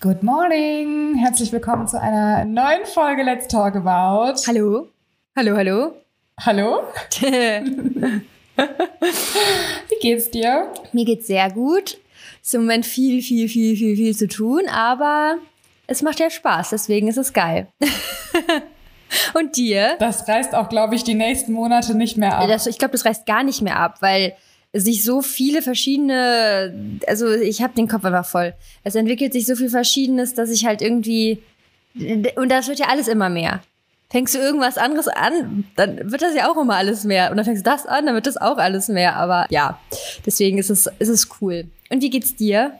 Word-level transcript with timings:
Good 0.00 0.22
morning! 0.22 1.16
Herzlich 1.16 1.50
willkommen 1.50 1.88
zu 1.88 2.00
einer 2.00 2.44
neuen 2.44 2.86
Folge 2.86 3.24
Let's 3.24 3.48
Talk 3.48 3.74
About. 3.74 4.40
Hallo. 4.46 4.86
Hallo, 5.36 5.56
hallo. 5.56 5.92
Hallo? 6.38 6.82
Mir 7.20 7.64
Wie 9.88 9.98
geht's 10.00 10.30
dir? 10.30 10.72
geht's 10.92 11.26
sehr 11.26 11.50
gut. 11.50 11.98
Ist 12.40 12.54
im 12.54 12.60
Moment 12.60 12.86
viel, 12.86 13.22
viel, 13.22 13.48
viel, 13.48 13.76
viel, 13.76 13.96
viel 13.96 14.16
zu 14.16 14.28
tun, 14.28 14.68
aber 14.68 15.38
es 15.88 16.02
macht 16.02 16.20
ja 16.20 16.30
Spaß, 16.30 16.70
deswegen 16.70 17.08
ist 17.08 17.18
es 17.18 17.32
geil. 17.32 17.66
Und 19.34 19.56
dir? 19.56 19.96
Das 19.98 20.28
reißt 20.28 20.54
auch, 20.54 20.68
glaube 20.68 20.94
ich, 20.94 21.02
die 21.02 21.14
nächsten 21.14 21.52
Monate 21.52 21.96
nicht 21.96 22.16
mehr 22.16 22.38
ab. 22.38 22.46
Das, 22.46 22.68
ich 22.68 22.78
glaube, 22.78 22.92
das 22.92 23.04
reißt 23.04 23.26
gar 23.26 23.42
nicht 23.42 23.62
mehr 23.62 23.80
ab, 23.80 23.96
weil 23.98 24.36
sich 24.72 25.04
so 25.04 25.22
viele 25.22 25.62
verschiedene, 25.62 27.00
also 27.06 27.32
ich 27.32 27.62
habe 27.62 27.74
den 27.74 27.88
Kopf 27.88 28.04
einfach 28.04 28.26
voll. 28.26 28.54
Es 28.84 28.94
entwickelt 28.94 29.32
sich 29.32 29.46
so 29.46 29.56
viel 29.56 29.70
Verschiedenes, 29.70 30.34
dass 30.34 30.50
ich 30.50 30.66
halt 30.66 30.82
irgendwie, 30.82 31.42
und 32.36 32.50
das 32.50 32.68
wird 32.68 32.78
ja 32.78 32.86
alles 32.88 33.08
immer 33.08 33.28
mehr. 33.28 33.62
Fängst 34.10 34.34
du 34.34 34.38
irgendwas 34.38 34.78
anderes 34.78 35.08
an, 35.08 35.64
dann 35.76 36.10
wird 36.10 36.22
das 36.22 36.34
ja 36.34 36.50
auch 36.50 36.56
immer 36.56 36.76
alles 36.76 37.04
mehr. 37.04 37.30
Und 37.30 37.36
dann 37.36 37.44
fängst 37.44 37.66
du 37.66 37.70
das 37.70 37.84
an, 37.86 38.06
dann 38.06 38.14
wird 38.14 38.26
das 38.26 38.38
auch 38.38 38.56
alles 38.56 38.88
mehr. 38.88 39.16
Aber 39.16 39.46
ja, 39.50 39.78
deswegen 40.24 40.56
ist 40.56 40.70
es, 40.70 40.88
ist 40.98 41.08
es 41.08 41.28
cool. 41.40 41.66
Und 41.90 42.02
wie 42.02 42.08
geht's 42.08 42.34
dir? 42.34 42.72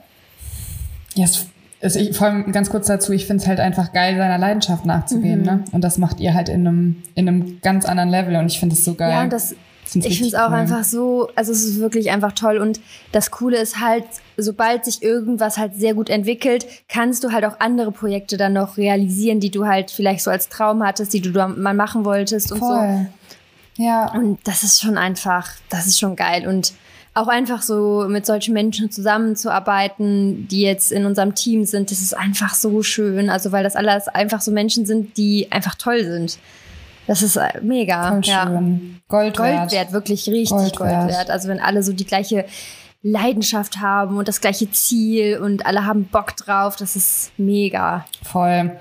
Ja, 1.13 1.25
es, 1.25 1.45
es, 1.81 1.95
ich, 1.95 2.17
vor 2.17 2.27
allem 2.27 2.51
ganz 2.51 2.71
kurz 2.71 2.87
dazu, 2.87 3.13
ich 3.13 3.27
finde 3.27 3.43
es 3.43 3.47
halt 3.47 3.59
einfach 3.59 3.93
geil, 3.93 4.17
seiner 4.17 4.39
Leidenschaft 4.39 4.85
nachzugehen. 4.85 5.41
Mhm. 5.41 5.45
Ne? 5.45 5.63
Und 5.71 5.83
das 5.83 5.99
macht 5.99 6.19
ihr 6.19 6.33
halt 6.33 6.49
in 6.49 6.67
einem, 6.67 7.03
in 7.13 7.27
einem 7.27 7.61
ganz 7.61 7.85
anderen 7.85 8.09
Level 8.09 8.35
und 8.35 8.47
ich 8.47 8.59
finde 8.59 8.73
es 8.73 8.83
so 8.83 8.95
geil. 8.95 9.11
Ja, 9.11 9.21
und 9.21 9.31
das, 9.31 9.55
ich 9.95 10.17
finde 10.17 10.27
es 10.27 10.35
auch 10.35 10.49
cool. 10.49 10.55
einfach 10.55 10.83
so, 10.83 11.29
also 11.35 11.51
es 11.51 11.63
ist 11.63 11.79
wirklich 11.79 12.11
einfach 12.11 12.33
toll. 12.33 12.57
Und 12.57 12.79
das 13.11 13.31
Coole 13.31 13.57
ist 13.57 13.79
halt, 13.79 14.05
sobald 14.37 14.85
sich 14.85 15.01
irgendwas 15.01 15.57
halt 15.57 15.75
sehr 15.75 15.93
gut 15.93 16.09
entwickelt, 16.09 16.65
kannst 16.87 17.23
du 17.23 17.31
halt 17.31 17.45
auch 17.45 17.59
andere 17.59 17.91
Projekte 17.91 18.37
dann 18.37 18.53
noch 18.53 18.77
realisieren, 18.77 19.39
die 19.39 19.51
du 19.51 19.65
halt 19.65 19.91
vielleicht 19.91 20.23
so 20.23 20.31
als 20.31 20.49
Traum 20.49 20.83
hattest, 20.83 21.13
die 21.13 21.21
du 21.21 21.31
da 21.31 21.47
mal 21.47 21.73
machen 21.73 22.05
wolltest 22.05 22.51
und 22.51 22.59
so. 22.59 22.65
Voll. 22.65 23.07
Ja. 23.77 24.11
Und 24.13 24.39
das 24.43 24.63
ist 24.63 24.81
schon 24.81 24.97
einfach, 24.97 25.51
das 25.69 25.87
ist 25.87 25.99
schon 25.99 26.15
geil. 26.15 26.47
Und 26.47 26.73
auch 27.13 27.27
einfach 27.27 27.61
so 27.61 28.05
mit 28.07 28.25
solchen 28.25 28.53
Menschen 28.53 28.91
zusammenzuarbeiten, 28.91 30.47
die 30.47 30.61
jetzt 30.61 30.91
in 30.91 31.05
unserem 31.05 31.35
Team 31.35 31.65
sind, 31.65 31.91
das 31.91 32.01
ist 32.01 32.15
einfach 32.15 32.53
so 32.53 32.83
schön. 32.83 33.29
Also 33.29 33.51
weil 33.51 33.63
das 33.63 33.75
alles 33.75 34.07
einfach 34.07 34.41
so 34.41 34.51
Menschen 34.51 34.85
sind, 34.85 35.17
die 35.17 35.51
einfach 35.51 35.75
toll 35.75 36.03
sind. 36.03 36.37
Das 37.09 37.23
ist 37.23 37.37
äh, 37.37 37.59
mega. 37.63 38.09
Voll 38.09 38.21
ja. 38.23 38.45
schön. 38.45 39.01
Gold, 39.07 39.35
Gold 39.35 39.71
wert, 39.71 39.93
wirklich 39.93 40.27
richtig 40.27 40.49
Gold 40.51 40.77
Gold, 40.77 40.91
wert. 40.91 41.09
wert. 41.09 41.31
Also 41.31 41.49
wenn 41.49 41.59
alle 41.59 41.81
so 41.81 41.91
die 41.91 42.05
gleiche 42.05 42.45
Leidenschaft 43.01 43.81
haben 43.81 44.17
und 44.17 44.27
das 44.27 44.41
gleiche 44.41 44.69
Ziel 44.69 45.39
und 45.39 45.65
alle 45.65 45.87
haben 45.87 46.03
Bock 46.05 46.37
drauf, 46.37 46.75
das 46.75 46.95
ist 46.95 47.31
mega. 47.37 48.05
Voll. 48.21 48.77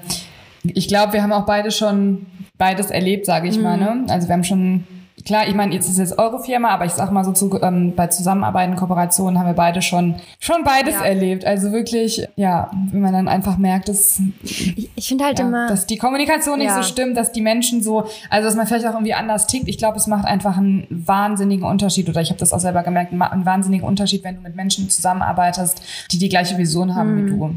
Ich 0.63 0.89
glaube, 0.89 1.15
wir 1.15 1.23
haben 1.23 1.33
auch 1.33 1.47
beide 1.47 1.71
schon 1.71 2.27
beides 2.59 2.91
erlebt, 2.91 3.25
sage 3.25 3.49
ich 3.49 3.59
mal. 3.59 3.79
Mhm. 3.79 4.05
Ne? 4.05 4.13
Also 4.13 4.29
wir 4.29 4.35
haben 4.35 4.45
schon, 4.45 4.85
klar, 5.29 5.47
ich 5.47 5.55
meine, 5.55 5.73
jetzt 5.73 5.89
ist 5.89 5.99
es 6.01 6.19
eure 6.19 6.43
Firma, 6.43 6.71
aber 6.71 6.85
ich 6.87 6.93
sag 6.93 7.13
mal 7.13 7.25
so 7.25 7.31
zu, 7.33 7.61
ähm, 7.63 7.95
bei 7.95 8.09
Zusammenarbeiten, 8.09 8.75
Kooperationen 8.75 9.39
haben 9.39 9.47
wir 9.47 9.55
beide 9.55 9.81
schon 9.81 10.17
schon 10.41 10.65
beides 10.65 10.95
Ja. 10.95 11.03
erlebt. 11.05 11.45
Also 11.45 11.71
wirklich, 11.71 12.27
ja, 12.35 12.71
wenn 12.91 13.01
man 13.01 13.13
dann 13.13 13.29
einfach 13.29 13.57
merkt, 13.59 13.89
dass, 13.89 14.21
Ich, 14.43 14.91
ich 14.97 15.07
finde 15.09 15.25
halt 15.25 15.39
ja, 15.39 15.47
immer, 15.47 15.69
dass 15.69 15.87
die 15.87 15.99
Kommunikation 15.99 16.59
nicht 16.59 16.69
Ja. 16.69 16.77
so 16.77 16.83
stimmt, 16.83 17.17
dass 17.17 17.31
die 17.31 17.41
Menschen 17.43 17.81
so, 17.83 18.07
also 18.31 18.49
dass 18.49 18.57
man 18.57 18.67
vielleicht 18.67 18.87
auch 18.87 18.95
irgendwie 18.95 19.15
anders 19.15 19.47
tickt. 19.47 19.69
Ich 19.69 19.79
glaube, 19.79 19.97
es 19.99 20.09
macht 20.09 20.25
einfach 20.25 20.57
einen 20.57 20.87
wahnsinnigen 20.91 21.65
Unterschied, 21.65 22.09
oder 22.09 22.21
ich 22.21 22.31
habe 22.31 22.41
das 22.41 22.53
auch 22.53 22.59
selber 22.61 22.83
gemerkt, 22.83 23.13
einen, 23.13 23.23
einen 23.23 23.47
wahnsinnigen 23.47 23.87
Unterschied, 23.87 24.25
wenn 24.25 24.35
du 24.37 24.41
mit 24.41 24.57
Menschen 24.57 24.91
zusammenarbeitest, 24.91 25.81
die 26.11 26.19
die 26.19 26.29
gleiche 26.29 26.59
Vision 26.59 26.95
haben 26.97 27.15
Mhm. 27.15 27.27
wie 27.27 27.31
du 27.31 27.55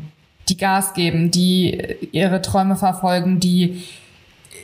die 0.50 0.58
Gas 0.58 0.94
geben, 0.94 1.32
die 1.32 1.82
ihre 2.12 2.42
Träume 2.42 2.76
verfolgen, 2.76 3.40
die 3.40 3.84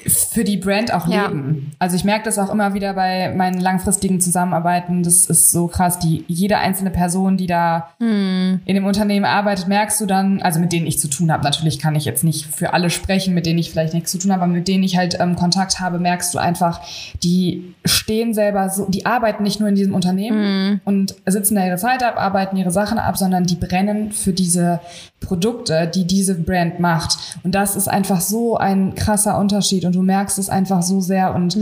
für 0.07 0.43
die 0.43 0.57
Brand 0.57 0.93
auch 0.93 1.07
Ja. 1.07 1.27
leben. 1.27 1.71
Also 1.79 1.95
ich 1.95 2.03
merke 2.03 2.25
das 2.25 2.39
auch 2.39 2.51
immer 2.51 2.73
wieder 2.73 2.93
bei 2.93 3.33
meinen 3.35 3.59
langfristigen 3.59 4.19
Zusammenarbeiten. 4.21 5.03
Das 5.03 5.25
ist 5.25 5.51
so 5.51 5.67
krass. 5.67 5.99
Die 5.99 6.23
jede 6.27 6.57
einzelne 6.57 6.89
Person, 6.91 7.37
die 7.37 7.47
da 7.47 7.89
hm, 7.99 8.61
in 8.65 8.75
dem 8.75 8.85
Unternehmen 8.85 9.25
arbeitet, 9.25 9.67
merkst 9.67 9.99
du 10.01 10.05
dann, 10.05 10.41
also 10.41 10.59
mit 10.59 10.71
denen 10.71 10.87
ich 10.87 10.99
zu 10.99 11.09
tun 11.09 11.31
habe. 11.31 11.43
Natürlich 11.43 11.79
kann 11.79 11.95
ich 11.95 12.05
jetzt 12.05 12.23
nicht 12.23 12.45
für 12.45 12.73
alle 12.73 12.89
sprechen, 12.89 13.33
mit 13.33 13.45
denen 13.45 13.59
ich 13.59 13.71
vielleicht 13.71 13.93
nichts 13.93 14.11
zu 14.11 14.17
tun 14.17 14.31
habe, 14.31 14.43
aber 14.43 14.51
mit 14.53 14.67
denen 14.67 14.83
ich 14.83 14.97
halt 14.97 15.17
ähm, 15.19 15.35
Kontakt 15.35 15.79
habe, 15.79 15.99
merkst 15.99 16.33
du 16.33 16.37
einfach, 16.39 16.81
die 17.23 17.73
stehen 17.85 18.33
selber 18.33 18.69
so, 18.69 18.85
die 18.89 19.05
arbeiten 19.05 19.43
nicht 19.43 19.59
nur 19.59 19.69
in 19.69 19.75
diesem 19.75 19.93
Unternehmen 19.93 20.81
und 20.85 21.15
sitzen 21.25 21.55
da 21.55 21.65
ihre 21.65 21.77
Zeit 21.77 22.03
ab, 22.03 22.15
arbeiten 22.17 22.57
ihre 22.57 22.71
Sachen 22.71 22.97
ab, 22.97 23.17
sondern 23.17 23.45
die 23.45 23.55
brennen 23.55 24.11
für 24.11 24.33
diese 24.33 24.79
Produkte, 25.19 25.89
die 25.93 26.05
diese 26.05 26.35
Brand 26.35 26.79
macht. 26.79 27.17
Und 27.43 27.55
das 27.55 27.75
ist 27.75 27.87
einfach 27.87 28.21
so 28.21 28.57
ein 28.57 28.95
krasser 28.95 29.37
Unterschied 29.37 29.83
und 29.85 29.96
du 29.97 30.03
merkst 30.03 30.37
es 30.37 30.49
einfach 30.49 30.81
so 30.83 31.01
sehr 31.01 31.33
und 31.35 31.57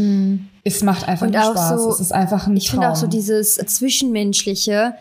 es 0.64 0.84
macht 0.84 1.08
einfach 1.08 1.26
Und 1.28 1.34
Spaß. 1.36 1.82
so- 1.82 1.90
es 1.90 2.00
ist 2.00 2.12
einfach 2.12 2.48
ein 2.48 2.58
ich 2.58 2.70
finde 2.70 2.90
auch 2.92 2.96
so 2.96 3.08
dieses 3.08 3.56
Zwischenmenschliche, 3.56 4.94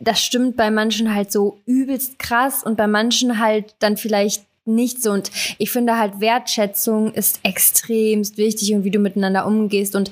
das 0.00 0.20
stimmt 0.20 0.56
bei 0.56 0.70
manchen 0.70 1.14
halt 1.14 1.30
so 1.30 1.58
übelst 1.66 2.18
krass 2.18 2.62
und 2.64 2.76
bei 2.76 2.86
manchen 2.86 3.38
halt 3.38 3.74
dann 3.78 3.96
vielleicht 3.96 4.44
nicht 4.64 5.02
so. 5.02 5.10
Und 5.10 5.30
ich 5.58 5.70
finde 5.70 5.98
halt 5.98 6.20
Wertschätzung 6.20 7.12
ist 7.12 7.40
extremst 7.42 8.36
wichtig 8.38 8.72
und 8.74 8.84
wie 8.84 8.90
du 8.90 8.98
miteinander 9.00 9.46
umgehst. 9.46 9.94
Und 9.96 10.10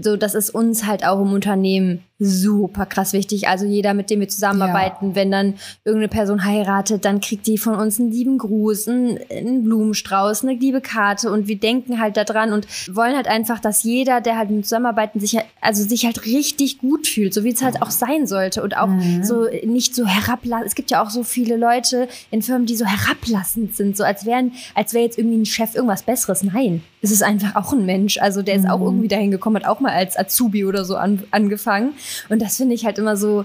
so, 0.00 0.16
das 0.16 0.34
ist 0.34 0.50
uns 0.50 0.86
halt 0.86 1.04
auch 1.04 1.20
im 1.20 1.32
Unternehmen 1.32 2.04
super 2.18 2.84
krass 2.84 3.12
wichtig. 3.12 3.48
Also 3.48 3.64
jeder, 3.64 3.94
mit 3.94 4.10
dem 4.10 4.20
wir 4.20 4.28
zusammenarbeiten, 4.28 5.14
wenn 5.14 5.30
dann 5.30 5.54
irgendeine 5.84 6.08
Person 6.08 6.44
heiratet, 6.44 7.04
dann 7.04 7.20
kriegt 7.20 7.46
die 7.46 7.58
von 7.58 7.76
uns 7.76 8.00
einen 8.00 8.10
lieben 8.10 8.38
Gruß, 8.38 8.88
einen, 8.88 9.18
einen 9.30 9.62
Blumenstrauß, 9.62 10.42
eine 10.42 10.54
liebe 10.54 10.80
Karte 10.80 11.30
und 11.30 11.46
wir 11.46 11.58
denken 11.58 12.00
halt 12.00 12.16
daran 12.16 12.52
und 12.52 12.66
wollen 12.94 13.14
halt 13.14 13.28
einfach, 13.28 13.60
dass 13.60 13.84
jeder, 13.84 14.20
der 14.20 14.36
halt 14.36 14.50
mit 14.50 14.64
zusammenarbeiten, 14.64 15.20
sich 15.20 15.36
halt, 15.36 15.46
also 15.60 15.84
sich 15.84 16.06
halt 16.06 16.24
richtig 16.24 16.78
gut 16.78 17.06
fühlt, 17.06 17.32
so 17.32 17.44
wie 17.44 17.52
es 17.52 17.62
halt 17.62 17.82
auch 17.82 17.90
sein 17.90 18.26
sollte 18.26 18.62
und 18.62 18.76
auch 18.76 18.90
so 19.22 19.46
nicht 19.64 19.94
so 19.94 20.06
herablassend. 20.06 20.66
Es 20.66 20.74
gibt 20.74 20.90
ja 20.90 21.02
auch 21.02 21.10
so 21.10 21.22
viele 21.22 21.56
Leute 21.56 22.08
in 22.30 22.42
Firmen, 22.42 22.66
die 22.66 22.76
so 22.76 22.84
herablassend 22.84 23.76
sind, 23.76 23.96
so 23.96 24.02
als 24.02 24.26
wären, 24.26 24.52
als 24.74 24.92
wäre 24.92 25.04
jetzt 25.04 25.18
irgendwie 25.18 25.38
ein 25.38 25.46
Chef 25.46 25.74
irgendwas 25.76 26.02
Besseres. 26.02 26.42
Nein, 26.42 26.82
es 27.00 27.12
ist 27.12 27.22
einfach 27.22 27.54
auch 27.54 27.72
ein 27.72 27.86
Mensch. 27.86 28.18
Also 28.18 28.42
der 28.42 28.56
ist 28.56 28.68
auch 28.68 28.80
irgendwie 28.80 29.08
dahin 29.08 29.30
gekommen, 29.30 29.56
hat 29.56 29.66
auch 29.66 29.80
mal 29.80 29.92
als 29.92 30.18
Azubi 30.18 30.64
oder 30.64 30.84
so 30.84 30.96
an, 30.96 31.22
angefangen. 31.30 31.92
Und 32.28 32.40
das 32.42 32.56
finde 32.56 32.74
ich 32.74 32.84
halt 32.84 32.98
immer 32.98 33.16
so, 33.16 33.44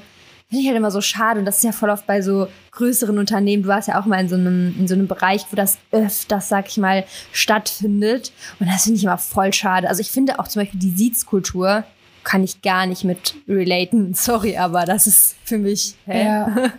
finde 0.49 0.61
ich 0.61 0.67
halt 0.67 0.77
immer 0.77 0.91
so 0.91 1.01
schade. 1.01 1.39
Und 1.39 1.45
das 1.45 1.57
ist 1.57 1.63
ja 1.63 1.71
voll 1.71 1.89
oft 1.89 2.05
bei 2.07 2.21
so 2.21 2.47
größeren 2.71 3.17
Unternehmen. 3.17 3.63
Du 3.63 3.69
warst 3.69 3.87
ja 3.87 3.99
auch 3.99 4.05
mal 4.05 4.19
in 4.19 4.29
so 4.29 4.35
einem, 4.35 4.75
in 4.79 4.87
so 4.87 4.93
einem 4.93 5.07
Bereich, 5.07 5.45
wo 5.51 5.55
das 5.55 5.77
öfters, 5.91 6.49
sag 6.49 6.67
ich 6.69 6.77
mal, 6.77 7.05
stattfindet. 7.31 8.31
Und 8.59 8.67
das 8.69 8.83
finde 8.83 8.97
ich 8.97 9.03
immer 9.03 9.17
voll 9.17 9.53
schade. 9.53 9.87
Also 9.89 10.01
ich 10.01 10.11
finde 10.11 10.39
auch 10.39 10.47
zum 10.47 10.61
Beispiel 10.61 10.79
die 10.79 10.91
Siezkultur 10.91 11.83
kann 12.23 12.43
ich 12.43 12.61
gar 12.61 12.85
nicht 12.85 13.03
mit 13.03 13.35
relaten. 13.47 14.13
Sorry, 14.15 14.57
aber 14.57 14.85
das 14.85 15.07
ist 15.07 15.35
für 15.43 15.57
mich. 15.57 15.95
Hä? 16.05 16.25
ja. 16.25 16.55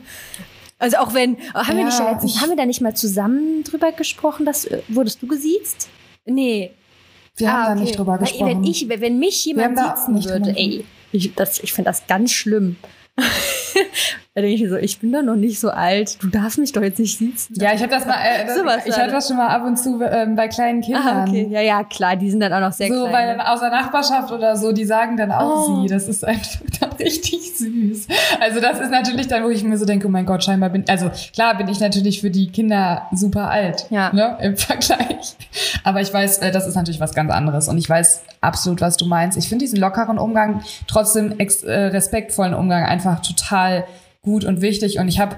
Also 0.81 0.99
auch 0.99 1.15
wenn, 1.15 1.39
haben 1.55 1.79
wir 1.79 1.85
nicht 1.85 1.99
Ja, 1.99 2.05
da 2.05 2.13
letztens, 2.13 2.41
haben 2.43 2.51
wir 2.51 2.57
da 2.57 2.67
nicht 2.67 2.81
mal 2.83 2.95
zusammen 2.95 3.63
drüber 3.63 3.93
gesprochen, 3.93 4.45
dass 4.45 4.67
äh, 4.67 4.83
wurdest 4.89 5.23
du 5.23 5.27
gesiezt? 5.27 5.89
Nee. 6.27 6.73
Wir 7.37 7.53
haben 7.53 7.57
Ah, 7.63 7.67
da 7.67 7.73
okay. 7.73 7.81
nicht 7.85 7.99
drüber 7.99 8.19
gesprochen. 8.19 8.47
Wenn, 8.49 8.65
ich, 8.65 8.87
wenn 8.89 9.19
mich 9.19 9.47
haben 9.47 9.57
jemand 9.57 9.79
da 9.79 9.97
siezen 9.97 10.25
würde, 10.25 10.51
ey, 10.57 10.85
ich, 11.15 11.33
ich 11.63 11.73
finde 11.73 11.91
das 11.91 12.07
ganz 12.07 12.33
schlimm. 12.33 12.77
da 14.35 14.41
denke 14.41 14.57
ich 14.57 14.63
mir 14.63 14.69
so, 14.69 14.77
ich 14.77 14.99
bin 14.99 15.13
doch 15.13 15.23
noch 15.23 15.37
nicht 15.37 15.61
so 15.61 15.71
alt, 15.71 16.21
du 16.23 16.29
darfst 16.29 16.59
mich 16.59 16.73
doch 16.73 16.83
jetzt 16.83 16.99
nicht 16.99 17.17
siezen. 17.17 17.55
Ja, 17.61 17.73
ich 17.73 17.81
habe 17.81 17.91
das 17.91 18.05
mal, 18.05 18.15
äh, 18.17 18.45
das, 18.47 18.57
Sowas 18.59 18.79
ich 18.85 18.93
war 18.93 19.03
hatte 19.05 19.13
das 19.13 19.29
schon 19.29 19.37
mal 19.37 19.47
ab 19.49 19.65
und 19.65 19.79
zu 19.79 20.01
ähm, 20.03 20.35
bei 20.35 20.49
kleinen 20.49 20.81
Kindern. 20.81 21.07
Ah, 21.07 21.25
okay. 21.29 21.47
Ja, 21.51 21.61
ja, 21.61 21.85
klar, 21.85 22.17
die 22.17 22.31
sind 22.31 22.41
dann 22.41 22.53
auch 22.53 22.61
noch 22.61 22.73
sehr 22.73 22.89
so 22.89 23.03
klein. 23.03 23.13
bei 23.13 23.27
ne? 23.27 23.37
dann 23.37 23.47
aus 23.47 23.61
der 23.61 23.71
Nachbarschaft 23.71 24.33
oder 24.33 24.57
so, 24.57 24.73
die 24.73 24.85
sagen 24.85 25.17
dann 25.17 25.31
auch 25.31 25.69
Oh. 25.69 25.83
sie. 25.83 25.89
Das 25.89 26.09
ist 26.09 26.25
einfach 26.27 26.61
dann 26.81 26.91
richtig 26.93 27.57
süß. 27.57 28.09
Also 28.41 28.61
das 28.61 28.81
ist 28.81 28.91
natürlich 28.91 29.29
dann, 29.29 29.45
wo 29.45 29.51
ich 29.51 29.63
mir 29.63 29.79
so 29.79 29.85
denke, 29.85 30.09
oh 30.09 30.11
mein 30.11 30.27
Gott, 30.27 30.43
scheinbar 30.43 30.71
bin, 30.71 30.85
also 30.89 31.11
klar 31.33 31.57
bin 31.57 31.69
ich 31.69 31.79
natürlich 31.79 32.21
für 32.21 32.31
die 32.31 32.49
Kinder 32.51 33.03
super 33.13 33.51
alt, 33.51 33.87
Ja. 33.91 34.13
ne, 34.13 34.37
im 34.43 34.57
Vergleich. 34.57 35.37
Aber 35.85 36.01
ich 36.01 36.13
weiß, 36.13 36.39
äh, 36.39 36.51
das 36.51 36.67
ist 36.67 36.75
natürlich 36.75 36.99
was 37.01 37.15
ganz 37.15 37.31
anderes 37.31 37.69
und 37.69 37.79
ich 37.79 37.89
weiß 37.89 38.23
absolut, 38.41 38.81
was 38.81 38.97
du 38.97 39.07
meinst. 39.07 39.39
Ich 39.39 39.49
finde 39.49 39.65
diesen 39.65 39.79
lockeren 39.79 40.19
Umgang, 40.19 40.63
trotzdem 40.89 41.39
ex 41.39 41.63
äh, 41.63 41.73
respektvollen 41.73 42.55
Umgang 42.55 42.85
einfach 42.85 43.21
total 43.21 43.85
gut 44.25 44.45
und 44.45 44.61
wichtig 44.61 44.99
und 44.99 45.09
ich 45.09 45.21
habe 45.21 45.37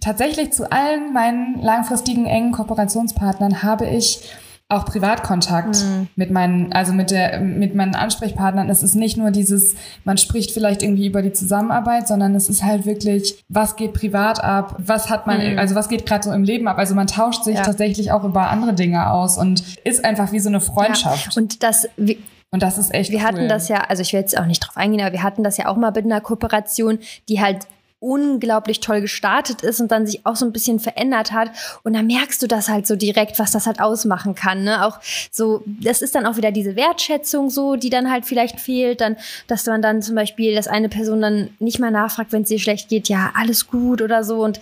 tatsächlich 0.00 0.52
zu 0.52 0.70
allen 0.70 1.12
meinen 1.12 1.60
langfristigen 1.62 2.26
engen 2.26 2.52
Kooperationspartnern 2.52 3.62
habe 3.62 3.86
ich 3.86 4.20
auch 4.68 4.84
Privatkontakt 4.84 5.84
mit 6.16 6.32
meinen, 6.32 6.72
also 6.72 6.92
mit 6.92 7.12
der, 7.12 7.40
mit 7.40 7.76
meinen 7.76 7.94
Ansprechpartnern. 7.94 8.68
Es 8.68 8.82
ist 8.82 8.96
nicht 8.96 9.16
nur 9.16 9.30
dieses, 9.30 9.76
man 10.04 10.18
spricht 10.18 10.50
vielleicht 10.50 10.82
irgendwie 10.82 11.06
über 11.06 11.22
die 11.22 11.32
Zusammenarbeit, 11.32 12.08
sondern 12.08 12.34
es 12.34 12.48
ist 12.48 12.64
halt 12.64 12.84
wirklich, 12.84 13.44
was 13.48 13.76
geht 13.76 13.92
privat 13.92 14.42
ab, 14.42 14.74
was 14.78 15.08
hat 15.08 15.28
man, 15.28 15.56
also 15.56 15.76
was 15.76 15.88
geht 15.88 16.04
gerade 16.04 16.24
so 16.24 16.32
im 16.32 16.42
Leben 16.42 16.66
ab. 16.66 16.78
Also 16.78 16.96
man 16.96 17.06
tauscht 17.06 17.44
sich 17.44 17.54
Ja. 17.54 17.62
tatsächlich 17.62 18.10
auch 18.10 18.24
über 18.24 18.50
andere 18.50 18.74
Dinge 18.74 19.08
aus 19.12 19.38
und 19.38 19.62
ist 19.84 20.04
einfach 20.04 20.32
wie 20.32 20.40
so 20.40 20.48
eine 20.48 20.60
Freundschaft. 20.60 21.36
Ja. 21.36 21.40
Und 21.40 21.62
das, 21.62 21.88
wir, 21.96 22.16
Und 22.50 22.64
das 22.64 22.76
ist 22.76 22.92
echt 22.92 23.12
wir 23.12 23.20
cool. 23.20 23.24
hatten 23.24 23.48
das 23.48 23.68
ja, 23.68 23.82
also 23.88 24.02
ich 24.02 24.12
will 24.12 24.18
jetzt 24.20 24.36
auch 24.36 24.46
nicht 24.46 24.58
drauf 24.66 24.76
eingehen, 24.76 25.00
aber 25.00 25.12
wir 25.12 25.22
hatten 25.22 25.44
das 25.44 25.58
ja 25.58 25.68
auch 25.68 25.76
mal 25.76 25.92
mit 25.92 26.04
einer 26.06 26.20
Kooperation, 26.20 26.98
die 27.28 27.40
halt 27.40 27.68
unglaublich 27.98 28.80
toll 28.80 29.00
gestartet 29.00 29.62
ist 29.62 29.80
und 29.80 29.90
dann 29.90 30.06
sich 30.06 30.26
auch 30.26 30.36
so 30.36 30.44
ein 30.44 30.52
bisschen 30.52 30.80
verändert 30.80 31.32
hat. 31.32 31.50
Und 31.82 31.94
da 31.94 32.02
merkst 32.02 32.42
du 32.42 32.46
das 32.46 32.68
halt 32.68 32.86
so 32.86 32.94
direkt, 32.94 33.38
was 33.38 33.52
das 33.52 33.66
halt 33.66 33.80
ausmachen 33.80 34.34
kann. 34.34 34.64
Ne? 34.64 34.84
Auch 34.84 34.98
so, 35.30 35.62
das 35.66 36.02
ist 36.02 36.14
dann 36.14 36.26
auch 36.26 36.36
wieder 36.36 36.52
diese 36.52 36.76
Wertschätzung 36.76 37.48
so, 37.48 37.76
die 37.76 37.90
dann 37.90 38.10
halt 38.10 38.26
vielleicht 38.26 38.60
fehlt. 38.60 39.00
Dann, 39.00 39.16
dass 39.46 39.64
man 39.66 39.80
dann 39.80 40.02
zum 40.02 40.14
Beispiel, 40.14 40.54
dass 40.54 40.68
eine 40.68 40.88
Person 40.88 41.22
dann 41.22 41.50
nicht 41.58 41.78
mal 41.78 41.90
nachfragt, 41.90 42.32
wenn 42.32 42.42
es 42.42 42.50
ihr 42.50 42.60
schlecht 42.60 42.88
geht, 42.88 43.08
ja, 43.08 43.32
alles 43.34 43.66
gut 43.66 44.02
oder 44.02 44.24
so. 44.24 44.44
Und 44.44 44.60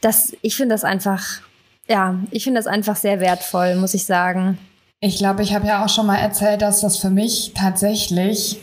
das, 0.00 0.32
ich 0.40 0.56
finde 0.56 0.74
das 0.74 0.84
einfach, 0.84 1.42
ja, 1.86 2.18
ich 2.30 2.44
finde 2.44 2.58
das 2.58 2.66
einfach 2.66 2.96
sehr 2.96 3.20
wertvoll, 3.20 3.76
muss 3.76 3.94
ich 3.94 4.06
sagen. 4.06 4.58
Ich 5.00 5.18
glaube, 5.18 5.42
ich 5.42 5.54
habe 5.54 5.66
ja 5.66 5.84
auch 5.84 5.88
schon 5.88 6.06
mal 6.06 6.18
erzählt, 6.18 6.62
dass 6.62 6.80
das 6.80 6.98
für 6.98 7.10
mich 7.10 7.52
tatsächlich 7.54 8.58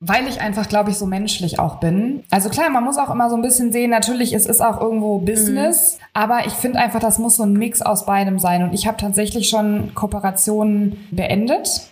weil 0.00 0.28
ich 0.28 0.40
einfach, 0.40 0.68
glaube 0.68 0.90
ich, 0.90 0.98
so 0.98 1.06
menschlich 1.06 1.58
auch 1.58 1.80
bin. 1.80 2.22
Also 2.30 2.50
klar, 2.50 2.70
man 2.70 2.84
muss 2.84 2.98
auch 2.98 3.10
immer 3.10 3.28
so 3.30 3.36
ein 3.36 3.42
bisschen 3.42 3.72
sehen, 3.72 3.90
natürlich, 3.90 4.32
es 4.32 4.46
ist 4.46 4.60
auch 4.60 4.80
irgendwo 4.80 5.18
Business, 5.18 5.98
mhm. 5.98 6.04
aber 6.14 6.46
ich 6.46 6.52
finde 6.52 6.78
einfach, 6.78 7.00
das 7.00 7.18
muss 7.18 7.36
so 7.36 7.42
ein 7.42 7.54
Mix 7.54 7.82
aus 7.82 8.06
beidem 8.06 8.38
sein. 8.38 8.62
Und 8.62 8.74
ich 8.74 8.86
habe 8.86 8.96
tatsächlich 8.96 9.48
schon 9.48 9.94
Kooperationen 9.94 11.08
beendet, 11.10 11.82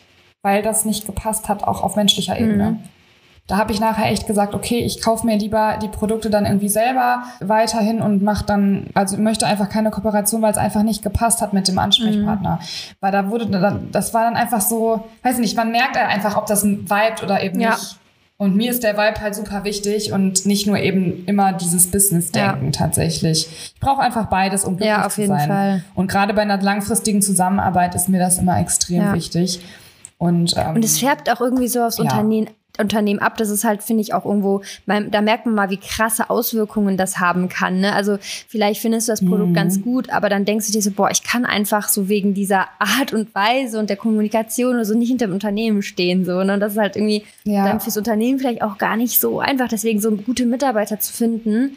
weil 0.43 0.63
das 0.63 0.85
nicht 0.85 1.07
gepasst 1.07 1.49
hat, 1.49 1.65
auch 1.65 1.83
auf 1.83 1.97
menschlicher 1.97 2.39
Ebene. 2.39 2.73
Mhm. 2.73 2.79
Da 3.47 3.59
habe 3.59 3.73
ich 3.73 3.79
nachher 3.79 4.11
echt 4.11 4.27
gesagt, 4.27 4.55
okay, 4.55 4.79
ich 4.79 5.01
kaufe 5.01 5.25
mir 5.25 5.37
lieber 5.37 5.79
die 5.81 5.89
Produkte 5.89 6.31
dann 6.31 6.47
irgendwie 6.47 6.69
selber 6.69 7.23
weiterhin 7.41 8.03
und 8.03 8.23
mache 8.23 8.45
dann, 8.45 8.89
also 8.95 9.17
möchte 9.19 9.47
einfach 9.47 9.69
keine 9.69 9.91
Kooperation, 9.91 10.43
weil 10.43 10.51
es 10.51 10.59
einfach 10.59 10.83
nicht 10.83 11.03
gepasst 11.03 11.43
hat 11.43 11.53
mit 11.53 11.69
dem 11.69 11.79
Ansprechpartner. 11.79 12.59
Mhm. 12.61 12.97
Weil 13.01 13.13
da 13.13 13.31
wurde, 13.31 13.81
das 13.93 14.13
war 14.13 14.25
dann 14.25 14.35
einfach 14.35 14.61
so, 14.61 15.05
weiß 15.23 15.39
nicht, 15.39 15.57
man 15.57 15.71
merkt 15.71 15.97
einfach, 15.97 16.37
ob 16.37 16.47
das 16.47 16.65
ein 16.65 16.91
Vibe 16.91 17.23
oder 17.23 17.43
eben 17.43 17.61
ja. 17.61 17.71
nicht. 17.71 17.99
Und 18.39 18.55
mir 18.55 18.71
ist 18.71 18.83
der 18.83 18.99
Vibe 18.99 19.21
halt 19.21 19.35
super 19.35 19.65
wichtig 19.65 20.13
und 20.13 20.45
nicht 20.45 20.67
nur 20.67 20.79
eben 20.79 21.25
immer 21.25 21.55
dieses 21.55 21.91
Business-Denken 21.91 22.67
ja. 22.67 22.71
tatsächlich. 22.71 23.49
Ich 23.75 23.81
brauche 23.81 24.03
einfach 24.03 24.27
beides, 24.27 24.65
um 24.65 24.77
glücklich 24.77 24.91
ja, 24.91 25.07
auf 25.07 25.17
jeden 25.17 25.33
zu 25.33 25.39
sein. 25.39 25.49
Fall. 25.49 25.85
Und 25.95 26.11
gerade 26.11 26.35
bei 26.35 26.43
einer 26.43 26.61
langfristigen 26.61 27.23
Zusammenarbeit 27.23 27.95
ist 27.95 28.11
mir 28.11 28.19
das 28.19 28.39
immer 28.39 28.61
extrem 28.61 29.03
ja. 29.03 29.15
wichtig. 29.15 29.61
Und, 30.19 30.55
ähm, 30.57 30.77
und 30.77 30.85
es 30.85 30.99
färbt 30.99 31.31
auch 31.31 31.41
irgendwie 31.41 31.69
so 31.69 31.83
aufs 31.83 31.97
ja. 31.97 32.05
Unternehmen 32.05 32.49
Unternehmen 32.79 33.21
ab. 33.21 33.37
Das 33.37 33.51
ist 33.51 33.65
halt, 33.65 33.83
finde 33.83 34.03
ich, 34.03 34.15
auch 34.15 34.25
irgendwo, 34.25 34.63
da 34.87 35.21
merkt 35.21 35.47
man 35.47 35.55
mal, 35.55 35.71
wie 35.71 35.77
krasse 35.79 36.31
Auswirkungen 36.31 36.97
das 36.97 37.19
haben 37.19 37.49
kann. 37.49 37.81
Ne? 37.81 37.93
Also 37.93 38.19
vielleicht 38.21 38.81
findest 38.81 39.09
du 39.09 39.13
das 39.13 39.25
Produkt 39.25 39.51
mhm. 39.51 39.55
ganz 39.55 39.83
gut, 39.83 40.11
aber 40.11 40.29
dann 40.29 40.45
denkst 40.45 40.67
du 40.67 40.73
dir 40.73 40.83
so, 40.83 40.91
boah, 40.91 41.11
ich 41.11 41.23
kann 41.23 41.45
einfach 41.45 41.89
so 41.89 42.09
wegen 42.09 42.35
dieser 42.35 42.67
Art 42.79 43.13
und 43.13 43.35
Weise 43.35 43.79
und 43.79 43.91
der 43.91 43.97
Kommunikation 43.97 44.75
oder 44.75 44.85
so 44.85 44.97
nicht 44.97 45.09
hinter 45.09 45.27
dem 45.27 45.35
Unternehmen 45.35 45.83
stehen. 45.83 46.25
So, 46.25 46.43
ne? 46.43 46.55
Und 46.55 46.61
das 46.61 46.73
ist 46.73 46.79
halt 46.79 46.97
irgendwie 46.97 47.25
ja. 47.45 47.65
dann 47.67 47.81
fürs 47.81 47.97
Unternehmen 47.97 48.39
vielleicht 48.39 48.63
auch 48.63 48.79
gar 48.79 48.97
nicht 48.97 49.21
so 49.21 49.41
einfach. 49.41 49.69
Deswegen 49.69 50.01
so 50.01 50.11
gute 50.13 50.47
Mitarbeiter 50.47 51.01
zu 51.01 51.13
finden, 51.13 51.77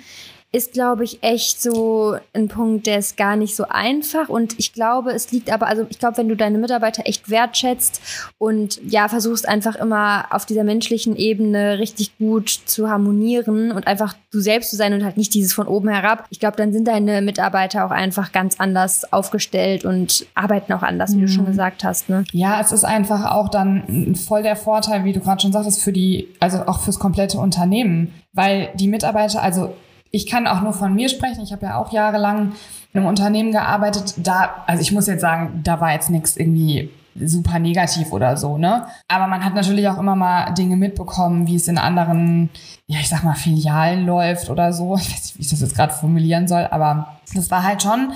ist, 0.51 0.73
glaube 0.73 1.03
ich, 1.03 1.21
echt 1.21 1.61
so 1.61 2.15
ein 2.33 2.47
Punkt, 2.47 2.87
der 2.87 2.97
ist 2.97 3.17
gar 3.17 3.35
nicht 3.35 3.55
so 3.55 3.65
einfach. 3.69 4.29
Und 4.29 4.57
ich 4.57 4.73
glaube, 4.73 5.11
es 5.11 5.31
liegt 5.31 5.51
aber, 5.51 5.67
also 5.67 5.85
ich 5.89 5.99
glaube, 5.99 6.17
wenn 6.17 6.27
du 6.27 6.35
deine 6.35 6.57
Mitarbeiter 6.57 7.03
echt 7.05 7.29
wertschätzt 7.29 8.01
und 8.39 8.79
ja, 8.83 9.07
versuchst 9.09 9.47
einfach 9.47 9.75
immer 9.75 10.25
auf 10.31 10.47
dieser 10.47 10.63
menschlichen 10.63 11.15
Ebene 11.15 11.77
richtig 11.77 12.17
gut 12.17 12.49
zu 12.49 12.89
harmonieren 12.89 13.71
und 13.71 13.85
einfach 13.85 14.15
du 14.31 14.39
selbst 14.39 14.71
zu 14.71 14.75
sein 14.75 14.93
und 14.93 15.03
halt 15.03 15.17
nicht 15.17 15.35
dieses 15.35 15.53
von 15.53 15.67
oben 15.67 15.89
herab, 15.89 16.25
ich 16.31 16.39
glaube, 16.39 16.57
dann 16.57 16.73
sind 16.73 16.87
deine 16.87 17.21
Mitarbeiter 17.21 17.85
auch 17.85 17.91
einfach 17.91 18.31
ganz 18.31 18.59
anders 18.59 19.13
aufgestellt 19.13 19.85
und 19.85 20.25
arbeiten 20.33 20.73
auch 20.73 20.83
anders, 20.83 21.13
wie 21.13 21.17
mhm. 21.17 21.21
du 21.21 21.27
schon 21.27 21.43
mhm. 21.43 21.49
gesagt 21.49 21.83
hast. 21.83 22.09
Ne? 22.09 22.23
Ja, 22.31 22.59
es 22.59 22.71
ist 22.71 22.85
einfach 22.85 23.31
auch 23.31 23.49
dann 23.49 24.15
voll 24.15 24.41
der 24.41 24.55
Vorteil, 24.55 25.03
wie 25.03 25.13
du 25.13 25.19
gerade 25.19 25.41
schon 25.41 25.51
sagtest, 25.51 25.83
für 25.83 25.93
die, 25.93 26.27
also 26.39 26.57
auch 26.65 26.79
fürs 26.79 26.97
komplette 26.97 27.37
Unternehmen. 27.37 28.13
Weil 28.33 28.69
die 28.75 28.87
Mitarbeiter, 28.87 29.41
also 29.41 29.73
ich 30.11 30.27
kann 30.27 30.47
auch 30.47 30.61
nur 30.61 30.73
von 30.73 30.93
mir 30.93 31.09
sprechen. 31.09 31.43
Ich 31.43 31.51
habe 31.51 31.65
ja 31.65 31.77
auch 31.77 31.91
jahrelang 31.91 32.53
in 32.93 32.99
einem 32.99 33.07
Unternehmen 33.07 33.51
gearbeitet. 33.51 34.15
Da, 34.17 34.63
also 34.65 34.81
ich 34.81 34.91
muss 34.91 35.07
jetzt 35.07 35.21
sagen, 35.21 35.61
da 35.63 35.79
war 35.79 35.93
jetzt 35.93 36.09
nichts 36.09 36.37
irgendwie 36.37 36.89
super 37.15 37.59
negativ 37.59 38.11
oder 38.11 38.37
so, 38.37 38.57
ne? 38.57 38.85
Aber 39.07 39.27
man 39.27 39.43
hat 39.43 39.53
natürlich 39.53 39.87
auch 39.87 39.97
immer 39.97 40.15
mal 40.15 40.51
Dinge 40.51 40.77
mitbekommen, 40.77 41.47
wie 41.47 41.55
es 41.55 41.67
in 41.67 41.77
anderen, 41.77 42.49
ja, 42.87 42.99
ich 42.99 43.09
sag 43.09 43.23
mal, 43.23 43.35
Filialen 43.35 44.05
läuft 44.05 44.49
oder 44.49 44.73
so. 44.73 44.95
Ich 44.99 45.11
weiß 45.11 45.23
nicht, 45.23 45.37
wie 45.37 45.41
ich 45.41 45.49
das 45.49 45.61
jetzt 45.61 45.75
gerade 45.75 45.93
formulieren 45.93 46.47
soll, 46.47 46.67
aber 46.69 47.19
das 47.33 47.51
war 47.51 47.63
halt 47.63 47.83
schon. 47.83 48.13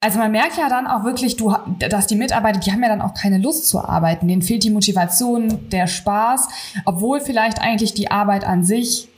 Also 0.00 0.18
man 0.20 0.30
merkt 0.30 0.56
ja 0.56 0.68
dann 0.68 0.86
auch 0.86 1.02
wirklich, 1.02 1.36
du, 1.36 1.54
dass 1.88 2.06
die 2.06 2.14
Mitarbeiter, 2.14 2.60
die 2.60 2.70
haben 2.70 2.82
ja 2.82 2.88
dann 2.88 3.02
auch 3.02 3.14
keine 3.14 3.38
Lust 3.38 3.68
zu 3.68 3.84
arbeiten. 3.84 4.28
Denen 4.28 4.42
fehlt 4.42 4.62
die 4.62 4.70
Motivation, 4.70 5.68
der 5.70 5.88
Spaß, 5.88 6.48
obwohl 6.84 7.20
vielleicht 7.20 7.60
eigentlich 7.60 7.94
die 7.94 8.10
Arbeit 8.10 8.44
an 8.44 8.62
sich 8.62 9.08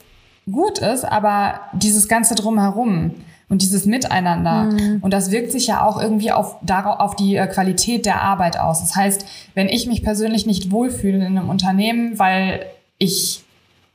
gut 0.51 0.79
ist, 0.79 1.05
aber 1.05 1.61
dieses 1.73 2.09
Ganze 2.09 2.35
drumherum 2.35 3.15
und 3.49 3.63
dieses 3.63 3.85
Miteinander. 3.85 4.65
Mhm. 4.65 4.99
Und 5.03 5.13
das 5.13 5.31
wirkt 5.31 5.53
sich 5.53 5.67
ja 5.67 5.85
auch 5.85 6.01
irgendwie 6.01 6.33
auf, 6.33 6.57
darauf, 6.63 7.01
auf 7.01 7.17
die 7.17 7.37
äh, 7.37 7.47
Qualität 7.49 8.07
der 8.07 8.23
Arbeit 8.23 8.59
aus. 8.59 8.81
Das 8.81 8.95
heißt, 8.97 9.27
wenn 9.55 9.69
ich 9.69 9.87
mich 9.87 10.03
persönlich 10.03 10.47
nicht 10.47 10.71
wohlfühle 10.71 11.19
in 11.19 11.37
einem 11.37 11.51
Unternehmen, 11.51 12.19
weil 12.19 12.65
ich 12.99 13.43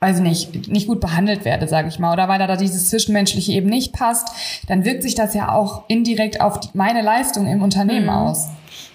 weiß 0.00 0.20
nicht, 0.20 0.68
nicht 0.68 0.86
gut 0.86 1.00
behandelt 1.00 1.46
werde, 1.46 1.66
sage 1.68 1.88
ich 1.88 1.98
mal, 1.98 2.12
oder 2.12 2.28
weil 2.28 2.38
da 2.38 2.54
dieses 2.56 2.90
Zwischenmenschliche 2.90 3.52
eben 3.52 3.70
nicht 3.70 3.94
passt, 3.94 4.28
dann 4.68 4.84
wirkt 4.84 5.02
sich 5.02 5.14
das 5.14 5.34
ja 5.34 5.50
auch 5.52 5.84
indirekt 5.88 6.40
auf 6.40 6.60
die, 6.60 6.68
meine 6.74 7.00
Leistung 7.00 7.46
im 7.46 7.62
Unternehmen 7.62 8.04
mhm. 8.04 8.10
aus. 8.10 8.48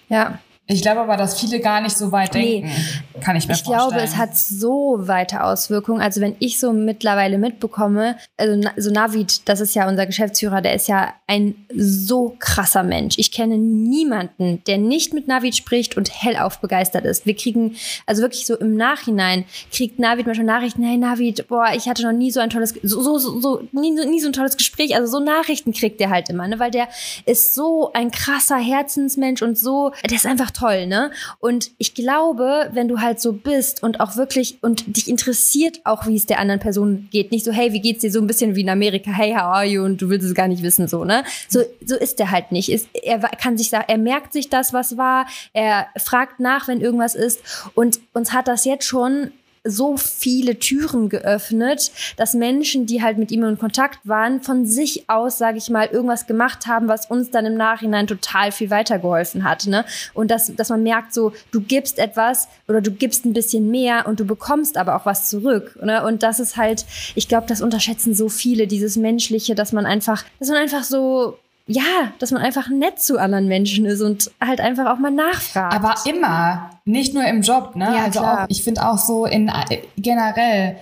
Ja, 0.10 0.38
ich 0.72 0.82
glaube 0.82 1.02
aber, 1.02 1.18
dass 1.18 1.40
viele 1.40 1.60
gar 1.60 1.82
nicht 1.82 1.98
so 1.98 2.12
weit 2.12 2.34
denken. 2.34 2.68
Nee. 2.68 3.22
Kann 3.22 3.36
ich 3.36 3.48
mir 3.48 3.54
ich 3.54 3.64
vorstellen. 3.64 3.90
Ich 3.90 3.90
glaube, 3.90 4.04
es 4.04 4.18
hat 4.18 4.36
so 4.36 4.98
weite 5.02 5.44
Auswirkungen. 5.44 6.02
Also 6.02 6.22
wenn 6.22 6.36
ich 6.40 6.60
so 6.60 6.74
mittlerweile 6.74 7.38
mitbekomme, 7.38 8.18
also 8.38 8.70
so 8.78 8.92
Navid, 8.92 9.48
das 9.48 9.60
ist 9.60 9.76
ja 9.76 9.88
unser 9.88 10.06
Geschäftsführer, 10.06 10.62
der 10.62 10.74
ist 10.74 10.88
ja 10.88 11.14
ein 11.28 11.56
so 11.76 12.36
krasser 12.40 12.84
Mensch. 12.84 13.16
Ich 13.18 13.32
kenne 13.32 13.58
niemanden, 13.58 14.64
der 14.66 14.78
nicht 14.78 15.14
mit 15.14 15.28
Navid 15.28 15.56
spricht 15.56 15.98
und 15.98 16.10
hellauf 16.24 16.60
begeistert 16.60 17.06
ist. 17.06 17.26
Wir 17.26 17.36
kriegen, 17.36 17.76
also 18.06 18.22
wirklich 18.22 18.46
so 18.46 18.56
im 18.56 18.76
Nachhinein, 18.76 19.46
kriegt 19.72 20.00
Navid 20.00 20.26
manchmal 20.26 20.46
Nachrichten, 20.46 20.84
hey 20.84 20.98
Navid, 20.98 21.48
boah, 21.48 21.70
ich 21.76 21.88
hatte 21.88 22.04
noch 22.04 22.12
nie 22.12 22.32
so 22.32 22.40
ein 22.40 22.50
tolles, 22.50 22.74
so, 22.84 23.02
so, 23.02 23.18
so, 23.18 23.40
so 23.40 23.62
nie, 23.72 23.92
nie 23.92 24.20
so 24.20 24.28
ein 24.28 24.34
tolles 24.34 24.58
Gespräch. 24.58 24.96
Also 24.96 25.20
so 25.20 25.24
Nachrichten 25.24 25.74
kriegt 25.74 26.00
der 26.00 26.10
halt 26.10 26.30
immer, 26.30 26.48
ne? 26.48 26.60
weil 26.60 26.72
der 26.72 26.88
ist 27.26 27.54
so 27.54 27.92
ein 27.94 28.12
krasser 28.12 28.58
Herzensmensch 28.58 29.42
und 29.42 29.58
so, 29.58 29.92
der 30.10 30.16
ist 30.16 30.26
einfach 30.26 30.52
toll, 30.52 30.61
ne? 30.62 31.12
Und 31.40 31.72
ich 31.78 31.94
glaube, 31.94 32.70
wenn 32.74 32.88
du 32.88 33.00
halt 33.02 33.20
so 33.20 33.34
bist 33.34 33.84
und 33.84 34.00
auch 34.00 34.16
wirklich 34.16 34.60
und 34.62 34.96
dich 34.98 35.08
interessiert 35.08 35.82
auch, 35.84 36.08
wie 36.08 36.16
es 36.16 36.26
der 36.26 36.40
anderen 36.40 36.60
Person 36.60 37.08
geht, 37.12 37.32
nicht 37.32 37.46
so, 37.46 37.52
hey, 37.52 37.74
wie 37.74 37.82
geht's 37.82 38.02
dir 38.02 38.12
so 38.12 38.20
ein 38.20 38.28
bisschen 38.28 38.56
wie 38.56 38.62
in 38.62 38.70
Amerika, 38.70 39.12
hey, 39.12 39.32
how 39.34 39.44
are 39.44 39.66
you? 39.66 39.84
Und 39.84 40.02
du 40.02 40.10
willst 40.10 40.28
es 40.28 40.34
gar 40.34 40.48
nicht 40.48 40.64
wissen, 40.64 40.88
so, 40.88 41.06
ne? 41.06 41.24
So, 41.48 41.62
so 41.86 41.96
ist 41.96 42.20
der 42.20 42.32
halt 42.32 42.52
nicht. 42.52 42.72
Ist, 42.72 42.88
er 42.94 43.20
kann 43.20 43.58
sich 43.58 43.70
sagen, 43.70 43.86
er 43.88 43.98
merkt 43.98 44.34
sich 44.34 44.50
das, 44.50 44.74
was 44.74 44.98
war, 44.98 45.26
er 45.54 45.88
fragt 45.98 46.40
nach, 46.40 46.68
wenn 46.68 46.82
irgendwas 46.82 47.16
ist. 47.16 47.42
Und 47.76 48.00
uns 48.14 48.34
hat 48.34 48.48
das 48.48 48.66
jetzt 48.66 48.86
schon 48.86 49.32
so 49.64 49.96
viele 49.98 50.58
Türen 50.58 51.10
geöffnet, 51.10 51.92
dass 52.18 52.34
Menschen, 52.34 52.86
die 52.86 53.02
halt 53.02 53.18
mit 53.18 53.32
ihm 53.32 53.44
in 53.44 53.60
Kontakt 53.60 54.00
waren, 54.04 54.42
von 54.42 54.66
sich 54.66 55.10
aus, 55.10 55.38
sage 55.38 55.58
ich 55.58 55.70
mal, 55.70 55.88
irgendwas 55.88 56.26
gemacht 56.26 56.66
haben, 56.68 56.88
was 56.88 57.06
uns 57.06 57.30
dann 57.30 57.46
im 57.46 57.56
Nachhinein 57.56 58.08
total 58.08 58.52
viel 58.52 58.70
weitergeholfen 58.70 59.44
hat. 59.44 59.68
Ne? 59.68 59.86
Und 60.14 60.32
dass, 60.32 60.56
dass 60.56 60.70
man 60.70 60.84
merkt, 60.84 61.14
so, 61.14 61.34
du 61.52 61.62
gibst 61.62 62.00
etwas 62.00 62.48
oder 62.68 62.82
du 62.82 62.92
gibst 62.92 63.26
ein 63.26 63.34
bisschen 63.34 63.70
mehr 63.70 64.08
und 64.08 64.20
du 64.20 64.26
bekommst 64.26 64.78
aber 64.78 64.96
auch 64.96 65.06
was 65.06 65.30
zurück. 65.30 65.78
Ne? 65.82 66.04
Und 66.04 66.24
das 66.24 66.40
ist 66.40 66.58
halt, 66.58 66.86
ich 67.16 67.28
glaube, 67.28 67.48
das 67.48 67.62
unterschätzen 67.62 68.16
so 68.16 68.30
viele, 68.30 68.68
dieses 68.68 68.96
Menschliche, 68.96 69.54
dass 69.54 69.74
man 69.74 69.86
einfach, 69.86 70.24
dass 70.40 70.50
man 70.50 70.58
einfach 70.58 70.84
so 70.84 71.38
ja, 71.68 72.12
dass 72.20 72.32
man 72.32 72.42
einfach 72.42 72.70
nett 72.70 73.00
zu 73.00 73.18
anderen 73.18 73.48
Menschen 73.48 73.86
ist 73.86 74.02
und 74.02 74.32
halt 74.40 74.60
einfach 74.60 74.88
auch 74.88 75.00
mal 75.00 75.12
nachfragt. 75.12 75.74
Aber 75.74 75.96
immer, 76.06 76.72
nicht 76.86 77.14
nur 77.14 77.26
im 77.26 77.42
Job, 77.42 77.76
ne? 77.76 77.86
Ja, 77.86 78.04
also 78.06 78.20
klar. 78.20 78.44
Auch, 78.44 78.46
ich 78.50 78.64
finde 78.64 78.88
auch 78.88 78.98
so 78.98 79.26
in 79.26 79.48
äh, 79.48 79.80
generell. 79.98 80.78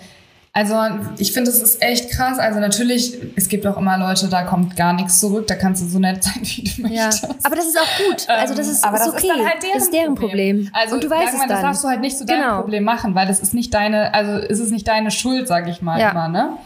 Also 0.51 0.75
ich 1.19 1.31
finde, 1.31 1.51
es 1.51 1.61
ist 1.61 1.81
echt 1.81 2.09
krass. 2.09 2.39
Also 2.39 2.59
natürlich, 2.59 3.15
es 3.35 3.49
gibt 3.49 3.67
auch 3.67 3.77
immer 3.77 3.97
Leute, 3.97 4.27
da 4.29 4.43
kommt 4.43 4.75
gar 4.75 4.93
nichts 4.93 5.19
zurück. 5.19 5.45
Da 5.47 5.55
kannst 5.55 5.83
du 5.83 5.87
so 5.87 5.99
nett 5.99 6.23
sein, 6.23 6.41
wie 6.41 6.63
du 6.63 6.81
möchtest. 6.81 7.23
Ja, 7.23 7.29
aber 7.43 7.55
das 7.55 7.67
ist 7.67 7.77
auch 7.77 8.07
gut. 8.07 8.29
Also 8.29 8.55
das 8.55 8.67
ist, 8.67 8.83
aber 8.83 8.97
ist 8.97 9.05
das 9.05 9.13
okay. 9.13 9.27
ist 9.27 9.45
halt 9.47 9.63
deren, 9.63 9.73
das 9.75 9.83
ist 9.83 9.93
deren 9.93 10.15
Problem. 10.15 10.65
Problem. 10.65 10.71
Also 10.73 10.95
und 10.95 11.03
du 11.03 11.09
weißt 11.09 11.33
es 11.33 11.39
dann. 11.39 11.49
das 11.49 11.61
darfst 11.61 11.83
du 11.83 11.87
halt 11.87 12.01
nicht 12.01 12.17
zu 12.17 12.25
deinem 12.25 12.41
genau. 12.41 12.61
Problem 12.61 12.83
machen, 12.83 13.13
weil 13.15 13.27
das 13.27 13.39
ist 13.39 13.53
nicht 13.53 13.73
deine, 13.73 14.13
also 14.13 14.37
ist 14.37 14.59
es 14.59 14.71
nicht 14.71 14.87
deine 14.87 15.11
Schuld, 15.11 15.47
sag 15.47 15.67
ich 15.67 15.81
mal 15.81 15.99
ja. 15.99 16.11
immer, 16.11 16.27
ne? 16.27 16.57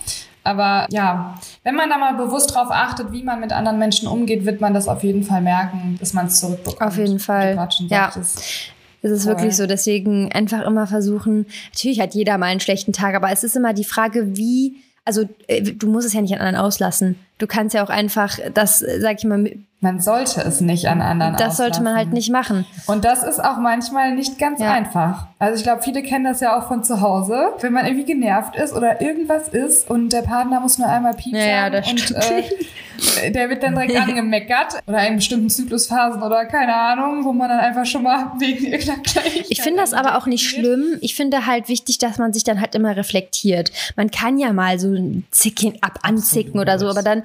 Aber 0.44 0.88
ja, 0.90 1.36
wenn 1.64 1.76
man 1.76 1.90
da 1.90 1.98
mal 1.98 2.16
bewusst 2.16 2.54
drauf 2.54 2.68
achtet, 2.70 3.12
wie 3.12 3.24
man 3.24 3.40
mit 3.40 3.54
anderen 3.54 3.80
Menschen 3.80 4.08
umgeht, 4.08 4.46
wird 4.46 4.60
man 4.60 4.74
das 4.74 4.88
auf 4.88 5.04
jeden 5.04 5.24
Fall 5.24 5.42
merken, 5.42 5.98
dass 6.00 6.14
man 6.14 6.28
es 6.28 6.40
zurückbekommt. 6.40 6.82
Auf 6.82 6.98
jeden 6.98 7.20
Fall. 7.20 7.68
ja. 7.88 8.12
Es 8.16 9.12
ist 9.12 9.26
Toll. 9.26 9.34
wirklich 9.34 9.56
so. 9.56 9.68
Deswegen 9.68 10.32
einfach 10.32 10.66
immer 10.66 10.88
versuchen. 10.88 11.46
Natürlich 11.74 12.00
hat 12.00 12.14
jeder 12.14 12.38
mal 12.38 12.48
einen 12.48 12.62
schlechten 12.62 12.94
Tag, 12.94 13.16
aber 13.16 13.32
es 13.32 13.44
ist 13.44 13.56
immer 13.56 13.74
die 13.74 13.84
Frage, 13.84 14.38
wie 14.38 14.78
also 15.06 15.28
äh, 15.48 15.62
du 15.62 15.88
musst 15.88 16.08
es 16.08 16.14
ja 16.14 16.22
nicht 16.22 16.34
an 16.34 16.40
anderen 16.40 16.66
auslassen. 16.66 17.18
Du 17.38 17.48
kannst 17.48 17.74
ja 17.74 17.84
auch 17.84 17.90
einfach 17.90 18.38
das, 18.54 18.82
äh, 18.82 19.00
sag 19.02 19.18
ich 19.20 19.26
mal, 19.26 19.52
man 19.84 20.00
sollte 20.00 20.40
es 20.42 20.62
nicht 20.62 20.88
an 20.88 21.02
anderen 21.02 21.36
Das 21.36 21.58
sollte 21.58 21.84
man 21.84 21.94
halt 21.94 22.14
nicht 22.14 22.32
machen. 22.32 22.66
Und 22.88 23.04
das 23.04 23.22
ist 23.22 23.44
auch 23.44 23.58
manchmal 23.58 24.16
nicht 24.16 24.40
ganz 24.40 24.62
ja. 24.62 24.72
einfach. 24.72 25.28
Also 25.40 25.58
ich 25.58 25.64
glaube, 25.64 25.82
viele 25.82 26.02
kennen 26.04 26.24
das 26.24 26.40
ja 26.40 26.58
auch 26.58 26.70
von 26.70 26.86
zu 26.86 27.02
Hause, 27.02 27.50
wenn 27.60 27.74
man 27.74 27.86
irgendwie 27.86 28.06
genervt 28.06 28.56
ist 28.56 28.72
oder 28.72 29.02
irgendwas 29.02 29.50
ist 29.50 29.90
und 29.90 30.14
der 30.14 30.22
Partner 30.22 30.62
muss 30.62 30.78
nur 30.78 30.88
einmal 30.88 31.14
piepsen 31.14 31.36
ja, 31.36 31.68
ja, 31.68 31.82
und 31.86 32.12
äh, 32.12 33.32
der 33.32 33.50
wird 33.50 33.62
dann 33.62 33.76
direkt 33.76 33.98
angemeckert 34.08 34.80
oder 34.88 35.06
in 35.06 35.18
bestimmten 35.18 35.50
Zyklusphasen 35.50 36.24
oder 36.24 36.46
keine 36.46 36.74
Ahnung, 36.74 37.26
wo 37.26 37.34
man 37.34 37.50
dann 37.50 37.60
einfach 37.60 37.86
schon 37.86 38.04
mal 38.04 38.32
wegen 38.40 38.66
irgendeiner 38.66 39.02
Kleinigkeit 39.02 39.46
Ich 39.50 39.62
finde 39.62 39.82
das 39.82 39.94
aber 39.94 40.18
auch 40.18 40.28
nicht 40.28 40.48
schlimm. 40.48 40.98
Ich 41.02 41.16
finde 41.16 41.46
halt 41.46 41.68
wichtig, 41.68 41.98
dass 41.98 42.18
man 42.18 42.32
sich 42.32 42.46
dann 42.46 42.62
halt 42.62 42.74
immer 42.76 42.96
reflektiert. 42.96 43.72
Man 43.98 44.12
kann 44.12 44.38
ja 44.38 44.54
mal 44.54 44.80
so 44.80 44.94
ein 44.94 45.26
Zicken 45.32 45.74
ab 45.82 46.00
anzicken 46.04 46.60
oder 46.60 46.80
so, 46.80 46.88
aber 46.88 47.04
dann 47.04 47.23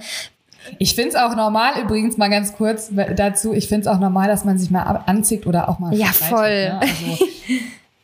ich 0.79 0.95
finde 0.95 1.11
es 1.11 1.17
auch 1.17 1.35
normal, 1.35 1.81
übrigens 1.81 2.17
mal 2.17 2.29
ganz 2.29 2.55
kurz 2.55 2.91
dazu, 3.17 3.53
ich 3.53 3.69
finde 3.69 3.89
es 3.89 3.95
auch 3.95 3.99
normal, 3.99 4.29
dass 4.29 4.45
man 4.45 4.59
sich 4.59 4.71
mal 4.71 4.83
anzieht 5.07 5.47
oder 5.47 5.69
auch 5.69 5.79
mal. 5.79 5.95
Ja, 5.95 6.07
voll. 6.07 6.69
Ne? 6.69 6.81
Also, 6.81 7.25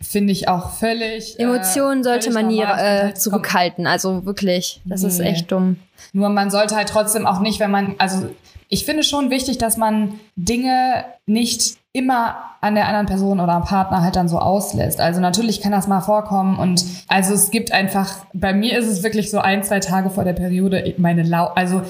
finde 0.00 0.32
ich 0.32 0.48
auch 0.48 0.70
völlig. 0.70 1.38
Äh, 1.38 1.42
Emotionen 1.42 2.00
äh, 2.00 2.04
sollte 2.04 2.30
man 2.30 2.46
nie 2.46 2.62
äh, 2.62 3.14
zurückhalten. 3.14 3.86
Also 3.86 4.24
wirklich, 4.24 4.80
das 4.84 5.02
nee. 5.02 5.08
ist 5.08 5.20
echt 5.20 5.50
dumm. 5.50 5.76
Nur 6.12 6.28
man 6.28 6.50
sollte 6.50 6.76
halt 6.76 6.88
trotzdem 6.88 7.26
auch 7.26 7.40
nicht, 7.40 7.60
wenn 7.60 7.70
man, 7.70 7.94
also 7.98 8.28
ich 8.68 8.84
finde 8.84 9.02
schon 9.02 9.30
wichtig, 9.30 9.58
dass 9.58 9.76
man 9.76 10.20
Dinge 10.36 11.04
nicht 11.26 11.76
immer 11.94 12.34
an 12.60 12.74
der 12.74 12.88
anderen 12.88 13.06
Person 13.06 13.38
oder 13.38 13.52
am 13.52 13.62
Partner 13.62 14.02
halt 14.02 14.16
dann 14.16 14.28
so 14.28 14.38
auslässt. 14.38 15.00
Also 15.00 15.20
natürlich 15.20 15.60
kann 15.60 15.70
das 15.70 15.86
mal 15.86 16.00
vorkommen 16.00 16.58
und 16.58 16.84
also 17.06 17.32
es 17.32 17.52
gibt 17.52 17.70
einfach, 17.70 18.26
bei 18.32 18.52
mir 18.52 18.76
ist 18.76 18.88
es 18.88 19.04
wirklich 19.04 19.30
so 19.30 19.38
ein, 19.38 19.62
zwei 19.62 19.78
Tage 19.78 20.10
vor 20.10 20.24
der 20.24 20.32
Periode 20.32 20.94
meine 20.98 21.22
Lau, 21.22 21.46
also 21.54 21.82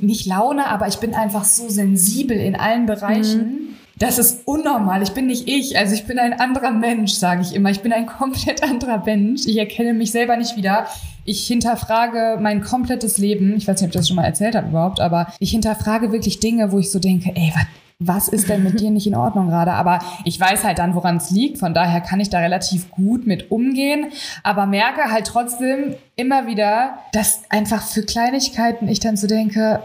nicht 0.00 0.26
Laune, 0.26 0.66
aber 0.66 0.88
ich 0.88 0.96
bin 0.96 1.14
einfach 1.14 1.44
so 1.44 1.68
sensibel 1.68 2.36
in 2.36 2.56
allen 2.56 2.86
Bereichen. 2.86 3.38
Mhm. 3.38 3.58
Das 3.96 4.18
ist 4.18 4.40
unnormal. 4.44 5.02
Ich 5.02 5.12
bin 5.12 5.28
nicht 5.28 5.46
ich. 5.46 5.78
Also 5.78 5.94
ich 5.94 6.04
bin 6.04 6.18
ein 6.18 6.32
anderer 6.40 6.72
Mensch, 6.72 7.12
sage 7.12 7.42
ich 7.42 7.54
immer. 7.54 7.70
Ich 7.70 7.80
bin 7.80 7.92
ein 7.92 8.06
komplett 8.18 8.64
anderer 8.64 9.04
Mensch. 9.04 9.42
Ich 9.46 9.56
erkenne 9.56 9.94
mich 9.94 10.10
selber 10.10 10.36
nicht 10.36 10.56
wieder. 10.56 10.86
Ich 11.24 11.46
hinterfrage 11.46 12.38
mein 12.40 12.60
komplettes 12.60 13.18
Leben. 13.18 13.54
Ich 13.56 13.68
weiß 13.68 13.80
nicht, 13.80 13.84
ob 13.84 13.94
ich 13.94 14.00
das 14.00 14.08
schon 14.08 14.16
mal 14.16 14.24
erzählt 14.24 14.56
habe 14.56 14.68
überhaupt, 14.68 14.98
aber 14.98 15.28
ich 15.38 15.52
hinterfrage 15.52 16.10
wirklich 16.10 16.40
Dinge, 16.40 16.72
wo 16.72 16.80
ich 16.80 16.90
so 16.90 16.98
denke, 16.98 17.30
ey, 17.36 17.52
was 17.54 17.66
was 18.00 18.28
ist 18.28 18.48
denn 18.48 18.62
mit 18.64 18.80
dir 18.80 18.90
nicht 18.90 19.06
in 19.06 19.14
Ordnung 19.14 19.48
gerade? 19.48 19.72
Aber 19.72 20.00
ich 20.24 20.38
weiß 20.38 20.64
halt 20.64 20.78
dann, 20.78 20.94
woran 20.94 21.16
es 21.18 21.30
liegt. 21.30 21.58
Von 21.58 21.74
daher 21.74 22.00
kann 22.00 22.20
ich 22.20 22.28
da 22.28 22.38
relativ 22.38 22.90
gut 22.90 23.26
mit 23.26 23.50
umgehen. 23.50 24.06
Aber 24.42 24.66
merke 24.66 25.10
halt 25.12 25.26
trotzdem 25.26 25.94
immer 26.16 26.46
wieder, 26.46 26.98
dass 27.12 27.42
einfach 27.50 27.82
für 27.82 28.02
Kleinigkeiten 28.02 28.88
ich 28.88 29.00
dann 29.00 29.16
so 29.16 29.26
denke, 29.26 29.80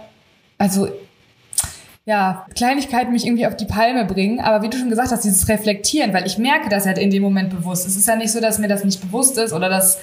also 0.57 0.89
ja, 2.05 2.47
Kleinigkeiten 2.55 3.11
mich 3.11 3.27
irgendwie 3.27 3.45
auf 3.45 3.55
die 3.55 3.65
Palme 3.65 4.03
bringen. 4.05 4.39
Aber 4.39 4.63
wie 4.63 4.69
du 4.69 4.77
schon 4.77 4.89
gesagt 4.89 5.11
hast, 5.11 5.23
dieses 5.23 5.47
Reflektieren, 5.47 6.11
weil 6.11 6.25
ich 6.25 6.39
merke 6.39 6.67
das 6.67 6.87
halt 6.87 6.97
in 6.97 7.11
dem 7.11 7.21
Moment 7.21 7.51
bewusst. 7.51 7.85
Es 7.85 7.95
ist 7.95 8.07
ja 8.07 8.15
nicht 8.15 8.31
so, 8.31 8.41
dass 8.41 8.57
mir 8.57 8.67
das 8.67 8.83
nicht 8.83 8.99
bewusst 9.01 9.37
ist 9.37 9.53
oder 9.53 9.69
dass 9.69 9.99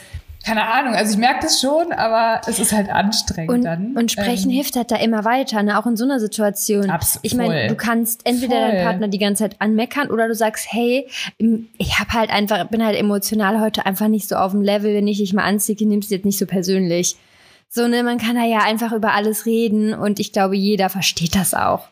keine 0.47 0.65
Ahnung, 0.73 0.95
also 0.95 1.12
ich 1.12 1.19
merke 1.19 1.41
das 1.43 1.61
schon, 1.61 1.91
aber 1.93 2.41
es 2.47 2.61
ist 2.61 2.73
halt 2.73 2.88
anstrengend 2.88 3.50
und, 3.50 3.65
dann. 3.65 3.97
Und 3.97 4.12
sprechen 4.12 4.49
ähm, 4.49 4.55
hilft 4.55 4.76
halt 4.76 4.93
da 4.93 4.97
immer 4.97 5.25
weiter, 5.25 5.61
ne? 5.65 5.76
auch 5.76 5.87
in 5.87 5.97
so 5.97 6.05
einer 6.05 6.21
Situation. 6.21 6.88
Absolut. 6.88 7.26
Ich 7.26 7.35
meine, 7.35 7.67
du 7.67 7.75
kannst 7.75 8.21
entweder 8.25 8.55
voll. 8.55 8.69
deinen 8.69 8.85
Partner 8.85 9.09
die 9.09 9.19
ganze 9.19 9.43
Zeit 9.43 9.57
anmeckern 9.61 10.09
oder 10.09 10.29
du 10.29 10.37
sagst, 10.37 10.69
hey, 10.71 11.09
ich 11.79 11.99
habe 11.99 12.12
halt 12.12 12.31
einfach, 12.31 12.69
bin 12.69 12.85
halt 12.85 12.97
emotional 12.97 13.61
heute 13.61 13.87
einfach 13.87 14.07
nicht 14.07 14.29
so 14.29 14.37
auf 14.37 14.53
dem 14.53 14.62
Level, 14.62 14.95
wenn 14.95 15.09
ich 15.09 15.19
dich 15.19 15.33
mal 15.33 15.43
anziehe, 15.43 15.76
nimmst 15.81 16.11
du 16.11 16.15
jetzt 16.15 16.25
nicht 16.25 16.38
so 16.38 16.47
persönlich. 16.47 17.17
So, 17.69 17.88
ne, 17.88 18.05
man 18.05 18.19
kann 18.19 18.37
da 18.37 18.45
ja 18.45 18.61
einfach 18.61 18.93
über 18.93 19.15
alles 19.15 19.47
reden 19.47 19.95
und 19.95 20.21
ich 20.21 20.33
glaube, 20.33 20.57
jeder 20.57 20.91
versteht 20.91 21.35
das 21.35 21.55
auch. 21.55 21.88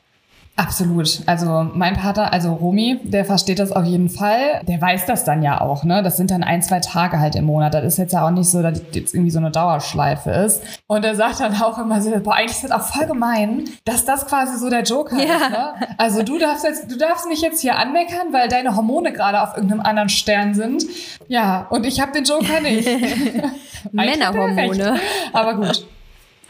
Absolut. 0.57 1.21
Also 1.27 1.69
mein 1.75 1.97
Partner, 1.97 2.33
also 2.33 2.53
Romy, 2.53 3.01
der 3.03 3.25
versteht 3.25 3.59
das 3.59 3.73
auf 3.73 3.85
jeden 3.85 4.09
Fall. 4.09 4.61
Der 4.63 4.81
weiß 4.81 5.05
das 5.05 5.25
dann 5.25 5.43
ja 5.43 5.61
auch, 5.61 5.83
ne? 5.83 6.03
Das 6.05 6.17
sind 6.17 6.31
dann 6.31 6.45
ein, 6.45 6.63
zwei 6.63 6.79
Tage 6.79 7.19
halt 7.19 7.35
im 7.35 7.45
Monat. 7.45 7.75
Das 7.75 7.85
ist 7.85 7.99
jetzt 7.99 8.13
ja 8.13 8.25
auch 8.25 8.31
nicht 8.31 8.49
so, 8.49 8.63
dass 8.63 8.81
jetzt 8.93 9.15
irgendwie 9.15 9.33
so 9.33 9.41
eine 9.41 9.51
Dauerschleife 9.51 10.31
ist. 10.31 10.63
Und 10.87 11.05
er 11.05 11.17
sagt 11.17 11.41
dann 11.41 11.61
auch 11.61 11.79
immer 11.79 12.01
so, 12.01 12.11
boah, 12.21 12.35
eigentlich 12.35 12.53
ist 12.53 12.65
das 12.65 12.71
auch 12.71 12.83
voll 12.83 13.07
gemein, 13.07 13.65
dass 13.85 14.05
das 14.05 14.27
quasi 14.27 14.57
so 14.57 14.71
der 14.71 14.83
Joker 14.85 15.17
ja. 15.19 15.35
ist, 15.35 15.51
ne? 15.51 15.75
Also 15.99 16.23
du 16.23 16.39
darfst 16.39 16.65
jetzt, 16.65 16.89
du 16.89 16.97
darfst 16.97 17.27
mich 17.29 17.41
jetzt 17.41 17.61
hier 17.61 17.77
anmeckern, 17.77 18.33
weil 18.33 18.49
deine 18.49 18.77
Hormone 18.77 19.13
gerade 19.13 19.43
auf 19.43 19.57
irgendeinem 19.57 19.81
anderen 19.81 20.09
Stern 20.09 20.55
sind. 20.55 20.85
Ja, 21.27 21.67
und 21.71 21.85
ich 21.85 22.01
habe 22.01 22.13
den 22.13 22.25
Joker 22.25 22.61
nicht. 22.61 22.89
Männerhormone. 23.93 25.01
Aber 25.33 25.55
gut. 25.55 25.85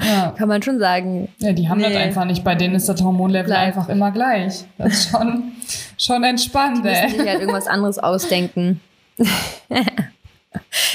Ja. 0.00 0.34
Kann 0.36 0.48
man 0.48 0.62
schon 0.62 0.78
sagen. 0.78 1.28
Ja, 1.38 1.52
die 1.52 1.68
haben 1.68 1.78
nee. 1.78 1.88
das 1.88 1.96
einfach 1.96 2.24
nicht. 2.24 2.44
Bei 2.44 2.54
denen 2.54 2.74
ist 2.74 2.88
das 2.88 3.02
Hormonlevel 3.02 3.46
Bleib. 3.46 3.68
einfach 3.68 3.88
immer 3.88 4.10
gleich. 4.10 4.64
Das 4.78 4.92
ist 4.92 5.10
schon, 5.10 5.52
schon 5.98 6.24
entspannt. 6.24 6.78
Die 6.78 6.88
müssen 6.88 7.18
sich 7.18 7.28
halt 7.28 7.40
irgendwas 7.40 7.66
anderes 7.66 7.98
ausdenken. 7.98 8.80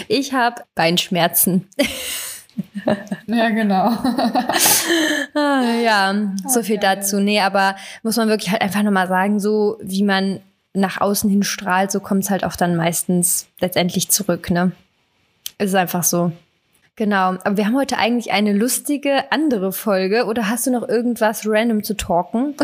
ich 0.08 0.34
habe 0.34 0.62
Beinschmerzen. 0.76 1.68
ja, 3.28 3.50
genau. 3.50 3.92
ja, 5.34 6.16
so 6.48 6.64
viel 6.64 6.78
dazu. 6.78 7.20
Nee, 7.20 7.40
aber 7.40 7.76
muss 8.04 8.18
man 8.18 8.28
wirklich 8.28 8.52
halt 8.52 8.62
einfach 8.62 8.84
nochmal 8.84 9.08
sagen, 9.08 9.40
so 9.40 9.78
wie 9.82 10.04
man 10.04 10.42
nach 10.74 11.02
außen 11.02 11.30
hin 11.30 11.44
strahlt, 11.44 11.92
so 11.92 12.00
kommt 12.00 12.24
es 12.24 12.30
halt 12.30 12.44
auch 12.44 12.56
dann 12.56 12.76
meistens 12.76 13.48
letztendlich 13.60 14.10
zurück, 14.10 14.52
ne? 14.52 14.72
Es 15.58 15.70
ist 15.70 15.76
einfach 15.76 16.04
so. 16.04 16.32
Genau, 17.00 17.38
aber 17.46 17.56
wir 17.56 17.66
haben 17.66 17.78
heute 17.78 17.98
eigentlich 17.98 18.34
eine 18.34 18.52
lustige 18.52 19.32
andere 19.32 19.72
Folge. 19.72 20.26
Oder 20.26 20.50
hast 20.50 20.68
du 20.68 20.72
noch 20.72 20.86
irgendwas 20.86 21.44
random 21.46 21.82
zu 21.82 21.96
talken? 21.96 22.56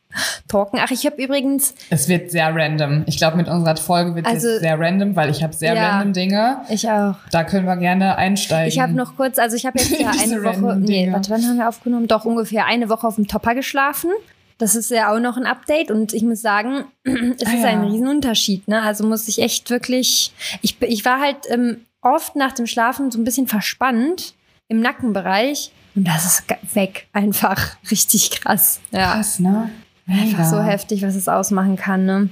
talken. 0.48 0.80
Ach, 0.82 0.90
ich 0.90 1.06
habe 1.06 1.22
übrigens. 1.22 1.76
Es 1.90 2.08
wird 2.08 2.32
sehr 2.32 2.52
random. 2.52 3.04
Ich 3.06 3.18
glaube, 3.18 3.36
mit 3.36 3.46
unserer 3.46 3.76
Folge 3.76 4.16
wird 4.16 4.26
also, 4.26 4.48
es 4.48 4.62
sehr 4.62 4.80
random, 4.80 5.14
weil 5.14 5.30
ich 5.30 5.44
habe 5.44 5.52
sehr 5.52 5.76
ja, 5.76 5.90
random 5.90 6.12
Dinge. 6.12 6.56
Ich 6.70 6.90
auch. 6.90 7.14
Da 7.30 7.44
können 7.44 7.66
wir 7.66 7.76
gerne 7.76 8.16
einsteigen. 8.16 8.66
Ich 8.66 8.80
habe 8.80 8.94
noch 8.94 9.14
kurz, 9.14 9.38
also 9.38 9.54
ich 9.54 9.64
habe 9.64 9.78
jetzt 9.78 9.96
ja 9.96 10.10
eine 10.20 10.42
Woche. 10.42 10.74
Nee, 10.74 11.12
warte, 11.12 11.30
wann 11.30 11.44
haben 11.44 11.58
wir 11.58 11.68
aufgenommen? 11.68 12.08
Doch 12.08 12.24
ungefähr 12.24 12.66
eine 12.66 12.88
Woche 12.88 13.06
auf 13.06 13.14
dem 13.14 13.28
Topper 13.28 13.54
geschlafen. 13.54 14.10
Das 14.58 14.74
ist 14.74 14.90
ja 14.90 15.14
auch 15.14 15.20
noch 15.20 15.36
ein 15.36 15.46
Update 15.46 15.92
und 15.92 16.12
ich 16.12 16.24
muss 16.24 16.40
sagen, 16.40 16.84
es 17.04 17.46
ah, 17.46 17.52
ist 17.52 17.62
ja. 17.62 17.68
ein 17.68 17.84
Riesenunterschied. 17.84 18.66
Ne? 18.66 18.82
Also 18.82 19.06
muss 19.06 19.28
ich 19.28 19.40
echt 19.40 19.70
wirklich. 19.70 20.32
Ich, 20.62 20.82
ich 20.82 21.04
war 21.04 21.20
halt 21.20 21.36
ähm, 21.48 21.76
oft 22.04 22.36
nach 22.36 22.52
dem 22.52 22.66
Schlafen 22.66 23.10
so 23.10 23.18
ein 23.18 23.24
bisschen 23.24 23.46
verspannt 23.48 24.34
im 24.68 24.80
Nackenbereich. 24.80 25.72
Und 25.94 26.04
das 26.06 26.24
ist 26.24 26.74
weg. 26.74 27.06
Einfach 27.12 27.76
richtig 27.90 28.30
krass. 28.30 28.80
Ja. 28.90 29.14
Krass, 29.14 29.38
ne? 29.38 29.70
Mega. 30.06 30.22
Einfach 30.22 30.44
so 30.44 30.62
heftig, 30.62 31.02
was 31.02 31.14
es 31.14 31.28
ausmachen 31.28 31.76
kann, 31.76 32.04
ne? 32.04 32.28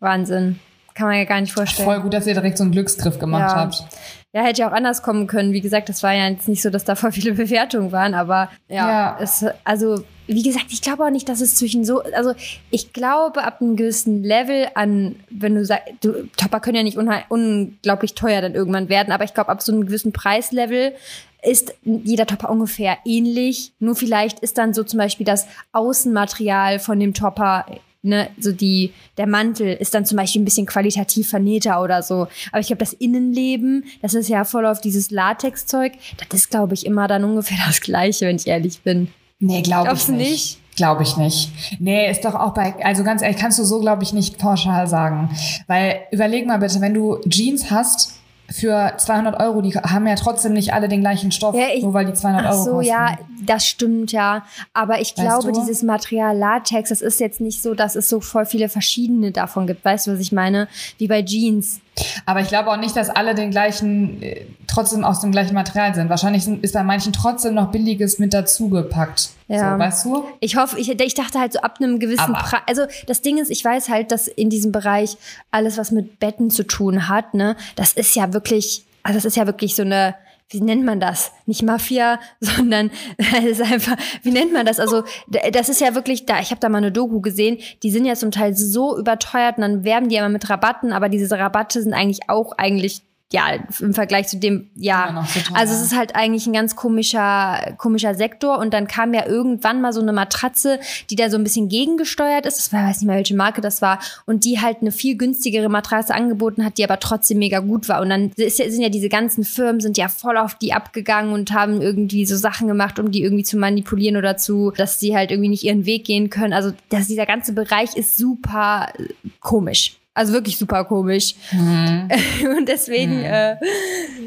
Wahnsinn. 0.00 0.58
Kann 0.96 1.08
man 1.08 1.18
ja 1.18 1.24
gar 1.24 1.42
nicht 1.42 1.52
vorstellen. 1.52 1.86
Voll 1.86 2.00
gut, 2.00 2.14
dass 2.14 2.26
ihr 2.26 2.32
direkt 2.32 2.56
so 2.56 2.64
einen 2.64 2.72
Glücksgriff 2.72 3.18
gemacht 3.18 3.52
ja. 3.52 3.54
habt. 3.54 3.84
Ja, 4.32 4.42
hätte 4.42 4.62
ja 4.62 4.68
auch 4.68 4.72
anders 4.72 5.02
kommen 5.02 5.26
können. 5.26 5.52
Wie 5.52 5.60
gesagt, 5.60 5.90
das 5.90 6.02
war 6.02 6.14
ja 6.14 6.26
jetzt 6.26 6.48
nicht 6.48 6.62
so, 6.62 6.70
dass 6.70 6.84
da 6.84 6.94
voll 6.94 7.12
viele 7.12 7.32
Bewertungen 7.34 7.92
waren, 7.92 8.14
aber 8.14 8.50
ja, 8.68 8.88
ja. 8.88 9.18
Es, 9.20 9.44
also 9.64 10.02
wie 10.26 10.42
gesagt, 10.42 10.66
ich 10.70 10.80
glaube 10.80 11.04
auch 11.04 11.10
nicht, 11.10 11.28
dass 11.28 11.42
es 11.42 11.56
zwischen 11.56 11.84
so, 11.84 12.02
also 12.02 12.32
ich 12.70 12.94
glaube 12.94 13.44
ab 13.44 13.60
einem 13.60 13.76
gewissen 13.76 14.22
Level 14.22 14.68
an, 14.74 15.16
wenn 15.28 15.54
du 15.54 15.66
sagst, 15.66 15.92
du, 16.00 16.28
Topper 16.38 16.60
können 16.60 16.76
ja 16.76 16.82
nicht 16.82 16.96
unglaublich 17.28 18.14
teuer 18.14 18.40
dann 18.40 18.54
irgendwann 18.54 18.88
werden, 18.88 19.12
aber 19.12 19.24
ich 19.24 19.34
glaube 19.34 19.50
ab 19.50 19.60
so 19.60 19.72
einem 19.72 19.84
gewissen 19.84 20.12
Preislevel 20.12 20.94
ist 21.42 21.74
jeder 21.84 22.26
Topper 22.26 22.48
ungefähr 22.48 22.96
ähnlich. 23.04 23.72
Nur 23.78 23.94
vielleicht 23.94 24.40
ist 24.40 24.56
dann 24.56 24.72
so 24.72 24.82
zum 24.82 24.98
Beispiel 24.98 25.26
das 25.26 25.46
Außenmaterial 25.72 26.78
von 26.78 26.98
dem 26.98 27.12
Topper 27.12 27.66
ne, 28.06 28.30
so 28.38 28.52
die, 28.52 28.92
der 29.16 29.26
Mantel 29.26 29.74
ist 29.74 29.94
dann 29.94 30.06
zum 30.06 30.16
Beispiel 30.16 30.42
ein 30.42 30.44
bisschen 30.44 30.66
qualitativ 30.66 31.28
vernähter 31.28 31.82
oder 31.82 32.02
so. 32.02 32.28
Aber 32.52 32.60
ich 32.60 32.68
glaube, 32.68 32.80
das 32.80 32.92
Innenleben, 32.92 33.84
das 34.02 34.14
ist 34.14 34.28
ja 34.28 34.44
voll 34.44 34.66
auf 34.66 34.80
dieses 34.80 35.10
Latexzeug, 35.10 35.92
das 36.16 36.40
ist, 36.40 36.50
glaube 36.50 36.74
ich, 36.74 36.86
immer 36.86 37.08
dann 37.08 37.24
ungefähr 37.24 37.58
das 37.66 37.80
Gleiche, 37.80 38.26
wenn 38.26 38.36
ich 38.36 38.46
ehrlich 38.46 38.80
bin. 38.82 39.08
Nee, 39.38 39.62
glaube 39.62 39.92
ich 39.94 40.08
nicht. 40.08 40.30
nicht? 40.30 40.58
Glaube 40.76 41.02
ich 41.02 41.16
nicht. 41.16 41.50
Nee, 41.78 42.10
ist 42.10 42.24
doch 42.24 42.34
auch 42.34 42.52
bei, 42.52 42.74
also 42.84 43.02
ganz 43.02 43.22
ehrlich, 43.22 43.38
kannst 43.38 43.58
du 43.58 43.64
so, 43.64 43.80
glaube 43.80 44.02
ich, 44.02 44.12
nicht 44.12 44.38
pauschal 44.38 44.86
sagen. 44.86 45.30
Weil, 45.66 46.00
überleg 46.10 46.46
mal 46.46 46.58
bitte, 46.58 46.80
wenn 46.82 46.92
du 46.92 47.18
Jeans 47.28 47.70
hast, 47.70 48.14
für 48.50 48.92
200 48.96 49.40
Euro, 49.40 49.60
die 49.60 49.72
haben 49.74 50.06
ja 50.06 50.14
trotzdem 50.14 50.52
nicht 50.52 50.72
alle 50.72 50.88
den 50.88 51.00
gleichen 51.00 51.32
Stoff, 51.32 51.54
ja, 51.54 51.66
ich, 51.74 51.82
nur 51.82 51.94
weil 51.94 52.06
die 52.06 52.14
200 52.14 52.46
ach 52.46 52.52
Euro 52.52 52.64
so, 52.64 52.70
kosten. 52.72 52.88
ja, 52.88 53.18
das 53.44 53.66
stimmt 53.66 54.12
ja. 54.12 54.44
Aber 54.72 55.00
ich 55.00 55.16
weißt 55.16 55.26
glaube, 55.26 55.52
du? 55.52 55.60
dieses 55.60 55.82
Material 55.82 56.36
Latex, 56.36 56.90
das 56.90 57.02
ist 57.02 57.20
jetzt 57.20 57.40
nicht 57.40 57.62
so, 57.62 57.74
dass 57.74 57.96
es 57.96 58.08
so 58.08 58.20
voll 58.20 58.46
viele 58.46 58.68
verschiedene 58.68 59.32
davon 59.32 59.66
gibt. 59.66 59.84
Weißt 59.84 60.06
du, 60.06 60.12
was 60.12 60.20
ich 60.20 60.32
meine? 60.32 60.68
Wie 60.98 61.08
bei 61.08 61.22
Jeans. 61.22 61.80
Aber 62.26 62.40
ich 62.40 62.48
glaube 62.48 62.70
auch 62.70 62.76
nicht, 62.76 62.96
dass 62.96 63.08
alle 63.10 63.34
den 63.34 63.50
gleichen, 63.50 64.22
äh, 64.22 64.46
trotzdem 64.66 65.04
aus 65.04 65.20
dem 65.20 65.32
gleichen 65.32 65.54
Material 65.54 65.94
sind. 65.94 66.08
Wahrscheinlich 66.08 66.46
ist 66.46 66.74
bei 66.74 66.82
manchen 66.82 67.12
trotzdem 67.12 67.54
noch 67.54 67.70
Billiges 67.70 68.18
mit 68.18 68.34
dazugepackt. 68.34 69.30
Ja. 69.48 69.72
So, 69.72 69.78
weißt 69.78 70.04
du? 70.04 70.24
Ich 70.40 70.56
hoffe, 70.56 70.78
ich, 70.78 70.88
ich 70.88 71.14
dachte 71.14 71.38
halt 71.38 71.52
so 71.52 71.60
ab 71.60 71.76
einem 71.80 71.98
gewissen 71.98 72.32
Preis. 72.32 72.62
Also 72.66 72.86
das 73.06 73.22
Ding 73.22 73.38
ist, 73.38 73.50
ich 73.50 73.64
weiß 73.64 73.88
halt, 73.88 74.10
dass 74.10 74.28
in 74.28 74.50
diesem 74.50 74.72
Bereich 74.72 75.16
alles, 75.50 75.78
was 75.78 75.90
mit 75.90 76.18
Betten 76.18 76.50
zu 76.50 76.64
tun 76.64 77.08
hat, 77.08 77.34
ne, 77.34 77.56
das 77.76 77.92
ist 77.92 78.14
ja 78.16 78.32
wirklich, 78.32 78.84
also 79.02 79.16
das 79.16 79.24
ist 79.24 79.36
ja 79.36 79.46
wirklich 79.46 79.74
so 79.74 79.82
eine 79.82 80.14
wie 80.50 80.60
nennt 80.60 80.84
man 80.84 81.00
das? 81.00 81.32
Nicht 81.46 81.62
Mafia, 81.62 82.20
sondern 82.40 82.90
es 83.18 83.60
ist 83.60 83.62
einfach, 83.62 83.96
wie 84.22 84.30
nennt 84.30 84.52
man 84.52 84.66
das? 84.66 84.80
Also 84.80 85.04
das 85.52 85.68
ist 85.68 85.80
ja 85.80 85.94
wirklich 85.94 86.26
da. 86.26 86.40
Ich 86.40 86.50
habe 86.50 86.60
da 86.60 86.68
mal 86.68 86.78
eine 86.78 86.92
Doku 86.92 87.20
gesehen. 87.20 87.58
Die 87.82 87.90
sind 87.90 88.04
ja 88.04 88.14
zum 88.14 88.30
Teil 88.30 88.56
so 88.56 88.96
überteuert 88.98 89.56
und 89.56 89.62
dann 89.62 89.84
werben 89.84 90.08
die 90.08 90.16
immer 90.16 90.28
mit 90.28 90.48
Rabatten, 90.48 90.92
aber 90.92 91.08
diese 91.08 91.38
Rabatte 91.38 91.82
sind 91.82 91.94
eigentlich 91.94 92.28
auch 92.28 92.52
eigentlich 92.52 93.02
ja, 93.32 93.58
im 93.80 93.92
Vergleich 93.92 94.28
zu 94.28 94.38
dem, 94.38 94.70
ja. 94.76 95.24
So 95.26 95.54
also 95.54 95.74
es 95.74 95.82
ist 95.82 95.96
halt 95.96 96.14
eigentlich 96.14 96.46
ein 96.46 96.52
ganz 96.52 96.76
komischer, 96.76 97.74
komischer 97.76 98.14
Sektor. 98.14 98.58
Und 98.58 98.72
dann 98.72 98.86
kam 98.86 99.14
ja 99.14 99.26
irgendwann 99.26 99.80
mal 99.80 99.92
so 99.92 100.00
eine 100.00 100.12
Matratze, 100.12 100.78
die 101.10 101.16
da 101.16 101.28
so 101.28 101.36
ein 101.36 101.42
bisschen 101.42 101.68
gegengesteuert 101.68 102.46
ist. 102.46 102.58
Das 102.58 102.72
war, 102.72 102.84
weiß 102.84 103.00
nicht 103.00 103.08
mehr, 103.08 103.16
welche 103.16 103.34
Marke 103.34 103.60
das 103.60 103.82
war. 103.82 103.98
Und 104.26 104.44
die 104.44 104.60
halt 104.60 104.78
eine 104.80 104.92
viel 104.92 105.16
günstigere 105.16 105.68
Matratze 105.68 106.14
angeboten 106.14 106.64
hat, 106.64 106.78
die 106.78 106.84
aber 106.84 107.00
trotzdem 107.00 107.38
mega 107.38 107.58
gut 107.58 107.88
war. 107.88 108.00
Und 108.00 108.10
dann 108.10 108.30
ist, 108.36 108.58
sind 108.58 108.80
ja 108.80 108.90
diese 108.90 109.08
ganzen 109.08 109.42
Firmen 109.42 109.80
sind 109.80 109.98
ja 109.98 110.08
voll 110.08 110.36
auf 110.36 110.54
die 110.54 110.72
abgegangen 110.72 111.32
und 111.32 111.52
haben 111.52 111.82
irgendwie 111.82 112.26
so 112.26 112.36
Sachen 112.36 112.68
gemacht, 112.68 113.00
um 113.00 113.10
die 113.10 113.22
irgendwie 113.22 113.44
zu 113.44 113.56
manipulieren 113.56 114.16
oder 114.16 114.36
zu, 114.36 114.70
dass 114.76 115.00
sie 115.00 115.16
halt 115.16 115.32
irgendwie 115.32 115.50
nicht 115.50 115.64
ihren 115.64 115.84
Weg 115.84 116.04
gehen 116.04 116.30
können. 116.30 116.52
Also 116.52 116.72
dass 116.90 117.08
dieser 117.08 117.26
ganze 117.26 117.54
Bereich 117.54 117.96
ist 117.96 118.16
super 118.16 118.92
äh, 118.96 119.28
komisch. 119.40 119.96
Also 120.16 120.32
wirklich 120.32 120.56
super 120.56 120.84
komisch. 120.84 121.34
Mhm. 121.52 122.08
Und 122.56 122.68
deswegen. 122.68 123.18
Mhm. 123.18 123.24
Äh, 123.24 123.56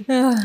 ja. 0.08 0.36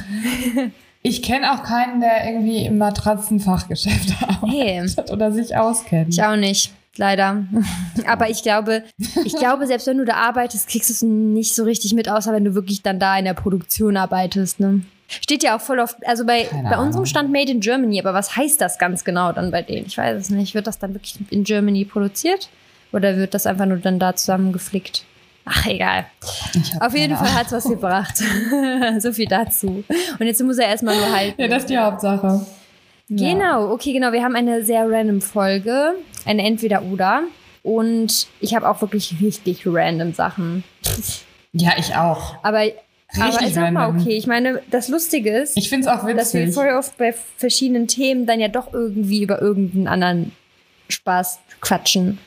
Ich 1.03 1.23
kenne 1.23 1.53
auch 1.53 1.63
keinen, 1.63 2.01
der 2.01 2.27
irgendwie 2.27 2.65
im 2.65 2.79
Matratzenfachgeschäft 2.79 4.23
arbeitet 4.27 4.97
hey. 4.97 5.13
oder 5.13 5.33
sich 5.33 5.55
auskennt. 5.55 6.15
Ich 6.15 6.23
auch 6.23 6.37
nicht, 6.37 6.73
leider. 6.97 7.45
Aber 8.07 8.31
ich 8.31 8.43
glaube, 8.43 8.85
ich 9.23 9.37
glaube, 9.37 9.67
selbst 9.67 9.87
wenn 9.87 9.99
du 9.99 10.07
da 10.07 10.15
arbeitest, 10.15 10.67
kriegst 10.67 10.89
du 10.89 10.95
es 10.95 11.03
nicht 11.03 11.55
so 11.55 11.65
richtig 11.65 11.93
mit, 11.93 12.09
außer 12.09 12.33
wenn 12.33 12.47
du 12.47 12.55
wirklich 12.55 12.81
dann 12.81 12.99
da 12.99 13.19
in 13.19 13.27
der 13.27 13.35
Produktion 13.35 13.99
arbeitest. 13.99 14.61
Ne? 14.61 14.81
Steht 15.09 15.43
ja 15.43 15.59
auch 15.59 15.61
voll 15.61 15.79
auf, 15.79 15.95
also 16.07 16.25
bei, 16.25 16.49
bei 16.71 16.79
unserem 16.79 17.05
stand 17.05 17.31
Made 17.31 17.53
in 17.53 17.61
Germany, 17.61 18.01
aber 18.01 18.15
was 18.15 18.35
heißt 18.35 18.63
das 18.63 18.79
ganz 18.79 19.05
genau 19.05 19.33
dann 19.33 19.51
bei 19.51 19.61
denen? 19.61 19.85
Ich 19.85 19.99
weiß 19.99 20.19
es 20.19 20.31
nicht. 20.31 20.55
Wird 20.55 20.67
das 20.67 20.79
dann 20.79 20.95
wirklich 20.95 21.19
in 21.29 21.45
Germany 21.45 21.85
produziert? 21.85 22.49
Oder 22.93 23.19
wird 23.19 23.35
das 23.35 23.47
einfach 23.47 23.67
nur 23.67 23.77
dann 23.77 23.99
da 23.99 24.17
zusammengeflickt? 24.17 25.05
Ach, 25.45 25.67
egal. 25.67 26.07
Auf 26.81 26.95
jeden 26.95 27.17
Fall 27.17 27.35
hat 27.35 27.47
es 27.47 27.53
was 27.53 27.65
gebracht. 27.65 28.17
so 28.99 29.13
viel 29.13 29.27
dazu. 29.27 29.85
Und 30.19 30.27
jetzt 30.27 30.43
muss 30.43 30.59
er 30.59 30.69
erstmal 30.69 30.97
nur 30.97 31.13
halten. 31.15 31.41
Ja, 31.41 31.49
das 31.49 31.65
ist 31.65 31.71
die 31.71 31.79
Hauptsache. 31.79 32.47
Genau, 33.09 33.71
okay, 33.71 33.93
genau. 33.93 34.13
Wir 34.13 34.23
haben 34.23 34.35
eine 34.35 34.65
sehr 34.65 34.89
random 34.89 35.21
Folge. 35.21 35.95
Eine 36.25 36.43
Entweder-Oder. 36.45 37.25
Und 37.63 38.27
ich 38.41 38.55
habe 38.55 38.69
auch 38.69 38.81
wirklich 38.81 39.17
richtig 39.21 39.63
random 39.67 40.15
Sachen. 40.15 40.65
Ja, 41.53 41.73
ich 41.79 41.95
auch. 41.95 42.37
Aber 42.43 42.65
aber 43.21 43.43
ich 43.43 43.55
sag 43.55 43.73
mal, 43.73 43.91
okay, 43.91 44.17
ich 44.17 44.27
meine, 44.27 44.61
das 44.71 44.89
Lustige 44.89 45.31
ist, 45.39 45.57
ich 45.57 45.69
finde 45.69 45.89
es 45.89 45.93
auch 45.93 46.05
witzig. 46.05 46.17
dass 46.17 46.35
wir 46.35 46.53
voll 46.53 46.71
oft 46.71 46.97
bei 46.99 47.15
verschiedenen 47.37 47.87
Themen 47.87 48.27
dann 48.27 48.41
ja 48.41 48.49
doch 48.49 48.73
irgendwie 48.73 49.23
über 49.23 49.41
irgendeinen 49.41 49.87
anderen 49.87 50.33
Spaß 50.89 51.39
quatschen 51.61 52.19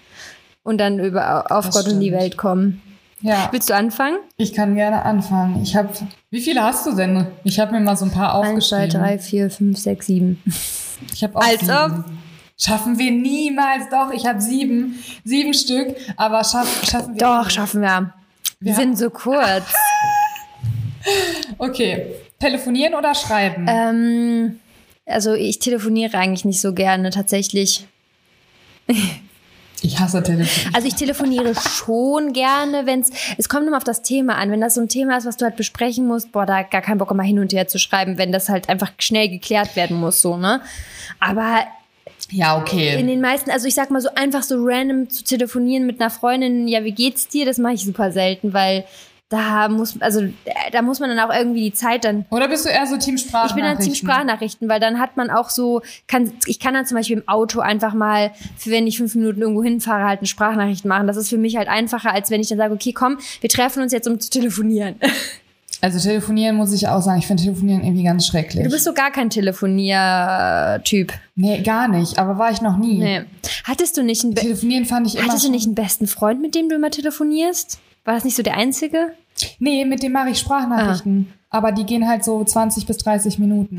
und 0.63 0.77
dann 0.77 0.99
über 0.99 1.51
auf 1.51 1.65
das 1.65 1.75
Gott 1.75 1.81
stimmt. 1.83 1.95
und 1.95 2.01
die 2.01 2.11
Welt 2.13 2.37
kommen. 2.37 2.81
Ja. 3.21 3.49
Willst 3.51 3.69
du 3.69 3.75
anfangen? 3.75 4.17
Ich 4.37 4.53
kann 4.53 4.75
gerne 4.75 5.03
anfangen. 5.03 5.61
Ich 5.63 5.75
habe. 5.75 5.89
Wie 6.29 6.41
viele 6.41 6.61
hast 6.61 6.85
du 6.85 6.95
denn? 6.95 7.27
Ich 7.43 7.59
habe 7.59 7.71
mir 7.71 7.79
mal 7.79 7.95
so 7.97 8.05
ein 8.05 8.11
paar 8.11 8.35
aufgeschrieben. 8.35 8.83
Eins, 8.83 8.91
zwei, 8.93 8.99
drei, 8.99 9.19
vier, 9.19 9.49
fünf, 9.49 9.77
sechs, 9.77 10.05
sieben. 10.05 10.41
Ich 11.13 11.23
habe 11.23 11.35
auch 11.35 11.41
Als 11.41 11.61
sieben. 11.61 11.71
ob. 11.71 12.05
Schaffen 12.59 12.97
wir 12.97 13.11
niemals. 13.11 13.89
Doch, 13.91 14.11
ich 14.11 14.25
habe 14.25 14.41
sieben. 14.41 14.99
Sieben 15.23 15.53
Stück. 15.53 15.95
Aber 16.15 16.43
schaff, 16.43 16.83
schaffen 16.89 17.13
wir. 17.13 17.19
Doch, 17.19 17.43
nicht. 17.45 17.53
schaffen 17.53 17.81
wir. 17.81 18.13
Wir 18.59 18.71
ja. 18.71 18.77
sind 18.77 18.97
so 18.97 19.09
kurz. 19.09 19.65
okay. 21.59 22.07
Telefonieren 22.39 22.95
oder 22.95 23.13
schreiben? 23.13 23.65
Ähm, 23.69 24.59
also 25.05 25.33
ich 25.33 25.59
telefoniere 25.59 26.17
eigentlich 26.17 26.45
nicht 26.45 26.61
so 26.61 26.73
gerne 26.73 27.11
tatsächlich. 27.11 27.87
Ich 29.81 29.99
hasse 29.99 30.23
Telefon. 30.23 30.73
Also 30.73 30.87
ich 30.87 30.95
telefoniere 30.95 31.53
schon 31.55 32.33
gerne, 32.33 32.85
wenn 32.85 33.01
es, 33.01 33.11
es 33.37 33.47
kommt 33.47 33.67
immer 33.67 33.77
auf 33.77 33.83
das 33.83 34.01
Thema 34.01 34.35
an. 34.35 34.49
Wenn 34.49 34.61
das 34.61 34.73
so 34.73 34.81
ein 34.81 34.89
Thema 34.89 35.17
ist, 35.17 35.25
was 35.25 35.37
du 35.37 35.45
halt 35.45 35.55
besprechen 35.55 36.07
musst, 36.07 36.31
boah, 36.31 36.45
da 36.45 36.63
gar 36.63 36.81
keinen 36.81 36.97
Bock, 36.97 37.13
mal 37.13 37.23
hin 37.23 37.39
und 37.39 37.53
her 37.53 37.67
zu 37.67 37.77
schreiben, 37.77 38.17
wenn 38.17 38.31
das 38.31 38.49
halt 38.49 38.69
einfach 38.69 38.91
schnell 38.97 39.29
geklärt 39.29 39.75
werden 39.75 39.97
muss, 39.97 40.21
so, 40.21 40.35
ne? 40.37 40.61
Aber 41.19 41.67
ja, 42.31 42.57
okay. 42.57 42.99
In 42.99 43.07
den 43.07 43.21
meisten, 43.21 43.51
also 43.51 43.67
ich 43.67 43.75
sag 43.75 43.89
mal 43.89 44.01
so 44.01 44.09
einfach 44.15 44.43
so 44.43 44.55
random 44.59 45.09
zu 45.09 45.23
telefonieren 45.23 45.85
mit 45.85 46.01
einer 46.01 46.09
Freundin, 46.09 46.67
ja, 46.67 46.83
wie 46.83 46.91
geht's 46.91 47.27
dir? 47.27 47.45
Das 47.45 47.57
mache 47.57 47.73
ich 47.73 47.85
super 47.85 48.11
selten, 48.11 48.53
weil 48.53 48.83
da 49.29 49.67
muss, 49.67 50.01
also 50.01 50.21
da 50.71 50.81
muss 50.81 50.99
man 50.99 51.09
dann 51.09 51.19
auch 51.19 51.33
irgendwie 51.33 51.63
die 51.65 51.73
Zeit 51.73 52.05
dann. 52.05 52.25
Oder 52.29 52.47
bist 52.47 52.65
du 52.65 52.69
eher 52.69 52.87
so 52.87 52.97
Team 52.97 53.17
Sprachnachrichten? 53.17 53.49
Ich 53.49 53.55
bin 53.55 53.63
dann 53.63 53.79
Team 53.79 53.95
Sprachnachrichten, 53.95 54.69
weil 54.69 54.79
dann 54.79 54.99
hat 54.99 55.17
man 55.17 55.29
auch 55.29 55.49
so, 55.49 55.81
kann, 56.07 56.31
ich 56.45 56.59
kann 56.59 56.73
dann 56.73 56.85
zum 56.85 56.95
Beispiel 56.95 57.17
im 57.17 57.27
Auto 57.27 57.59
einfach 57.59 57.93
mal, 57.93 58.31
für 58.57 58.71
wenn 58.71 58.87
ich 58.87 58.97
fünf 58.97 59.15
Minuten 59.15 59.41
irgendwo 59.41 59.63
hinfahre, 59.63 60.07
halt 60.07 60.19
eine 60.19 60.27
Sprachnachricht 60.27 60.85
machen. 60.85 61.07
Das 61.07 61.17
ist 61.17 61.29
für 61.29 61.37
mich 61.37 61.57
halt 61.57 61.67
einfacher, 61.67 62.13
als 62.13 62.29
wenn 62.29 62.39
ich 62.39 62.47
dann 62.47 62.57
sage, 62.57 62.73
okay, 62.73 62.93
komm, 62.93 63.17
wir 63.41 63.49
treffen 63.49 63.83
uns 63.83 63.91
jetzt, 63.91 64.07
um 64.07 64.19
zu 64.19 64.29
telefonieren. 64.29 64.95
Also 65.79 65.99
telefonieren 65.99 66.55
muss 66.55 66.73
ich 66.73 66.87
auch 66.87 67.01
sagen, 67.01 67.19
ich 67.19 67.27
finde 67.27 67.43
telefonieren 67.43 67.83
irgendwie 67.83 68.03
ganz 68.03 68.25
schrecklich. 68.25 68.63
Du 68.63 68.71
bist 68.71 68.83
so 68.83 68.93
gar 68.93 69.11
kein 69.11 69.29
Telefoniertyp. 69.29 71.13
Nee, 71.35 71.61
gar 71.61 71.87
nicht, 71.87 72.17
aber 72.17 72.39
war 72.39 72.51
ich 72.51 72.61
noch 72.61 72.77
nie. 72.77 72.97
Nee. 72.97 73.21
Hattest 73.63 73.95
du 73.95 74.01
nicht 74.01 74.23
einen 74.23 74.33
Be 74.33 74.41
Telefonieren 74.41 74.85
fand 74.85 75.05
ich 75.05 75.17
immer 75.17 75.27
Hattest 75.27 75.45
du 75.45 75.51
nicht 75.51 75.67
einen 75.67 75.75
besten 75.75 76.07
Freund, 76.07 76.41
mit 76.41 76.55
dem 76.55 76.69
du 76.69 76.75
immer 76.75 76.89
telefonierst? 76.89 77.79
War 78.07 78.13
das 78.13 78.23
nicht 78.23 78.37
so 78.37 78.41
der 78.41 78.55
einzige? 78.55 79.11
Nee, 79.59 79.83
mit 79.83 80.01
dem 80.01 80.13
mache 80.13 80.29
ich 80.29 80.39
Sprachnachrichten. 80.39 81.27
Ah. 81.49 81.57
Aber 81.57 81.73
die 81.73 81.85
gehen 81.85 82.07
halt 82.07 82.23
so 82.23 82.41
20 82.41 82.85
bis 82.85 82.99
30 82.99 83.37
Minuten. 83.37 83.77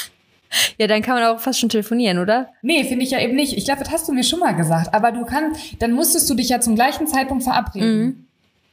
ja, 0.78 0.86
dann 0.86 1.02
kann 1.02 1.16
man 1.16 1.24
auch 1.24 1.38
fast 1.38 1.60
schon 1.60 1.68
telefonieren, 1.68 2.18
oder? 2.18 2.48
Nee, 2.62 2.84
finde 2.84 3.04
ich 3.04 3.10
ja 3.10 3.20
eben 3.20 3.36
nicht. 3.36 3.54
Ich 3.58 3.66
glaube, 3.66 3.80
das 3.80 3.92
hast 3.92 4.08
du 4.08 4.14
mir 4.14 4.24
schon 4.24 4.40
mal 4.40 4.56
gesagt. 4.56 4.94
Aber 4.94 5.12
du 5.12 5.26
kannst, 5.26 5.60
dann 5.80 5.92
musstest 5.92 6.30
du 6.30 6.34
dich 6.34 6.48
ja 6.48 6.60
zum 6.60 6.76
gleichen 6.76 7.06
Zeitpunkt 7.06 7.44
verabreden. 7.44 7.98
Mhm. 7.98 8.26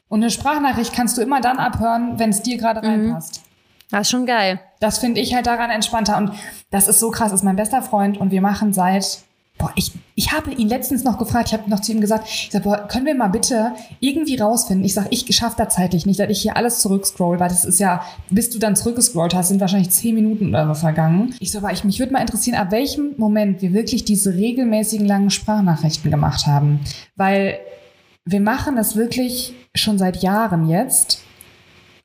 Und 0.07 0.21
eine 0.21 0.31
Sprachnachricht 0.31 0.93
kannst 0.93 1.17
du 1.17 1.21
immer 1.21 1.41
dann 1.41 1.57
abhören, 1.57 2.17
wenn 2.17 2.29
es 2.29 2.41
dir 2.41 2.55
gerade 2.55 2.79
mhm. 2.79 2.87
reinpasst. 2.87 3.41
Das 3.91 4.03
ist 4.03 4.11
schon 4.11 4.25
geil. 4.25 4.61
Das 4.79 4.99
finde 4.99 5.19
ich 5.19 5.33
halt 5.35 5.45
daran 5.45 5.71
entspannter. 5.71 6.15
Und 6.15 6.31
das 6.71 6.87
ist 6.87 7.01
so 7.01 7.11
krass, 7.11 7.31
das 7.31 7.41
ist 7.41 7.45
mein 7.45 7.57
bester 7.57 7.81
Freund 7.81 8.17
und 8.17 8.31
wir 8.31 8.41
machen 8.41 8.71
seit 8.71 9.23
Boah, 9.59 9.73
ich, 9.75 9.91
ich 10.15 10.31
habe 10.31 10.51
ihn 10.53 10.69
letztens 10.69 11.03
noch 11.03 11.17
gefragt, 11.17 11.49
ich 11.49 11.53
habe 11.53 11.69
noch 11.69 11.81
zu 11.81 11.91
ihm 11.91 11.99
gesagt, 11.99 12.29
ich 12.29 12.49
sag, 12.49 12.63
boah, 12.63 12.87
können 12.87 13.05
wir 13.05 13.13
mal 13.13 13.27
bitte 13.27 13.73
irgendwie 13.99 14.37
rausfinden? 14.37 14.85
Ich 14.85 14.93
sag, 14.93 15.07
ich 15.11 15.35
schaffe 15.35 15.57
da 15.57 15.67
zeitlich 15.67 16.05
nicht, 16.05 16.17
dass 16.17 16.29
ich 16.29 16.41
hier 16.41 16.55
alles 16.55 16.79
zurückscroll, 16.79 17.41
weil 17.41 17.49
das 17.49 17.65
ist 17.65 17.77
ja, 17.77 18.01
bis 18.29 18.49
du 18.49 18.57
dann 18.57 18.77
zurückgescrollt 18.77 19.35
hast, 19.35 19.49
sind 19.49 19.59
wahrscheinlich 19.59 19.89
zehn 19.89 20.15
Minuten 20.15 20.49
oder 20.49 20.65
so 20.73 20.75
vergangen. 20.75 21.35
Ich 21.41 21.51
so, 21.51 21.57
aber 21.57 21.73
ich, 21.73 21.83
mich 21.83 21.99
würde 21.99 22.13
mal 22.13 22.21
interessieren, 22.21 22.57
ab 22.57 22.71
welchem 22.71 23.15
Moment 23.17 23.61
wir 23.61 23.73
wirklich 23.73 24.05
diese 24.05 24.33
regelmäßigen 24.33 25.05
langen 25.05 25.29
Sprachnachrichten 25.29 26.09
gemacht 26.09 26.47
haben. 26.47 26.79
Weil 27.17 27.59
wir 28.23 28.39
machen 28.39 28.77
das 28.77 28.95
wirklich 28.95 29.53
schon 29.75 29.97
seit 29.97 30.23
Jahren 30.23 30.69
jetzt 30.69 31.21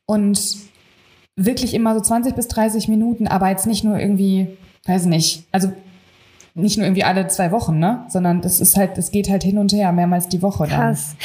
und 0.06 0.56
wirklich 1.36 1.72
immer 1.72 1.94
so 1.94 2.00
20 2.00 2.34
bis 2.34 2.48
30 2.48 2.88
Minuten, 2.88 3.28
aber 3.28 3.48
jetzt 3.48 3.66
nicht 3.66 3.84
nur 3.84 3.98
irgendwie, 3.98 4.48
weiß 4.86 5.06
nicht, 5.06 5.44
also 5.52 5.72
nicht 6.54 6.78
nur 6.78 6.86
irgendwie 6.86 7.04
alle 7.04 7.26
zwei 7.26 7.50
Wochen, 7.50 7.78
ne? 7.78 8.04
Sondern 8.08 8.40
das 8.40 8.60
ist 8.60 8.76
halt, 8.76 8.96
es 8.96 9.10
geht 9.10 9.28
halt 9.28 9.42
hin 9.42 9.58
und 9.58 9.72
her, 9.72 9.92
mehrmals 9.92 10.28
die 10.28 10.40
Woche 10.40 10.66
dann. 10.68 10.80
Krass. 10.80 11.16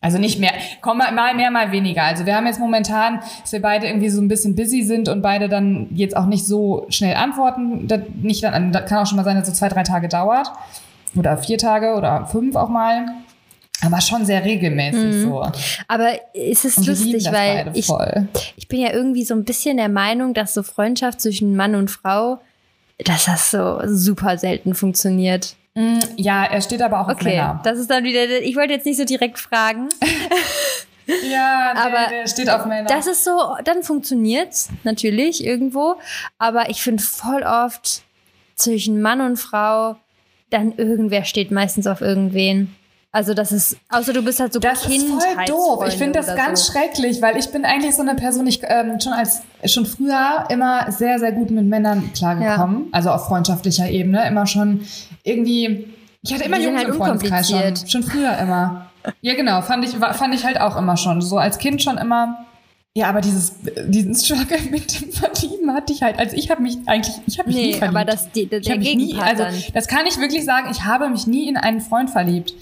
Also 0.00 0.18
nicht 0.18 0.38
mehr, 0.38 0.52
komm 0.82 0.98
mal 0.98 1.34
mehr, 1.34 1.50
mal 1.50 1.72
weniger. 1.72 2.04
Also 2.04 2.26
wir 2.26 2.36
haben 2.36 2.46
jetzt 2.46 2.60
momentan, 2.60 3.20
dass 3.40 3.52
wir 3.52 3.62
beide 3.62 3.86
irgendwie 3.86 4.10
so 4.10 4.20
ein 4.20 4.28
bisschen 4.28 4.54
busy 4.54 4.82
sind 4.82 5.08
und 5.08 5.22
beide 5.22 5.48
dann 5.48 5.88
jetzt 5.94 6.16
auch 6.16 6.26
nicht 6.26 6.46
so 6.46 6.86
schnell 6.90 7.16
antworten. 7.16 7.88
Das, 7.88 8.00
nicht 8.22 8.44
dann, 8.44 8.72
das 8.72 8.88
kann 8.88 8.98
auch 8.98 9.06
schon 9.06 9.16
mal 9.16 9.24
sein, 9.24 9.36
dass 9.36 9.48
es 9.48 9.54
so 9.54 9.58
zwei, 9.58 9.68
drei 9.68 9.84
Tage 9.84 10.08
dauert. 10.08 10.52
Oder 11.16 11.38
vier 11.38 11.58
Tage 11.58 11.94
oder 11.94 12.26
fünf 12.26 12.56
auch 12.56 12.68
mal. 12.68 13.06
Aber 13.84 14.00
schon 14.00 14.24
sehr 14.24 14.44
regelmäßig 14.44 15.16
mhm. 15.16 15.22
so. 15.22 15.42
Aber 15.88 16.10
ist 16.34 16.64
es 16.64 16.78
und 16.78 16.86
lustig, 16.86 17.26
weil 17.32 17.70
ich, 17.74 17.88
ich 18.56 18.68
bin 18.68 18.80
ja 18.80 18.92
irgendwie 18.92 19.24
so 19.24 19.34
ein 19.34 19.44
bisschen 19.44 19.76
der 19.76 19.88
Meinung, 19.88 20.34
dass 20.34 20.54
so 20.54 20.62
Freundschaft 20.62 21.20
zwischen 21.20 21.56
Mann 21.56 21.74
und 21.74 21.90
Frau 21.90 22.38
dass 22.98 23.26
das 23.26 23.50
so 23.50 23.80
super 23.84 24.38
selten 24.38 24.74
funktioniert. 24.74 25.56
Mm, 25.74 25.98
ja, 26.16 26.44
er 26.44 26.60
steht 26.62 26.80
aber 26.80 27.00
auch 27.00 27.08
auf 27.08 27.16
okay, 27.16 27.36
Männer. 27.36 27.60
Das 27.64 27.78
ist 27.78 27.90
dann 27.90 28.04
wieder, 28.04 28.26
ich 28.42 28.56
wollte 28.56 28.72
jetzt 28.72 28.86
nicht 28.86 28.96
so 28.96 29.04
direkt 29.04 29.38
fragen. 29.38 29.88
ja, 31.06 31.74
der, 31.74 31.84
aber 31.84 32.10
der 32.10 32.26
steht 32.26 32.48
auf 32.48 32.64
Männer. 32.64 32.88
Das 32.88 33.06
ist 33.06 33.24
so, 33.24 33.56
dann 33.64 33.82
funktioniert's 33.82 34.70
natürlich 34.84 35.44
irgendwo. 35.44 35.96
Aber 36.38 36.70
ich 36.70 36.82
finde 36.82 37.02
voll 37.02 37.42
oft 37.42 38.02
zwischen 38.54 39.02
Mann 39.02 39.20
und 39.20 39.36
Frau, 39.36 39.96
dann 40.48 40.72
irgendwer 40.76 41.24
steht 41.24 41.50
meistens 41.50 41.86
auf 41.86 42.00
irgendwen. 42.00 42.74
Also 43.16 43.32
das 43.32 43.50
ist, 43.50 43.78
außer 43.88 44.12
du 44.12 44.20
bist 44.20 44.40
halt 44.40 44.52
so 44.52 44.60
Das 44.60 44.84
ist 44.86 45.06
voll 45.08 45.44
doof. 45.46 45.84
Ich 45.88 45.94
finde 45.94 46.20
das 46.20 46.26
ganz 46.36 46.66
so. 46.66 46.72
schrecklich, 46.72 47.22
weil 47.22 47.38
ich 47.38 47.48
bin 47.48 47.64
eigentlich 47.64 47.94
so 47.96 48.02
eine 48.02 48.14
Person, 48.14 48.46
ich 48.46 48.60
ähm, 48.62 49.00
schon 49.00 49.14
als 49.14 49.40
schon 49.64 49.86
früher 49.86 50.44
immer 50.50 50.92
sehr, 50.92 51.18
sehr 51.18 51.32
gut 51.32 51.50
mit 51.50 51.64
Männern 51.64 52.12
klargekommen. 52.12 52.80
Ja. 52.80 52.88
Also 52.92 53.10
auf 53.12 53.24
freundschaftlicher 53.28 53.88
Ebene. 53.88 54.28
Immer 54.28 54.46
schon 54.46 54.82
irgendwie. 55.22 55.86
Ich 56.20 56.34
hatte 56.34 56.44
immer 56.44 56.58
Jungs 56.60 56.76
halt 56.76 56.88
im 56.88 56.94
Freundeskreis 56.96 57.48
schon. 57.48 57.88
Schon 57.88 58.02
früher 58.02 58.36
immer. 58.36 58.90
Ja, 59.22 59.32
genau. 59.34 59.62
Fand 59.62 59.82
ich, 59.86 59.92
fand 59.92 60.34
ich 60.34 60.44
halt 60.44 60.60
auch 60.60 60.76
immer 60.76 60.98
schon. 60.98 61.22
So 61.22 61.38
als 61.38 61.56
Kind 61.56 61.82
schon 61.82 61.96
immer. 61.96 62.44
Ja, 62.94 63.08
aber 63.08 63.22
dieses, 63.22 63.54
diesen 63.86 64.14
Struggle 64.14 64.58
mit 64.70 65.00
dem 65.00 65.10
Verlieben 65.10 65.72
hatte 65.72 65.94
ich 65.94 66.02
halt, 66.02 66.18
also 66.18 66.36
ich 66.36 66.50
habe 66.50 66.60
mich 66.60 66.76
eigentlich, 66.84 67.14
ich 67.26 67.38
habe 67.38 67.48
mich 67.48 67.56
nie 67.56 67.66
Nee, 67.68 67.72
verliebt. 67.78 67.96
aber 67.96 68.04
das, 68.04 68.30
die, 68.32 68.46
der 68.46 68.76
mich 68.76 68.94
nie, 68.94 69.16
also 69.18 69.44
das 69.72 69.86
kann 69.86 70.04
ich 70.06 70.18
wirklich 70.18 70.44
sagen, 70.44 70.68
ich 70.70 70.84
habe 70.84 71.08
mich 71.08 71.26
nie 71.26 71.48
in 71.48 71.56
einen 71.56 71.80
Freund 71.80 72.10
verliebt. 72.10 72.52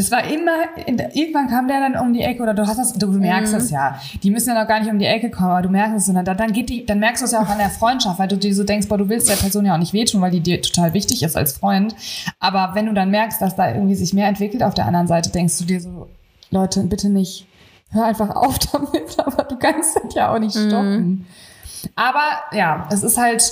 Das 0.00 0.10
war 0.10 0.24
immer, 0.24 0.52
irgendwann 0.86 1.48
kam 1.48 1.68
der 1.68 1.80
dann 1.80 1.96
um 1.96 2.14
die 2.14 2.22
Ecke 2.22 2.42
oder 2.42 2.54
du 2.54 2.66
hast 2.66 2.78
das, 2.78 2.92
du 2.94 3.08
merkst 3.08 3.52
Mhm. 3.52 3.58
es 3.58 3.70
ja. 3.70 4.00
Die 4.22 4.30
müssen 4.30 4.48
ja 4.48 4.60
noch 4.60 4.66
gar 4.66 4.80
nicht 4.80 4.90
um 4.90 4.98
die 4.98 5.04
Ecke 5.04 5.30
kommen, 5.30 5.50
aber 5.50 5.62
du 5.62 5.68
merkst 5.68 5.96
es 5.96 6.08
und 6.08 6.14
dann, 6.14 6.24
dann 6.36 6.52
geht 6.52 6.70
die, 6.70 6.86
dann 6.86 7.00
merkst 7.00 7.20
du 7.20 7.26
es 7.26 7.32
ja 7.32 7.42
auch 7.42 7.48
an 7.48 7.58
der 7.58 7.68
Freundschaft, 7.70 8.18
weil 8.18 8.28
du 8.28 8.36
dir 8.38 8.54
so 8.54 8.64
denkst, 8.64 8.88
boah, 8.88 8.96
du 8.96 9.08
willst 9.10 9.28
der 9.28 9.34
Person 9.36 9.66
ja 9.66 9.74
auch 9.74 9.78
nicht 9.78 9.92
wehtun, 9.92 10.20
weil 10.22 10.30
die 10.30 10.40
dir 10.40 10.62
total 10.62 10.94
wichtig 10.94 11.22
ist 11.22 11.36
als 11.36 11.52
Freund. 11.52 11.94
Aber 12.38 12.70
wenn 12.74 12.86
du 12.86 12.94
dann 12.94 13.10
merkst, 13.10 13.42
dass 13.42 13.56
da 13.56 13.70
irgendwie 13.74 13.94
sich 13.94 14.14
mehr 14.14 14.28
entwickelt 14.28 14.62
auf 14.62 14.72
der 14.74 14.86
anderen 14.86 15.06
Seite, 15.06 15.30
denkst 15.30 15.58
du 15.58 15.64
dir 15.64 15.80
so, 15.80 16.08
Leute, 16.50 16.82
bitte 16.84 17.10
nicht, 17.10 17.46
hör 17.90 18.06
einfach 18.06 18.30
auf 18.34 18.58
damit, 18.72 19.18
aber 19.18 19.44
du 19.44 19.56
kannst 19.56 19.96
das 19.96 20.14
ja 20.14 20.32
auch 20.34 20.38
nicht 20.38 20.56
Mhm. 20.56 20.68
stoppen. 20.70 21.26
Aber 21.96 22.22
ja, 22.52 22.88
es 22.90 23.02
ist 23.02 23.18
halt, 23.18 23.42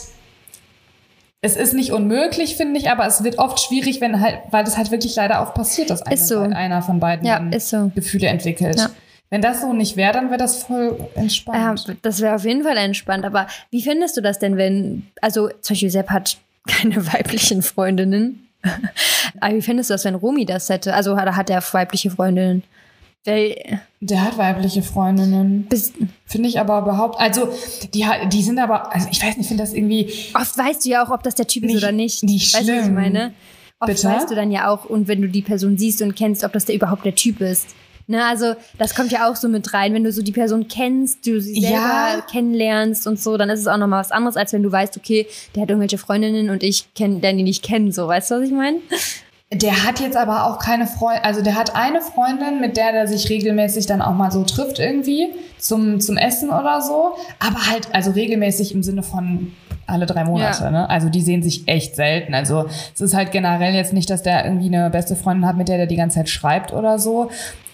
es 1.41 1.57
ist 1.57 1.73
nicht 1.75 1.93
unmöglich, 1.93 2.57
finde 2.57 2.79
ich, 2.81 2.91
aber 2.91 3.07
es 3.07 3.23
wird 3.23 3.39
oft 3.39 3.61
schwierig, 3.61 4.01
wenn 4.01 4.21
halt, 4.21 4.39
weil 4.51 4.65
das 4.65 4.77
halt 4.77 4.91
wirklich 4.91 5.15
leider 5.17 5.41
oft 5.43 5.55
passiert, 5.55 5.91
dass 5.91 6.03
eine, 6.03 6.17
so. 6.17 6.41
einer 6.41 6.83
von 6.83 6.99
beiden 6.99 7.27
Ja, 7.27 7.41
so. 7.61 7.91
Gefühle 7.95 8.27
entwickelt. 8.29 8.79
Ja. 8.79 8.91
Wenn 9.31 9.43
das 9.43 9.61
so 9.61 9.73
nicht 9.73 9.97
wäre, 9.97 10.13
dann 10.15 10.29
wäre 10.31 10.39
das 10.39 10.63
voll 10.63 10.97
Ja, 11.15 11.23
entspannt. 11.23 11.97
das 12.03 12.21
wäre 12.21 12.35
auf 12.35 12.45
jeden 12.45 12.63
Fall 12.65 12.77
entspannt. 12.79 13.25
Aber 13.25 13.47
wie 13.71 13.83
findest 13.83 14.17
du 14.17 14.21
das 14.23 14.39
denn, 14.39 14.57
wenn, 14.57 15.07
also 15.21 15.49
zum 15.61 15.75
Beispiel 15.75 15.91
Sepp 15.91 16.09
hat 16.11 16.39
keine 16.67 17.07
weiblichen 17.13 17.63
Freundinnen. 17.63 18.49
Aber 19.41 19.55
wie 19.55 19.63
findest 19.63 19.91
du 19.91 19.95
das, 19.95 20.05
wenn 20.05 20.15
Romy 20.17 20.45
das 20.45 20.69
hätte? 20.69 20.95
Also 20.95 21.17
hat 21.17 21.51
er 21.51 21.63
weibliche 21.73 22.11
Freundinnen? 22.11 22.65
Weil, 23.25 23.81
Der 24.01 24.23
hat 24.23 24.39
weibliche 24.39 24.83
Freundinnen. 24.83 25.69
Finde 26.25 26.49
ich 26.49 26.59
aber 26.61 26.79
überhaupt, 26.81 27.21
also 27.21 27.49
die, 27.93 28.07
die 28.33 28.43
sind 28.43 28.59
aber, 28.59 28.95
also 28.95 29.09
ich 29.11 29.19
weiß 29.23 29.37
nicht, 29.37 29.41
ich 29.45 29.49
finde 29.49 29.63
das 29.65 29.75
irgendwie, 29.75 30.13
oft 30.35 30.57
weißt 30.57 30.85
du 30.85 30.91
ja 30.91 31.05
auch, 31.05 31.11
ob 31.11 31.23
das 31.23 31.35
der 31.35 31.47
Typ 31.47 31.65
ist 31.65 31.73
Nicht- 31.75 31.83
oder 31.83 31.93
nicht. 31.93 32.23
nicht 32.23 32.55
weißt 32.55 32.69
du, 32.69 32.73
was 32.73 32.79
ich 32.79 32.85
schlimm. 32.85 32.95
meine? 32.95 33.35
Oft 33.81 33.89
Bitte? 33.93 34.09
weißt 34.09 34.31
du 34.31 34.35
dann 34.35 34.51
ja 34.51 34.69
auch, 34.71 34.85
und 34.87 35.09
wenn 35.09 35.21
du 35.21 35.29
die 35.29 35.43
Person 35.43 35.77
siehst 35.79 36.01
und 36.03 36.15
kennst, 36.17 36.43
ob 36.45 36.53
das 36.53 36.65
der 36.65 36.75
überhaupt 36.75 37.05
der 37.05 37.15
Typ 37.15 37.41
ist. 37.41 37.69
Ne, 38.11 38.25
also 38.25 38.55
das 38.79 38.95
kommt 38.95 39.13
ja 39.13 39.29
auch 39.31 39.37
so 39.37 39.49
mit 39.51 39.75
rein. 39.75 39.93
Wenn 39.93 40.03
du 40.03 40.11
so 40.13 40.23
die 40.23 40.33
Person 40.33 40.67
kennst, 40.67 41.27
du 41.27 41.43
sie 41.43 41.61
selber 41.61 41.77
Ja. 41.77 42.25
kennenlernst 42.31 43.07
und 43.07 43.21
so, 43.21 43.37
dann 43.37 43.51
ist 43.51 43.61
es 43.61 43.67
auch 43.67 43.77
nochmal 43.77 44.01
was 44.01 44.11
anderes, 44.13 44.37
als 44.39 44.55
wenn 44.55 44.63
du 44.63 44.73
weißt, 44.73 44.97
okay, 44.97 45.27
der 45.55 45.63
hat 45.63 45.69
irgendwelche 45.69 45.99
Freundinnen 45.99 46.49
und 46.49 46.63
ich 46.63 46.95
kenne 46.95 47.21
den, 47.21 47.37
die 47.37 47.43
nicht 47.45 47.63
kennen. 47.63 47.93
So, 47.93 48.09
weißt 48.09 48.31
du, 48.31 48.37
was 48.37 48.45
ich 48.45 48.51
meine? 48.51 48.79
Der 49.53 49.85
hat 49.85 50.01
jetzt 50.01 50.17
aber 50.17 50.45
auch 50.47 50.59
keine 50.59 50.87
Freundin, 50.87 51.25
also 51.25 51.41
der 51.43 51.55
hat 51.55 51.75
eine 51.75 52.03
Freundin, 52.03 52.61
mit 52.61 52.77
der 52.77 52.93
der 52.93 53.09
sich 53.09 53.31
regelmäßig 53.31 53.87
dann 53.87 54.03
auch 54.03 54.13
mal 54.13 54.31
so 54.31 54.45
trifft 54.45 54.79
irgendwie 54.79 55.29
zum, 55.59 56.01
zum 56.01 56.19
Essen 56.19 56.51
oder 56.51 56.83
so, 56.83 57.15
aber 57.39 57.71
halt, 57.71 57.89
also 57.95 58.11
regelmäßig 58.11 58.75
im 58.75 58.83
Sinne 58.83 59.03
von 59.03 59.53
alle 59.87 60.05
drei 60.05 60.25
Monate, 60.25 60.65
Ja. 60.65 60.71
ne? 60.71 60.91
Also 60.91 61.09
die 61.09 61.23
sehen 61.23 61.43
sich 61.43 61.67
echt 61.67 61.97
selten. 61.97 62.35
Also 62.35 62.67
es 62.95 63.01
ist 63.01 63.15
halt 63.15 63.33
generell 63.33 63.75
jetzt 63.75 63.95
nicht, 63.95 64.11
dass 64.11 64.23
der 64.23 64.45
irgendwie 64.45 64.67
eine 64.67 64.91
beste 64.91 65.17
Freundin 65.17 65.47
hat, 65.49 65.57
mit 65.57 65.69
der 65.69 65.79
der 65.79 65.87
die 65.87 65.97
ganze 65.97 66.17
Zeit 66.17 66.29
schreibt 66.29 66.75
oder 66.75 66.99
so. 66.99 67.31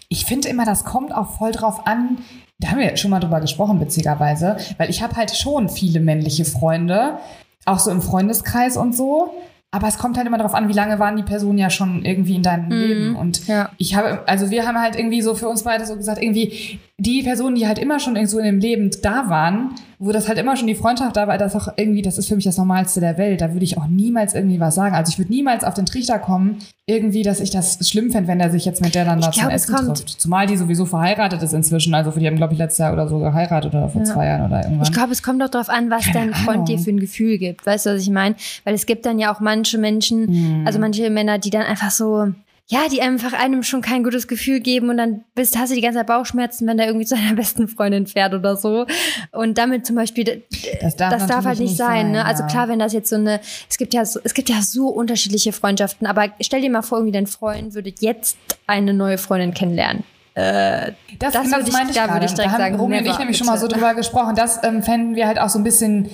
Ich 0.09 0.25
finde 0.27 0.49
immer, 0.49 0.65
das 0.65 0.85
kommt 0.85 1.13
auch 1.13 1.33
voll 1.33 1.51
drauf 1.51 1.89
an. 1.89 2.19
Da 2.61 2.69
haben 2.71 2.79
wir 2.79 2.97
schon 2.97 3.11
mal 3.11 3.19
drüber 3.19 3.41
gesprochen, 3.41 3.81
witzigerweise, 3.81 4.59
weil 4.79 4.91
ich 4.91 5.03
habe 5.03 5.17
halt 5.17 5.37
schon 5.37 5.69
viele 5.69 5.99
männliche 5.99 6.45
Freunde, 6.45 7.19
auch 7.65 7.81
so 7.81 7.91
im 7.91 8.01
Freundeskreis 8.01 8.77
und 8.77 8.95
so. 8.95 9.35
Aber 9.75 9.89
es 9.89 9.99
kommt 9.99 10.17
halt 10.17 10.25
immer 10.29 10.39
darauf 10.39 10.55
an, 10.55 10.69
wie 10.69 10.73
lange 10.73 11.01
waren 11.01 11.17
die 11.17 11.25
Personen 11.25 11.59
ja 11.59 11.69
schon 11.69 12.05
irgendwie 12.05 12.37
in 12.37 12.45
deinem 12.45 12.71
Leben. 12.71 13.17
Und 13.17 13.45
Ja. 13.49 13.71
ich 13.77 13.97
habe, 13.97 14.23
also 14.29 14.51
wir 14.51 14.69
haben 14.69 14.81
halt 14.81 14.95
irgendwie 14.95 15.21
so 15.21 15.35
für 15.35 15.49
uns 15.49 15.65
beide 15.65 15.85
so 15.85 15.97
gesagt, 15.97 16.23
irgendwie 16.23 16.79
die 16.99 17.25
Personen, 17.25 17.57
die 17.57 17.67
halt 17.67 17.81
immer 17.81 17.99
schon 17.99 18.15
irgendwo 18.15 18.39
in 18.39 18.45
dem 18.45 18.59
Leben 18.61 18.91
da 19.03 19.29
waren, 19.29 19.71
wo 19.99 20.13
das 20.13 20.29
halt 20.29 20.39
immer 20.39 20.57
schon 20.57 20.69
die 20.69 20.77
Freundschaft 20.77 21.17
da 21.17 21.27
war, 21.27 21.39
das 21.39 21.57
auch 21.57 21.69
irgendwie, 21.77 22.03
das 22.03 22.19
ist 22.19 22.29
für 22.29 22.37
mich 22.37 22.45
das 22.45 22.57
Normalste 22.57 23.01
der 23.01 23.19
Welt. 23.19 23.41
Da 23.41 23.53
würde 23.53 23.65
ich 23.65 23.79
auch 23.79 23.89
niemals 23.89 24.33
irgendwie 24.35 24.61
was 24.61 24.77
sagen. 24.77 24.95
Also 24.95 25.11
ich 25.11 25.19
würde 25.19 25.33
niemals 25.33 25.65
auf 25.65 25.75
den 25.75 25.87
Trichter 25.87 26.21
kommen, 26.21 26.59
irgendwie, 26.87 27.23
dass 27.25 27.41
ich 27.41 27.51
das 27.51 27.89
schlimm 27.89 28.13
fände, 28.13 28.29
wenn 28.29 28.39
der 28.39 28.51
sich 28.51 28.65
jetzt 28.65 28.81
mit 28.81 28.95
der 28.95 29.05
dann 29.05 29.21
da 29.21 29.33
zum 29.33 29.49
Essen 29.49 29.75
kommt- 29.75 29.99
trifft. 29.99 30.21
Zumal 30.21 30.47
die 30.47 30.57
sowieso 30.57 30.85
verheiratet 30.87 31.43
ist 31.43 31.53
inzwischen. 31.53 31.95
Also 31.95 32.13
die 32.13 32.27
haben, 32.29 32.37
glaube 32.37 32.53
ich, 32.53 32.61
letztes 32.61 32.79
Jahr 32.79 32.93
oder 32.93 33.09
so 33.09 33.19
geheiratet 33.19 33.75
oder 33.75 33.89
vor 33.89 34.03
Ja. 34.03 34.07
zwei 34.13 34.27
Jahren 34.27 34.47
oder 34.47 34.63
irgendwann. 34.63 34.85
Ich 34.87 34.93
glaube, 34.93 35.11
es 35.13 35.23
kommt 35.23 35.43
auch 35.43 35.49
darauf 35.51 35.71
an, 35.71 35.91
was 35.91 36.05
Keine 36.05 36.31
dein 36.31 36.35
Freund 36.35 36.69
dir 36.69 36.79
für 36.79 36.91
ein 36.91 37.01
Gefühl 37.01 37.39
gibt. 37.39 37.67
Weißt 37.67 37.87
du, 37.87 37.91
was 37.91 38.03
ich 38.03 38.11
meine? 38.11 38.37
Weil 38.63 38.75
es 38.75 38.87
gibt 38.87 39.05
dann 39.05 39.19
ja 39.19 39.35
auch 39.35 39.41
manche 39.41 39.79
Menschen, 39.79 40.27
Mhm. 40.61 40.67
also 40.67 40.79
manche 40.79 41.11
Männer, 41.11 41.39
die 41.39 41.51
dann 41.51 41.63
einfach 41.63 41.91
so, 41.91 42.29
ja, 42.67 42.89
die 42.91 43.03
einfach 43.03 43.35
einem 43.35 43.63
schon 43.63 43.83
kein 43.83 44.03
gutes 44.03 44.27
Gefühl 44.27 44.61
geben 44.61 44.89
und 44.89 44.97
dann 44.97 45.25
bist, 45.35 45.59
hast 45.59 45.71
du 45.71 45.75
die 45.75 45.83
ganze 45.83 45.99
Zeit 45.99 46.07
Bauchschmerzen, 46.07 46.67
wenn 46.67 46.79
der 46.79 46.87
irgendwie 46.87 47.05
zu 47.05 47.15
deiner 47.15 47.35
besten 47.37 47.69
Freundin 47.69 48.07
fährt 48.07 48.33
oder 48.33 48.57
so. 48.57 48.87
Und 49.33 49.59
damit 49.59 49.85
zum 49.85 49.97
Beispiel, 49.97 50.43
das 50.81 50.97
darf, 50.97 51.13
das 51.13 51.27
darf 51.27 51.45
halt 51.45 51.61
nicht 51.61 51.77
sein. 51.77 52.13
ne? 52.13 52.25
Also 52.25 52.43
ja. 52.45 52.49
klar, 52.49 52.69
wenn 52.69 52.79
das 52.79 52.95
jetzt 52.95 53.11
so 53.11 53.17
eine, 53.17 53.41
es 53.69 53.77
gibt 53.77 53.93
ja 53.93 54.05
so, 54.07 54.19
es 54.25 54.33
gibt 54.33 54.49
ja 54.49 54.63
so 54.63 54.89
unterschiedliche 54.89 55.53
Freundschaften, 55.53 56.07
aber 56.07 56.29
stell 56.41 56.63
dir 56.63 56.71
mal 56.71 56.81
vor, 56.83 56.99
irgendwie 56.99 57.13
dein 57.13 57.27
Freund 57.27 57.75
würde 57.75 57.93
jetzt 58.01 58.39
eine 58.67 58.95
neue 58.95 59.19
Freundin 59.19 59.53
kennenlernen. 59.53 60.03
Äh, 60.35 60.93
Das, 61.19 61.33
Das 61.35 61.45
genau, 61.45 61.57
würde 61.59 61.69
ich- 61.69 61.73
meinte 61.75 61.93
da 61.95 62.13
würde 62.13 62.25
ich 62.27 62.33
direkt 62.33 62.49
da 62.49 62.53
haben 62.55 62.61
sagen, 62.63 62.77
Romy 62.77 62.99
und 62.99 63.07
ich 63.07 63.19
nämlich 63.19 63.37
schon 63.37 63.47
mal 63.47 63.59
so 63.59 63.67
bitte. 63.67 63.79
drüber 63.79 63.95
gesprochen. 63.95 64.35
Das 64.37 64.65
ähm, 64.65 64.83
fänden 64.83 65.17
wir 65.17 65.27
halt 65.27 65.39
auch 65.39 65.51
so 65.51 65.59
ein 65.59 65.65
bisschen, 65.65 66.09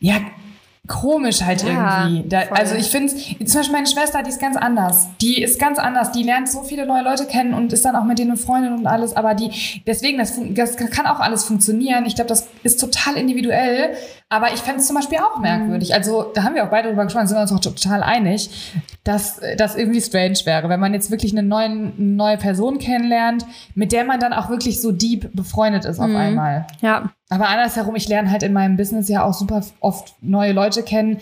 ja, 0.00 0.16
komisch 0.86 1.42
halt 1.42 1.62
Ja, 1.62 2.06
irgendwie. 2.06 2.28
Da, 2.28 2.42
also 2.50 2.74
ich 2.74 2.88
finde 2.88 3.14
zum 3.14 3.38
Beispiel 3.38 3.72
meine 3.72 3.86
Schwester, 3.86 4.22
die 4.22 4.30
ist 4.30 4.40
ganz 4.40 4.56
anders. 4.56 5.08
Die 5.20 5.42
ist 5.42 5.58
ganz 5.58 5.78
anders. 5.78 6.12
Die 6.12 6.22
lernt 6.22 6.48
so 6.48 6.62
viele 6.62 6.86
neue 6.86 7.02
Leute 7.02 7.26
kennen 7.26 7.54
und 7.54 7.72
ist 7.72 7.84
dann 7.84 7.96
auch 7.96 8.04
mit 8.04 8.18
denen 8.18 8.36
Freundin 8.36 8.74
und 8.74 8.86
alles. 8.86 9.16
Aber 9.16 9.34
die, 9.34 9.82
deswegen, 9.86 10.18
das, 10.18 10.38
das 10.50 10.76
kann 10.76 11.06
auch 11.06 11.20
alles 11.20 11.44
funktionieren. 11.44 12.04
Ich 12.06 12.16
glaube, 12.16 12.28
das 12.28 12.48
ist 12.62 12.80
total 12.80 13.16
individuell. 13.16 13.96
Aber 14.36 14.52
ich 14.52 14.60
fände 14.60 14.80
es 14.80 14.86
zum 14.86 14.96
Beispiel 14.96 15.18
auch 15.18 15.38
merkwürdig. 15.40 15.94
Also 15.94 16.30
da 16.34 16.42
haben 16.42 16.54
wir 16.54 16.64
auch 16.64 16.70
beide 16.70 16.88
drüber 16.88 17.04
gesprochen, 17.04 17.26
sind 17.26 17.36
wir 17.36 17.42
uns 17.42 17.52
auch 17.52 17.60
total 17.60 18.02
einig, 18.02 18.50
dass 19.04 19.40
das 19.56 19.76
irgendwie 19.76 20.00
strange 20.00 20.38
wäre, 20.44 20.68
wenn 20.68 20.80
man 20.80 20.92
jetzt 20.94 21.10
wirklich 21.10 21.36
eine, 21.36 21.54
eine 21.56 21.92
neue 21.96 22.36
Person 22.36 22.78
kennenlernt, 22.78 23.46
mit 23.74 23.92
der 23.92 24.04
man 24.04 24.18
dann 24.20 24.32
auch 24.32 24.48
wirklich 24.50 24.80
so 24.80 24.92
deep 24.92 25.30
befreundet 25.34 25.84
ist 25.84 26.00
auf 26.00 26.08
Mhm. 26.08 26.16
einmal. 26.16 26.66
ja, 26.80 27.10
Aber 27.28 27.48
andersherum, 27.48 27.94
ich 27.96 28.08
lerne 28.08 28.30
halt 28.30 28.42
in 28.42 28.52
meinem 28.52 28.76
Business 28.76 29.08
ja 29.08 29.24
auch 29.24 29.34
super 29.34 29.62
oft 29.80 30.14
neue 30.20 30.52
Leute 30.52 30.82
kennen. 30.82 31.18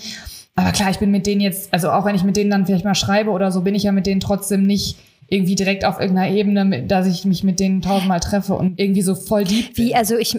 Aber 0.55 0.73
klar, 0.73 0.91
ich 0.91 0.99
bin 0.99 1.11
mit 1.11 1.27
denen 1.27 1.41
jetzt, 1.41 1.73
also 1.73 1.91
auch 1.91 2.05
wenn 2.05 2.15
ich 2.15 2.25
mit 2.25 2.37
denen 2.37 2.51
dann 2.51 2.67
vielleicht 2.67 2.85
mal 2.85 2.95
schreibe 2.95 3.31
oder 3.31 3.51
so, 3.51 3.63
bin 3.63 3.75
ich 3.75 3.85
ja 3.85 3.93
mit 3.93 4.07
denen 4.07 4.21
trotzdem 4.21 4.63
nicht 4.63 4.97
irgendwie 5.29 5.55
direkt 5.55 5.87
auf 5.87 5.99
irgendeiner 5.99 6.29
Ebene, 6.35 6.83
dass 6.83 7.07
ich 7.07 7.25
mich 7.25 7.43
mit 7.43 7.59
denen 7.59 7.81
tausendmal 7.81 8.21
treffe 8.21 8.53
und 8.55 8.79
irgendwie 8.79 9.01
so 9.01 9.15
voll 9.15 9.45
deep 9.45 9.75
bin. 9.75 9.87
wie, 9.87 9.95
also 9.95 10.19
ich, 10.19 10.39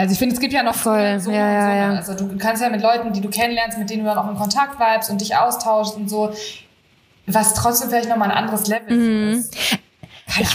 Also 0.00 0.14
ich 0.14 0.18
finde, 0.18 0.34
es 0.34 0.40
gibt 0.40 0.54
ja 0.54 0.62
noch 0.62 0.74
Voll, 0.74 1.20
so, 1.20 1.30
ja, 1.30 1.52
ja, 1.52 1.62
so, 1.62 1.76
ja. 1.76 1.98
Also 1.98 2.14
du 2.14 2.38
kannst 2.38 2.62
ja 2.62 2.70
mit 2.70 2.80
Leuten, 2.80 3.12
die 3.12 3.20
du 3.20 3.28
kennenlernst, 3.28 3.76
mit 3.76 3.90
denen 3.90 4.02
du 4.02 4.08
dann 4.08 4.16
auch 4.16 4.30
in 4.30 4.36
Kontakt 4.36 4.78
bleibst 4.78 5.10
und 5.10 5.20
dich 5.20 5.36
austauschst 5.36 5.94
und 5.96 6.08
so, 6.08 6.32
was 7.26 7.52
trotzdem 7.52 7.90
vielleicht 7.90 8.08
nochmal 8.08 8.30
ein 8.30 8.36
anderes 8.36 8.66
Level 8.66 8.96
Mhm. 8.96 9.38
ist. 9.40 9.56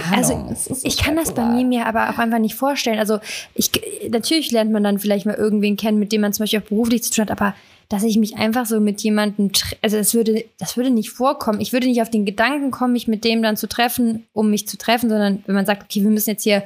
Keine 0.01 0.17
also 0.17 0.55
ich 0.83 0.97
kann 0.97 1.15
das 1.15 1.33
bei 1.33 1.43
mir 1.43 1.65
mir 1.65 1.85
aber 1.85 2.09
auch 2.09 2.17
einfach 2.17 2.39
nicht 2.39 2.55
vorstellen. 2.55 2.97
Also 2.97 3.19
ich 3.53 3.69
natürlich 4.09 4.51
lernt 4.51 4.71
man 4.71 4.83
dann 4.83 4.97
vielleicht 4.99 5.25
mal 5.27 5.35
irgendwen 5.35 5.75
kennen, 5.77 5.99
mit 5.99 6.11
dem 6.11 6.21
man 6.21 6.33
zum 6.33 6.43
Beispiel 6.43 6.61
auch 6.61 6.67
beruflich 6.69 7.03
zu 7.03 7.11
tun 7.11 7.23
hat, 7.23 7.31
aber 7.31 7.53
dass 7.89 8.01
ich 8.03 8.17
mich 8.17 8.37
einfach 8.37 8.65
so 8.65 8.79
mit 8.79 9.01
jemandem, 9.01 9.51
also 9.83 9.97
das 9.97 10.15
würde, 10.15 10.45
das 10.57 10.75
würde 10.75 10.89
nicht 10.89 11.11
vorkommen. 11.11 11.61
Ich 11.61 11.71
würde 11.71 11.85
nicht 11.87 12.01
auf 12.01 12.09
den 12.09 12.25
Gedanken 12.25 12.71
kommen, 12.71 12.93
mich 12.93 13.07
mit 13.07 13.23
dem 13.23 13.43
dann 13.43 13.57
zu 13.57 13.67
treffen, 13.67 14.25
um 14.33 14.49
mich 14.49 14.67
zu 14.67 14.77
treffen, 14.77 15.09
sondern 15.09 15.43
wenn 15.45 15.53
man 15.53 15.67
sagt, 15.67 15.83
okay, 15.83 16.01
wir 16.01 16.09
müssen 16.09 16.31
jetzt 16.31 16.43
hier 16.43 16.63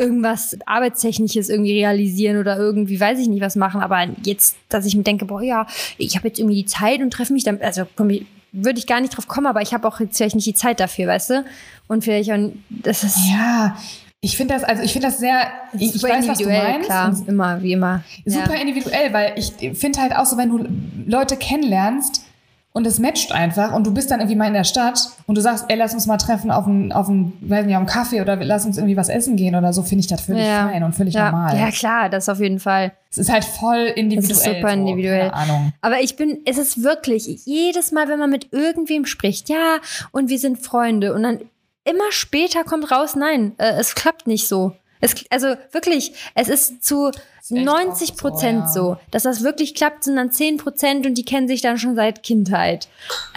irgendwas 0.00 0.56
Arbeitstechnisches 0.66 1.48
irgendwie 1.48 1.72
realisieren 1.72 2.38
oder 2.38 2.56
irgendwie, 2.56 2.98
weiß 2.98 3.18
ich 3.18 3.28
nicht, 3.28 3.42
was 3.42 3.56
machen. 3.56 3.80
Aber 3.80 4.06
jetzt, 4.24 4.56
dass 4.68 4.86
ich 4.86 4.96
mir 4.96 5.02
denke, 5.02 5.26
boah, 5.26 5.42
ja, 5.42 5.66
ich 5.98 6.16
habe 6.16 6.28
jetzt 6.28 6.38
irgendwie 6.38 6.62
die 6.62 6.66
Zeit 6.66 7.00
und 7.00 7.12
treffe 7.12 7.32
mich 7.32 7.44
dann, 7.44 7.60
also 7.60 7.86
komm, 7.96 8.10
würde 8.52 8.78
ich 8.78 8.86
gar 8.86 9.00
nicht 9.00 9.16
drauf 9.16 9.28
kommen, 9.28 9.46
aber 9.46 9.62
ich 9.62 9.72
habe 9.72 9.86
auch 9.86 10.00
jetzt 10.00 10.16
vielleicht 10.16 10.34
nicht 10.34 10.46
die 10.46 10.54
Zeit 10.54 10.80
dafür, 10.80 11.06
weißt 11.06 11.30
du? 11.30 11.44
Und 11.86 12.02
vielleicht, 12.02 12.30
auch, 12.32 12.50
das 12.68 13.04
ist 13.04 13.18
Ja, 13.30 13.76
ich 14.20 14.36
finde 14.36 14.54
das, 14.54 14.64
also 14.64 14.82
ich 14.82 14.92
finde 14.92 15.08
das 15.08 15.18
sehr, 15.18 15.46
ich, 15.72 15.94
ich 15.94 16.02
weiß, 16.02 16.28
was 16.28 16.38
du 16.38 16.48
meinst. 16.48 16.88
klar, 16.88 17.08
Und 17.08 17.28
immer, 17.28 17.62
wie 17.62 17.72
immer. 17.72 18.02
Super 18.26 18.54
ja. 18.54 18.60
individuell, 18.60 19.12
weil 19.12 19.32
ich 19.36 19.52
finde 19.78 20.00
halt 20.00 20.14
auch 20.14 20.26
so, 20.26 20.36
wenn 20.36 20.50
du 20.50 20.66
Leute 21.06 21.36
kennenlernst 21.36 22.24
und 22.72 22.86
es 22.86 23.00
matcht 23.00 23.32
einfach 23.32 23.72
und 23.72 23.86
du 23.86 23.92
bist 23.92 24.10
dann 24.10 24.20
irgendwie 24.20 24.36
mal 24.36 24.46
in 24.46 24.54
der 24.54 24.64
Stadt 24.64 25.00
und 25.26 25.36
du 25.36 25.40
sagst, 25.40 25.64
ey, 25.68 25.76
lass 25.76 25.92
uns 25.92 26.06
mal 26.06 26.18
treffen 26.18 26.50
auf 26.52 26.66
einen, 26.66 26.92
auf 26.92 27.08
einen, 27.08 27.36
weiß 27.40 27.66
nicht, 27.66 27.74
auf 27.74 27.80
einen 27.80 27.88
Kaffee 27.88 28.20
oder 28.20 28.36
lass 28.36 28.64
uns 28.64 28.78
irgendwie 28.78 28.96
was 28.96 29.08
essen 29.08 29.36
gehen 29.36 29.56
oder 29.56 29.72
so, 29.72 29.82
finde 29.82 30.00
ich 30.00 30.06
das 30.06 30.20
völlig 30.20 30.44
ja. 30.46 30.68
fein 30.68 30.82
und 30.84 30.94
völlig 30.94 31.14
ja. 31.14 31.30
normal. 31.30 31.58
Ja, 31.58 31.70
klar, 31.70 32.08
das 32.08 32.28
auf 32.28 32.38
jeden 32.38 32.60
Fall. 32.60 32.92
Es 33.10 33.18
ist 33.18 33.32
halt 33.32 33.44
voll 33.44 33.92
individuell. 33.96 34.28
Das 34.28 34.38
ist 34.38 34.44
super 34.44 34.72
so, 34.72 34.78
individuell. 34.78 35.30
Keine 35.30 35.34
Ahnung. 35.34 35.72
Aber 35.80 36.00
ich 36.00 36.14
bin, 36.16 36.38
es 36.44 36.58
ist 36.58 36.84
wirklich, 36.84 37.44
jedes 37.44 37.90
Mal, 37.90 38.08
wenn 38.08 38.20
man 38.20 38.30
mit 38.30 38.52
irgendwem 38.52 39.04
spricht, 39.04 39.48
ja, 39.48 39.78
und 40.12 40.28
wir 40.28 40.38
sind 40.38 40.58
Freunde, 40.58 41.12
und 41.12 41.24
dann 41.24 41.40
immer 41.84 42.10
später 42.10 42.62
kommt 42.62 42.92
raus, 42.92 43.16
nein, 43.16 43.52
äh, 43.58 43.72
es 43.80 43.96
klappt 43.96 44.28
nicht 44.28 44.46
so. 44.46 44.74
Es, 45.00 45.14
also 45.30 45.54
wirklich, 45.72 46.12
es 46.34 46.48
ist 46.48 46.84
zu 46.84 47.08
ist 47.08 47.52
echt 47.52 47.64
90 47.64 48.10
oft 48.10 48.18
Prozent 48.18 48.68
so, 48.68 48.72
so, 48.72 48.90
ja. 48.92 49.00
dass 49.10 49.22
das 49.24 49.42
wirklich 49.42 49.74
klappt, 49.74 50.04
sind 50.04 50.16
dann 50.16 50.30
10 50.30 50.58
Prozent 50.58 51.06
und 51.06 51.14
die 51.14 51.24
kennen 51.24 51.48
sich 51.48 51.62
dann 51.62 51.78
schon 51.78 51.94
seit 51.94 52.22
Kindheit. 52.22 52.88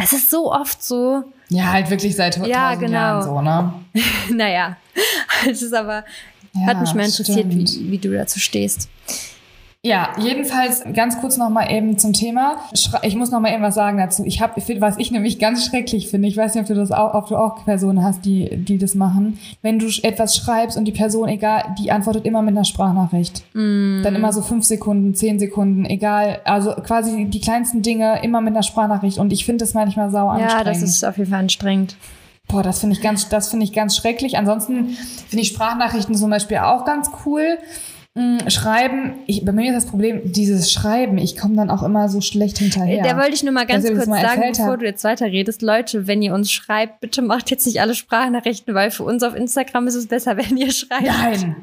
Es 0.02 0.14
ist 0.14 0.30
so 0.30 0.52
oft 0.52 0.84
so, 0.84 1.24
Ja, 1.50 1.72
halt 1.72 1.90
wirklich 1.90 2.16
seit 2.16 2.38
Ja, 2.46 2.76
genau. 2.76 2.94
Jahren 2.94 3.24
so, 3.24 3.42
ne? 3.42 3.74
naja, 4.32 4.78
es 5.50 5.62
ist 5.62 5.74
aber, 5.74 6.04
Ja, 6.54 6.66
hat 6.68 6.82
mich 6.82 6.94
mal 6.94 7.06
interessiert, 7.06 7.48
stimmt. 7.52 7.54
wie, 7.74 7.92
wie 7.92 7.98
du 7.98 8.12
dazu 8.14 8.40
stehst. 8.40 8.90
Ja, 9.86 10.14
jedenfalls 10.18 10.82
ganz 10.94 11.20
kurz 11.20 11.36
noch 11.36 11.50
mal 11.50 11.70
eben 11.70 11.98
zum 11.98 12.14
Thema. 12.14 12.56
Ich 13.02 13.18
muss 13.18 13.32
noch 13.32 13.42
mal 13.42 13.54
eben 13.54 13.64
was 13.64 13.76
sagen 13.76 13.98
dazu. 13.98 14.24
Ich 14.24 14.40
habe, 14.40 14.62
was 14.80 14.98
ich 14.98 15.12
nämlich 15.12 15.40
ganz 15.40 15.66
schrecklich 15.66 16.08
finde. 16.08 16.30
Ich 16.30 16.38
weiß 16.38 16.56
nicht, 16.56 16.62
ob 16.62 16.68
du 16.70 16.76
das 16.76 16.94
auch, 16.94 17.14
ob 17.14 17.28
du 17.28 17.36
auch 17.36 17.66
Personen 17.66 18.02
hast, 18.02 18.24
die, 18.24 18.56
die 18.56 18.78
das 18.78 18.96
machen. 18.96 19.40
Wenn 19.62 19.80
du 19.80 19.88
etwas 20.04 20.38
schreibst 20.38 20.78
und 20.78 20.86
die 20.86 20.94
Person, 20.94 21.28
egal, 21.28 21.76
die 21.78 21.92
antwortet 21.92 22.24
immer 22.24 22.42
mit 22.42 22.56
einer 22.56 22.64
Sprachnachricht. 22.64 23.44
Mm. 23.54 24.04
Dann 24.04 24.16
immer 24.16 24.32
so 24.32 24.42
fünf 24.42 24.64
Sekunden, 24.64 25.16
zehn 25.16 25.38
Sekunden, 25.38 25.84
egal. 25.84 26.40
Also 26.46 26.72
quasi 26.76 27.26
die 27.26 27.42
kleinsten 27.42 27.82
Dinge 27.82 28.24
immer 28.24 28.40
mit 28.40 28.54
einer 28.54 28.64
Sprachnachricht. 28.64 29.18
Und 29.18 29.34
ich 29.34 29.44
finde 29.44 29.66
das 29.66 29.74
manchmal 29.74 30.12
sau 30.12 30.30
anstrengend. 30.30 30.60
Ja, 30.60 30.64
das 30.64 30.82
ist 30.82 31.04
auf 31.04 31.18
jeden 31.18 31.30
Fall 31.30 31.42
anstrengend. 31.42 31.98
Boah, 32.48 32.64
das 32.64 32.80
finde 32.80 32.96
ich 32.96 33.02
ganz, 33.02 33.28
das 33.28 33.50
finde 33.50 33.66
ich 33.66 33.74
ganz 33.74 33.98
schrecklich. 33.98 34.38
Ansonsten 34.38 34.92
finde 35.28 35.42
ich 35.42 35.50
Sprachnachrichten 35.50 36.16
zum 36.16 36.30
Beispiel 36.30 36.60
auch 36.60 36.86
ganz 36.86 37.10
cool. 37.26 37.58
Mm, 38.16 38.48
schreiben, 38.48 39.16
ich, 39.26 39.44
bei 39.44 39.52
mir 39.52 39.70
ist 39.72 39.84
das 39.84 39.86
Problem, 39.88 40.32
dieses 40.32 40.72
Schreiben, 40.72 41.18
ich 41.18 41.36
komme 41.36 41.56
dann 41.56 41.72
auch 41.72 41.82
immer 41.82 42.10
so 42.10 42.22
schlecht 42.22 42.60
hinterher. 42.60 43.04
Da 43.04 43.18
wollte 43.18 43.34
ich 43.34 43.42
nur 43.42 43.54
mal 43.54 43.66
ganz 43.66 43.88
kurz 43.88 44.06
mal 44.06 44.22
sagen, 44.22 44.44
bevor 44.56 44.78
du 44.78 44.86
jetzt 44.86 45.04
weiterredest. 45.04 45.64
Leute, 45.64 46.06
wenn 46.06 46.22
ihr 46.22 46.36
uns 46.36 46.52
schreibt, 46.52 47.00
bitte 47.00 47.24
macht 47.24 47.50
jetzt 47.50 47.66
nicht 47.66 47.82
alle 47.82 47.96
Sprachnachrichten, 47.96 48.76
weil 48.76 48.92
für 48.92 49.04
uns 49.04 49.24
auf 49.24 49.36
Instagram 49.36 49.88
ist 49.88 49.96
es 49.96 50.08
besser, 50.08 50.38
wenn 50.38 50.58
ihr 50.58 50.72
schreibt. 50.72 51.08
Nein! 51.08 51.56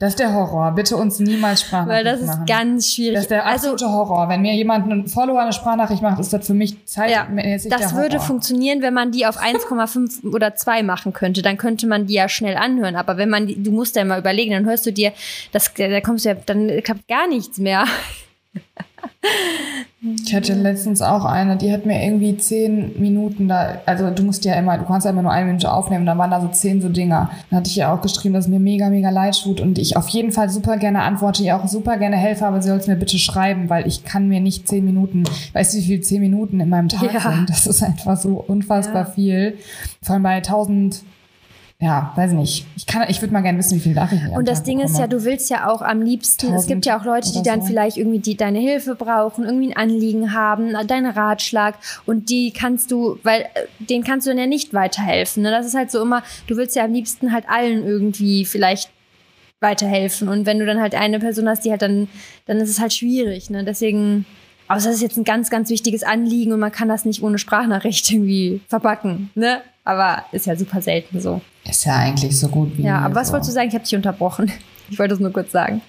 Das 0.00 0.10
ist 0.10 0.18
der 0.18 0.34
Horror. 0.34 0.72
Bitte 0.72 0.96
uns 0.96 1.20
niemals 1.20 1.60
Sprachnachrichten 1.60 1.94
Weil 1.94 2.04
das 2.04 2.20
ist 2.20 2.26
machen. 2.26 2.46
ganz 2.46 2.92
schwierig. 2.92 3.14
Das 3.14 3.22
ist 3.24 3.30
der 3.30 3.46
also 3.46 3.70
absolute 3.70 3.84
also, 3.86 3.96
Horror. 3.96 4.28
Wenn 4.28 4.42
mir 4.42 4.52
jemand 4.54 4.90
einen 4.90 5.06
Follower 5.06 5.40
eine 5.40 5.52
Sprachnachricht 5.52 6.02
macht, 6.02 6.18
ist 6.18 6.32
das 6.32 6.46
für 6.46 6.54
mich 6.54 6.84
Zeit. 6.84 7.10
Ja, 7.10 7.28
das 7.68 7.94
würde 7.94 8.18
funktionieren, 8.18 8.82
wenn 8.82 8.92
man 8.92 9.12
die 9.12 9.24
auf 9.24 9.40
1,5 9.40 10.24
oder 10.34 10.56
2 10.56 10.82
machen 10.82 11.12
könnte. 11.12 11.42
Dann 11.42 11.56
könnte 11.58 11.86
man 11.86 12.06
die 12.06 12.14
ja 12.14 12.28
schnell 12.28 12.56
anhören. 12.56 12.96
Aber 12.96 13.18
wenn 13.18 13.30
man 13.30 13.46
die, 13.46 13.62
du 13.62 13.70
musst 13.70 13.94
ja 13.94 14.04
mal 14.04 14.18
überlegen, 14.18 14.50
dann 14.50 14.64
hörst 14.64 14.84
du 14.84 14.92
dir, 14.92 15.12
das, 15.52 15.72
da 15.74 16.00
kommst 16.00 16.24
du 16.24 16.30
ja, 16.30 16.34
dann 16.34 16.82
klappt 16.82 17.06
gar 17.06 17.28
nichts 17.28 17.58
mehr. 17.58 17.84
Ich 20.26 20.34
hatte 20.34 20.52
letztens 20.52 21.00
auch 21.00 21.24
eine, 21.24 21.56
die 21.56 21.72
hat 21.72 21.86
mir 21.86 22.04
irgendwie 22.04 22.36
zehn 22.36 23.00
Minuten 23.00 23.48
da, 23.48 23.78
also 23.86 24.10
du 24.10 24.22
musst 24.22 24.44
ja 24.44 24.54
immer, 24.54 24.76
du 24.76 24.84
kannst 24.84 25.06
ja 25.06 25.12
immer 25.12 25.22
nur 25.22 25.32
eine 25.32 25.46
Minute 25.46 25.72
aufnehmen, 25.72 26.04
da 26.04 26.18
waren 26.18 26.30
da 26.30 26.42
so 26.42 26.48
zehn 26.48 26.82
so 26.82 26.90
Dinger. 26.90 27.30
Dann 27.48 27.60
hatte 27.60 27.70
ich 27.70 27.76
ja 27.76 27.94
auch 27.94 28.02
geschrieben, 28.02 28.34
dass 28.34 28.44
es 28.44 28.50
mir 28.50 28.60
mega, 28.60 28.90
mega 28.90 29.08
leid 29.08 29.40
tut 29.42 29.62
und 29.62 29.78
ich 29.78 29.96
auf 29.96 30.08
jeden 30.08 30.30
Fall 30.30 30.50
super 30.50 30.76
gerne 30.76 31.02
antworte, 31.02 31.42
ihr 31.42 31.56
auch 31.56 31.66
super 31.66 31.96
gerne 31.96 32.16
helfe, 32.16 32.46
aber 32.46 32.60
sie 32.60 32.68
soll 32.68 32.78
es 32.78 32.86
mir 32.86 32.96
bitte 32.96 33.18
schreiben, 33.18 33.70
weil 33.70 33.86
ich 33.86 34.04
kann 34.04 34.28
mir 34.28 34.40
nicht 34.40 34.68
zehn 34.68 34.84
Minuten, 34.84 35.24
weißt 35.54 35.72
du, 35.72 35.78
wie 35.78 35.84
viel 35.84 36.00
zehn 36.02 36.20
Minuten 36.20 36.60
in 36.60 36.68
meinem 36.68 36.90
Tag 36.90 37.14
ja. 37.14 37.20
sind? 37.20 37.48
Das 37.48 37.66
ist 37.66 37.82
einfach 37.82 38.18
so 38.18 38.44
unfassbar 38.46 39.06
ja. 39.06 39.10
viel. 39.10 39.58
Vor 40.02 40.14
allem 40.14 40.22
bei 40.22 40.40
tausend 40.42 41.02
ja, 41.84 42.12
weiß 42.16 42.32
nicht. 42.32 42.66
Ich 42.76 42.86
kann, 42.86 43.04
ich 43.08 43.20
würde 43.20 43.34
mal 43.34 43.42
gerne 43.42 43.58
wissen, 43.58 43.76
wie 43.76 43.80
viele 43.80 43.96
Nachrichten 43.96 44.28
ich 44.28 44.32
Und 44.34 44.48
das 44.48 44.60
Tag 44.60 44.64
Ding 44.64 44.78
bekomme. 44.78 44.94
ist 44.94 44.98
ja, 44.98 45.06
du 45.06 45.22
willst 45.22 45.50
ja 45.50 45.68
auch 45.70 45.82
am 45.82 46.00
liebsten, 46.00 46.54
es 46.54 46.66
gibt 46.66 46.86
ja 46.86 46.98
auch 46.98 47.04
Leute, 47.04 47.30
die 47.30 47.42
dann 47.42 47.60
so. 47.60 47.66
vielleicht 47.66 47.98
irgendwie 47.98 48.20
die, 48.20 48.38
deine 48.38 48.58
Hilfe 48.58 48.94
brauchen, 48.94 49.44
irgendwie 49.44 49.70
ein 49.70 49.76
Anliegen 49.76 50.32
haben, 50.32 50.72
deinen 50.86 51.10
Ratschlag 51.10 51.74
und 52.06 52.30
die 52.30 52.52
kannst 52.52 52.90
du, 52.90 53.18
weil 53.22 53.42
äh, 53.42 53.66
den 53.80 54.02
kannst 54.02 54.26
du 54.26 54.30
dann 54.30 54.38
ja 54.38 54.46
nicht 54.46 54.72
weiterhelfen. 54.72 55.42
Ne? 55.42 55.50
Das 55.50 55.66
ist 55.66 55.74
halt 55.74 55.90
so 55.90 56.00
immer, 56.00 56.22
du 56.46 56.56
willst 56.56 56.74
ja 56.74 56.84
am 56.84 56.92
liebsten 56.94 57.32
halt 57.32 57.44
allen 57.50 57.84
irgendwie 57.84 58.46
vielleicht 58.46 58.88
weiterhelfen 59.60 60.28
und 60.28 60.46
wenn 60.46 60.58
du 60.58 60.64
dann 60.64 60.80
halt 60.80 60.94
eine 60.94 61.18
Person 61.18 61.46
hast, 61.50 61.66
die 61.66 61.70
halt 61.70 61.82
dann, 61.82 62.08
dann 62.46 62.56
ist 62.60 62.70
es 62.70 62.80
halt 62.80 62.94
schwierig. 62.94 63.50
Ne? 63.50 63.62
Deswegen, 63.62 64.24
außer 64.68 64.88
es 64.88 64.96
ist 64.96 65.02
jetzt 65.02 65.18
ein 65.18 65.24
ganz, 65.24 65.50
ganz 65.50 65.68
wichtiges 65.68 66.02
Anliegen 66.02 66.54
und 66.54 66.60
man 66.60 66.72
kann 66.72 66.88
das 66.88 67.04
nicht 67.04 67.22
ohne 67.22 67.36
Sprachnachricht 67.36 68.10
irgendwie 68.10 68.62
verpacken. 68.68 69.28
Ne? 69.34 69.60
Aber 69.84 70.24
ist 70.32 70.46
ja 70.46 70.56
super 70.56 70.80
selten 70.80 71.20
so. 71.20 71.42
Ist 71.68 71.84
ja 71.84 71.96
eigentlich 71.96 72.38
so 72.38 72.48
gut 72.48 72.76
wie. 72.76 72.82
Ja, 72.82 72.98
aber 72.98 73.14
was 73.16 73.28
so. 73.28 73.32
wolltest 73.32 73.50
du 73.50 73.54
sagen? 73.54 73.68
Ich 73.68 73.74
habe 73.74 73.84
dich 73.84 73.94
unterbrochen. 73.94 74.52
Ich 74.90 74.98
wollte 74.98 75.14
es 75.14 75.20
nur 75.20 75.32
kurz 75.32 75.50
sagen. 75.50 75.80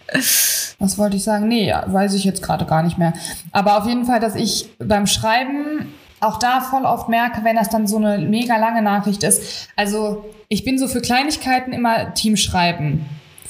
Was 0.79 0.97
wollte 0.97 1.17
ich 1.17 1.23
sagen? 1.25 1.49
Nee, 1.49 1.73
weiß 1.85 2.13
ich 2.13 2.23
jetzt 2.23 2.41
gerade 2.41 2.63
gar 2.63 2.81
nicht 2.81 2.97
mehr. 2.97 3.11
Aber 3.51 3.77
auf 3.77 3.85
jeden 3.87 4.05
Fall, 4.05 4.21
dass 4.21 4.35
ich 4.35 4.69
beim 4.79 5.05
Schreiben 5.05 5.93
auch 6.21 6.39
da 6.39 6.61
voll 6.61 6.85
oft 6.85 7.09
merke, 7.09 7.43
wenn 7.43 7.57
das 7.57 7.69
dann 7.69 7.87
so 7.87 7.97
eine 7.97 8.19
mega 8.19 8.55
lange 8.55 8.81
Nachricht 8.81 9.23
ist. 9.23 9.69
Also 9.75 10.23
ich 10.47 10.63
bin 10.63 10.79
so 10.79 10.87
für 10.87 11.01
Kleinigkeiten 11.01 11.73
immer 11.73 12.13
Team 12.13 12.37
schreiben 12.37 13.05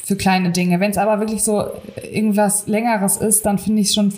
für 0.05 0.15
kleine 0.15 0.51
Dinge. 0.51 0.79
Wenn 0.79 0.91
es 0.91 0.99
aber 0.99 1.19
wirklich 1.19 1.43
so 1.43 1.65
irgendwas 2.11 2.67
Längeres 2.67 3.17
ist, 3.17 3.43
dann 3.43 3.57
finde 3.57 3.81
ich 3.81 3.87
es 3.87 3.95
schon 3.95 4.13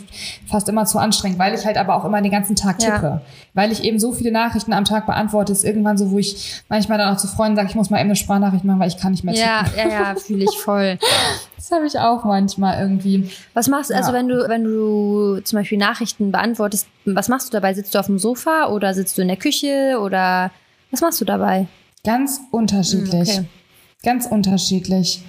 fast 0.45 0.67
immer 0.67 0.85
zu 0.85 0.99
anstrengend, 0.99 1.39
weil 1.39 1.55
ich 1.55 1.65
halt 1.65 1.77
aber 1.77 1.95
auch 1.95 2.03
immer 2.03 2.21
den 2.21 2.31
ganzen 2.31 2.57
Tag 2.57 2.79
tippe. 2.79 2.91
Ja. 2.91 3.21
Weil 3.53 3.71
ich 3.71 3.85
eben 3.85 3.97
so 3.97 4.11
viele 4.11 4.33
Nachrichten 4.33 4.73
am 4.73 4.83
Tag 4.83 5.05
beantworte, 5.05 5.53
ist 5.53 5.63
irgendwann 5.63 5.97
so, 5.97 6.11
wo 6.11 6.19
ich 6.19 6.61
manchmal 6.67 6.97
dann 6.97 7.15
auch 7.15 7.17
zu 7.17 7.27
Freunden 7.27 7.55
sage, 7.55 7.69
ich 7.69 7.75
muss 7.75 7.89
mal 7.89 7.99
eben 7.99 8.09
eine 8.09 8.17
Sprachnachricht 8.17 8.65
machen, 8.65 8.81
weil 8.81 8.89
ich 8.89 8.97
kann 8.97 9.13
nicht 9.13 9.23
mehr 9.23 9.33
tippen. 9.33 9.77
Ja, 9.77 9.85
ja, 9.85 9.89
ja, 9.89 10.15
fühle 10.17 10.43
ich 10.43 10.59
voll. 10.59 10.99
das 11.55 11.71
habe 11.71 11.87
ich 11.87 11.97
auch 11.97 12.25
manchmal 12.25 12.81
irgendwie. 12.81 13.29
Was 13.53 13.69
machst 13.69 13.89
du, 13.89 13.95
also 13.95 14.11
ja. 14.11 14.17
also 14.17 14.19
wenn 14.19 14.27
du, 14.27 14.49
wenn 14.49 14.63
du 14.65 15.39
zum 15.39 15.57
Beispiel 15.57 15.77
Nachrichten 15.77 16.33
beantwortest, 16.33 16.85
was 17.05 17.29
machst 17.29 17.47
du 17.47 17.51
dabei? 17.53 17.73
Sitzt 17.73 17.95
du 17.95 17.99
auf 17.99 18.07
dem 18.07 18.19
Sofa 18.19 18.67
oder 18.67 18.93
sitzt 18.93 19.17
du 19.17 19.21
in 19.21 19.29
der 19.29 19.37
Küche 19.37 19.99
oder 20.01 20.51
was 20.91 20.99
machst 20.99 21.21
du 21.21 21.25
dabei? 21.25 21.67
Ganz 22.03 22.41
unterschiedlich. 22.51 23.37
Hm, 23.37 23.45
okay. 23.45 23.47
Ganz 24.03 24.25
unterschiedlich. 24.25 25.23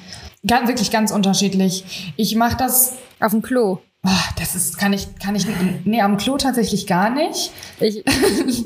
Ganz, 0.47 0.69
wirklich 0.69 0.91
ganz 0.91 1.11
unterschiedlich. 1.11 2.13
Ich 2.17 2.35
mache 2.37 2.57
das 2.57 2.95
auf 3.21 3.33
dem 3.33 3.43
Klo. 3.43 3.79
Oh, 4.07 4.11
das 4.39 4.55
ist, 4.55 4.79
kann 4.79 4.93
ich, 4.93 5.19
kann 5.19 5.35
ich, 5.35 5.45
nee, 5.85 6.01
am 6.01 6.19
Klo 6.19 6.37
tatsächlich 6.37 6.87
gar 6.87 7.11
nicht. 7.11 7.51
Ich, 7.81 8.05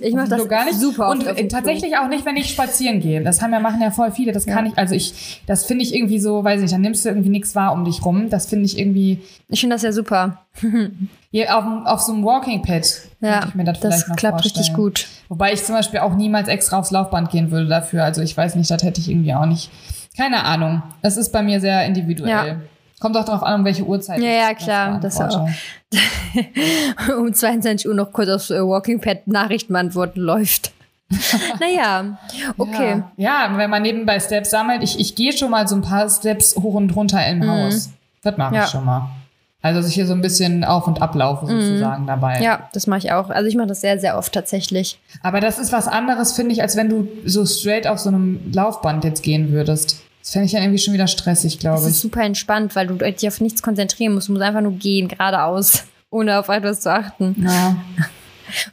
ich 0.02 0.14
mache 0.14 0.28
das 0.28 0.46
gar 0.46 0.66
nicht. 0.66 0.78
super 0.78 1.08
Und 1.08 1.24
tatsächlich 1.50 1.96
auch 1.96 2.08
nicht, 2.08 2.26
wenn 2.26 2.36
ich 2.36 2.50
spazieren 2.50 3.00
gehe. 3.00 3.22
Das 3.24 3.40
haben 3.40 3.52
ja, 3.52 3.58
machen 3.58 3.80
ja 3.80 3.90
voll 3.90 4.12
viele. 4.12 4.32
Das 4.32 4.44
kann 4.44 4.66
ja. 4.66 4.72
ich, 4.72 4.78
also 4.78 4.94
ich, 4.94 5.40
das 5.46 5.64
finde 5.64 5.84
ich 5.84 5.94
irgendwie 5.94 6.20
so, 6.20 6.44
weiß 6.44 6.60
nicht, 6.60 6.74
dann 6.74 6.82
nimmst 6.82 7.06
du 7.06 7.08
irgendwie 7.08 7.30
nichts 7.30 7.54
wahr 7.54 7.72
um 7.72 7.86
dich 7.86 8.04
rum. 8.04 8.28
Das 8.28 8.46
finde 8.46 8.66
ich 8.66 8.78
irgendwie. 8.78 9.20
Ich 9.48 9.60
finde 9.60 9.74
das 9.74 9.82
ja 9.82 9.92
super. 9.92 10.44
Hier 11.30 11.56
auf, 11.56 11.64
auf 11.86 12.00
so 12.02 12.12
einem 12.12 12.24
Walking 12.24 12.60
Pad. 12.60 12.86
Ja, 13.22 13.46
ich 13.48 13.54
mir 13.54 13.64
das, 13.64 13.80
das 13.80 14.06
klappt 14.16 14.44
richtig 14.44 14.74
gut. 14.74 15.06
Wobei 15.30 15.54
ich 15.54 15.64
zum 15.64 15.74
Beispiel 15.74 16.00
auch 16.00 16.14
niemals 16.14 16.48
extra 16.48 16.78
aufs 16.78 16.90
Laufband 16.90 17.30
gehen 17.30 17.50
würde 17.50 17.68
dafür. 17.68 18.04
Also 18.04 18.20
ich 18.20 18.36
weiß 18.36 18.54
nicht, 18.56 18.70
das 18.70 18.82
hätte 18.82 19.00
ich 19.00 19.08
irgendwie 19.08 19.32
auch 19.34 19.46
nicht. 19.46 19.70
Keine 20.16 20.44
Ahnung. 20.44 20.82
Es 21.00 21.16
ist 21.16 21.30
bei 21.30 21.42
mir 21.42 21.60
sehr 21.60 21.86
individuell. 21.86 22.30
Ja. 22.30 22.56
Kommt 23.00 23.16
auch 23.16 23.24
darauf 23.24 23.42
an, 23.42 23.60
um 23.60 23.64
welche 23.64 23.84
Uhrzeit. 23.84 24.20
Ja, 24.20 24.30
ja, 24.30 24.54
klar. 24.54 25.00
Das 25.00 25.20
auch. 25.20 25.48
um 27.18 27.32
22 27.32 27.88
Uhr 27.88 27.94
noch 27.94 28.12
kurz 28.12 28.28
aufs 28.28 28.50
äh, 28.50 28.60
Walking 28.60 29.00
Pad 29.00 29.26
Nachrichten 29.26 29.72
beantworten 29.72 30.20
läuft. 30.20 30.72
naja, 31.60 32.18
okay. 32.56 33.02
Ja. 33.16 33.48
ja. 33.48 33.58
wenn 33.58 33.68
man 33.68 33.82
nebenbei 33.82 34.18
Steps 34.20 34.50
sammelt, 34.50 34.82
ich, 34.82 34.98
ich 34.98 35.14
gehe 35.14 35.32
schon 35.32 35.50
mal 35.50 35.68
so 35.68 35.74
ein 35.74 35.82
paar 35.82 36.08
Steps 36.08 36.56
hoch 36.56 36.74
und 36.74 36.94
runter 36.94 37.26
im 37.26 37.40
mhm. 37.40 37.50
Haus. 37.50 37.90
Das 38.22 38.36
mache 38.36 38.54
ja. 38.54 38.64
ich 38.64 38.70
schon 38.70 38.84
mal. 38.84 39.08
Also 39.62 39.80
dass 39.80 39.88
ich 39.88 39.94
hier 39.94 40.06
so 40.06 40.12
ein 40.12 40.20
bisschen 40.20 40.64
auf 40.64 40.88
und 40.88 41.00
ablaufe 41.00 41.46
mhm. 41.46 41.60
sozusagen 41.60 42.02
mhm. 42.02 42.08
dabei. 42.08 42.42
Ja, 42.42 42.68
das 42.72 42.88
mache 42.88 42.98
ich 42.98 43.12
auch. 43.12 43.30
Also 43.30 43.48
ich 43.48 43.54
mache 43.54 43.68
das 43.68 43.80
sehr, 43.80 43.98
sehr 43.98 44.18
oft 44.18 44.32
tatsächlich. 44.32 44.98
Aber 45.22 45.40
das 45.40 45.60
ist 45.60 45.72
was 45.72 45.86
anderes, 45.86 46.32
finde 46.32 46.52
ich, 46.52 46.62
als 46.62 46.76
wenn 46.76 46.88
du 46.88 47.08
so 47.24 47.46
straight 47.46 47.86
auf 47.86 48.00
so 48.00 48.08
einem 48.08 48.40
Laufband 48.52 49.04
jetzt 49.04 49.22
gehen 49.22 49.52
würdest. 49.52 50.00
Das 50.20 50.30
fände 50.30 50.46
ich 50.46 50.52
ja 50.52 50.60
irgendwie 50.60 50.78
schon 50.78 50.94
wieder 50.94 51.06
stressig, 51.06 51.58
glaube 51.60 51.78
ich. 51.78 51.84
Das 51.84 51.94
ist 51.94 52.00
super 52.00 52.22
entspannt, 52.22 52.74
weil 52.74 52.88
du 52.88 52.94
dich 52.94 53.26
auf 53.26 53.40
nichts 53.40 53.62
konzentrieren 53.62 54.14
musst. 54.14 54.28
Du 54.28 54.32
musst 54.32 54.44
einfach 54.44 54.60
nur 54.60 54.72
gehen, 54.72 55.08
geradeaus, 55.08 55.84
ohne 56.10 56.38
auf 56.38 56.48
etwas 56.48 56.80
zu 56.80 56.92
achten. 56.92 57.36
Ja. 57.44 57.76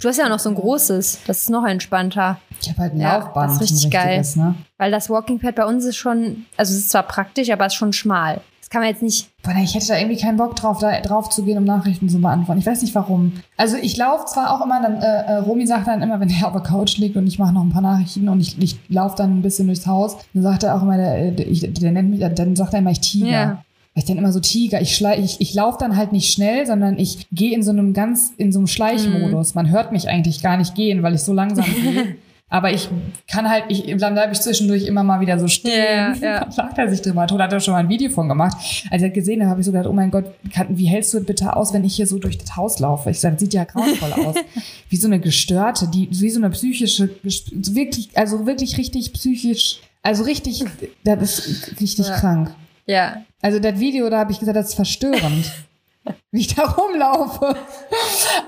Du 0.02 0.10
hast 0.10 0.18
ja 0.18 0.26
auch 0.26 0.30
noch 0.30 0.40
so 0.40 0.50
ein 0.50 0.56
großes, 0.56 1.22
das 1.26 1.44
ist 1.44 1.50
noch 1.50 1.66
entspannter. 1.66 2.40
Ich 2.62 2.70
habe 2.70 2.80
halt 2.80 2.94
ein 2.94 3.00
ja, 3.00 3.18
Laufband. 3.18 3.52
Das 3.52 3.62
ist 3.62 3.72
richtig 3.72 3.92
geil. 3.92 4.26
Ne? 4.36 4.56
Weil 4.78 4.92
das 4.92 5.10
Walking 5.10 5.40
Pad 5.40 5.56
bei 5.56 5.66
uns 5.66 5.86
ist 5.86 5.96
schon, 5.96 6.46
also 6.58 6.74
es 6.74 6.80
ist 6.80 6.90
zwar 6.90 7.04
praktisch, 7.04 7.50
aber 7.50 7.66
es 7.66 7.74
ist 7.74 7.78
schon 7.78 7.94
schmal. 7.94 8.42
Das 8.70 8.74
kann 8.74 8.82
man 8.82 8.92
jetzt 8.92 9.02
nicht. 9.02 9.30
Boah, 9.42 9.56
ich 9.64 9.74
hätte 9.74 9.88
da 9.88 9.98
irgendwie 9.98 10.22
keinen 10.22 10.38
Bock 10.38 10.56
drauf, 10.56 10.78
da 10.78 11.00
drauf 11.02 11.30
zu 11.30 11.44
gehen, 11.44 11.58
um 11.58 11.64
Nachrichten 11.64 12.08
zu 12.08 12.22
beantworten. 12.22 12.60
Ich 12.60 12.68
weiß 12.68 12.84
nicht 12.84 12.94
warum. 12.94 13.34
Also 13.58 13.78
ich 13.82 13.98
laufe 13.98 14.26
zwar 14.26 14.54
auch 14.54 14.64
immer, 14.64 14.80
dann, 14.80 15.02
äh, 15.02 15.24
äh, 15.24 15.36
Romy 15.38 15.66
sagt 15.66 15.88
dann 15.88 16.04
immer, 16.04 16.20
wenn 16.20 16.30
er 16.30 16.46
auf 16.46 16.54
der 16.54 16.62
Couch 16.62 16.98
liegt 16.98 17.18
und 17.18 17.26
ich 17.26 17.40
mache 17.40 17.52
noch 17.52 17.64
ein 17.64 17.72
paar 17.72 17.82
Nachrichten 17.82 18.30
und 18.30 18.40
ich, 18.42 18.62
ich 18.62 18.78
laufe 18.88 19.16
dann 19.18 19.40
ein 19.40 19.42
bisschen 19.42 19.66
durchs 19.66 19.88
Haus, 19.88 20.18
dann 20.36 20.44
sagt 20.44 20.62
er 20.62 20.76
auch 20.76 20.84
immer, 20.84 20.98
der, 20.98 21.32
der, 21.32 21.48
der 21.48 21.92
nennt 21.92 22.12
mich, 22.12 22.20
dann 22.20 22.56
sagt 22.56 22.74
er 22.74 22.80
immer, 22.80 22.92
ich 22.92 23.02
Tiger. 23.02 23.28
Ja. 23.28 23.64
Ich 23.96 24.06
dann 24.06 24.20
immer 24.20 24.32
so 24.32 24.40
Tiger, 24.40 24.80
ich, 24.80 25.02
ich, 25.02 25.42
ich 25.42 25.54
laufe 25.56 25.80
dann 25.80 25.98
halt 25.98 26.12
nicht 26.12 26.32
schnell, 26.32 26.68
sondern 26.68 27.00
ich 27.00 27.28
gehe 27.32 27.56
in 27.56 27.64
so 27.64 27.72
einem 27.72 27.94
ganz, 27.94 28.32
in 28.38 28.52
so 28.52 28.60
einem 28.60 28.68
Schleichmodus. 28.68 29.56
Mhm. 29.56 29.62
Man 29.62 29.72
hört 29.72 29.92
mich 29.92 30.08
eigentlich 30.08 30.44
gar 30.44 30.58
nicht 30.58 30.76
gehen, 30.76 31.02
weil 31.02 31.16
ich 31.16 31.22
so 31.22 31.34
langsam 31.34 31.66
gehe. 31.82 32.16
Aber 32.52 32.74
ich 32.74 32.90
kann 33.28 33.48
halt, 33.48 33.66
ich, 33.70 33.86
dann 33.98 34.14
bleibe 34.14 34.34
ich 34.34 34.42
zwischendurch 34.42 34.86
immer 34.86 35.04
mal 35.04 35.20
wieder 35.20 35.38
so 35.40 35.48
stehen. 35.48 35.72
Yeah, 35.72 36.16
ja. 36.22 36.40
Dann 36.40 36.52
lacht 36.56 36.78
er 36.78 36.90
sich 36.90 37.02
drüber. 37.02 37.28
Toll 37.28 37.42
hat 37.42 37.54
er 37.54 37.60
schon 37.60 37.74
mal 37.74 37.80
ein 37.80 37.90
Video 37.90 38.10
von 38.10 38.28
gemacht. 38.28 38.58
Als 38.90 39.04
er 39.04 39.12
gesehen 39.12 39.44
hat, 39.44 39.50
habe 39.50 39.62
ich 39.62 39.66
so 39.66 39.72
gedacht, 39.72 39.88
oh 39.88 39.94
mein 39.94 40.10
Gott, 40.10 40.26
wie 40.70 40.86
hältst 40.86 41.14
du 41.14 41.24
bitte 41.24 41.56
aus, 41.56 41.74
wenn 41.74 41.84
ich 41.84 41.96
hier 41.96 42.08
so 42.08 42.18
durch 42.18 42.40
das 42.40 42.56
Haus 42.56 42.80
laufe? 42.80 43.12
Ich 43.12 43.20
sage, 43.20 43.36
das 43.36 43.42
sieht 43.42 43.54
ja 43.54 43.66
grauenvoll 43.66 44.14
aus. 44.14 44.36
Wie 44.90 44.98
so 44.98 45.08
eine 45.08 45.20
gestörte, 45.20 45.88
die, 45.88 46.10
wie 46.10 46.32
so 46.32 46.40
eine 46.40 46.50
psychische, 46.50 47.12
wirklich, 47.22 48.10
also 48.16 48.48
wirklich 48.48 48.76
richtig 48.80 49.14
psychisch, 49.14 49.82
also 50.02 50.24
richtig, 50.24 50.66
das 51.04 51.46
ist 51.46 51.80
richtig 51.80 52.08
ja. 52.08 52.20
krank. 52.20 52.56
Ja. 52.88 53.22
Also 53.40 53.60
das 53.60 53.80
Video, 53.80 54.10
da 54.10 54.18
habe 54.18 54.32
ich 54.32 54.40
gesagt, 54.40 54.58
das 54.58 54.70
ist 54.70 54.76
verstörend. 54.76 55.52
wie 56.32 56.42
ich 56.42 56.56
da 56.56 56.64
rumlaufe. 56.66 57.56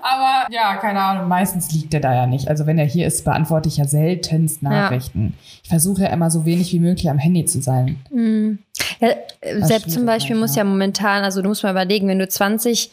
Aber 0.01 0.47
ja, 0.51 0.75
keine 0.77 1.01
Ahnung, 1.01 1.27
meistens 1.27 1.71
liegt 1.71 1.93
er 1.93 1.99
da 1.99 2.13
ja 2.13 2.27
nicht. 2.27 2.47
Also 2.47 2.65
wenn 2.65 2.77
er 2.77 2.85
hier 2.85 3.07
ist, 3.07 3.23
beantworte 3.25 3.69
ich 3.69 3.77
ja 3.77 3.85
seltenst 3.85 4.63
Nachrichten. 4.63 5.33
Ja. 5.37 5.43
Ich 5.63 5.69
versuche 5.69 6.03
ja 6.03 6.09
immer 6.09 6.31
so 6.31 6.45
wenig 6.45 6.71
wie 6.73 6.79
möglich 6.79 7.09
am 7.09 7.17
Handy 7.17 7.45
zu 7.45 7.61
sein. 7.61 7.97
Mhm. 8.11 8.59
Ja, 8.99 9.09
äh, 9.41 9.61
Sepp 9.61 9.89
zum 9.89 10.05
Beispiel 10.05 10.35
muss 10.35 10.55
ja 10.55 10.63
momentan, 10.63 11.23
also 11.23 11.41
du 11.41 11.49
musst 11.49 11.63
mal 11.63 11.71
überlegen, 11.71 12.07
wenn 12.07 12.19
du 12.19 12.25
20.000 12.25 12.89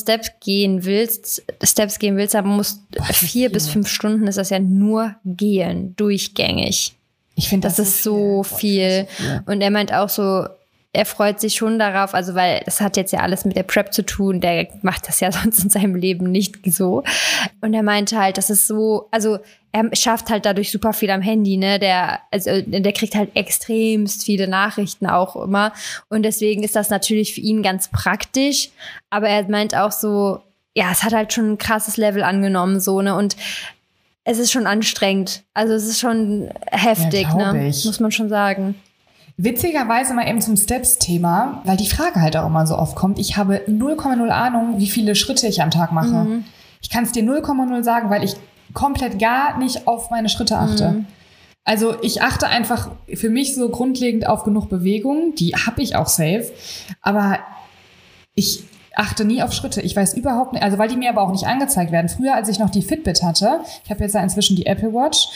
Steps 0.00 0.32
gehen 0.40 0.84
willst, 0.84 1.42
Steps 1.62 1.98
gehen 1.98 2.16
willst, 2.16 2.36
aber 2.36 2.48
musst 2.48 2.80
Boah, 2.90 3.06
das 3.06 3.18
vier 3.18 3.28
viel. 3.28 3.50
bis 3.50 3.68
fünf 3.68 3.88
Stunden 3.88 4.26
ist 4.26 4.38
das 4.38 4.50
ja 4.50 4.58
nur 4.58 5.14
gehen, 5.24 5.94
durchgängig. 5.96 6.94
Ich 7.34 7.48
finde 7.48 7.68
Das, 7.68 7.78
ist 7.78 8.02
so 8.02 8.42
viel. 8.42 9.06
Und 9.46 9.62
er 9.62 9.70
meint 9.70 9.92
auch 9.92 10.10
so, 10.10 10.46
er 10.94 11.06
freut 11.06 11.40
sich 11.40 11.54
schon 11.54 11.78
darauf, 11.78 12.12
also 12.12 12.34
weil 12.34 12.60
das 12.66 12.82
hat 12.82 12.98
jetzt 12.98 13.12
ja 13.12 13.20
alles 13.20 13.46
mit 13.46 13.56
der 13.56 13.62
Prep 13.62 13.94
zu 13.94 14.04
tun, 14.04 14.40
der 14.40 14.68
macht 14.82 15.08
das 15.08 15.20
ja 15.20 15.32
sonst 15.32 15.64
in 15.64 15.70
seinem 15.70 15.94
Leben 15.94 16.30
nicht 16.30 16.56
so. 16.66 17.02
Und 17.62 17.72
er 17.72 17.82
meinte 17.82 18.18
halt, 18.18 18.36
das 18.36 18.50
ist 18.50 18.66
so, 18.66 19.08
also 19.10 19.38
er 19.72 19.88
schafft 19.96 20.28
halt 20.28 20.44
dadurch 20.44 20.70
super 20.70 20.92
viel 20.92 21.10
am 21.10 21.22
Handy, 21.22 21.56
ne? 21.56 21.78
Der, 21.78 22.20
also 22.30 22.50
der 22.60 22.92
kriegt 22.92 23.14
halt 23.14 23.34
extremst 23.34 24.24
viele 24.24 24.46
Nachrichten 24.46 25.06
auch 25.06 25.34
immer. 25.34 25.72
Und 26.10 26.24
deswegen 26.24 26.62
ist 26.62 26.76
das 26.76 26.90
natürlich 26.90 27.34
für 27.34 27.40
ihn 27.40 27.62
ganz 27.62 27.88
praktisch. 27.88 28.68
Aber 29.08 29.30
er 29.30 29.48
meint 29.48 29.74
auch 29.74 29.92
so, 29.92 30.42
ja, 30.74 30.90
es 30.92 31.02
hat 31.02 31.14
halt 31.14 31.32
schon 31.32 31.52
ein 31.52 31.58
krasses 31.58 31.96
Level 31.96 32.22
angenommen, 32.22 32.80
so, 32.80 33.00
ne? 33.00 33.16
Und 33.16 33.36
es 34.24 34.38
ist 34.38 34.52
schon 34.52 34.66
anstrengend. 34.66 35.42
Also 35.54 35.72
es 35.72 35.86
ist 35.86 36.00
schon 36.00 36.50
heftig, 36.70 37.22
Ja, 37.22 37.54
ne? 37.54 37.64
Muss 37.64 37.98
man 37.98 38.12
schon 38.12 38.28
sagen. 38.28 38.74
Witzigerweise 39.36 40.14
mal 40.14 40.28
eben 40.28 40.40
zum 40.40 40.56
Steps-Thema, 40.56 41.62
weil 41.64 41.76
die 41.76 41.88
Frage 41.88 42.20
halt 42.20 42.36
auch 42.36 42.46
immer 42.46 42.66
so 42.66 42.76
oft 42.78 42.96
kommt. 42.96 43.18
Ich 43.18 43.36
habe 43.36 43.62
0,0 43.66 44.28
Ahnung, 44.28 44.78
wie 44.78 44.88
viele 44.88 45.14
Schritte 45.14 45.46
ich 45.46 45.62
am 45.62 45.70
Tag 45.70 45.92
mache. 45.92 46.24
Mhm. 46.24 46.44
Ich 46.80 46.90
kann 46.90 47.04
es 47.04 47.12
dir 47.12 47.22
0,0 47.22 47.82
sagen, 47.82 48.10
weil 48.10 48.24
ich 48.24 48.36
komplett 48.74 49.18
gar 49.18 49.58
nicht 49.58 49.86
auf 49.86 50.10
meine 50.10 50.28
Schritte 50.28 50.58
achte. 50.58 50.90
Mhm. 50.90 51.06
Also 51.64 51.94
ich 52.02 52.22
achte 52.22 52.48
einfach 52.48 52.90
für 53.14 53.30
mich 53.30 53.54
so 53.54 53.68
grundlegend 53.68 54.26
auf 54.26 54.44
genug 54.44 54.68
Bewegung. 54.68 55.34
Die 55.36 55.54
habe 55.54 55.80
ich 55.80 55.94
auch 55.96 56.08
safe. 56.08 56.50
Aber 57.00 57.38
ich 58.34 58.64
achte 58.94 59.24
nie 59.24 59.42
auf 59.42 59.52
Schritte. 59.52 59.80
Ich 59.80 59.94
weiß 59.94 60.14
überhaupt 60.14 60.52
nicht, 60.52 60.62
also 60.62 60.78
weil 60.78 60.88
die 60.88 60.96
mir 60.96 61.08
aber 61.08 61.22
auch 61.22 61.30
nicht 61.30 61.46
angezeigt 61.46 61.92
werden. 61.92 62.08
Früher, 62.08 62.34
als 62.34 62.48
ich 62.48 62.58
noch 62.58 62.70
die 62.70 62.82
Fitbit 62.82 63.22
hatte, 63.22 63.60
ich 63.84 63.90
habe 63.90 64.02
jetzt 64.02 64.14
ja 64.14 64.22
inzwischen 64.22 64.56
die 64.56 64.66
Apple 64.66 64.92
Watch. 64.92 65.28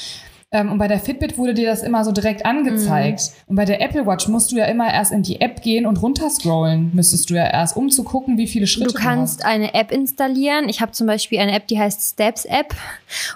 Ähm, 0.57 0.73
und 0.73 0.79
bei 0.79 0.89
der 0.89 0.99
Fitbit 0.99 1.37
wurde 1.37 1.53
dir 1.53 1.69
das 1.69 1.83
immer 1.83 2.03
so 2.03 2.13
direkt 2.13 2.47
angezeigt. 2.47 3.21
Mhm. 3.21 3.51
Und 3.51 3.57
bei 3.57 3.67
der 3.67 3.83
Apple 3.83 4.07
Watch 4.07 4.27
musst 4.29 4.53
du 4.53 4.57
ja 4.57 4.65
immer 4.65 4.93
erst 4.93 5.13
in 5.13 5.23
die 5.23 5.41
App 5.41 5.61
gehen 5.61 5.85
und 5.85 6.01
runterscrollen, 6.01 6.93
müsstest 6.95 7.29
du 7.29 7.35
ja 7.35 7.45
erst, 7.45 7.77
um 7.77 7.91
zu 7.91 8.05
gucken, 8.05 8.39
wie 8.39 8.47
viele 8.47 8.67
Schritte 8.67 8.89
Du 8.89 8.95
kannst 8.95 9.45
eine 9.45 9.75
App 9.75 9.93
installieren. 9.93 10.71
Ich 10.71 10.81
habe 10.81 10.93
zum 10.93 11.07
Beispiel 11.07 11.41
eine 11.41 11.53
App, 11.53 11.67
die 11.67 11.79
heißt 11.79 12.15
Steps 12.15 12.47
App. 12.47 12.75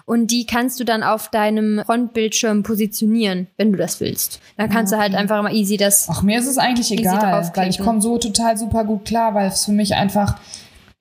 Und 0.06 0.30
die 0.30 0.46
kannst 0.46 0.80
du 0.80 0.84
dann 0.84 1.02
auf 1.02 1.28
deinem 1.28 1.82
Frontbildschirm 1.84 2.62
positionieren, 2.62 3.48
wenn 3.58 3.70
du 3.72 3.76
das 3.76 4.00
willst. 4.00 4.40
Dann 4.56 4.70
kannst 4.70 4.92
du 4.92 4.96
halt 4.96 5.14
einfach 5.14 5.42
mal 5.42 5.54
easy 5.54 5.76
das. 5.76 6.08
Ach, 6.10 6.22
mir 6.22 6.38
ist 6.38 6.46
es 6.46 6.56
eigentlich 6.56 6.90
egal, 6.90 7.50
weil 7.54 7.68
ich 7.68 7.78
komme 7.78 8.00
so 8.00 8.16
total 8.16 8.56
super 8.56 8.84
gut 8.84 9.04
klar, 9.04 9.34
weil 9.34 9.48
es 9.48 9.66
für 9.66 9.72
mich 9.72 9.94
einfach, 9.94 10.36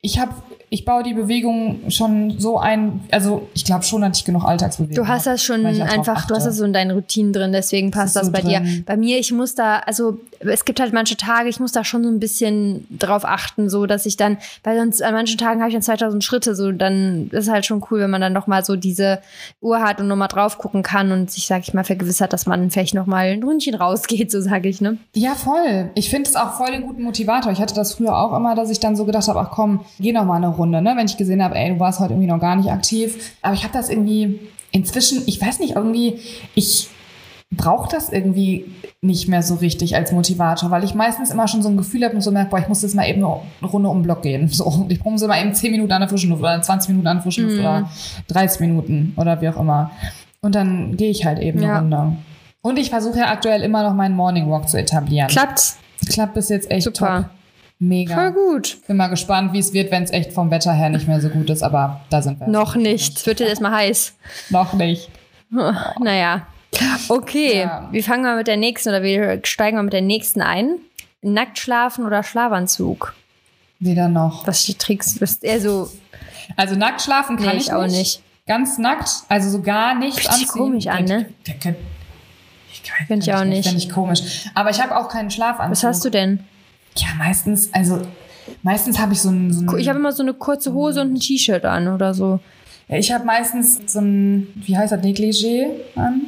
ich 0.01 0.19
habe, 0.19 0.33
ich 0.71 0.85
baue 0.85 1.03
die 1.03 1.13
Bewegung 1.13 1.79
schon 1.89 2.39
so 2.39 2.59
ein, 2.59 3.01
also 3.11 3.47
ich 3.53 3.65
glaube 3.65 3.83
schon, 3.83 4.01
dass 4.01 4.19
ich 4.19 4.25
genug 4.25 4.43
Alltagsbewegung 4.45 5.03
Du 5.03 5.07
hast 5.07 5.25
das 5.25 5.43
schon 5.43 5.63
drauf 5.63 5.81
einfach, 5.81 6.27
du 6.27 6.35
hast 6.35 6.45
das 6.45 6.57
so 6.57 6.65
in 6.65 6.73
deinen 6.73 6.91
Routinen 6.91 7.33
drin, 7.33 7.51
deswegen 7.51 7.91
passt 7.91 8.15
das 8.15 8.27
so 8.27 8.31
bei 8.31 8.41
dir. 8.41 8.59
drin. 8.59 8.83
Bei 8.85 8.95
mir, 8.95 9.17
ich 9.17 9.31
muss 9.31 9.55
da, 9.55 9.79
also 9.79 10.19
es 10.39 10.65
gibt 10.65 10.79
halt 10.79 10.93
manche 10.93 11.17
Tage, 11.17 11.49
ich 11.49 11.59
muss 11.59 11.71
da 11.71 11.83
schon 11.83 12.03
so 12.03 12.09
ein 12.09 12.19
bisschen 12.19 12.85
drauf 12.97 13.25
achten, 13.25 13.69
so 13.69 13.87
dass 13.87 14.05
ich 14.05 14.15
dann, 14.15 14.37
weil 14.63 14.77
sonst 14.77 15.01
an 15.01 15.13
manchen 15.13 15.37
Tagen 15.37 15.59
habe 15.59 15.69
ich 15.69 15.75
dann 15.75 15.81
2000 15.81 16.23
Schritte, 16.23 16.55
so 16.55 16.71
dann 16.71 17.29
ist 17.31 17.49
halt 17.49 17.65
schon 17.65 17.83
cool, 17.89 17.99
wenn 18.01 18.09
man 18.11 18.21
dann 18.21 18.33
noch 18.33 18.45
mal 18.47 18.63
so 18.63 18.75
diese 18.75 19.19
Uhr 19.61 19.81
hat 19.81 19.99
und 19.99 20.07
noch 20.07 20.15
mal 20.15 20.27
drauf 20.27 20.59
gucken 20.59 20.83
kann 20.83 21.11
und 21.11 21.31
sich, 21.31 21.47
sag 21.47 21.63
ich 21.63 21.73
mal, 21.73 21.83
vergewissert, 21.83 22.31
dass 22.31 22.45
man 22.45 22.69
vielleicht 22.69 22.93
noch 22.93 23.07
mal 23.07 23.25
ein 23.25 23.43
Rundchen 23.43 23.75
rausgeht, 23.75 24.31
so 24.31 24.39
sage 24.39 24.69
ich, 24.69 24.81
ne? 24.81 24.97
Ja, 25.15 25.33
voll. 25.33 25.89
Ich 25.95 26.09
finde 26.09 26.29
es 26.29 26.35
auch 26.35 26.53
voll 26.53 26.71
den 26.71 26.83
guten 26.83 27.03
Motivator. 27.03 27.51
Ich 27.51 27.59
hatte 27.59 27.73
das 27.73 27.93
früher 27.95 28.15
auch 28.15 28.35
immer, 28.35 28.53
dass 28.55 28.69
ich 28.69 28.79
dann 28.79 28.95
so 28.95 29.05
gedacht 29.05 29.27
habe, 29.27 29.39
ach 29.39 29.49
komm, 29.51 29.81
geh 29.99 30.11
noch 30.11 30.25
mal 30.25 30.35
eine 30.35 30.58
Runde, 30.59 30.81
ne? 30.81 30.93
Wenn 30.95 31.05
ich 31.07 31.17
gesehen 31.17 31.43
habe, 31.43 31.55
ey, 31.55 31.73
du 31.73 31.79
warst 31.79 31.99
heute 31.99 32.13
irgendwie 32.13 32.27
noch 32.27 32.39
gar 32.39 32.55
nicht 32.55 32.69
aktiv. 32.71 33.33
Aber 33.41 33.53
ich 33.53 33.63
habe 33.63 33.73
das 33.73 33.89
irgendwie 33.89 34.39
inzwischen, 34.71 35.23
ich 35.25 35.41
weiß 35.41 35.59
nicht, 35.59 35.75
irgendwie, 35.75 36.19
ich 36.55 36.89
brauche 37.51 37.89
das 37.89 38.09
irgendwie 38.11 38.65
nicht 39.01 39.27
mehr 39.27 39.41
so 39.41 39.55
richtig 39.55 39.95
als 39.95 40.11
Motivator, 40.11 40.69
weil 40.69 40.83
ich 40.83 40.93
meistens 40.93 41.31
immer 41.31 41.47
schon 41.47 41.63
so 41.63 41.69
ein 41.69 41.77
Gefühl 41.77 42.03
habe 42.05 42.13
und 42.15 42.21
so 42.21 42.29
merke, 42.31 42.51
boah, 42.51 42.59
ich 42.59 42.67
muss 42.67 42.83
jetzt 42.83 42.93
mal 42.95 43.07
eben 43.09 43.23
eine 43.25 43.39
Runde 43.71 43.89
um 43.89 43.97
den 43.99 44.03
Block 44.03 44.21
gehen. 44.21 44.47
So, 44.49 44.85
ich 44.89 44.99
brumse 44.99 45.27
mal 45.27 45.41
eben 45.41 45.53
10 45.55 45.71
Minuten 45.71 45.91
an 45.91 46.01
der 46.01 46.09
frischen 46.09 46.29
Luft 46.29 46.41
oder 46.43 46.61
20 46.61 46.89
Minuten 46.89 47.07
an 47.07 47.17
der 47.17 47.23
frischen 47.23 47.45
Luft 47.45 47.55
Mhm. 47.55 47.61
oder 47.61 47.89
30 48.27 48.59
Minuten 48.59 49.13
oder 49.17 49.41
wie 49.41 49.49
auch 49.49 49.57
immer. 49.59 49.89
Und 50.41 50.53
dann 50.53 50.95
gehe 50.95 51.09
ich 51.09 51.25
halt 51.25 51.39
eben 51.39 51.61
Ja. 51.61 51.77
eine 51.79 51.95
Runde. 51.95 52.17
Und 52.61 52.77
ich 52.77 52.89
versuche 52.91 53.17
ja 53.19 53.29
aktuell 53.31 53.63
immer 53.63 53.81
noch 53.83 53.93
meinen 53.95 54.15
Morning 54.15 54.49
Walk 54.49 54.69
zu 54.69 54.77
etablieren. 54.77 55.29
Klappt. 55.29 55.73
Klappt 56.09 56.33
bis 56.35 56.49
jetzt 56.49 56.69
echt 56.69 56.83
Super. 56.83 57.23
top. 57.23 57.38
Mega. 57.79 58.13
Voll 58.15 58.31
gut. 58.33 58.77
Bin 58.87 58.97
mal 58.97 59.07
gespannt, 59.07 59.53
wie 59.53 59.59
es 59.59 59.71
wird, 59.73 59.89
wenn 59.91 60.03
es 60.03 60.11
echt 60.11 60.33
vom 60.33 60.51
Wetter 60.51 60.73
her 60.73 60.89
nicht 60.89 61.07
mehr 61.07 61.21
so 61.21 61.29
gut 61.29 61.49
ist, 61.49 61.63
aber 61.63 62.01
da 62.09 62.21
sind 62.21 62.39
wir. 62.39 62.47
Noch 62.47 62.75
nicht. 62.75 63.17
Es 63.17 63.25
wird 63.25 63.39
jetzt 63.39 63.49
erstmal 63.49 63.71
heiß. 63.73 64.13
Noch 64.49 64.73
nicht. 64.73 65.09
Naja. 65.99 66.45
Okay, 67.07 67.61
Ja. 67.61 67.87
wir 67.91 68.03
fangen 68.03 68.21
mal 68.23 68.35
mit 68.37 68.45
der 68.47 68.57
nächsten 68.57 68.89
oder 68.89 69.01
wir 69.01 69.39
steigen 69.43 69.77
mal 69.77 69.83
mit 69.83 69.93
der 69.93 70.01
nächsten 70.03 70.41
ein. 70.41 70.75
Nackt 71.23 71.57
schlafen 71.57 72.05
oder 72.05 72.21
Schlafanzug? 72.21 73.15
Weder 73.79 74.07
noch. 74.09 74.45
Was 74.45 74.63
die 74.65 74.75
Tricks? 74.75 75.17
Ist 75.17 75.43
eher 75.43 75.59
so. 75.59 75.89
Also 76.55 76.75
nackt 76.75 77.01
schlafen 77.01 77.37
kann 77.37 77.47
Nee, 77.47 77.57
ich, 77.57 77.67
ich 77.67 77.73
auch 77.73 77.87
nicht. 77.87 78.21
Ganz 78.45 78.77
nackt, 78.77 79.09
also 79.29 79.49
so 79.49 79.61
gar 79.61 79.95
nichts 79.95 80.27
anziehen. 80.27 80.47
komisch 80.47 80.87
an, 80.87 81.05
ne? 81.05 81.29
Der, 81.47 81.55
der, 81.55 81.75
ich 82.71 82.83
kann- 82.83 83.19
ich 83.19 83.33
auch 83.33 83.43
nicht. 83.43 83.67
Finde 83.67 83.81
ich 83.83 83.89
komisch. 83.89 84.45
Aber 84.53 84.69
ich 84.69 84.79
habe 84.81 84.95
auch 84.95 85.09
keinen 85.09 85.31
Schlafanzug. 85.31 85.71
Was 85.71 85.83
hast 85.83 86.05
du 86.05 86.09
denn? 86.11 86.43
Ja, 86.97 87.07
meistens, 87.17 87.73
also 87.73 88.01
meistens 88.63 88.99
habe 88.99 89.13
ich 89.13 89.21
so 89.21 89.29
ein, 89.29 89.53
so 89.53 89.61
ein 89.61 89.79
Ich 89.79 89.89
habe 89.89 89.99
immer 89.99 90.11
so 90.11 90.23
eine 90.23 90.33
kurze 90.33 90.73
Hose 90.73 91.01
und 91.01 91.13
ein 91.13 91.19
T-Shirt 91.19 91.65
an 91.65 91.87
oder 91.87 92.13
so. 92.13 92.39
Ja, 92.87 92.97
ich 92.97 93.11
habe 93.11 93.25
meistens 93.25 93.79
so 93.85 93.99
ein, 93.99 94.47
wie 94.55 94.77
heißt 94.77 94.91
das, 94.91 95.01
Negligé 95.01 95.67
an. 95.95 96.21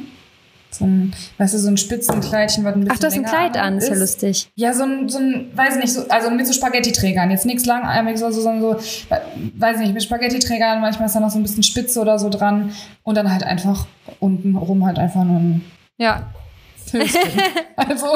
So 0.70 0.86
ein, 0.86 1.12
weißt 1.36 1.52
du, 1.52 1.58
so 1.58 1.68
ein 1.68 1.76
Spitzenkleidchen, 1.76 2.64
was 2.64 2.74
ein 2.74 2.80
bisschen 2.80 2.94
Ach, 2.94 2.98
du 2.98 3.06
hast 3.06 3.14
ein 3.14 3.24
Kleid 3.24 3.58
an, 3.58 3.76
ist 3.76 3.90
ja 3.90 3.94
lustig. 3.94 4.50
Ja, 4.54 4.72
so 4.72 4.84
ein, 4.84 5.06
so 5.08 5.18
ein, 5.18 5.50
weiß 5.54 5.76
nicht, 5.76 5.92
so, 5.92 6.08
also 6.08 6.30
mit 6.30 6.46
so 6.46 6.54
Spaghetti-Trägern. 6.54 7.30
Jetzt 7.30 7.44
nichts 7.44 7.66
langarmiges 7.66 8.22
oder 8.22 8.32
so, 8.32 8.40
sondern 8.40 8.62
so, 8.62 8.76
weiß 9.58 9.80
nicht, 9.80 9.92
mit 9.92 10.02
Spaghetti-Trägern, 10.02 10.80
manchmal 10.80 11.06
ist 11.06 11.14
da 11.14 11.20
noch 11.20 11.30
so 11.30 11.38
ein 11.38 11.42
bisschen 11.42 11.62
Spitze 11.62 12.00
oder 12.00 12.18
so 12.18 12.30
dran. 12.30 12.72
Und 13.02 13.16
dann 13.16 13.30
halt 13.30 13.42
einfach 13.42 13.86
unten 14.18 14.56
rum 14.56 14.86
halt 14.86 14.98
einfach 14.98 15.24
nur 15.24 15.40
ein 15.40 15.64
Ja. 15.98 16.32
Also 17.76 18.06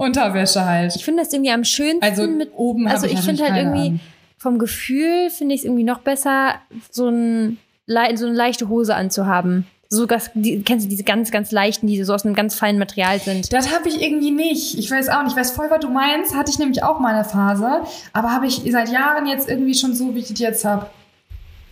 Unterwäsche 0.00 0.64
halt. 0.64 0.96
Ich 0.96 1.04
finde 1.04 1.22
das 1.22 1.32
irgendwie 1.32 1.50
am 1.52 1.64
schönsten 1.64 2.02
Also 2.04 2.26
mit. 2.26 2.50
oben 2.54 2.88
Also 2.88 3.06
ich 3.06 3.12
ich 3.14 3.20
finde 3.20 3.42
halt 3.42 3.52
natürlich 3.52 3.64
keine 3.72 3.78
irgendwie 3.86 4.00
an. 4.04 4.10
vom 4.38 4.58
Gefühl 4.58 5.30
finde 5.30 5.54
ich 5.54 5.60
es 5.60 5.64
irgendwie 5.64 5.84
noch 5.84 6.00
besser, 6.00 6.54
so, 6.90 7.08
ein, 7.08 7.58
so 7.86 8.26
eine 8.26 8.34
leichte 8.34 8.68
Hose 8.68 8.94
anzuhaben. 8.94 9.66
So, 9.92 10.06
die, 10.34 10.62
kennst 10.62 10.86
du 10.86 10.88
diese 10.88 11.02
ganz, 11.02 11.32
ganz 11.32 11.50
leichten, 11.50 11.88
die 11.88 12.00
so 12.04 12.14
aus 12.14 12.24
einem 12.24 12.36
ganz 12.36 12.54
feinen 12.54 12.78
Material 12.78 13.18
sind? 13.18 13.52
Das 13.52 13.74
habe 13.74 13.88
ich 13.88 14.00
irgendwie 14.00 14.30
nicht. 14.30 14.78
Ich 14.78 14.88
weiß 14.88 15.08
auch 15.08 15.22
nicht. 15.24 15.32
Ich 15.32 15.36
weiß 15.36 15.50
voll, 15.50 15.66
was 15.68 15.80
du 15.80 15.88
meinst. 15.90 16.32
Hatte 16.36 16.48
ich 16.52 16.60
nämlich 16.60 16.84
auch 16.84 17.00
mal 17.00 17.12
eine 17.12 17.24
Phase. 17.24 17.80
Aber 18.12 18.30
habe 18.32 18.46
ich 18.46 18.62
seit 18.70 18.88
Jahren 18.92 19.26
jetzt 19.26 19.48
irgendwie 19.48 19.74
schon 19.74 19.94
so, 19.96 20.14
wie 20.14 20.20
ich 20.20 20.28
das 20.28 20.38
jetzt 20.38 20.64
habe. 20.64 20.86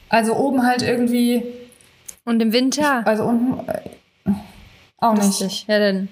Also 0.09 0.35
oben 0.35 0.67
halt 0.67 0.83
irgendwie, 0.83 1.45
Und 2.25 2.41
im 2.43 2.53
Winter? 2.53 3.07
also 3.07 3.23
unten 3.23 3.69
äh, 3.69 4.33
auch 4.99 5.13
nicht. 5.15 5.25
Lustig. 5.41 5.65
Ja, 5.69 5.79
dann. 5.79 6.09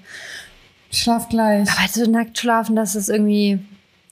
Ich 0.96 1.02
schlaf 1.02 1.28
gleich. 1.28 1.68
Aber 1.70 1.88
so 1.88 2.10
nackt 2.10 2.38
schlafen, 2.38 2.74
das 2.74 2.94
ist 2.94 3.10
irgendwie. 3.10 3.58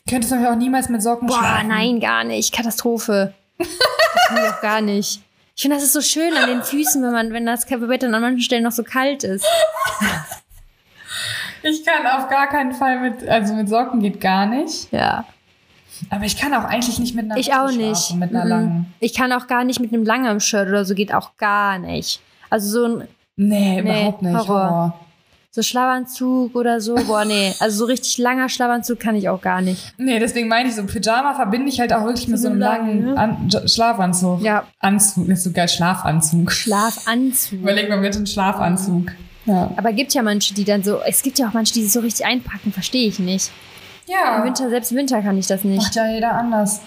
Könntest 0.09 0.33
du 0.35 0.51
auch 0.51 0.55
niemals 0.57 0.91
mit 0.91 1.03
Socken 1.03 1.27
Boah, 1.29 1.39
schlafen. 1.39 1.69
nein, 1.69 1.99
gar 1.99 2.25
nicht. 2.25 2.53
Katastrophe. 2.55 3.33
Das 3.59 3.69
kann 4.29 4.37
ich 4.37 4.51
auch 4.53 4.61
gar 4.61 4.81
nicht. 4.83 5.21
Ich 5.57 5.63
finde, 5.63 5.77
das 5.79 5.85
ist 5.85 5.95
so 5.95 6.03
schön 6.03 6.35
an 6.37 6.47
den 6.49 6.63
Füßen, 6.63 7.03
wenn 7.03 7.13
man, 7.13 7.33
wenn 7.33 7.47
das 7.47 7.65
Bett 7.67 8.03
dann 8.03 8.15
an 8.15 8.21
manchen 8.21 8.43
Stellen 8.43 8.65
noch 8.65 8.73
so 8.73 8.83
kalt 8.85 9.25
ist. 9.25 9.45
Ich 11.67 11.83
kann 11.83 12.07
auf 12.07 12.29
gar 12.29 12.47
keinen 12.49 12.75
Fall 12.75 13.01
mit, 13.01 13.27
also 13.27 13.55
mit 13.55 13.71
Socken 13.71 14.01
geht 14.01 14.21
gar 14.21 14.45
nicht. 14.45 14.93
Ja. 14.93 15.25
Aber 16.11 16.25
ich 16.27 16.37
kann 16.37 16.53
auch 16.53 16.65
eigentlich 16.65 16.99
nicht 16.99 17.15
mit 17.15 17.25
einer 17.25 17.39
Ich 17.39 17.55
auch 17.55 17.71
schlafen, 17.71 17.79
nicht. 17.79 18.15
Mit 18.17 18.31
einer 18.35 18.45
Mhm. 18.45 18.51
langen. 18.51 18.95
Ich 19.01 19.15
kann 19.15 19.33
auch 19.33 19.47
gar 19.47 19.65
nicht 19.65 19.81
mit 19.81 19.91
einem 19.91 20.05
langen 20.05 20.41
Shirt 20.41 20.69
oder 20.69 20.85
so, 20.85 20.95
geht 20.95 21.15
auch 21.15 21.39
gar 21.39 21.79
nicht. 21.79 22.21
Also 22.51 22.69
so 22.69 22.85
ein 22.99 23.09
Nee, 23.37 23.81
Nee, 23.81 23.81
überhaupt 23.81 24.21
nicht. 24.21 24.35
Horror. 24.37 24.47
Horror. 24.71 25.01
So 25.55 25.63
Schlafanzug 25.63 26.57
oder 26.57 26.81
so, 26.81 26.97
boah, 26.97 27.25
nee. 27.25 27.55
Also 27.61 27.79
so 27.79 27.85
richtig 27.85 28.19
langer 28.19 28.49
Schlafanzug 28.49 28.99
kann 28.99 29.15
ich 29.15 29.29
auch 29.29 29.41
gar 29.41 29.61
nicht. 29.61 29.95
Nee, 29.99 30.19
deswegen 30.19 30.49
meine 30.49 30.69
ich 30.69 30.75
so, 30.75 30.85
Pyjama 30.85 31.33
verbinde 31.35 31.69
ich 31.69 31.79
halt 31.79 31.93
auch 31.93 32.03
wirklich 32.05 32.27
mit 32.27 32.41
so 32.41 32.49
einem 32.49 32.59
langen 32.59 33.05
ne? 33.05 33.17
An 33.17 33.49
Schlafanzug. 33.65 34.43
Ja. 34.43 34.65
Anzug, 34.81 35.29
ist 35.29 35.45
so 35.45 35.53
geil, 35.53 35.69
Schlafanzug. 35.69 36.51
Schlafanzug. 36.51 37.61
Überleg 37.61 37.89
mal 37.89 38.01
bitte 38.01 38.17
einen 38.17 38.27
Schlafanzug. 38.27 39.13
Ja. 39.47 39.71
Aber 39.77 39.93
gibt 39.93 40.13
ja 40.13 40.23
manche, 40.23 40.55
die 40.55 40.65
dann 40.65 40.83
so, 40.83 41.01
es 41.07 41.23
gibt 41.23 41.39
ja 41.39 41.47
auch 41.47 41.53
manche, 41.53 41.73
die 41.73 41.85
sich 41.85 41.93
so 41.93 42.01
richtig 42.01 42.27
einpacken, 42.27 42.73
verstehe 42.73 43.07
ich 43.07 43.21
nicht. 43.21 43.53
Ja. 44.09 44.39
Im 44.39 44.45
Winter, 44.47 44.69
selbst 44.71 44.91
im 44.91 44.99
Winter 44.99 45.23
kann 45.23 45.39
ich 45.39 45.47
das 45.47 45.63
nicht. 45.63 45.83
Macht 45.83 45.95
ja 45.95 46.11
jeder 46.11 46.33
anders. 46.33 46.81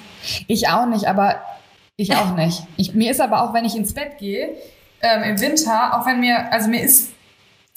Ich 0.48 0.68
auch 0.68 0.88
nicht, 0.88 1.08
aber 1.08 1.36
ich 1.96 2.18
auch 2.18 2.36
nicht. 2.36 2.64
Ich, 2.76 2.94
mir 2.94 3.12
ist 3.12 3.22
aber 3.22 3.44
auch, 3.44 3.54
wenn 3.54 3.64
ich 3.64 3.78
ins 3.78 3.94
Bett 3.94 4.18
gehe, 4.18 4.50
ähm, 5.02 5.24
im 5.24 5.40
Winter, 5.40 5.98
auch 5.98 6.06
wenn 6.06 6.20
mir, 6.20 6.52
also 6.52 6.68
mir 6.68 6.82
ist 6.82 7.14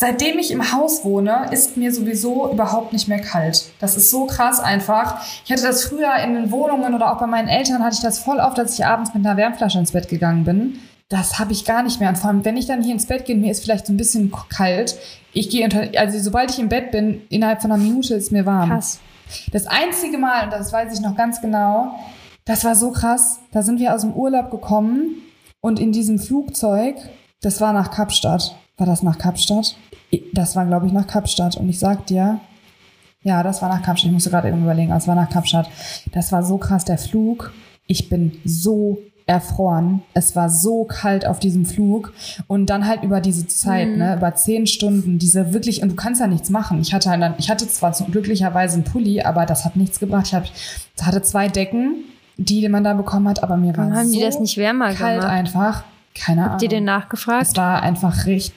seitdem 0.01 0.39
ich 0.39 0.51
im 0.51 0.73
Haus 0.73 1.05
wohne, 1.05 1.49
ist 1.51 1.77
mir 1.77 1.93
sowieso 1.93 2.51
überhaupt 2.51 2.95
nicht 2.95 3.07
mehr 3.07 3.21
kalt. 3.21 3.67
Das 3.81 3.99
ist 3.99 4.11
so 4.11 4.25
krass 4.25 4.59
einfach. 4.59 5.23
Ich 5.45 5.53
hatte 5.53 5.63
das 5.63 5.85
früher 5.85 6.15
in 6.25 6.33
den 6.33 6.51
Wohnungen 6.51 6.95
oder 6.95 7.13
auch 7.13 7.21
bei 7.21 7.27
meinen 7.27 7.49
Eltern 7.49 7.85
hatte 7.85 7.97
ich 7.97 8.03
das 8.03 8.19
voll 8.19 8.39
oft, 8.39 8.57
dass 8.57 8.79
ich 8.79 8.87
abends 8.87 9.13
mit 9.13 9.27
einer 9.27 9.37
Wärmflasche 9.37 9.79
ins 9.79 9.93
Bett 9.93 10.09
gegangen 10.09 10.45
bin. 10.45 10.79
Das 11.11 11.39
habe 11.39 11.53
ich 11.53 11.67
gar 11.67 11.83
nicht 11.83 12.01
mehr. 12.01 12.09
Und 12.09 12.17
vor 12.17 12.31
allem, 12.31 12.47
wenn 12.47 12.57
ich 12.57 12.65
dann 12.65 12.83
hier 12.83 12.95
ins 12.95 13.05
Bett 13.05 13.27
gehe, 13.27 13.37
mir 13.37 13.51
ist 13.51 13.63
vielleicht 13.63 13.87
so 13.87 13.93
ein 13.93 13.99
bisschen 13.99 14.33
kalt. 14.49 14.97
Ich 15.35 15.51
gehe 15.51 15.65
unter, 15.65 15.83
also 15.99 16.19
sobald 16.19 16.51
ich 16.51 16.59
im 16.59 16.71
Bett 16.71 16.93
bin, 16.93 17.21
innerhalb 17.29 17.61
von 17.61 17.71
einer 17.71 17.83
Minute 17.83 18.15
ist 18.15 18.33
mir 18.33 18.47
warm. 18.47 18.71
Krass. 18.71 19.01
Das 19.53 19.67
einzige 19.67 20.17
Mal, 20.17 20.45
und 20.45 20.53
das 20.53 20.73
weiß 20.73 20.95
ich 20.95 21.01
noch 21.01 21.15
ganz 21.15 21.43
genau, 21.43 21.95
das 22.47 22.65
war 22.65 22.75
so 22.75 22.91
krass. 22.91 23.41
Da 23.53 23.63
sind 23.63 23.79
wir 23.79 23.95
aus 23.95 24.01
dem 24.01 24.15
Urlaub 24.15 24.51
gekommen 24.51 25.17
und 25.61 25.79
in 25.79 25.93
diesem 25.93 26.19
Flugzeug, 26.19 26.97
das 27.43 27.61
war 27.61 27.75
nach 27.75 27.91
Kapstadt. 27.91 28.57
War 28.81 28.87
das 28.87 29.03
nach 29.03 29.19
Kapstadt? 29.19 29.77
Das 30.33 30.57
war, 30.57 30.65
glaube 30.65 30.87
ich, 30.87 30.93
nach 30.93 31.07
Kapstadt. 31.07 31.57
Und 31.57 31.69
ich 31.69 31.79
sag 31.79 32.07
dir, 32.07 32.41
ja, 33.23 33.43
das 33.43 33.61
war 33.61 33.69
nach 33.69 33.83
Kapstadt. 33.83 34.07
Ich 34.09 34.13
musste 34.13 34.31
gerade 34.31 34.49
eben 34.49 34.63
überlegen, 34.63 34.91
es 34.93 35.07
war 35.07 35.15
nach 35.15 35.29
Kapstadt. 35.29 35.69
Das 36.13 36.33
war 36.33 36.43
so 36.43 36.57
krass, 36.57 36.87
der 36.87 36.97
Flug. 36.97 37.53
Ich 37.87 38.09
bin 38.09 38.39
so 38.45 38.99
erfroren. 39.27 40.03
Es 40.15 40.35
war 40.35 40.49
so 40.49 40.85
kalt 40.85 41.27
auf 41.27 41.39
diesem 41.41 41.67
Flug. 41.67 42.15
Und 42.49 42.71
dann 42.71 42.87
halt 42.89 43.03
über 43.03 43.21
diese 43.21 43.47
Zeit, 43.47 43.89
Mhm. 43.89 43.99
ne, 43.99 44.17
über 44.17 44.35
zehn 44.35 44.67
Stunden, 44.67 45.19
diese 45.19 45.53
wirklich, 45.53 45.83
und 45.83 45.91
du 45.91 45.95
kannst 45.95 46.21
ja 46.23 46.27
nichts 46.27 46.49
machen. 46.49 46.81
Ich 46.81 46.95
hatte, 46.95 47.11
dann, 47.11 47.35
ich 47.39 47.51
hatte 47.51 47.69
zwar 47.69 47.93
so 47.93 48.07
glücklicherweise 48.07 48.77
einen 48.77 48.85
Pulli, 48.85 49.21
aber 49.21 49.45
das 49.47 49.65
hat 49.67 49.77
nichts 49.77 50.01
gebracht. 50.01 50.29
Ich 50.29 50.35
hab, 50.35 50.45
hatte 51.03 51.21
zwei 51.23 51.49
Decken, 51.49 52.05
die 52.39 52.67
man 52.71 52.83
da 52.83 52.95
bekommen 52.95 53.29
hat, 53.29 53.43
aber 53.43 53.57
mir 53.59 53.77
war 53.77 53.93
haben 53.95 54.07
so 54.09 54.19
die 54.19 54.25
das 54.25 54.41
nicht 54.41 54.57
wärmer 54.57 54.95
kalt 54.95 55.21
gemacht? 55.21 55.33
einfach. 55.37 55.85
Keine 56.15 56.41
Ahnung. 56.41 56.53
Habt 56.55 56.63
ihr 56.63 56.69
denn 56.71 56.85
nachgefragt? 56.85 57.43
Es 57.43 57.57
war 57.57 57.83
einfach 57.83 58.25
richtig. 58.27 58.55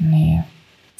Nee. 0.00 0.42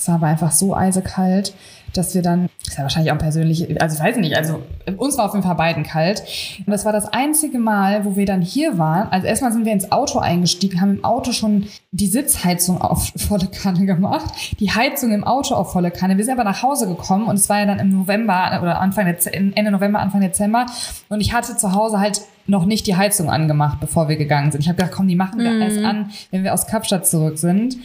Es 0.01 0.09
war 0.09 0.15
aber 0.15 0.29
einfach 0.29 0.51
so 0.51 0.75
eisekalt, 0.75 1.53
dass 1.93 2.15
wir 2.15 2.23
dann, 2.23 2.49
ist 2.67 2.79
ja 2.79 2.85
wahrscheinlich 2.85 3.13
auch 3.13 3.19
persönlich, 3.19 3.83
also 3.83 3.97
ich 3.97 4.03
weiß 4.03 4.17
nicht, 4.17 4.35
also 4.35 4.63
uns 4.97 5.19
war 5.19 5.27
auf 5.27 5.35
jeden 5.35 5.45
Fall 5.45 5.57
beiden 5.57 5.83
kalt. 5.83 6.23
Und 6.59 6.71
das 6.71 6.87
war 6.87 6.93
das 6.93 7.13
einzige 7.13 7.59
Mal, 7.59 8.07
wo 8.07 8.17
wir 8.17 8.25
dann 8.25 8.41
hier 8.41 8.79
waren. 8.79 9.09
Also 9.11 9.27
erstmal 9.27 9.53
sind 9.53 9.67
wir 9.67 9.73
ins 9.73 9.93
Auto 9.93 10.19
eingestiegen, 10.19 10.81
haben 10.81 10.97
im 10.97 11.05
Auto 11.05 11.33
schon 11.33 11.67
die 11.91 12.07
Sitzheizung 12.07 12.81
auf 12.81 13.13
volle 13.17 13.49
Kanne 13.49 13.85
gemacht, 13.85 14.33
die 14.59 14.71
Heizung 14.71 15.13
im 15.13 15.25
Auto 15.25 15.55
auf 15.55 15.73
volle 15.73 15.91
Kanne. 15.91 16.17
Wir 16.17 16.25
sind 16.25 16.33
aber 16.33 16.45
nach 16.45 16.63
Hause 16.63 16.87
gekommen 16.87 17.27
und 17.27 17.35
es 17.35 17.51
war 17.51 17.59
ja 17.59 17.67
dann 17.67 17.79
im 17.79 17.91
November 17.91 18.59
oder 18.63 18.81
Anfang 18.81 19.05
Dez 19.05 19.27
Ende 19.27 19.71
November, 19.71 19.99
Anfang 19.99 20.23
Dezember. 20.23 20.65
Und 21.11 21.21
ich 21.21 21.35
hatte 21.35 21.57
zu 21.57 21.75
Hause 21.75 22.01
halt 22.01 22.23
noch 22.51 22.67
nicht 22.67 22.87
die 22.87 22.97
Heizung 22.97 23.31
angemacht, 23.31 23.79
bevor 23.81 24.09
wir 24.09 24.17
gegangen 24.17 24.51
sind. 24.51 24.61
Ich 24.61 24.69
habe 24.69 24.77
gedacht, 24.77 24.93
komm, 24.93 25.09
die 25.09 25.17
machen 25.17 25.39
wir 25.39 25.59
erst 25.59 25.79
an, 25.79 26.11
wenn 26.31 26.45
wir 26.45 26.53
aus 26.53 26.67
Kapstadt 26.67 27.07
zurück 27.07 27.39
sind. 27.39 27.77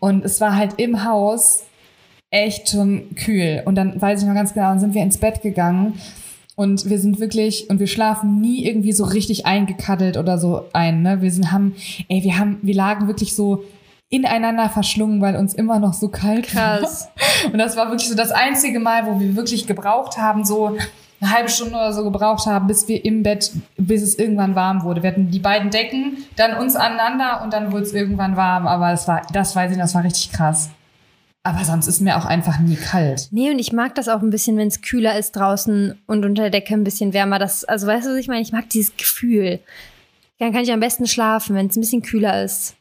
Und 0.00 0.24
es 0.24 0.40
war 0.40 0.56
halt 0.56 0.74
im 0.78 1.04
Haus 1.04 1.64
echt 2.30 2.70
schon 2.70 3.14
kühl. 3.14 3.62
Und 3.64 3.76
dann 3.76 4.00
weiß 4.00 4.22
ich 4.22 4.26
noch 4.26 4.34
ganz 4.34 4.54
genau, 4.54 4.70
dann 4.70 4.80
sind 4.80 4.94
wir 4.94 5.02
ins 5.02 5.18
Bett 5.18 5.42
gegangen 5.42 6.00
und 6.56 6.88
wir 6.88 6.98
sind 6.98 7.18
wirklich, 7.18 7.68
und 7.68 7.80
wir 7.80 7.86
schlafen 7.86 8.40
nie 8.40 8.64
irgendwie 8.64 8.92
so 8.92 9.04
richtig 9.04 9.44
eingekaddelt 9.44 10.16
oder 10.16 10.38
so 10.38 10.66
ein, 10.72 11.02
ne? 11.02 11.20
Wir 11.20 11.30
sind, 11.30 11.50
haben, 11.50 11.74
ey, 12.08 12.22
wir 12.22 12.38
haben, 12.38 12.58
wir 12.62 12.74
lagen 12.74 13.08
wirklich 13.08 13.34
so 13.34 13.64
ineinander 14.08 14.68
verschlungen, 14.68 15.20
weil 15.20 15.34
uns 15.34 15.54
immer 15.54 15.80
noch 15.80 15.94
so 15.94 16.08
kalt 16.08 16.46
Krass. 16.46 17.08
war. 17.42 17.52
Und 17.52 17.58
das 17.58 17.76
war 17.76 17.88
wirklich 17.90 18.08
so 18.08 18.14
das 18.14 18.30
einzige 18.30 18.78
Mal, 18.78 19.06
wo 19.06 19.18
wir 19.18 19.34
wirklich 19.34 19.66
gebraucht 19.66 20.16
haben, 20.16 20.44
so 20.44 20.76
eine 21.24 21.34
halbe 21.34 21.48
Stunde 21.48 21.74
oder 21.74 21.92
so 21.92 22.04
gebraucht 22.04 22.46
haben, 22.46 22.66
bis 22.66 22.88
wir 22.88 23.04
im 23.04 23.22
Bett, 23.22 23.50
bis 23.76 24.02
es 24.02 24.18
irgendwann 24.18 24.54
warm 24.54 24.82
wurde. 24.82 25.02
Wir 25.02 25.10
hatten 25.10 25.30
die 25.30 25.38
beiden 25.38 25.70
Decken, 25.70 26.18
dann 26.36 26.56
uns 26.58 26.76
aneinander 26.76 27.42
und 27.42 27.52
dann 27.52 27.72
wurde 27.72 27.82
es 27.84 27.92
irgendwann 27.92 28.36
warm. 28.36 28.66
Aber 28.66 28.90
das 28.90 29.08
war, 29.08 29.22
das 29.32 29.56
weiß 29.56 29.72
ich, 29.72 29.78
das 29.78 29.94
war 29.94 30.04
richtig 30.04 30.32
krass. 30.32 30.70
Aber 31.42 31.62
sonst 31.64 31.86
ist 31.88 32.00
mir 32.00 32.16
auch 32.16 32.24
einfach 32.24 32.58
nie 32.58 32.76
kalt. 32.76 33.28
Nee, 33.30 33.50
und 33.50 33.58
ich 33.58 33.72
mag 33.72 33.94
das 33.94 34.08
auch 34.08 34.22
ein 34.22 34.30
bisschen, 34.30 34.56
wenn 34.56 34.68
es 34.68 34.80
kühler 34.80 35.18
ist 35.18 35.32
draußen 35.36 36.00
und 36.06 36.24
unter 36.24 36.42
der 36.42 36.50
Decke 36.50 36.72
ein 36.72 36.84
bisschen 36.84 37.12
wärmer. 37.12 37.38
Das, 37.38 37.64
also 37.64 37.86
weißt 37.86 38.06
du, 38.06 38.10
was 38.12 38.16
ich 38.16 38.28
meine? 38.28 38.40
Ich 38.40 38.52
mag 38.52 38.70
dieses 38.70 38.96
Gefühl. 38.96 39.60
Dann 40.38 40.52
kann 40.52 40.62
ich 40.62 40.72
am 40.72 40.80
besten 40.80 41.06
schlafen, 41.06 41.54
wenn 41.54 41.66
es 41.66 41.76
ein 41.76 41.80
bisschen 41.80 42.00
kühler 42.02 42.42
ist. 42.42 42.74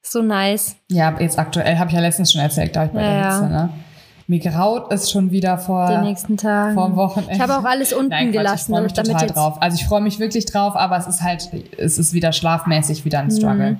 So 0.00 0.22
nice. 0.22 0.76
Ja, 0.88 1.14
jetzt 1.20 1.38
aktuell 1.38 1.76
habe 1.78 1.90
ich 1.90 1.94
ja 1.94 2.00
letztens 2.00 2.32
schon 2.32 2.40
erzählt, 2.40 2.74
da 2.74 2.86
ich 2.86 2.90
bei 2.90 3.02
Ja, 3.02 3.10
der. 3.10 3.32
Hitze, 3.32 3.48
ne? 3.48 3.70
Mir 4.32 4.38
graut 4.40 4.90
es 4.90 5.10
schon 5.10 5.30
wieder 5.30 5.58
vor, 5.58 5.86
Den 5.88 6.04
nächsten 6.04 6.38
Tag. 6.38 6.72
vor 6.72 6.86
dem 6.86 6.96
Wochenende. 6.96 7.34
Ich 7.34 7.40
habe 7.40 7.58
auch 7.58 7.64
alles 7.64 7.92
unten 7.92 8.08
Nein, 8.08 8.32
Quatsch, 8.32 8.38
gelassen, 8.38 8.72
ich 8.72 8.74
freue 8.74 8.82
mich 8.84 8.92
damit 8.94 9.10
total 9.12 9.26
drauf. 9.28 9.60
Also 9.60 9.74
ich 9.78 9.84
freue 9.86 10.00
mich 10.00 10.18
wirklich 10.20 10.46
drauf, 10.46 10.74
aber 10.74 10.96
es 10.96 11.06
ist 11.06 11.20
halt, 11.20 11.50
es 11.76 11.98
ist 11.98 12.14
wieder 12.14 12.32
schlafmäßig 12.32 13.04
wieder 13.04 13.18
ein 13.18 13.30
Struggle. 13.30 13.76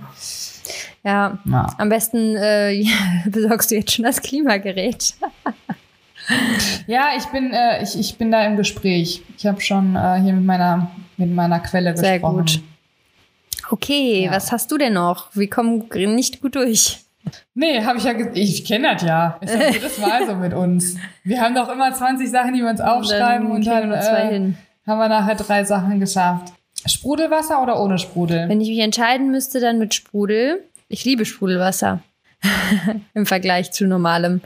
Ja. 1.05 1.39
Ja. 1.47 1.67
Am 1.79 1.89
besten 1.89 2.37
äh, 2.37 2.85
besorgst 3.25 3.71
du 3.71 3.77
jetzt 3.77 3.93
schon 3.93 4.05
das 4.05 4.21
Klimagerät. 4.21 5.15
Ja, 6.87 7.13
ich 7.17 7.25
bin, 7.29 7.55
äh, 7.55 7.83
ich, 7.83 7.99
ich 7.99 8.19
bin 8.19 8.31
da 8.31 8.45
im 8.45 8.59
Gespräch. 8.59 9.23
Ich 9.39 9.47
habe 9.47 9.63
schon 9.63 9.97
äh, 9.97 10.21
hier 10.23 10.35
mit 10.35 10.45
meiner, 10.45 10.91
mit 11.17 11.33
meiner 11.35 11.61
Quelle 11.61 11.97
Sehr 11.97 12.19
gesprochen. 12.19 12.37
gut. 12.41 12.61
Okay, 13.71 14.25
Ja. 14.27 14.33
was 14.33 14.53
hast 14.53 14.71
du 14.71 14.77
denn 14.77 14.93
noch? 14.93 15.35
Wir 15.35 15.49
kommen 15.49 15.89
nicht 16.15 16.43
gut 16.43 16.57
durch. 16.57 16.99
Nee, 17.55 17.85
habe 17.85 17.99
ich 17.99 18.05
ja, 18.05 18.13
ich 18.35 18.65
kenne 18.65 18.95
das 18.95 19.03
ja. 19.03 19.39
Ist 19.41 19.55
ja 19.55 19.69
jedes 19.71 19.99
Mal 19.99 20.27
so 20.27 20.35
mit 20.35 20.55
uns. 20.55 20.97
Wir 21.25 21.41
haben 21.41 21.55
doch 21.55 21.69
immer 21.69 21.93
20 21.93 22.31
Sachen, 22.31 22.55
die 22.55 22.61
wir 22.61 22.71
uns 22.71 22.81
aufschreiben 22.81 23.51
und 23.51 23.67
dann, 23.67 23.91
wir 23.91 24.01
zwei 24.01 24.23
äh, 24.23 24.33
hin. 24.33 24.59
haben 24.87 24.99
wir 24.99 25.09
nachher 25.09 25.35
drei 25.35 25.65
Sachen 25.65 26.01
geschafft. 26.01 26.53
Sprudelwasser 26.87 27.63
oder 27.63 27.81
ohne 27.81 27.99
Sprudel? 27.99 28.49
Wenn 28.49 28.61
ich 28.61 28.69
mich 28.69 28.81
entscheiden 28.81 29.31
müsste, 29.31 29.61
dann 29.61 29.79
mit 29.79 29.95
Sprudel. 29.95 30.65
Ich 30.89 31.05
liebe 31.05 31.25
Sprudelwasser 31.25 32.01
im 33.15 33.27
Vergleich 33.27 33.71
zu 33.71 33.87
normalem. 33.87 34.41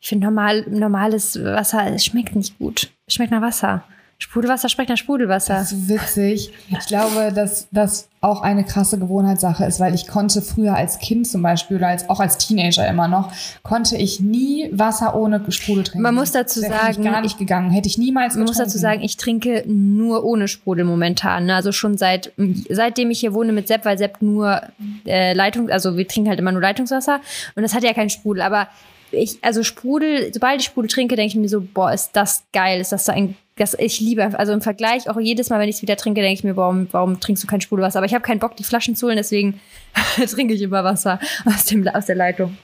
Ich 0.00 0.08
finde 0.08 0.26
normal, 0.26 0.64
normales 0.68 1.42
Wasser, 1.42 1.92
es 1.94 2.04
schmeckt 2.04 2.34
nicht 2.34 2.58
gut. 2.58 2.90
Es 3.06 3.14
schmeckt 3.14 3.30
nach 3.30 3.42
Wasser. 3.42 3.84
Sprudelwasser 4.18 4.70
schmeckt 4.70 4.88
nach 4.88 4.96
Sprudelwasser. 4.96 5.54
Das 5.54 5.72
ist 5.72 5.88
so 5.88 5.94
witzig. 5.94 6.50
Ich 6.70 6.86
glaube, 6.86 7.32
dass 7.34 7.68
das 7.70 8.08
auch 8.22 8.40
eine 8.40 8.64
krasse 8.64 8.98
Gewohnheitssache 8.98 9.64
ist, 9.66 9.78
weil 9.78 9.94
ich 9.94 10.08
konnte 10.08 10.40
früher 10.40 10.74
als 10.74 10.98
Kind 10.98 11.26
zum 11.26 11.42
Beispiel 11.42 11.76
oder 11.76 11.88
als, 11.88 12.08
auch 12.08 12.18
als 12.18 12.38
Teenager 12.38 12.88
immer 12.88 13.08
noch, 13.08 13.30
konnte 13.62 13.96
ich 13.96 14.18
nie 14.20 14.70
Wasser 14.72 15.14
ohne 15.14 15.44
Sprudel 15.52 15.84
trinken. 15.84 16.02
Man 16.02 16.14
muss 16.14 16.32
dazu 16.32 16.60
mich 16.60 16.68
sagen, 16.70 17.04
gar 17.04 17.20
nicht 17.20 17.38
gegangen. 17.38 17.70
Hätte 17.70 17.88
ich 17.88 17.98
niemals 17.98 18.36
Man 18.36 18.46
muss 18.46 18.56
dazu 18.56 18.78
sagen, 18.78 19.02
ich 19.02 19.18
trinke 19.18 19.64
nur 19.66 20.24
ohne 20.24 20.48
Sprudel 20.48 20.84
momentan. 20.84 21.44
ne? 21.44 21.54
Also 21.54 21.72
schon 21.72 21.98
seit 21.98 22.32
seitdem 22.70 23.10
ich 23.10 23.20
hier 23.20 23.34
wohne 23.34 23.52
mit 23.52 23.68
Sepp, 23.68 23.84
weil 23.84 23.98
Sepp 23.98 24.22
nur 24.22 24.62
äh, 25.06 25.34
Leitung, 25.34 25.68
also 25.68 25.96
wir 25.98 26.08
trinken 26.08 26.30
halt 26.30 26.40
immer 26.40 26.52
nur 26.52 26.62
Leitungswasser 26.62 27.20
und 27.54 27.62
das 27.62 27.74
hat 27.74 27.84
ja 27.84 27.92
keinen 27.92 28.10
Sprudel. 28.10 28.42
Aber 28.42 28.68
ich, 29.12 29.38
also 29.42 29.62
Sprudel, 29.62 30.32
sobald 30.32 30.60
ich 30.60 30.66
Sprudel 30.66 30.88
trinke, 30.88 31.16
denke 31.16 31.28
ich 31.28 31.36
mir 31.36 31.48
so, 31.48 31.60
boah, 31.60 31.92
ist 31.92 32.10
das 32.14 32.44
geil, 32.52 32.80
ist 32.80 32.92
das 32.92 33.04
so 33.04 33.12
ein, 33.12 33.36
das 33.56 33.74
ich 33.78 34.00
liebe. 34.00 34.38
Also 34.38 34.52
im 34.52 34.60
Vergleich 34.60 35.08
auch 35.08 35.18
jedes 35.18 35.50
Mal, 35.50 35.58
wenn 35.60 35.68
ich 35.68 35.76
es 35.76 35.82
wieder 35.82 35.96
trinke, 35.96 36.20
denke 36.20 36.34
ich 36.34 36.44
mir, 36.44 36.56
warum, 36.56 36.88
warum 36.92 37.20
trinkst 37.20 37.42
du 37.42 37.46
kein 37.46 37.60
Sprudelwasser? 37.60 37.98
Aber 37.98 38.06
ich 38.06 38.14
habe 38.14 38.22
keinen 38.22 38.38
Bock, 38.38 38.56
die 38.56 38.64
Flaschen 38.64 38.94
zu 38.96 39.06
holen, 39.06 39.16
deswegen 39.16 39.60
trinke 40.16 40.54
ich 40.54 40.62
immer 40.62 40.84
Wasser 40.84 41.18
aus 41.44 41.64
dem 41.64 41.86
aus 41.88 42.06
der 42.06 42.16
Leitung. 42.16 42.56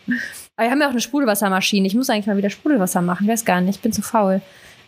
Aber 0.56 0.66
wir 0.66 0.70
haben 0.70 0.80
ja 0.80 0.86
auch 0.86 0.92
eine 0.92 1.00
Sprudelwassermaschine. 1.00 1.86
Ich 1.86 1.94
muss 1.94 2.10
eigentlich 2.10 2.26
mal 2.26 2.36
wieder 2.36 2.50
Sprudelwasser 2.50 3.02
machen. 3.02 3.24
Ich 3.24 3.32
weiß 3.32 3.44
gar 3.44 3.60
nicht, 3.60 3.76
ich 3.76 3.82
bin 3.82 3.92
zu 3.92 4.02
faul 4.02 4.42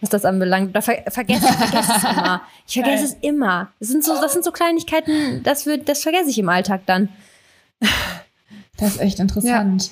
was 0.04 0.10
das 0.10 0.24
anbelangt. 0.24 0.76
Da 0.76 0.82
ver 0.82 1.02
vergesse 1.08 1.46
ich 1.48 1.54
vergesse 1.54 1.92
es 1.96 2.04
immer. 2.04 2.42
Ich 2.66 2.74
vergesse 2.74 3.04
Geil. 3.04 3.16
es 3.22 3.28
immer. 3.28 3.72
Das 3.80 3.88
sind 3.88 4.04
so, 4.04 4.20
das 4.20 4.32
sind 4.32 4.44
so 4.44 4.52
Kleinigkeiten, 4.52 5.42
das 5.42 5.66
wird, 5.66 5.88
das 5.88 6.02
vergesse 6.02 6.30
ich 6.30 6.38
im 6.38 6.48
Alltag 6.48 6.82
dann. 6.86 7.08
Das 8.76 8.90
ist 8.90 9.00
echt 9.00 9.18
interessant. 9.18 9.90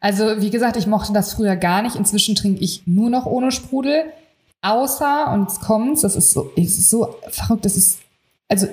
Also, 0.00 0.40
wie 0.40 0.50
gesagt, 0.50 0.76
ich 0.76 0.86
mochte 0.86 1.12
das 1.12 1.34
früher 1.34 1.56
gar 1.56 1.82
nicht. 1.82 1.96
Inzwischen 1.96 2.34
trinke 2.34 2.62
ich 2.62 2.82
nur 2.86 3.10
noch 3.10 3.26
ohne 3.26 3.50
Sprudel. 3.50 4.04
Außer, 4.62 5.32
und 5.32 5.42
jetzt 5.48 5.60
kommt's, 5.60 6.02
das 6.02 6.16
ist 6.16 6.32
so, 6.32 6.50
es 6.56 6.78
ist 6.78 6.90
so 6.90 7.16
verrückt, 7.30 7.64
das 7.64 7.76
ist, 7.76 7.98
also, 8.48 8.66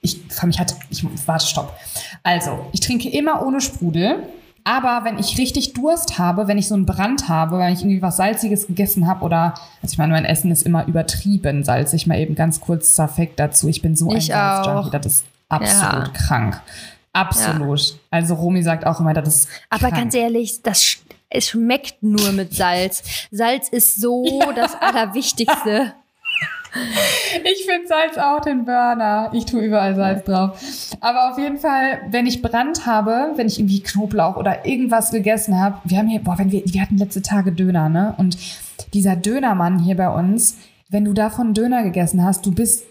ich, 0.00 0.20
mich 0.44 0.58
hat, 0.58 0.74
ich, 0.90 1.04
warte, 1.26 1.46
stopp. 1.46 1.74
Also, 2.22 2.66
ich 2.72 2.80
trinke 2.80 3.08
immer 3.08 3.44
ohne 3.46 3.60
Sprudel. 3.60 4.22
Aber 4.64 5.00
wenn 5.04 5.18
ich 5.18 5.38
richtig 5.38 5.72
Durst 5.72 6.18
habe, 6.18 6.46
wenn 6.46 6.56
ich 6.56 6.68
so 6.68 6.74
einen 6.74 6.86
Brand 6.86 7.28
habe, 7.28 7.58
wenn 7.58 7.72
ich 7.72 7.80
irgendwie 7.80 8.00
was 8.00 8.16
Salziges 8.16 8.68
gegessen 8.68 9.08
habe 9.08 9.24
oder, 9.24 9.54
also 9.82 9.92
ich 9.92 9.98
meine, 9.98 10.12
mein 10.12 10.24
Essen 10.24 10.52
ist 10.52 10.62
immer 10.62 10.86
übertrieben 10.86 11.64
salzig, 11.64 12.06
mal 12.06 12.18
eben 12.20 12.36
ganz 12.36 12.60
kurz 12.60 12.94
Zerfekt 12.94 13.40
dazu. 13.40 13.66
Ich 13.68 13.82
bin 13.82 13.96
so 13.96 14.08
ein 14.08 14.18
Ich 14.18 14.26
Salzjunkie, 14.26 14.90
das 15.00 15.06
ist 15.06 15.24
absolut 15.48 16.06
Ja. 16.06 16.12
krank. 16.14 16.62
Absolut. 17.12 17.98
Also 18.12 18.34
Romy 18.34 18.62
sagt 18.62 18.86
auch 18.86 19.00
immer, 19.00 19.14
das 19.14 19.28
ist 19.36 19.48
Aber 19.68 19.88
krank. 19.88 19.96
ganz 19.96 20.14
ehrlich, 20.14 20.62
das 20.62 20.96
es 21.32 21.48
schmeckt 21.48 22.02
nur 22.02 22.32
mit 22.32 22.54
Salz. 22.54 23.02
Salz 23.30 23.68
ist 23.68 24.00
so 24.00 24.24
das 24.54 24.74
Allerwichtigste. 24.74 25.94
Ich 27.44 27.66
finde 27.66 27.86
Salz 27.86 28.16
auch 28.16 28.40
den 28.40 28.64
Burner. 28.64 29.30
Ich 29.34 29.44
tue 29.44 29.62
überall 29.62 29.94
Salz 29.94 30.24
drauf. 30.24 30.58
Aber 31.00 31.30
auf 31.30 31.38
jeden 31.38 31.58
Fall, 31.58 32.00
wenn 32.10 32.26
ich 32.26 32.40
Brand 32.40 32.86
habe, 32.86 33.32
wenn 33.36 33.46
ich 33.46 33.58
irgendwie 33.58 33.82
Knoblauch 33.82 34.36
oder 34.36 34.64
irgendwas 34.64 35.10
gegessen 35.10 35.60
habe, 35.60 35.78
wir 35.84 35.98
haben 35.98 36.08
hier, 36.08 36.20
boah, 36.20 36.38
wenn 36.38 36.50
wir, 36.50 36.62
wir 36.64 36.80
hatten 36.80 36.96
letzte 36.96 37.20
Tage 37.20 37.52
Döner, 37.52 37.88
ne? 37.88 38.14
Und 38.16 38.38
dieser 38.94 39.16
Dönermann 39.16 39.80
hier 39.80 39.96
bei 39.96 40.08
uns, 40.08 40.56
wenn 40.88 41.04
du 41.04 41.12
davon 41.12 41.52
Döner 41.54 41.82
gegessen 41.82 42.24
hast, 42.24 42.46
du 42.46 42.52
bist 42.52 42.84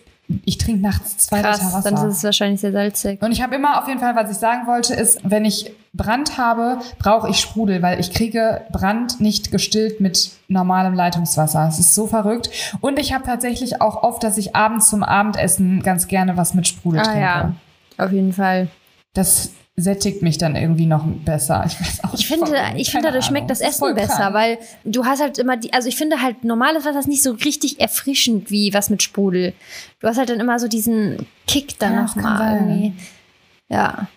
ich 0.45 0.57
trinke 0.57 0.81
nachts 0.81 1.17
zwei 1.17 1.41
Krass, 1.41 1.59
Liter 1.59 1.73
Wasser. 1.73 1.91
dann 1.91 2.09
ist 2.09 2.17
es 2.17 2.23
wahrscheinlich 2.23 2.61
sehr 2.61 2.71
salzig. 2.71 3.21
Und 3.21 3.31
ich 3.31 3.41
habe 3.41 3.55
immer 3.55 3.81
auf 3.81 3.87
jeden 3.87 3.99
Fall, 3.99 4.15
was 4.15 4.31
ich 4.31 4.37
sagen 4.37 4.67
wollte, 4.67 4.93
ist, 4.93 5.19
wenn 5.23 5.45
ich 5.45 5.71
Brand 5.93 6.37
habe, 6.37 6.79
brauche 6.99 7.29
ich 7.29 7.39
Sprudel, 7.39 7.81
weil 7.81 7.99
ich 7.99 8.13
kriege 8.13 8.61
Brand 8.71 9.19
nicht 9.19 9.51
gestillt 9.51 9.99
mit 9.99 10.31
normalem 10.47 10.93
Leitungswasser. 10.93 11.67
Es 11.67 11.79
ist 11.79 11.93
so 11.95 12.07
verrückt. 12.07 12.49
Und 12.79 12.97
ich 12.97 13.13
habe 13.13 13.25
tatsächlich 13.25 13.81
auch 13.81 14.03
oft, 14.03 14.23
dass 14.23 14.37
ich 14.37 14.55
abends 14.55 14.89
zum 14.89 15.03
Abendessen 15.03 15.83
ganz 15.83 16.07
gerne 16.07 16.37
was 16.37 16.53
mit 16.53 16.67
Sprudel 16.67 17.01
Ah 17.01 17.03
trinke. 17.03 17.21
ja, 17.21 17.53
auf 17.97 18.11
jeden 18.11 18.33
Fall. 18.33 18.69
Das 19.13 19.51
sättigt 19.81 20.21
mich 20.21 20.37
dann 20.37 20.55
irgendwie 20.55 20.85
noch 20.85 21.05
besser. 21.05 21.63
Ich 21.67 21.79
weiß 21.79 22.03
auch 22.03 22.13
Ich 22.13 22.27
finde, 22.27 22.51
warum. 22.51 22.75
ich 22.77 22.91
finde, 22.91 23.07
dadurch 23.07 23.25
Ahnung. 23.25 23.37
schmeckt 23.45 23.49
das 23.49 23.59
voll 23.77 23.91
Essen 23.91 23.95
besser, 23.95 24.15
krank. 24.17 24.33
weil 24.35 24.57
du 24.85 25.05
hast 25.05 25.21
halt 25.21 25.37
immer 25.37 25.57
die, 25.57 25.73
also 25.73 25.87
ich 25.89 25.95
finde 25.95 26.21
halt 26.21 26.43
normales 26.43 26.85
Wasser 26.85 26.99
ist 26.99 27.07
nicht 27.07 27.23
so 27.23 27.31
richtig 27.31 27.79
erfrischend 27.79 28.51
wie 28.51 28.73
was 28.73 28.89
mit 28.89 29.01
Sprudel. 29.03 29.53
Du 29.99 30.07
hast 30.07 30.17
halt 30.17 30.29
dann 30.29 30.39
immer 30.39 30.59
so 30.59 30.67
diesen 30.67 31.25
Kick 31.47 31.77
dann 31.79 31.93
Ja, 31.93 32.01
nochmal 32.03 32.55
irgendwie. 32.57 32.93
Ja. 33.69 34.07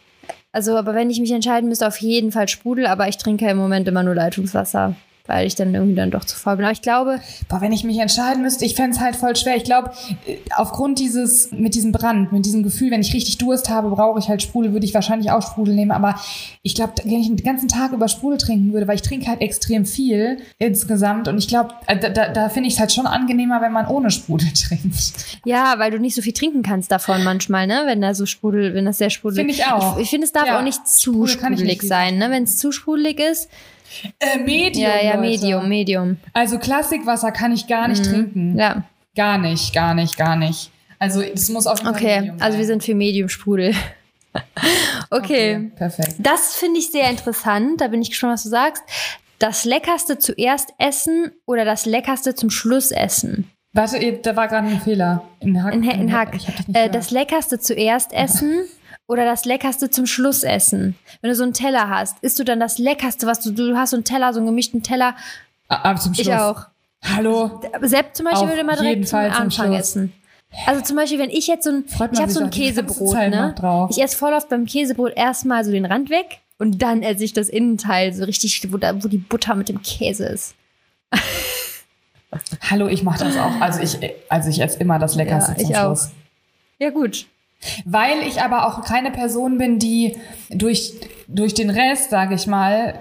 Also, 0.52 0.76
aber 0.76 0.94
wenn 0.94 1.10
ich 1.10 1.18
mich 1.18 1.32
entscheiden 1.32 1.68
müsste, 1.68 1.86
auf 1.88 1.96
jeden 2.00 2.30
Fall 2.30 2.46
Sprudel, 2.48 2.86
aber 2.86 3.08
ich 3.08 3.16
trinke 3.18 3.48
im 3.48 3.56
Moment 3.56 3.88
immer 3.88 4.02
nur 4.04 4.14
Leitungswasser, 4.14 4.94
weil 5.26 5.46
ich 5.46 5.54
dann 5.54 5.74
irgendwie 5.74 5.94
dann 5.94 6.10
doch 6.10 6.24
zu 6.24 6.36
faul 6.36 6.56
bin. 6.56 6.64
Aber 6.66 6.72
ich 6.72 6.82
glaube, 6.82 7.20
Boah, 7.48 7.60
wenn 7.62 7.72
ich 7.72 7.82
mich 7.82 7.98
entscheiden 7.98 8.42
müsste, 8.42 8.64
ich 8.66 8.74
fände 8.74 8.96
es 8.96 9.00
halt 9.00 9.16
voll 9.16 9.34
schwer. 9.36 9.56
Ich 9.56 9.64
glaube, 9.64 9.92
äh, 10.26 10.36
aufgrund 10.54 10.98
dieses, 10.98 11.50
mit 11.50 11.74
diesem 11.74 11.92
Brand, 11.92 12.32
mit 12.32 12.44
diesem 12.44 12.62
Gefühl, 12.62 12.90
wenn 12.90 13.00
ich 13.00 13.14
richtig 13.14 13.38
Durst 13.38 13.70
habe, 13.70 13.88
brauche 13.88 14.18
ich 14.18 14.28
halt 14.28 14.42
Sprudel, 14.42 14.72
würde 14.72 14.84
ich 14.84 14.92
wahrscheinlich 14.92 15.30
auch 15.30 15.40
Sprudel 15.40 15.74
nehmen. 15.74 15.92
Aber 15.92 16.20
ich 16.62 16.74
glaube, 16.74 16.92
wenn 17.04 17.20
ich 17.20 17.28
den 17.28 17.36
ganzen 17.36 17.68
Tag 17.68 17.92
über 17.92 18.08
Sprudel 18.08 18.38
trinken 18.38 18.72
würde, 18.72 18.86
weil 18.86 18.96
ich 18.96 19.02
trinke 19.02 19.26
halt 19.26 19.40
extrem 19.40 19.86
viel 19.86 20.38
insgesamt. 20.58 21.26
Und 21.26 21.38
ich 21.38 21.48
glaube, 21.48 21.70
äh, 21.86 21.98
da, 21.98 22.10
da, 22.10 22.28
da 22.28 22.48
finde 22.50 22.68
ich 22.68 22.74
es 22.74 22.80
halt 22.80 22.92
schon 22.92 23.06
angenehmer, 23.06 23.62
wenn 23.62 23.72
man 23.72 23.86
ohne 23.86 24.10
Sprudel 24.10 24.48
trinkt. 24.54 25.38
ja, 25.46 25.78
weil 25.78 25.90
du 25.90 25.98
nicht 25.98 26.14
so 26.14 26.20
viel 26.20 26.34
trinken 26.34 26.62
kannst 26.62 26.92
davon 26.92 27.24
manchmal, 27.24 27.66
ne? 27.66 27.84
Wenn 27.86 28.02
da 28.02 28.14
so 28.14 28.26
Sprudel, 28.26 28.74
wenn 28.74 28.84
das 28.84 28.98
sehr 28.98 29.10
sprudelig 29.10 29.40
Finde 29.40 29.54
ich 29.54 29.64
auch. 29.66 29.96
Ich, 29.96 30.04
ich 30.04 30.10
finde, 30.10 30.26
es 30.26 30.32
darf 30.32 30.46
Ja, 30.46 30.58
auch 30.58 30.62
nicht 30.62 30.86
zu 30.86 31.26
Sprudel 31.26 31.28
sprudelig 31.28 31.64
nicht 31.64 31.88
sein, 31.88 32.18
ne? 32.18 32.30
Wenn 32.30 32.42
es 32.42 32.58
zu 32.58 32.72
sprudelig 32.72 33.20
ist. 33.20 33.48
Äh, 34.18 34.38
Medium. 34.38 34.84
Ja, 34.84 35.02
ja, 35.02 35.16
Leute. 35.16 35.20
Medium, 35.20 35.68
Medium. 35.68 36.16
Also 36.32 36.58
Klassikwasser 36.58 37.32
kann 37.32 37.52
ich 37.52 37.66
gar 37.66 37.88
nicht 37.88 38.04
trinken. 38.04 38.58
Ja. 38.58 38.84
Gar 39.16 39.38
nicht, 39.38 39.72
gar 39.74 39.94
nicht, 39.94 40.16
gar 40.16 40.36
nicht. 40.36 40.70
Also 40.98 41.22
es 41.22 41.48
muss 41.48 41.66
auf 41.66 41.78
jeden 41.78 41.92
Fall 41.92 42.02
Okay, 42.02 42.20
Medium 42.20 42.36
also 42.40 42.58
wir 42.58 42.66
sind 42.66 42.82
für 42.82 42.94
Medium-Sprudel. 42.94 43.74
okay. 45.10 45.70
Perfekt. 45.76 46.14
Das 46.18 46.56
finde 46.56 46.80
ich 46.80 46.90
sehr 46.90 47.08
interessant. 47.10 47.80
Da 47.80 47.88
bin 47.88 48.02
ich 48.02 48.10
gespannt, 48.10 48.34
was 48.34 48.42
du 48.44 48.48
sagst. 48.48 48.82
Das 49.38 49.64
Leckerste 49.64 50.18
zuerst 50.18 50.72
essen 50.78 51.32
oder 51.46 51.64
das 51.64 51.86
Leckerste 51.86 52.34
zum 52.34 52.50
Schluss 52.50 52.90
essen? 52.90 53.50
Warte, 53.72 54.20
da 54.22 54.36
war 54.36 54.46
gerade 54.46 54.68
ein 54.68 54.80
Fehler. 54.80 55.24
In 55.40 55.62
Hack. 55.62 55.74
In, 55.74 55.82
in 55.82 56.12
Hack. 56.12 56.38
Äh, 56.72 56.88
das 56.88 57.10
Leckerste 57.10 57.58
zuerst 57.58 58.12
essen 58.12 58.60
oder 59.06 59.24
das 59.24 59.44
Leckerste 59.44 59.90
zum 59.90 60.06
Schluss 60.06 60.42
essen? 60.42 60.96
Wenn 61.20 61.30
du 61.30 61.36
so 61.36 61.42
einen 61.44 61.52
Teller 61.54 61.88
hast, 61.88 62.16
isst 62.22 62.38
du 62.38 62.44
dann 62.44 62.60
das 62.60 62.78
Leckerste, 62.78 63.26
was 63.26 63.40
du, 63.40 63.50
du 63.52 63.76
hast 63.76 63.90
so 63.90 63.96
einen 63.96 64.04
Teller, 64.04 64.32
so 64.32 64.38
einen 64.40 64.46
gemischten 64.46 64.82
Teller. 64.82 65.14
Aber 65.68 65.98
zum 65.98 66.14
Schluss. 66.14 66.26
Ich 66.26 66.32
auch. 66.32 66.66
Hallo. 67.02 67.60
Sepp 67.82 68.16
zum 68.16 68.24
Beispiel 68.24 68.42
Auf 68.44 68.48
würde 68.48 68.60
immer 68.62 68.76
direkt 68.76 69.08
zum 69.08 69.18
Anfang 69.18 69.50
Schluss. 69.50 69.78
essen. 69.78 70.12
Also 70.66 70.80
zum 70.82 70.96
Beispiel, 70.96 71.18
wenn 71.18 71.30
ich 71.30 71.46
jetzt 71.48 71.64
so 71.64 71.70
ein, 71.70 71.84
Freut 71.86 72.12
ich 72.12 72.20
habe 72.20 72.30
so 72.30 72.40
ein 72.40 72.50
Käsebrot, 72.50 73.14
ne? 73.14 73.54
Ich 73.90 74.00
esse 74.00 74.16
voll 74.16 74.32
oft 74.32 74.48
beim 74.48 74.66
Käsebrot 74.66 75.12
erstmal 75.16 75.64
so 75.64 75.72
den 75.72 75.84
Rand 75.84 76.10
weg 76.10 76.40
und 76.58 76.80
dann 76.80 77.02
esse 77.02 77.24
ich 77.24 77.32
das 77.32 77.48
Innenteil 77.48 78.12
so 78.14 78.24
richtig, 78.24 78.72
wo, 78.72 78.76
da, 78.76 79.02
wo 79.02 79.08
die 79.08 79.18
Butter 79.18 79.56
mit 79.56 79.68
dem 79.68 79.82
Käse 79.82 80.26
ist. 80.26 80.54
Hallo, 82.70 82.88
ich 82.88 83.02
mache 83.02 83.24
das 83.24 83.36
auch. 83.36 83.60
Also 83.60 83.80
ich, 83.80 83.98
also 84.28 84.48
ich 84.48 84.60
esse 84.60 84.78
immer 84.78 84.98
das 84.98 85.14
Leckerste 85.14 85.52
Ja, 85.52 85.58
zum 85.58 85.70
ich 85.70 85.76
auch. 85.76 85.82
Schluss. 85.96 86.10
Ja 86.78 86.90
gut. 86.90 87.26
Weil 87.84 88.20
ich 88.26 88.42
aber 88.42 88.66
auch 88.66 88.84
keine 88.84 89.10
Person 89.10 89.58
bin, 89.58 89.78
die 89.78 90.16
durch, 90.50 90.92
durch 91.28 91.54
den 91.54 91.70
Rest, 91.70 92.10
sage 92.10 92.34
ich 92.34 92.46
mal, 92.46 92.94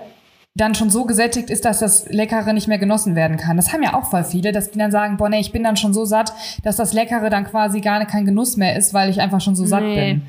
dann 0.56 0.76
schon 0.76 0.92
so 0.92 1.06
gesättigt 1.06 1.50
ist, 1.50 1.66
dass 1.66 1.80
das 1.80 2.08
Leckere 2.10 2.54
nicht 2.54 2.68
mehr 2.68 2.78
genossen 2.78 3.16
werden 3.16 3.38
kann. 3.38 3.58
Das 3.58 3.74
haben 3.74 3.82
ja 3.82 3.96
auch 3.96 4.10
voll 4.12 4.24
viele, 4.24 4.52
dass 4.52 4.70
die 4.70 4.78
dann 4.78 4.92
sagen, 4.92 5.18
boah, 5.18 5.28
nee, 5.30 5.40
ich 5.40 5.52
bin 5.52 5.64
dann 5.64 5.78
schon 5.78 5.94
so 5.96 6.06
satt, 6.06 6.32
dass 6.64 6.76
das 6.76 6.94
Leckere 6.94 7.30
dann 7.32 7.46
quasi 7.46 7.82
gar 7.82 8.06
kein 8.06 8.26
Genuss 8.26 8.56
mehr 8.56 8.76
ist, 8.76 8.94
weil 8.94 9.10
ich 9.10 9.20
einfach 9.20 9.42
schon 9.42 9.56
so 9.56 9.66
satt 9.66 9.82
Nee. 9.84 9.96
bin. 10.14 10.22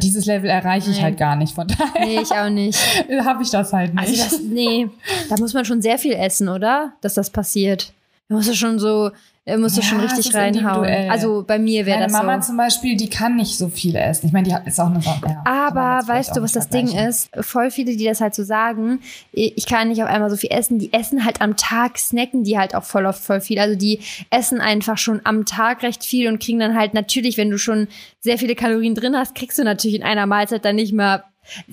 Dieses 0.00 0.24
Level 0.24 0.48
erreiche 0.48 0.90
ich 0.90 0.98
Nee. 0.98 1.02
halt 1.02 1.18
gar 1.18 1.36
nicht. 1.36 1.54
Von 1.54 1.66
daher 1.66 2.06
Nee, 2.06 2.20
ich 2.22 2.30
auch 2.30 2.48
nicht. 2.48 2.78
habe 3.24 3.42
ich 3.42 3.50
das 3.50 3.72
halt 3.72 3.92
nicht. 3.94 4.08
Also 4.22 4.36
das, 4.36 4.40
nee, 4.40 4.88
da 5.28 5.36
muss 5.38 5.52
man 5.52 5.64
schon 5.64 5.82
sehr 5.82 5.98
viel 5.98 6.12
essen, 6.12 6.48
oder? 6.48 6.92
Dass 7.02 7.14
das 7.14 7.28
passiert. 7.30 7.92
Da 8.28 8.36
musst 8.36 8.48
du 8.48 8.54
schon 8.54 8.78
so, 8.78 9.10
da 9.44 9.56
musst 9.56 9.76
du 9.76 9.80
Ja, 9.80 9.86
schon 9.88 10.00
richtig 10.00 10.34
reinhauen. 10.34 11.10
Also 11.10 11.42
bei 11.44 11.58
mir 11.58 11.84
wäre 11.84 12.04
das 12.04 12.12
Mama 12.12 12.40
so. 12.40 12.48
zum 12.48 12.56
Beispiel, 12.56 12.96
die 12.96 13.10
kann 13.10 13.34
nicht 13.34 13.58
so 13.58 13.68
viel 13.68 13.96
essen. 13.96 14.26
Ich 14.26 14.32
meine, 14.32 14.46
die 14.46 14.54
hat, 14.54 14.66
ist 14.68 14.78
auch 14.80 14.86
eine 14.86 15.00
ja, 15.00 15.16
kann 15.20 15.34
man 15.44 15.46
Aber 15.46 16.06
weißt 16.06 16.36
du, 16.36 16.42
was 16.42 16.52
das 16.52 16.68
Ding 16.68 16.86
ist? 16.86 17.28
Voll 17.40 17.72
viele, 17.72 17.96
die 17.96 18.04
das 18.04 18.20
halt 18.20 18.36
so 18.36 18.44
sagen, 18.44 19.00
ich 19.32 19.66
kann 19.66 19.88
nicht 19.88 20.00
auf 20.00 20.08
einmal 20.08 20.30
so 20.30 20.36
viel 20.36 20.52
essen, 20.52 20.78
die 20.78 20.92
essen 20.92 21.24
halt 21.24 21.40
am 21.40 21.56
Tag, 21.56 21.98
snacken 21.98 22.44
die 22.44 22.56
halt 22.56 22.76
auch 22.76 22.84
voll 22.84 23.04
oft 23.04 23.20
voll 23.20 23.40
viel. 23.40 23.58
Also 23.58 23.74
die 23.74 23.98
essen 24.30 24.60
einfach 24.60 24.96
schon 24.96 25.20
am 25.24 25.44
Tag 25.44 25.82
recht 25.82 26.04
viel 26.04 26.28
und 26.28 26.40
kriegen 26.40 26.60
dann 26.60 26.78
halt 26.78 26.94
natürlich, 26.94 27.36
wenn 27.36 27.50
du 27.50 27.58
schon 27.58 27.88
sehr 28.20 28.38
viele 28.38 28.54
Kalorien 28.54 28.94
drin 28.94 29.16
hast, 29.16 29.34
kriegst 29.34 29.58
du 29.58 29.64
natürlich 29.64 29.96
in 29.96 30.04
einer 30.04 30.26
Mahlzeit 30.26 30.64
dann 30.64 30.76
nicht 30.76 30.92
mehr 30.92 31.24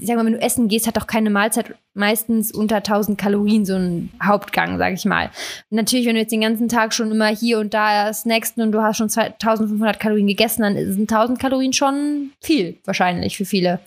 sag 0.01 0.15
mal, 0.15 0.25
wenn 0.25 0.33
du 0.33 0.41
essen 0.41 0.67
gehst, 0.67 0.87
hat 0.87 0.97
doch 0.97 1.07
keine 1.07 1.29
Mahlzeit 1.29 1.75
meistens 1.93 2.51
unter 2.51 2.77
1000 2.77 3.17
Kalorien 3.17 3.65
so 3.65 3.75
ein 3.75 4.09
Hauptgang, 4.23 4.77
sag 4.77 4.93
ich 4.93 5.05
mal. 5.05 5.29
Natürlich, 5.69 6.07
wenn 6.07 6.15
du 6.15 6.21
jetzt 6.21 6.31
den 6.31 6.41
ganzen 6.41 6.69
Tag 6.69 6.93
schon 6.93 7.11
immer 7.11 7.27
hier 7.27 7.59
und 7.59 7.73
da 7.73 8.11
snackst 8.13 8.57
und 8.57 8.71
du 8.71 8.81
hast 8.81 8.97
schon 8.97 9.09
2500 9.09 9.99
Kalorien 9.99 10.27
gegessen, 10.27 10.61
dann 10.61 10.75
sind 10.75 11.11
1000 11.11 11.39
Kalorien 11.39 11.73
schon 11.73 12.31
viel, 12.41 12.77
wahrscheinlich 12.85 13.37
für 13.37 13.45
viele. 13.45 13.79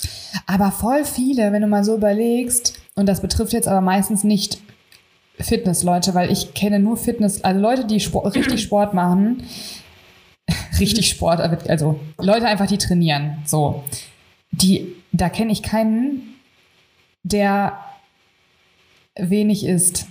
Aber 0.46 0.70
voll 0.70 1.04
viele, 1.04 1.52
wenn 1.52 1.62
du 1.62 1.68
mal 1.68 1.84
so 1.84 1.96
überlegst, 1.96 2.78
und 2.94 3.08
das 3.08 3.22
betrifft 3.22 3.52
jetzt 3.52 3.68
aber 3.68 3.80
meistens 3.80 4.22
nicht 4.22 4.58
Fitnessleute, 5.40 6.14
weil 6.14 6.30
ich 6.30 6.54
kenne 6.54 6.78
nur 6.78 6.96
Fitness, 6.96 7.42
also 7.42 7.60
Leute, 7.60 7.86
die 7.86 8.00
Sport, 8.00 8.34
richtig 8.34 8.62
Sport 8.62 8.94
machen, 8.94 9.42
richtig 10.78 11.08
Sport, 11.08 11.40
also 11.68 11.98
Leute 12.18 12.46
einfach, 12.46 12.66
die 12.66 12.78
trainieren, 12.78 13.38
so. 13.44 13.82
Die, 14.50 14.94
da 15.12 15.28
kenne 15.28 15.52
ich 15.52 15.62
keinen, 15.62 16.34
der 17.22 17.78
wenig 19.16 19.64
isst. 19.64 20.06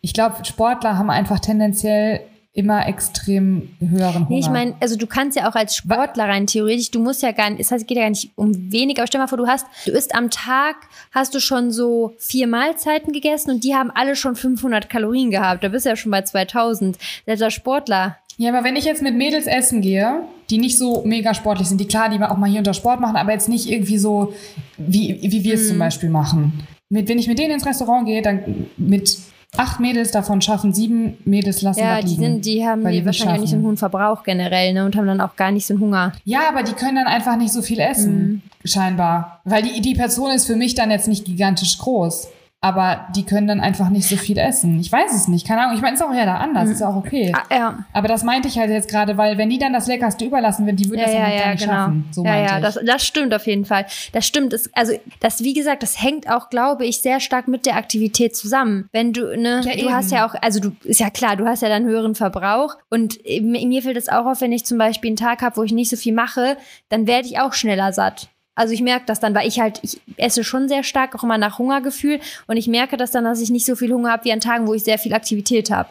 Ich 0.00 0.12
glaube, 0.12 0.44
Sportler 0.44 0.96
haben 0.96 1.10
einfach 1.10 1.40
tendenziell 1.40 2.20
immer 2.52 2.88
extrem 2.88 3.68
höheren 3.78 4.14
Hunger. 4.14 4.26
Nee, 4.30 4.40
ich 4.40 4.50
meine, 4.50 4.74
also 4.80 4.96
du 4.96 5.06
kannst 5.06 5.36
ja 5.36 5.48
auch 5.48 5.54
als 5.54 5.76
Sportler 5.76 6.24
rein 6.24 6.48
theoretisch, 6.48 6.90
du 6.90 7.00
musst 7.00 7.22
ja 7.22 7.30
gar 7.30 7.50
nicht, 7.50 7.60
das 7.60 7.70
heißt, 7.70 7.82
es 7.82 7.86
geht 7.86 7.96
ja 7.96 8.02
gar 8.02 8.10
nicht 8.10 8.32
um 8.34 8.72
wenig, 8.72 8.98
aber 8.98 9.06
stell 9.06 9.20
mal 9.20 9.28
vor, 9.28 9.38
du 9.38 9.46
hast, 9.46 9.66
du 9.86 9.92
isst 9.92 10.12
am 10.12 10.28
Tag, 10.28 10.74
hast 11.12 11.34
du 11.34 11.40
schon 11.40 11.70
so 11.70 12.14
vier 12.18 12.48
Mahlzeiten 12.48 13.12
gegessen 13.12 13.52
und 13.52 13.64
die 13.64 13.76
haben 13.76 13.92
alle 13.94 14.16
schon 14.16 14.34
500 14.34 14.90
Kalorien 14.90 15.30
gehabt. 15.30 15.62
Da 15.62 15.68
bist 15.68 15.86
du 15.86 15.90
ja 15.90 15.96
schon 15.96 16.10
bei 16.10 16.22
2000. 16.22 16.98
Selbst 17.26 17.42
als 17.42 17.54
Sportler. 17.54 18.16
Ja, 18.38 18.50
aber 18.54 18.64
wenn 18.64 18.76
ich 18.76 18.84
jetzt 18.84 19.02
mit 19.02 19.16
Mädels 19.16 19.46
essen 19.46 19.80
gehe, 19.82 20.22
die 20.48 20.58
nicht 20.58 20.78
so 20.78 21.02
mega 21.04 21.34
sportlich 21.34 21.68
sind, 21.68 21.80
die 21.80 21.86
klar, 21.88 22.08
die 22.08 22.22
auch 22.22 22.36
mal 22.38 22.48
hier 22.48 22.58
unter 22.60 22.72
Sport 22.72 23.00
machen, 23.00 23.16
aber 23.16 23.32
jetzt 23.32 23.48
nicht 23.48 23.68
irgendwie 23.68 23.98
so, 23.98 24.32
wie, 24.78 25.18
wie 25.22 25.44
wir 25.44 25.54
es 25.54 25.62
Hm. 25.62 25.68
zum 25.70 25.78
Beispiel 25.78 26.08
machen. 26.08 26.66
Mit, 26.88 27.08
wenn 27.08 27.18
ich 27.18 27.26
mit 27.28 27.38
denen 27.38 27.50
ins 27.52 27.66
Restaurant 27.66 28.06
gehe, 28.06 28.22
dann 28.22 28.66
mit 28.78 29.18
acht 29.56 29.80
Mädels 29.80 30.10
davon 30.12 30.40
schaffen, 30.40 30.72
sieben 30.72 31.18
Mädels 31.24 31.62
lassen 31.62 31.80
Ja, 31.80 31.96
das 31.96 32.04
die 32.04 32.10
liegen, 32.16 32.22
sind, 32.34 32.44
die 32.46 32.64
haben 32.66 32.80
die 32.86 33.04
wahrscheinlich 33.04 33.36
auch 33.36 33.40
nicht 33.40 33.50
so 33.50 33.56
einen 33.56 33.62
schaffen. 33.62 33.64
hohen 33.64 33.76
Verbrauch 33.76 34.22
generell, 34.22 34.72
ne? 34.72 34.84
Und 34.84 34.94
haben 34.94 35.06
dann 35.06 35.20
auch 35.20 35.36
gar 35.36 35.50
nicht 35.50 35.66
so 35.66 35.74
einen 35.74 35.82
Hunger. 35.82 36.12
Ja, 36.24 36.40
aber 36.48 36.62
die 36.62 36.72
können 36.74 36.94
dann 36.96 37.06
einfach 37.06 37.36
nicht 37.36 37.52
so 37.52 37.60
viel 37.62 37.80
essen, 37.80 38.14
Mhm. 38.14 38.42
scheinbar. 38.64 39.40
Weil 39.44 39.62
die, 39.64 39.80
die 39.80 39.94
Person 39.94 40.30
ist 40.30 40.46
für 40.46 40.56
mich 40.56 40.74
dann 40.74 40.90
jetzt 40.90 41.08
nicht 41.08 41.24
gigantisch 41.24 41.76
groß. 41.78 42.28
Aber 42.60 43.06
die 43.14 43.24
können 43.24 43.46
dann 43.46 43.60
einfach 43.60 43.88
nicht 43.88 44.08
so 44.08 44.16
viel 44.16 44.36
essen. 44.36 44.80
Ich 44.80 44.90
weiß 44.90 45.14
es 45.14 45.28
nicht, 45.28 45.46
keine 45.46 45.60
Ahnung. 45.62 45.76
Ich 45.76 45.80
meine, 45.80 45.94
ist 45.94 46.02
auch 46.02 46.12
ja 46.12 46.24
da 46.26 46.38
anders, 46.38 46.68
ist 46.68 46.80
ja 46.80 46.88
auch 46.88 46.96
okay. 46.96 47.32
Ah, 47.32 47.54
ja. 47.54 47.78
Aber 47.92 48.08
das 48.08 48.24
meinte 48.24 48.48
ich 48.48 48.58
halt 48.58 48.70
jetzt 48.70 48.90
gerade, 48.90 49.16
weil 49.16 49.38
wenn 49.38 49.48
die 49.48 49.58
dann 49.58 49.72
das 49.72 49.86
Leckerste 49.86 50.24
überlassen 50.24 50.66
wird, 50.66 50.80
die 50.80 50.86
würde 50.90 51.02
Ja, 51.02 51.04
das 51.06 51.14
ja, 51.14 51.28
ja, 51.28 51.38
gar 51.44 51.50
nicht 51.52 51.60
genau. 51.60 51.72
schaffen. 51.74 52.08
So 52.10 52.24
ja, 52.24 52.36
ja, 52.36 52.56
ich. 52.56 52.62
das, 52.64 52.78
das 52.84 53.06
stimmt 53.06 53.32
auf 53.32 53.46
jeden 53.46 53.64
Fall. 53.64 53.86
Das 54.12 54.26
stimmt. 54.26 54.52
Das, 54.52 54.68
also, 54.74 54.92
das, 55.20 55.44
wie 55.44 55.54
gesagt, 55.54 55.84
das 55.84 56.02
hängt 56.02 56.28
auch, 56.28 56.50
glaube 56.50 56.84
ich, 56.84 56.98
sehr 57.00 57.20
stark 57.20 57.46
mit 57.46 57.64
der 57.64 57.76
Aktivität 57.76 58.34
zusammen. 58.36 58.88
Wenn 58.90 59.12
du, 59.12 59.36
ne, 59.38 59.60
Ja, 59.64 59.72
du 59.74 59.78
eben. 59.78 59.94
hast 59.94 60.10
ja 60.10 60.26
auch, 60.26 60.34
also 60.42 60.58
du, 60.58 60.72
ist 60.82 60.98
ja 60.98 61.10
klar, 61.10 61.36
du 61.36 61.46
hast 61.46 61.62
ja 61.62 61.68
dann 61.68 61.84
höheren 61.84 62.16
Verbrauch. 62.16 62.74
Und 62.90 63.24
äh, 63.24 63.40
mir 63.40 63.64
mir 63.68 63.82
fällt 63.82 63.96
es 63.96 64.08
auch 64.08 64.26
auf, 64.26 64.40
wenn 64.40 64.50
ich 64.50 64.64
zum 64.66 64.78
Beispiel 64.78 65.10
einen 65.10 65.16
Tag 65.16 65.42
habe, 65.42 65.56
wo 65.58 65.62
ich 65.62 65.70
nicht 65.70 65.90
so 65.90 65.96
viel 65.96 66.12
mache, 66.12 66.56
dann 66.88 67.06
werde 67.06 67.28
ich 67.28 67.38
auch 67.38 67.52
schneller 67.52 67.92
satt. 67.92 68.30
Also 68.58 68.74
ich 68.74 68.82
merke 68.82 69.06
das 69.06 69.20
dann, 69.20 69.36
weil 69.36 69.46
ich 69.46 69.60
halt, 69.60 69.78
ich 69.82 70.00
esse 70.16 70.42
schon 70.42 70.68
sehr 70.68 70.82
stark 70.82 71.14
auch 71.14 71.22
immer 71.22 71.38
nach 71.38 71.60
Hungergefühl 71.60 72.18
und 72.48 72.56
ich 72.56 72.66
merke 72.66 72.96
das 72.96 73.12
dann, 73.12 73.22
dass 73.22 73.40
ich 73.40 73.50
nicht 73.50 73.64
so 73.64 73.76
viel 73.76 73.92
Hunger 73.92 74.10
habe 74.10 74.24
wie 74.24 74.32
an 74.32 74.40
Tagen, 74.40 74.66
wo 74.66 74.74
ich 74.74 74.82
sehr 74.82 74.98
viel 74.98 75.14
Aktivität 75.14 75.70
habe. 75.70 75.88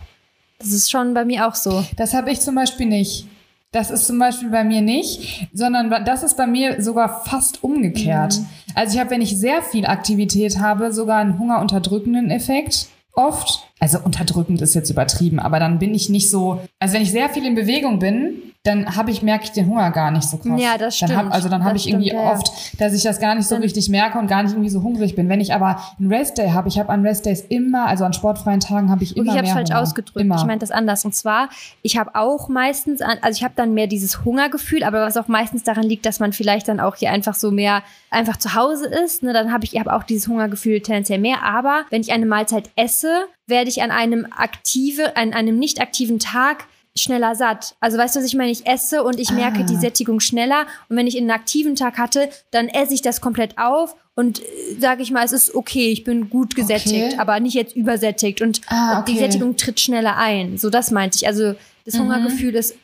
Das 0.60 0.74
ist 0.74 0.92
schon 0.92 1.14
bei 1.14 1.24
mir 1.24 1.48
auch 1.48 1.56
so. 1.56 1.86
Das 1.96 2.14
habe 2.14 2.30
ich 2.30 2.42
zum 2.42 2.56
Beispiel 2.56 2.88
nicht. 2.88 3.26
Das 3.72 3.90
ist 3.90 4.06
zum 4.06 4.20
Beispiel 4.20 4.50
bei 4.50 4.66
mir 4.66 4.82
nicht, 4.82 5.48
sondern 5.54 5.90
das 6.04 6.24
ist 6.24 6.36
bei 6.36 6.46
mir 6.46 6.82
sogar 6.82 7.24
fast 7.24 7.64
umgekehrt. 7.64 8.38
Also 8.76 8.96
ich 8.96 9.00
habe, 9.00 9.12
wenn 9.12 9.22
ich 9.22 9.38
sehr 9.38 9.62
viel 9.62 9.86
Aktivität 9.86 10.60
habe, 10.60 10.92
sogar 10.92 11.20
einen 11.20 11.40
hungerunterdrückenden 11.40 12.32
Effekt 12.32 12.88
oft. 13.14 13.64
Also 13.80 14.00
unterdrückend 14.00 14.62
ist 14.62 14.74
jetzt 14.74 14.90
übertrieben, 14.90 15.40
aber 15.40 15.60
dann 15.60 15.80
bin 15.80 15.96
ich 15.96 16.10
nicht 16.10 16.30
so. 16.30 16.62
Also 16.80 16.96
wenn 16.96 17.02
ich 17.02 17.12
sehr 17.12 17.30
viel 17.30 17.46
in 17.46 17.56
Bewegung 17.56 18.00
bin, 18.00 18.42
dann 18.68 18.98
habe 18.98 19.12
ich, 19.12 19.22
merke 19.22 19.46
ich 19.46 19.52
den 19.52 19.66
Hunger 19.68 19.92
gar 19.92 20.12
nicht 20.12 20.28
so 20.28 20.38
krass. 20.38 20.60
Ja, 20.62 20.78
das 20.78 21.00
Dann 21.00 21.12
hab, 21.12 21.18
stimmt. 21.20 21.34
also 21.34 21.48
dann 21.50 21.64
habe 21.64 21.78
ich 21.78 21.88
irgendwie 21.88 22.10
stimmt, 22.10 22.24
ja, 22.24 22.32
oft, 22.34 22.82
dass 22.82 22.94
ich 22.94 23.02
das 23.02 23.20
gar 23.20 23.34
nicht 23.34 23.48
so 23.48 23.56
richtig 23.56 23.88
merke 23.88 24.20
und 24.20 24.28
gar 24.28 24.44
nicht 24.44 24.52
irgendwie 24.52 24.70
so 24.70 24.84
hungrig 24.84 25.16
bin. 25.16 25.30
Wenn 25.30 25.40
ich 25.40 25.54
aber 25.54 25.82
einen 25.98 26.12
Restday 26.12 26.50
habe, 26.50 26.68
ich 26.68 26.78
habe 26.78 26.90
an 26.90 27.06
Restdays 27.06 27.42
immer, 27.48 27.88
also 27.88 28.04
an 28.04 28.12
sportfreien 28.12 28.60
Tagen 28.60 28.90
habe 28.90 29.04
ich 29.04 29.16
Und 29.16 29.24
immer 29.24 29.32
ich 29.32 29.38
habe 29.38 29.48
es 29.48 29.54
falsch 29.54 29.70
Hunger. 29.70 29.82
ausgedrückt. 29.82 30.20
Immer. 30.20 30.36
Ich 30.36 30.44
meine 30.44 30.60
das 30.60 30.72
anders. 30.72 31.06
Und 31.06 31.16
zwar, 31.16 31.50
ich 31.82 31.98
habe 31.98 32.16
auch 32.16 32.50
meistens, 32.50 33.02
an, 33.02 33.18
also 33.22 33.38
ich 33.38 33.44
habe 33.44 33.54
dann 33.56 33.74
mehr 33.74 33.88
dieses 33.88 34.26
Hungergefühl, 34.26 34.84
aber 34.84 35.02
was 35.02 35.16
auch 35.16 35.30
meistens 35.30 35.64
daran 35.64 35.84
liegt, 35.84 36.06
dass 36.06 36.20
man 36.20 36.34
vielleicht 36.34 36.68
dann 36.68 36.82
auch 36.82 36.96
hier 36.96 37.12
einfach 37.12 37.36
so 37.36 37.52
mehr 37.52 37.84
einfach 38.10 38.36
zu 38.36 38.54
Hause 38.54 38.88
ist. 38.88 39.24
Ne, 39.24 39.32
dann 39.32 39.54
habe 39.54 39.64
ich, 39.64 39.74
ich 39.74 39.80
habe 39.80 39.94
auch 39.94 40.04
dieses 40.04 40.28
Hungergefühl 40.28 40.82
tendenziell 40.82 41.20
mehr. 41.20 41.44
Aber 41.44 41.86
wenn 41.90 42.02
ich 42.02 42.12
eine 42.12 42.26
Mahlzeit 42.26 42.70
esse, 42.76 43.28
werde 43.48 43.70
ich 43.70 43.82
an 43.82 43.92
einem 43.92 44.28
aktive, 44.36 45.16
an 45.16 45.34
einem 45.34 45.58
nicht 45.58 45.80
aktiven 45.80 46.20
Tag 46.20 46.66
schneller 46.98 47.36
satt. 47.36 47.76
Also 47.80 47.98
weißt 47.98 48.16
du, 48.16 48.20
was 48.20 48.26
ich 48.26 48.36
meine? 48.36 48.52
Ich 48.52 48.66
esse 48.68 49.04
und 49.04 49.20
ich 49.20 49.32
merke 49.32 49.60
Ah. 49.62 49.64
die 49.64 49.76
Sättigung 49.78 50.20
schneller. 50.20 50.66
Und 50.90 50.98
wenn 50.98 51.08
ich 51.08 51.18
einen 51.18 51.32
aktiven 51.32 51.76
Tag 51.76 51.98
hatte, 51.98 52.30
dann 52.52 52.68
esse 52.68 52.94
ich 52.94 53.02
das 53.02 53.22
komplett 53.22 53.58
auf 53.58 53.96
und 54.16 54.42
sage 54.80 55.04
ich 55.04 55.12
mal, 55.12 55.24
es 55.24 55.32
ist 55.32 55.54
okay, 55.56 55.92
ich 55.92 56.04
bin 56.04 56.30
gut 56.30 56.56
gesättigt, 56.56 57.14
Okay. 57.14 57.18
aber 57.20 57.40
nicht 57.40 57.54
jetzt 57.54 57.76
übersättigt. 57.76 58.42
Und 58.42 58.62
Ah, 58.68 59.02
die 59.04 59.12
okay. 59.14 59.22
Sättigung 59.22 59.56
tritt 59.58 59.80
schneller 59.80 60.18
ein. 60.18 60.58
So, 60.58 60.70
das 60.70 60.92
meinte 60.92 61.18
ich. 61.18 61.28
Also 61.28 61.54
das 61.86 61.94
Mhm. 61.96 62.00
Hungergefühl 62.02 62.56
ist 62.56 62.76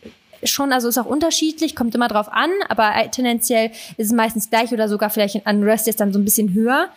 schon, 0.46 0.74
also 0.74 0.90
ist 0.90 0.98
auch 0.98 1.06
unterschiedlich, 1.06 1.74
kommt 1.74 1.96
immer 1.96 2.10
drauf 2.10 2.28
an, 2.30 2.50
aber 2.68 2.92
tendenziell 3.12 3.72
ist 3.96 4.08
es 4.08 4.12
meistens 4.12 4.50
gleich 4.50 4.74
oder 4.74 4.90
sogar 4.90 5.10
vielleicht 5.10 5.48
an 5.48 5.64
Rest 5.64 5.88
ist 5.88 6.02
dann 6.02 6.12
so 6.12 6.20
ein 6.20 6.26
bisschen 6.26 6.54
höher 6.54 6.90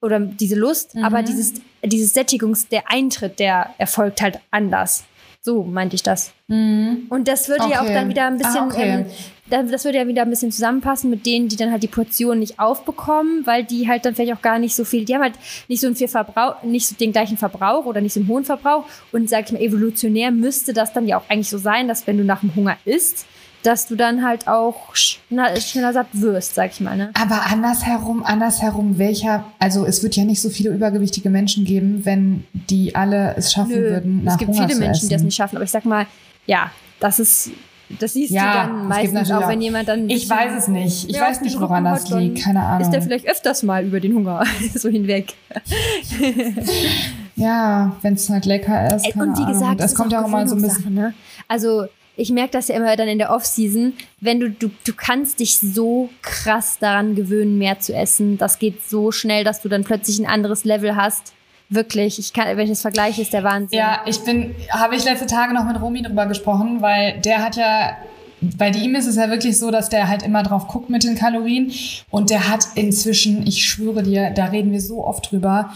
oder 0.00 0.18
diese 0.20 0.54
Lust, 0.54 0.94
Mhm. 0.94 1.04
aber 1.04 1.22
dieses, 1.22 1.52
dieses 1.84 2.14
Sättigungs, 2.14 2.68
der 2.68 2.90
Eintritt, 2.90 3.38
der 3.40 3.74
erfolgt 3.76 4.22
halt 4.22 4.40
anders. 4.50 5.04
So 5.46 5.62
meinte 5.62 5.94
ich 5.94 6.02
das. 6.02 6.32
Mhm. 6.48 7.04
Und 7.10 7.28
das 7.28 7.50
würde 7.50 7.68
ja 7.68 7.80
auch 7.80 7.84
Okay. 7.84 7.92
dann 7.92 8.08
wieder 8.08 8.26
ein 8.26 8.38
bisschen, 8.38 8.62
Ah, 8.62 8.66
okay. 8.66 8.88
ähm, 9.00 9.06
da- 9.50 9.62
das 9.62 9.84
würde 9.84 9.98
ja 9.98 10.06
wieder 10.06 10.22
ein 10.22 10.30
bisschen 10.30 10.50
zusammenpassen 10.50 11.10
mit 11.10 11.26
denen, 11.26 11.48
die 11.48 11.56
dann 11.56 11.70
halt 11.70 11.82
die 11.82 11.86
Portion 11.88 12.38
nicht 12.38 12.58
aufbekommen, 12.58 13.42
weil 13.46 13.62
die 13.62 13.86
halt 13.86 14.06
dann 14.06 14.14
vielleicht 14.14 14.32
auch 14.32 14.40
gar 14.40 14.58
nicht 14.58 14.74
so 14.74 14.86
viel, 14.86 15.04
die 15.04 15.14
haben 15.14 15.20
halt 15.22 15.34
nicht 15.68 15.80
so 15.82 15.92
viel 15.94 16.08
Verbrauch, 16.08 16.62
nicht 16.62 16.86
so 16.88 16.94
den 16.96 17.12
gleichen 17.12 17.36
Verbrauch 17.36 17.84
oder 17.84 18.00
nicht 18.00 18.14
so 18.14 18.20
einen 18.20 18.28
hohen 18.30 18.44
Verbrauch. 18.46 18.84
Und 19.12 19.28
sag 19.28 19.44
ich 19.44 19.52
mal, 19.52 19.60
evolutionär 19.60 20.30
müsste 20.30 20.72
das 20.72 20.94
dann 20.94 21.06
ja 21.06 21.18
auch 21.18 21.28
eigentlich 21.28 21.50
so 21.50 21.58
sein, 21.58 21.88
dass 21.88 22.06
wenn 22.06 22.16
du 22.16 22.24
nach 22.24 22.40
dem 22.40 22.54
Hunger 22.56 22.78
isst, 22.86 23.26
dass 23.64 23.86
du 23.86 23.96
dann 23.96 24.22
halt 24.24 24.46
auch 24.46 24.94
schneller, 24.94 25.56
schneller 25.60 25.92
satt 25.92 26.06
wirst, 26.12 26.54
sag 26.54 26.70
ich 26.72 26.80
mal. 26.80 26.96
Ne? 26.96 27.10
Aber 27.14 27.46
andersherum, 27.50 28.22
andersherum, 28.22 28.98
welcher, 28.98 29.44
also 29.58 29.84
es 29.86 30.02
wird 30.02 30.14
ja 30.16 30.24
nicht 30.24 30.40
so 30.42 30.50
viele 30.50 30.70
übergewichtige 30.70 31.30
Menschen 31.30 31.64
geben, 31.64 32.04
wenn 32.04 32.44
die 32.52 32.94
alle 32.94 33.34
es 33.36 33.52
schaffen 33.52 33.74
würden, 33.74 34.22
nach 34.22 34.32
es 34.34 34.38
gibt 34.38 34.50
Hunger 34.52 34.68
viele 34.68 34.78
Menschen, 34.78 34.92
essen. 34.98 35.08
die 35.08 35.14
das 35.14 35.22
nicht 35.22 35.34
schaffen. 35.34 35.56
Aber 35.56 35.64
ich 35.64 35.70
sag 35.70 35.84
mal, 35.86 36.06
ja, 36.46 36.70
das 37.00 37.18
ist, 37.18 37.50
das 37.98 38.12
siehst 38.12 38.32
Ja, 38.32 38.64
du 38.66 38.68
dann 38.72 38.88
meistens 38.88 39.30
auch, 39.32 39.48
wenn 39.48 39.60
jemand 39.62 39.88
dann. 39.88 40.08
Ich 40.10 40.28
weiß 40.28 40.52
es 40.58 40.68
nicht. 40.68 41.08
Ich 41.08 41.16
Ja, 41.16 41.22
weiß 41.22 41.40
nicht, 41.40 41.58
woran 41.58 41.84
das 41.84 42.08
liegt. 42.10 42.42
Keine 42.44 42.60
Ahnung. 42.60 42.82
Ist 42.82 42.90
der 42.90 43.00
vielleicht 43.02 43.26
öfters 43.26 43.62
mal 43.62 43.84
über 43.84 43.98
den 44.00 44.14
Hunger 44.14 44.44
so 44.74 44.88
hinweg. 44.90 45.32
ja, 47.36 47.96
wenn 48.02 48.14
es 48.14 48.28
halt 48.30 48.46
lecker 48.46 48.94
ist. 48.94 49.10
Keine 49.12 49.24
und 49.30 49.38
wie 49.38 49.42
Ahnung. 49.42 49.52
gesagt, 49.54 49.80
das 49.80 49.92
ist 49.92 49.96
kommt 49.96 50.12
ja 50.12 50.22
auch 50.22 50.28
immer 50.28 50.46
so 50.46 50.54
ein 50.56 50.62
bisschen. 50.62 50.84
Gewöhnungssache, 50.84 51.12
Ne? 51.12 51.14
Also 51.48 51.86
ich 52.16 52.30
merke 52.30 52.52
das 52.52 52.68
ja 52.68 52.76
immer 52.76 52.94
dann 52.96 53.08
in 53.08 53.18
der 53.18 53.30
Off-Season, 53.30 53.94
wenn 54.20 54.40
du, 54.40 54.50
du, 54.50 54.70
du 54.84 54.92
kannst 54.96 55.40
dich 55.40 55.58
so 55.58 56.10
krass 56.22 56.78
daran 56.78 57.14
gewöhnen, 57.14 57.58
mehr 57.58 57.80
zu 57.80 57.94
essen. 57.94 58.38
Das 58.38 58.58
geht 58.58 58.88
so 58.88 59.10
schnell, 59.10 59.44
dass 59.44 59.62
du 59.62 59.68
dann 59.68 59.84
plötzlich 59.84 60.18
ein 60.20 60.26
anderes 60.26 60.64
Level 60.64 60.94
hast. 60.96 61.32
Wirklich, 61.70 62.18
ich 62.18 62.32
kann, 62.32 62.46
wenn 62.56 62.64
ich 62.64 62.70
das 62.70 62.82
vergleiche, 62.82 63.22
ist 63.22 63.32
der 63.32 63.42
Wahnsinn. 63.42 63.78
Ja, 63.78 64.02
ich 64.06 64.20
bin, 64.20 64.54
habe 64.70 64.94
ich 64.94 65.04
letzte 65.04 65.26
Tage 65.26 65.54
noch 65.54 65.64
mit 65.64 65.80
Romy 65.80 66.02
drüber 66.02 66.26
gesprochen, 66.26 66.82
weil 66.82 67.20
der 67.20 67.42
hat 67.42 67.56
ja, 67.56 67.96
bei 68.40 68.68
ihm 68.68 68.94
ist 68.94 69.06
es 69.06 69.16
ja 69.16 69.28
wirklich 69.28 69.58
so, 69.58 69.70
dass 69.70 69.88
der 69.88 70.08
halt 70.08 70.22
immer 70.22 70.42
drauf 70.42 70.68
guckt 70.68 70.90
mit 70.90 71.02
den 71.02 71.16
Kalorien 71.16 71.72
und 72.10 72.30
der 72.30 72.48
hat 72.48 72.68
inzwischen, 72.74 73.46
ich 73.46 73.64
schwöre 73.64 74.02
dir, 74.02 74.30
da 74.30 74.46
reden 74.46 74.70
wir 74.70 74.80
so 74.80 75.04
oft 75.04 75.32
drüber, 75.32 75.70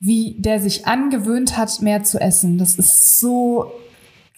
wie 0.00 0.36
der 0.38 0.58
sich 0.58 0.86
angewöhnt 0.86 1.56
hat, 1.56 1.82
mehr 1.82 2.02
zu 2.02 2.20
essen. 2.20 2.56
Das 2.56 2.76
ist 2.76 3.20
so 3.20 3.72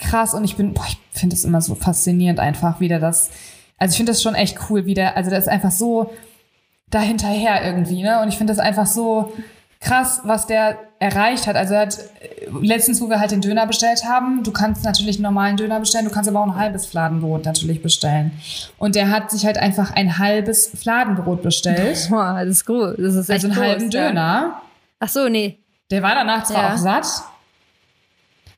krass 0.04 0.34
und 0.34 0.44
ich 0.44 0.56
bin, 0.56 0.74
boah, 0.74 0.84
ich 0.88 0.98
finde 1.12 1.34
das 1.34 1.44
immer 1.44 1.60
so 1.60 1.74
faszinierend 1.74 2.40
einfach, 2.40 2.80
wie 2.80 2.88
der 2.88 3.00
das, 3.00 3.30
also 3.78 3.92
ich 3.92 3.96
finde 3.96 4.12
das 4.12 4.22
schon 4.22 4.34
echt 4.34 4.58
cool, 4.68 4.86
wie 4.86 4.94
der, 4.94 5.16
also 5.16 5.30
der 5.30 5.38
ist 5.38 5.48
einfach 5.48 5.70
so 5.72 6.12
dahinterher 6.90 7.64
irgendwie, 7.64 8.02
ne? 8.02 8.20
Und 8.20 8.28
ich 8.28 8.36
finde 8.38 8.52
das 8.52 8.60
einfach 8.60 8.86
so 8.86 9.32
krass, 9.80 10.20
was 10.24 10.46
der 10.46 10.78
erreicht 10.98 11.46
hat. 11.46 11.56
Also 11.56 11.74
er 11.74 11.80
hat 11.80 11.98
äh, 11.98 12.46
letztens, 12.62 13.00
wo 13.02 13.08
wir 13.10 13.20
halt 13.20 13.32
den 13.32 13.40
Döner 13.42 13.66
bestellt 13.66 14.04
haben, 14.06 14.42
du 14.42 14.52
kannst 14.52 14.84
natürlich 14.84 15.16
einen 15.16 15.24
normalen 15.24 15.56
Döner 15.56 15.78
bestellen, 15.80 16.06
du 16.06 16.10
kannst 16.10 16.30
aber 16.30 16.40
auch 16.40 16.46
ein 16.46 16.56
halbes 16.56 16.86
Fladenbrot 16.86 17.44
natürlich 17.44 17.82
bestellen. 17.82 18.32
Und 18.78 18.94
der 18.94 19.10
hat 19.10 19.30
sich 19.30 19.44
halt 19.44 19.58
einfach 19.58 19.92
ein 19.94 20.18
halbes 20.18 20.68
Fladenbrot 20.68 21.42
bestellt, 21.42 22.06
Boah, 22.10 22.36
das 22.40 22.48
ist 22.48 22.64
groß. 22.66 22.94
Das 22.96 23.14
ist 23.14 23.30
also 23.30 23.32
echt 23.32 23.44
einen 23.44 23.56
halben 23.56 23.84
groß, 23.84 23.94
ja. 23.94 24.08
Döner. 24.08 24.62
Ach 25.00 25.08
so, 25.08 25.28
nee. 25.28 25.58
Der 25.90 26.02
war 26.02 26.14
danach 26.14 26.44
zwar 26.44 26.62
Ja. 26.62 26.74
auch 26.74 26.78
satt, 26.78 27.06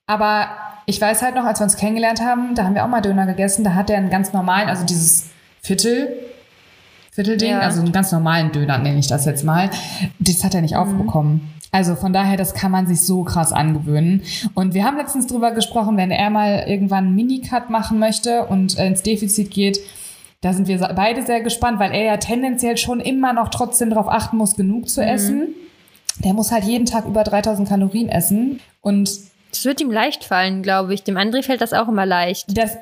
aber 0.07 0.49
ich 0.87 1.01
weiß 1.01 1.23
halt 1.23 1.35
noch, 1.35 1.45
als 1.45 1.61
wir 1.61 1.65
uns 1.65 1.77
kennengelernt 1.77 2.21
haben, 2.21 2.55
da 2.55 2.65
haben 2.65 2.75
wir 2.75 2.85
auch 2.85 2.89
mal 2.89 3.01
Döner 3.03 3.27
gegessen, 3.27 3.65
da 3.65 3.75
hat 3.75 3.89
der 3.89 3.99
einen 3.99 4.11
ganz 4.11 4.33
normalen, 4.33 4.69
also 4.69 4.85
dieses 4.85 5.27
Viertel, 5.61 6.09
Viertelding, 7.13 7.51
Ja. 7.51 7.61
also 7.61 7.81
einen 7.81 7.93
ganz 7.93 8.13
normalen 8.13 8.53
Döner 8.53 8.79
nenne 8.79 8.99
ich 8.99 9.07
das 9.09 9.25
jetzt 9.25 9.43
mal, 9.45 9.71
das 10.19 10.45
hat 10.45 10.55
er 10.55 10.61
nicht 10.63 10.77
aufbekommen. 10.77 11.53
Also 11.73 11.95
von 11.97 12.13
daher, 12.13 12.37
das 12.37 12.55
kann 12.55 12.71
man 12.71 12.87
sich 12.87 13.01
so 13.03 13.25
krass 13.25 13.53
angewöhnen. 13.53 14.23
Und 14.55 14.73
wir 14.75 14.85
haben 14.85 14.97
letztens 14.97 15.27
drüber 15.27 15.51
gesprochen, 15.51 15.97
wenn 15.97 16.11
er 16.11 16.31
mal 16.31 16.65
irgendwann 16.67 17.07
einen 17.07 17.15
Minicut 17.17 17.69
machen 17.71 17.99
möchte 17.99 18.47
und 18.47 18.79
äh, 18.79 18.87
ins 18.87 19.03
Defizit 19.03 19.51
geht, 19.51 19.79
da 20.43 20.53
sind 20.53 20.69
wir 20.69 20.79
beide 20.95 21.23
sehr 21.27 21.41
gespannt, 21.41 21.79
weil 21.81 21.93
er 21.93 22.05
ja 22.05 22.17
tendenziell 22.19 22.77
schon 22.77 23.01
immer 23.01 23.33
noch 23.33 23.49
trotzdem 23.49 23.91
darauf 23.91 24.09
achten 24.09 24.37
muss, 24.37 24.55
genug 24.55 24.89
zu 24.89 25.03
essen. 25.05 25.49
Der 26.25 26.35
muss 26.35 26.53
halt 26.53 26.65
jeden 26.65 26.87
Tag 26.87 27.05
über 27.07 27.25
3000 27.25 27.69
Kalorien 27.69 28.09
essen. 28.09 28.61
Und 28.81 29.11
Das 29.57 29.65
wird 29.65 29.81
ihm 29.81 29.91
leicht 29.91 30.23
fallen, 30.25 30.63
glaube 30.63 30.93
ich. 30.93 31.03
Dem 31.03 31.17
André 31.17 31.43
fällt 31.43 31.61
das 31.63 31.73
auch 31.73 31.89
immer 31.89 32.05
leicht. 32.05 32.47
das, 32.57 32.77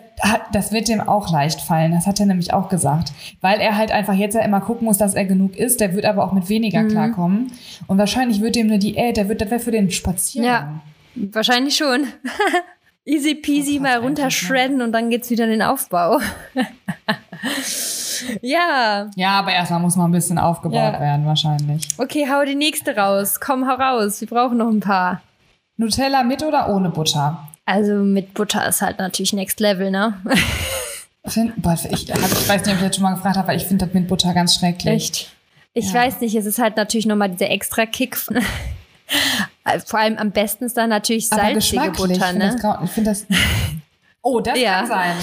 das 0.52 0.72
wird 0.72 0.88
dem 0.88 1.00
auch 1.00 1.30
leicht 1.32 1.60
fallen. 1.60 1.92
Das 1.92 2.06
hat 2.06 2.18
er 2.20 2.26
nämlich 2.26 2.52
auch 2.52 2.68
gesagt. 2.68 3.12
Weil 3.40 3.60
er 3.60 3.76
halt 3.76 3.92
einfach 3.92 4.14
jetzt 4.14 4.34
ja 4.34 4.40
immer 4.42 4.60
gucken 4.60 4.86
muss, 4.86 4.98
dass 4.98 5.14
er 5.14 5.24
genug 5.24 5.56
isst. 5.56 5.80
Der 5.80 5.94
wird 5.94 6.04
aber 6.04 6.24
auch 6.24 6.32
mit 6.32 6.48
weniger 6.48 6.82
Mhm. 6.82 6.88
klarkommen. 6.88 7.52
Und 7.86 7.98
wahrscheinlich 7.98 8.40
wird 8.40 8.56
dem 8.56 8.66
eine 8.66 8.78
Diät, 8.78 9.16
der 9.16 9.28
wird, 9.28 9.40
das 9.40 9.50
wäre 9.50 9.60
für 9.60 9.70
den 9.70 9.90
Spaziergang. 9.90 10.80
Ja. 11.14 11.28
Wahrscheinlich 11.32 11.76
schon. 11.76 12.08
Easy 13.06 13.34
peasy 13.34 13.76
Oh, 13.78 13.82
mal 13.82 13.92
krass, 13.96 14.02
runtershredden 14.04 14.80
und 14.82 14.92
dann 14.92 15.10
geht's 15.10 15.28
wieder 15.30 15.44
in 15.44 15.50
den 15.50 15.62
Aufbau. 15.62 16.18
ja. 18.42 19.10
Ja, 19.14 19.30
aber 19.38 19.52
erstmal 19.52 19.80
muss 19.80 19.96
mal 19.96 20.06
ein 20.06 20.12
bisschen 20.12 20.38
aufgebaut 20.38 20.94
Ja. 20.94 21.00
werden, 21.00 21.26
wahrscheinlich. 21.26 21.88
Okay, 21.98 22.26
hau 22.30 22.44
die 22.44 22.54
nächste 22.54 22.96
raus. 22.96 23.40
Komm, 23.40 23.66
hau 23.68 23.74
raus. 23.74 24.20
Wir 24.20 24.28
brauchen 24.28 24.58
noch 24.58 24.68
ein 24.68 24.80
paar. 24.80 25.20
Nutella 25.76 26.22
mit 26.22 26.42
oder 26.42 26.68
ohne 26.68 26.90
Butter? 26.90 27.48
Also 27.66 27.94
mit 27.94 28.34
Butter 28.34 28.66
ist 28.68 28.82
halt 28.82 28.98
natürlich 28.98 29.32
Next 29.32 29.58
Level, 29.60 29.90
ne? 29.90 30.14
Find, 31.26 31.54
boah, 31.62 31.72
ich, 31.72 31.84
hab, 32.12 32.18
ich 32.32 32.48
weiß 32.48 32.66
nicht, 32.66 32.74
ob 32.74 32.80
ich 32.82 32.86
das 32.88 32.96
schon 32.96 33.02
mal 33.02 33.14
gefragt 33.14 33.36
habe, 33.36 33.48
aber 33.48 33.54
ich 33.56 33.64
finde 33.64 33.86
das 33.86 33.94
mit 33.94 34.06
Butter 34.08 34.34
ganz 34.34 34.56
schrecklich. 34.56 34.92
Echt? 34.94 35.30
Ich 35.72 35.88
Ja. 35.92 35.94
weiß 36.02 36.20
nicht, 36.20 36.34
es 36.34 36.44
ist 36.44 36.58
halt 36.58 36.76
natürlich 36.76 37.06
nochmal 37.06 37.30
dieser 37.30 37.50
extra 37.50 37.86
Kick. 37.86 38.16
von- 38.16 38.38
Vor 39.86 39.98
allem 39.98 40.18
am 40.18 40.30
besten 40.30 40.64
ist 40.66 40.76
dann 40.76 40.90
natürlich 40.90 41.28
salzige 41.28 41.90
Butter, 41.92 42.12
ich 42.12 42.22
finde 42.22 42.46
ne? 42.46 42.56
das, 42.62 42.90
find 42.90 43.06
das. 43.06 43.26
Oh, 44.26 44.40
das 44.40 44.58
Ja. 44.58 44.78
kann 44.80 44.86
sein. 44.86 45.16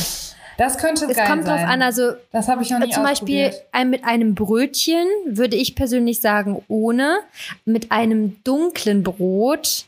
Das 0.58 0.78
könnte 0.78 1.06
Es 1.06 1.16
geil 1.18 1.28
kommt 1.28 1.46
sein. 1.46 1.58
drauf 1.60 1.68
an, 1.70 1.82
also 1.82 2.12
das 2.32 2.48
habe 2.48 2.62
ich 2.62 2.70
noch 2.70 2.78
nie 2.80 2.92
Zum 2.92 3.02
Beispiel 3.02 3.52
ein, 3.72 3.90
mit 3.90 4.04
einem 4.04 4.36
Brötchen 4.36 5.06
würde 5.26 5.56
ich 5.56 5.74
persönlich 5.76 6.22
sagen 6.22 6.62
ohne. 6.68 7.18
Mit 7.66 7.92
einem 7.92 8.36
dunklen 8.44 9.02
Brot, 9.02 9.86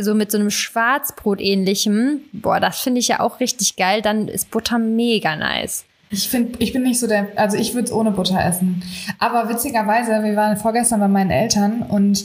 so 0.00 0.14
mit 0.14 0.30
so 0.30 0.38
einem 0.38 0.50
Schwarzbrot 0.50 1.40
ähnlichem, 1.40 2.20
boah, 2.32 2.60
das 2.60 2.80
finde 2.80 3.00
ich 3.00 3.08
ja 3.08 3.20
auch 3.20 3.40
richtig 3.40 3.76
geil. 3.76 4.02
Dann 4.02 4.28
ist 4.28 4.50
Butter 4.50 4.78
mega 4.78 5.36
nice. 5.36 5.84
Ich 6.10 6.28
finde, 6.28 6.58
ich 6.58 6.72
bin 6.72 6.82
nicht 6.84 6.98
so 6.98 7.06
der, 7.06 7.28
also 7.36 7.56
ich 7.56 7.74
würde 7.74 7.86
es 7.86 7.92
ohne 7.92 8.10
Butter 8.10 8.42
essen. 8.42 8.82
Aber 9.18 9.48
witzigerweise, 9.48 10.22
wir 10.22 10.36
waren 10.36 10.56
vorgestern 10.56 11.00
bei 11.00 11.08
meinen 11.08 11.30
Eltern 11.30 11.82
und 11.82 12.24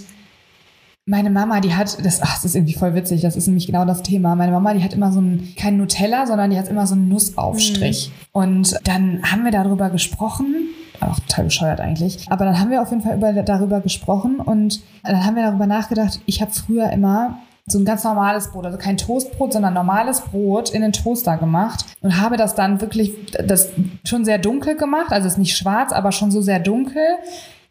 meine 1.05 1.30
Mama, 1.30 1.59
die 1.59 1.74
hat, 1.74 2.03
das, 2.05 2.21
ach, 2.21 2.36
das 2.36 2.45
ist 2.45 2.55
irgendwie 2.55 2.76
voll 2.76 2.95
witzig, 2.95 3.21
das 3.21 3.36
ist 3.36 3.47
nämlich 3.47 3.67
genau 3.67 3.84
das 3.84 4.03
Thema. 4.03 4.36
Meine 4.36 4.53
Mama, 4.53 4.74
die 4.74 4.84
hat 4.84 4.93
immer 4.93 5.11
so 5.11 5.19
einen, 5.19 5.53
kein 5.57 5.76
Nutella, 5.76 6.26
sondern 6.26 6.49
die 6.49 6.57
hat 6.57 6.69
immer 6.69 6.88
so 6.88 6.95
einen 6.95 7.09
Nussaufstrich. 7.09 8.11
Und 8.32 8.80
dann 8.86 9.21
haben 9.30 9.43
wir 9.43 9.51
darüber 9.51 9.89
gesprochen, 9.89 10.69
auch 11.01 11.19
total 11.19 11.45
bescheuert 11.45 11.82
eigentlich. 11.82 12.26
Aber 12.30 12.45
dann 12.45 12.57
haben 12.57 12.71
wir 12.71 12.82
auf 12.82 12.89
jeden 12.89 13.01
Fall 13.01 13.17
über, 13.17 13.34
darüber 13.34 13.82
gesprochen 13.82 14.38
und 14.38 14.82
dann 15.03 15.26
haben 15.26 15.36
wir 15.36 15.43
darüber 15.43 15.67
nachgedacht, 15.67 16.21
ich 16.26 16.41
habe 16.41 16.51
früher 16.51 16.89
immer 16.91 17.39
so 17.66 17.80
ein 17.80 17.86
ganz 17.86 18.03
normales 18.03 18.51
Brot, 18.51 18.66
also 18.66 18.78
kein 18.78 18.97
Toastbrot, 18.97 19.53
sondern 19.53 19.74
normales 19.74 20.22
Brot 20.22 20.72
in 20.72 20.82
den 20.82 20.91
Toaster 20.91 21.38
gemacht 21.38 21.86
und 22.01 22.20
habe 22.20 22.36
das 22.36 22.55
dann 22.55 22.82
wirklich 22.82 23.14
das 23.32 23.70
schon 24.05 24.26
sehr 24.26 24.38
dunkel 24.38 24.76
gemacht, 24.76 25.11
also 25.11 25.28
es 25.28 25.34
ist 25.34 25.39
nicht 25.39 25.55
schwarz, 25.55 25.93
aber 25.93 26.11
schon 26.11 26.30
so 26.30 26.41
sehr 26.41 26.59
dunkel, 26.59 27.01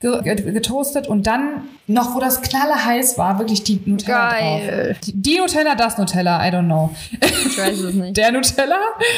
ge 0.00 0.22
ge 0.22 0.52
getoastet 0.52 1.06
und 1.06 1.26
dann 1.26 1.64
noch, 1.86 2.14
wo 2.14 2.20
das 2.20 2.40
knalle 2.42 2.84
heiß 2.84 3.18
war, 3.18 3.38
wirklich 3.38 3.62
die 3.62 3.80
Nutella 3.84 4.30
Geil. 4.30 4.96
drauf. 5.00 5.12
Die, 5.14 5.38
Nutella, 5.38 5.74
das 5.74 5.98
Nutella, 5.98 6.46
I 6.46 6.50
don't 6.50 6.64
know. 6.64 6.90
Ich 7.20 7.58
weiß 7.58 7.78
es 7.78 7.94
nicht. 7.94 8.16
Der 8.16 8.32
Nutella? 8.32 8.76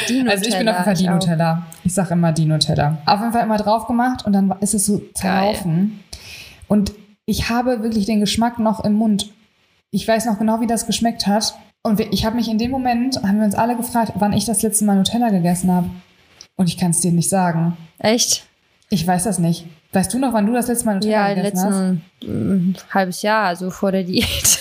Die 0.08 0.24
Also 0.28 0.44
ich 0.44 0.58
bin 0.58 0.68
auf 0.68 0.74
jeden 0.74 0.84
Fall 0.84 0.94
die 0.94 1.04
ich. 1.04 1.10
Nutella. 1.10 1.62
Ich 1.84 1.94
sag 1.94 2.10
immer 2.10 2.32
die 2.32 2.44
Nutella. 2.44 2.98
Auf 3.06 3.20
jeden 3.20 3.32
Fall 3.32 3.44
immer 3.44 3.56
drauf 3.56 3.86
gemacht 3.86 4.26
und 4.26 4.32
dann 4.32 4.54
ist 4.60 4.74
es 4.74 4.86
so 4.86 5.00
zerlaufen. 5.14 6.00
Und 6.68 6.92
ich 7.26 7.48
habe 7.48 7.82
wirklich 7.82 8.06
den 8.06 8.20
Geschmack 8.20 8.58
noch 8.58 8.84
im 8.84 8.94
Mund. 8.94 9.30
Ich 9.94 10.08
weiß 10.08 10.24
noch 10.26 10.40
genau, 10.40 10.60
wie 10.60 10.66
das 10.66 10.86
geschmeckt 10.88 11.28
hat. 11.28 11.54
Und 11.84 12.00
ich 12.00 12.24
habe 12.26 12.34
mich 12.34 12.48
in 12.48 12.58
dem 12.58 12.72
Moment, 12.72 13.16
haben 13.22 13.38
wir 13.38 13.44
uns 13.44 13.54
alle 13.54 13.76
gefragt, 13.76 14.10
wann 14.16 14.32
ich 14.32 14.44
das 14.44 14.62
letzte 14.62 14.84
Mal 14.84 14.96
Nutella 14.96 15.28
gegessen 15.28 15.70
habe. 15.70 15.88
Und 16.56 16.68
ich 16.68 16.76
kann 16.76 16.90
es 16.90 17.00
dir 17.00 17.12
nicht 17.12 17.28
sagen. 17.28 17.76
Echt? 17.98 18.44
Ich 18.90 19.06
weiß 19.06 19.22
das 19.22 19.38
nicht. 19.38 19.66
Weißt 19.92 20.12
du 20.12 20.18
noch, 20.18 20.32
wann 20.32 20.46
du 20.46 20.52
das 20.52 20.66
letzte 20.66 20.86
Mal 20.86 20.94
Nutella 20.94 21.28
Ja, 21.28 21.34
gegessen 21.34 21.58
hast? 21.64 22.24
letzten 22.24 22.70
mm, 22.72 22.74
halbes 22.92 23.22
Jahr, 23.22 23.44
also 23.44 23.70
vor 23.70 23.92
der 23.92 24.02
Diät. 24.02 24.24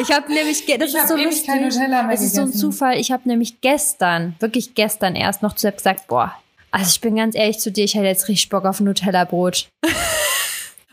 ich 0.00 0.12
habe 0.12 0.32
nämlich, 0.32 0.64
das 0.78 0.90
Ich 0.90 0.94
ist 0.94 1.08
so 1.08 1.16
lustig. 1.16 1.46
kein 1.48 1.62
Nutella 1.64 2.04
mehr 2.04 2.12
Das 2.14 2.22
ist 2.24 2.36
so 2.36 2.42
ein. 2.42 2.52
Zufall. 2.52 2.98
Ich 3.00 3.10
habe 3.10 3.28
nämlich 3.28 3.60
gestern, 3.62 4.36
wirklich 4.38 4.76
gestern 4.76 5.16
erst 5.16 5.42
noch 5.42 5.54
zu 5.54 5.62
selbst 5.62 5.78
gesagt, 5.78 6.06
boah, 6.06 6.32
also 6.70 6.86
ich 6.88 7.00
bin 7.00 7.16
ganz 7.16 7.34
ehrlich 7.34 7.58
zu 7.58 7.72
dir, 7.72 7.82
ich 7.82 7.94
hätte 7.96 8.06
jetzt 8.06 8.28
richtig 8.28 8.48
Bock 8.48 8.64
auf 8.64 8.78
ein 8.78 8.84
Nutella-Brot. 8.84 9.66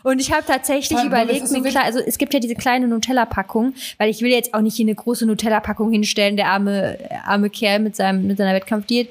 Und 0.02 0.20
ich 0.20 0.32
habe 0.32 0.44
tatsächlich 0.46 0.98
Vor 0.98 1.06
überlegt, 1.06 1.46
so 1.48 1.60
klar, 1.62 1.84
also 1.84 1.98
es 2.00 2.18
gibt 2.18 2.34
ja 2.34 2.40
diese 2.40 2.54
kleine 2.54 2.88
Nutella-Packung, 2.88 3.74
weil 3.98 4.10
ich 4.10 4.20
will 4.22 4.30
jetzt 4.30 4.52
auch 4.54 4.60
nicht 4.60 4.76
hier 4.76 4.84
eine 4.86 4.94
große 4.94 5.26
Nutella-Packung 5.26 5.92
hinstellen, 5.92 6.36
der 6.36 6.48
arme, 6.48 6.98
arme 7.24 7.50
Kerl 7.50 7.78
mit, 7.78 7.94
seinem, 7.96 8.26
mit 8.26 8.38
seiner 8.38 8.54
Wettkampfdiät. 8.54 9.08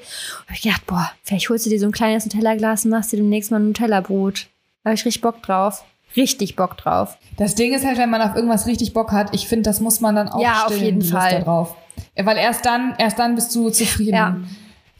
Hab 0.48 0.54
ich 0.56 0.62
gedacht, 0.62 0.86
boah, 0.86 1.10
vielleicht 1.22 1.48
holst 1.48 1.66
du 1.66 1.70
dir 1.70 1.80
so 1.80 1.86
ein 1.86 1.92
kleines 1.92 2.24
Nutella-Glas 2.26 2.84
und 2.84 2.90
machst 2.90 3.12
dir 3.12 3.16
demnächst 3.16 3.50
mal 3.50 3.58
ein 3.60 3.68
Nutella-Brot. 3.68 4.46
Da 4.84 4.90
hab 4.90 4.94
ich 4.98 5.04
richtig 5.04 5.22
Bock 5.22 5.42
drauf. 5.42 5.84
Richtig 6.16 6.56
Bock 6.56 6.76
drauf. 6.76 7.16
Das 7.38 7.54
Ding 7.54 7.72
ist 7.72 7.86
halt, 7.86 7.96
wenn 7.96 8.10
man 8.10 8.20
auf 8.20 8.36
irgendwas 8.36 8.66
richtig 8.66 8.92
Bock 8.92 9.12
hat, 9.12 9.34
ich 9.34 9.48
finde, 9.48 9.62
das 9.62 9.80
muss 9.80 10.00
man 10.00 10.14
dann 10.14 10.28
auch 10.28 10.42
Ja, 10.42 10.64
auf 10.66 10.72
stillen, 10.72 10.84
jeden 10.84 11.00
die 11.00 11.08
Lust 11.08 11.22
Fall. 11.22 11.42
drauf. 11.42 11.74
Weil 12.16 12.36
erst 12.36 12.66
dann, 12.66 12.94
erst 12.98 13.18
dann 13.18 13.34
bist 13.34 13.54
du 13.54 13.70
zufrieden. 13.70 14.14
Ja. 14.14 14.36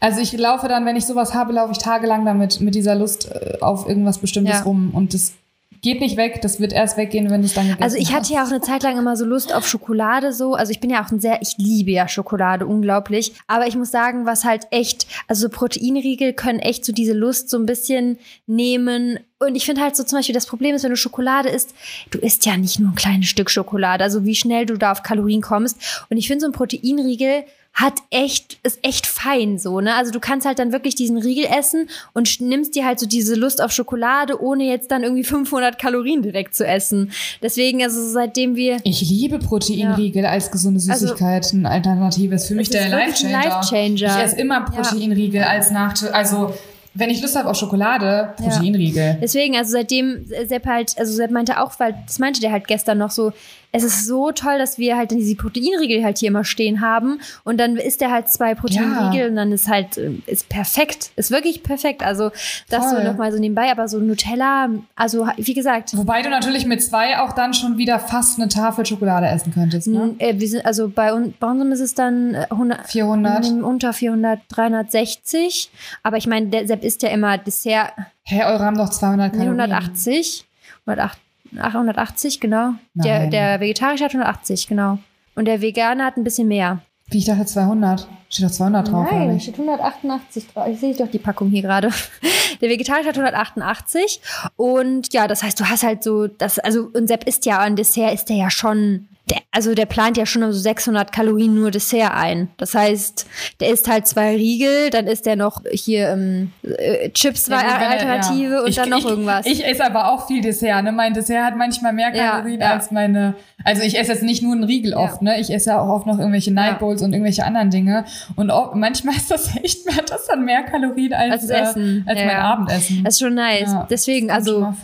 Also 0.01 0.21
ich 0.21 0.33
laufe 0.33 0.69
dann, 0.69 0.87
wenn 0.87 0.97
ich 0.97 1.05
sowas 1.07 1.35
habe, 1.35 1.53
laufe 1.53 1.73
ich 1.73 1.79
tagelang 1.79 2.25
damit, 2.25 2.61
mit 2.61 2.75
dieser 2.75 2.95
Lust 2.95 3.31
äh, 3.31 3.59
auf 3.61 3.87
irgendwas 3.87 4.19
Bestimmtes 4.19 4.57
Ja. 4.61 4.63
rum. 4.63 4.91
Und 4.95 5.13
das 5.15 5.35
geht 5.83 6.01
nicht 6.01 6.17
weg, 6.17 6.41
das 6.43 6.61
wird 6.61 6.73
erst 6.73 6.97
weggehen, 6.97 7.29
wenn 7.29 7.43
es 7.43 7.55
dann 7.55 7.65
gegessen 7.65 7.83
Also 7.83 7.97
ich 7.97 8.13
hatte 8.13 8.33
ja 8.33 8.45
auch 8.45 8.51
eine 8.51 8.61
Zeit 8.61 8.85
lang 8.85 8.97
immer 8.99 9.17
so 9.17 9.25
Lust 9.25 9.53
auf 9.53 9.67
Schokolade 9.67 10.33
so. 10.33 10.55
Also 10.55 10.71
ich 10.71 10.79
bin 10.79 10.91
ja 10.91 11.05
auch 11.05 11.11
ein 11.11 11.21
sehr, 11.21 11.43
ich 11.43 11.57
liebe 11.59 11.91
ja 11.91 12.07
Schokolade 12.07 12.67
unglaublich. 12.67 13.35
Aber 13.49 13.67
ich 13.67 13.77
muss 13.77 13.91
sagen, 13.91 14.25
was 14.25 14.45
halt 14.45 14.69
echt, 14.71 15.09
also 15.27 15.43
so 15.43 15.49
Proteinriegel 15.49 16.35
können 16.35 16.61
echt 16.61 16.85
so 16.85 16.93
diese 16.93 17.15
Lust 17.15 17.51
so 17.51 17.59
ein 17.59 17.67
bisschen 17.67 18.19
nehmen. 18.47 19.19
Und 19.41 19.57
ich 19.57 19.67
finde 19.67 19.83
halt 19.83 19.97
so 19.97 20.05
zum 20.05 20.21
Beispiel, 20.21 20.35
das 20.37 20.47
Problem 20.47 20.77
ist, 20.77 20.85
wenn 20.85 20.91
du 20.91 20.97
Schokolade 20.97 21.49
isst, 21.49 21.75
du 22.13 22.19
isst 22.19 22.47
ja 22.47 22.57
nicht 22.57 22.79
nur 22.79 22.91
ein 22.91 22.95
kleines 22.95 23.27
Stück 23.27 23.51
Schokolade, 23.51 24.05
also 24.05 24.25
wie 24.25 24.37
schnell 24.37 24.67
du 24.67 24.79
da 24.79 24.93
auf 24.93 25.03
Kalorien 25.03 25.43
kommst. 25.43 26.07
Und 26.09 26.17
ich 26.17 26.29
finde 26.29 26.43
so 26.43 26.47
ein 26.47 26.53
Proteinriegel 26.53 27.45
hat 27.75 27.95
echt, 28.11 28.59
ist 28.65 28.79
echt 28.83 29.07
fein 29.07 29.59
so, 29.59 29.81
ne? 29.81 29.95
Also 29.95 30.13
du 30.13 30.21
kannst 30.21 30.47
halt 30.47 30.59
dann 30.59 30.73
wirklich 30.73 30.95
diesen 30.95 31.17
Riegel 31.17 31.47
essen 31.47 31.89
und 32.13 32.41
nimmst 32.41 32.75
dir 32.75 32.85
halt 32.85 33.01
so 33.01 33.07
diese 33.07 33.35
Lust 33.35 33.63
auf 33.63 33.73
Schokolade, 33.73 34.43
ohne 34.43 34.65
jetzt 34.65 34.91
dann 34.91 35.03
irgendwie 35.03 35.25
500 35.25 35.79
Kalorien 35.79 36.21
direkt 36.23 36.55
zu 36.55 36.67
essen. 36.67 37.13
Deswegen, 37.43 37.83
also 37.83 38.07
seitdem 38.11 38.57
wir 38.57 38.77
Ich 38.85 39.01
liebe 39.01 39.39
Proteinriegel 39.39 40.27
als 40.27 40.51
gesunde 40.51 40.81
Süßigkeit, 40.81 41.51
eine 41.55 41.71
Alternative. 41.71 42.35
Ist 42.35 42.49
für 42.49 42.55
mich 42.55 42.69
Also 42.69 42.73
der 42.73 42.85
ein 42.85 42.91
Life-Changer. 43.09 43.33
Life-Changer. 43.43 44.19
Ich 44.19 44.25
esse 44.25 44.37
immer 44.37 44.61
Proteinriegel 44.67 45.43
als 45.43 45.71
Nachtisch. 45.71 46.11
Also, 46.13 46.55
wenn 46.95 47.09
ich 47.09 47.23
Lust 47.23 47.37
habe 47.37 47.49
auf 47.49 47.57
Schokolade, 47.57 48.05
Ja. 48.05 48.25
Proteinriegel. 48.37 49.17
Deswegen, 49.23 49.57
also 49.57 49.73
seitdem 49.73 50.27
Sepp 50.47 50.67
halt, 50.67 50.93
also 50.99 51.11
Sepp 51.15 51.31
meinte 51.31 51.59
auch, 51.63 51.73
weil 51.81 51.95
das 52.07 52.19
meinte 52.19 52.41
der 52.43 52.53
halt 52.53 52.67
gestern 52.69 52.99
noch 52.99 53.11
so, 53.11 53.33
es 53.73 53.85
ist 53.85 54.07
so 54.07 54.33
toll, 54.33 54.59
dass 54.59 54.77
wir 54.77 54.99
halt 54.99 55.11
diese 55.11 55.35
Proteinriegel 55.35 56.05
halt 56.05 56.19
hier 56.19 56.29
immer 56.29 56.45
stehen 56.45 56.83
haben 56.83 57.21
und 57.43 57.59
dann 57.59 57.77
ist 57.77 58.03
der 58.03 58.11
halt 58.11 58.29
zwei 58.29 58.55
Proteinriegel 58.55 59.21
ja. 59.21 59.27
und 59.29 59.37
dann 59.37 59.51
ist 59.51 59.67
halt, 59.69 59.97
äh, 59.97 60.13
ist 60.27 60.51
perfekt, 60.51 61.11
ist 61.17 61.31
wirklich 61.31 61.63
perfekt. 61.63 62.03
Also 62.03 62.31
das 62.69 62.85
Voll. 62.85 62.99
so 62.99 63.03
nochmal 63.03 63.33
so 63.33 63.39
nebenbei, 63.39 63.71
aber 63.71 63.89
so 63.89 63.99
Nutella, 63.99 64.69
also 64.95 65.27
wie 65.39 65.55
gesagt. 65.55 65.97
Wobei 65.97 66.21
du 66.21 66.29
natürlich 66.29 66.67
mit 66.67 66.83
zwei 66.83 67.19
auch 67.19 67.33
dann 67.33 67.55
schon 67.55 67.79
wieder 67.79 67.99
fast 67.99 68.39
eine 68.39 68.49
Tafel 68.49 68.85
Schokolade 68.85 69.27
essen 69.27 69.55
könntest, 69.55 69.89
ne? 69.89 70.15
Äh, 70.19 70.39
wir 70.39 70.49
sind, 70.49 70.67
also 70.67 70.89
bei, 70.89 71.15
un 71.15 71.33
bei 71.41 71.47
unserem 71.47 71.73
ist 71.73 71.81
es 71.81 71.95
dann 71.95 72.35
äh, 72.35 72.47
100, 72.51 72.87
400. 72.87 73.53
Mm, 73.53 73.65
unter 73.65 73.95
400, 73.95 74.41
360, 74.49 75.71
aber 76.03 76.19
ich 76.19 76.27
meine, 76.27 76.49
der 76.49 76.67
Sepp 76.67 76.85
isst 76.85 77.03
ja 77.03 77.09
immer 77.09 77.39
Dessert. 77.39 77.93
Hä, 78.25 78.37
hey, 78.37 78.53
eure 78.53 78.65
haben 78.65 78.77
doch 78.77 78.91
200 78.91 79.33
Kalorien. 79.33 79.59
180. 79.61 80.45
180. 80.85 81.32
180, 81.59 82.41
genau. 82.41 82.75
Der, 82.95 83.27
der 83.29 83.61
Vegetarische 83.61 84.05
hat 84.05 84.13
180, 84.13 84.67
genau. 84.67 84.99
Und 85.35 85.47
der 85.47 85.61
Vegane 85.61 86.05
hat 86.05 86.17
ein 86.17 86.25
bisschen 86.25 86.49
mehr. 86.49 86.81
Wie 87.09 87.19
ich 87.19 87.25
dachte 87.27 87.45
200. 87.45 88.09
Steht 88.29 88.47
doch 88.47 88.51
200 88.51 88.89
drauf. 88.89 89.07
Nein, 89.11 89.23
oder 89.23 89.33
nicht? 89.35 89.43
steht 89.43 89.55
188 89.55 90.47
drauf. 90.49 90.67
Ich 90.69 90.81
sehe 90.81 90.95
doch 90.95 91.11
die 91.11 91.19
Packung 91.19 91.51
hier 91.51 91.63
gerade. 91.63 91.91
Der 92.63 92.71
Vegetarische 92.71 93.09
hat 93.09 93.17
188. 93.19 94.21
Und 94.57 95.13
ja, 95.13 95.29
das 95.29 95.43
heißt, 95.43 95.61
du 95.61 95.69
hast 95.69 95.83
halt 95.83 96.03
so, 96.03 96.27
das, 96.27 96.59
also, 96.59 96.89
und 96.95 97.09
Sepp 97.09 97.25
ist 97.25 97.45
ja, 97.45 97.59
ein 97.59 97.77
Dessert 97.77 98.15
ist 98.15 98.27
der 98.31 98.37
ja 98.37 98.51
schon 98.51 99.09
der, 99.31 99.39
also 99.53 99.73
der 99.75 99.87
plant 99.87 100.17
ja 100.17 100.27
schon 100.27 100.43
so 100.53 100.59
600 100.59 101.13
Kalorien 101.13 101.55
nur 101.55 101.71
Dessert 101.71 102.13
ein. 102.13 102.49
Das 102.57 102.75
heißt, 102.75 103.25
der 103.61 103.69
isst 103.71 103.87
halt 103.89 104.07
zwei 104.09 104.35
Riegel, 104.35 104.91
dann 104.91 105.07
isst 105.07 105.27
der 105.27 105.37
noch 105.37 105.63
hier 105.71 106.09
ähm, 106.11 106.51
äh, 106.65 107.09
Chips 107.11 107.49
war 107.49 107.63
Ja, 107.63 107.77
er- 107.79 107.91
Alternative 107.91 108.53
ja. 108.55 108.61
und 108.63 108.69
Ich- 108.69 108.75
dann 108.77 108.89
noch 108.89 108.99
ich, 108.99 109.05
irgendwas. 109.05 109.47
Ich 109.47 109.65
esse 109.65 109.85
aber 109.87 110.11
auch 110.11 110.27
viel 110.27 110.41
Dessert. 110.41 110.83
Ne? 110.83 110.91
Mein 110.91 111.15
Dessert 111.15 111.45
hat 111.45 111.57
manchmal 111.57 111.93
mehr 111.93 112.11
Kalorien 112.11 112.61
ja. 112.61 112.73
als 112.73 112.91
meine. 112.91 113.35
Also 113.65 113.83
ich 113.83 113.97
esse 113.97 114.11
jetzt 114.13 114.25
nicht 114.25 114.43
nur 114.43 114.55
einen 114.55 114.65
Riegel 114.65 114.95
oft, 114.95 115.23
ne? 115.23 115.39
Ich 115.41 115.51
esse 115.55 115.71
ja 115.71 115.81
auch 115.81 115.89
oft 115.89 116.07
noch 116.07 116.19
irgendwelche 116.19 116.53
Night 116.53 116.81
Bowls 116.81 117.01
und 117.01 117.13
irgendwelche 117.13 117.45
anderen 117.45 117.71
Dinge. 117.71 118.05
Und 118.35 118.51
auch, 118.51 118.75
manchmal 118.75 119.15
ist 119.17 119.31
das 119.31 119.55
echt 119.57 119.87
mehr, 119.87 119.97
hat 119.99 120.11
das 120.11 120.27
dann 120.27 120.45
mehr 120.45 120.63
Kalorien 120.65 121.15
als, 121.15 121.49
Als. 121.49 121.77
Äh, 121.77 122.03
als 122.07 122.19
Ja, 122.19 122.27
mein 122.27 122.29
ja. 122.29 122.41
Abendessen. 122.53 123.05
Das 123.05 123.15
ist 123.15 123.21
schon 123.21 123.35
nice. 123.35 123.71
Ja, 123.71 123.87
Deswegen, 123.89 124.31
also, 124.33 124.75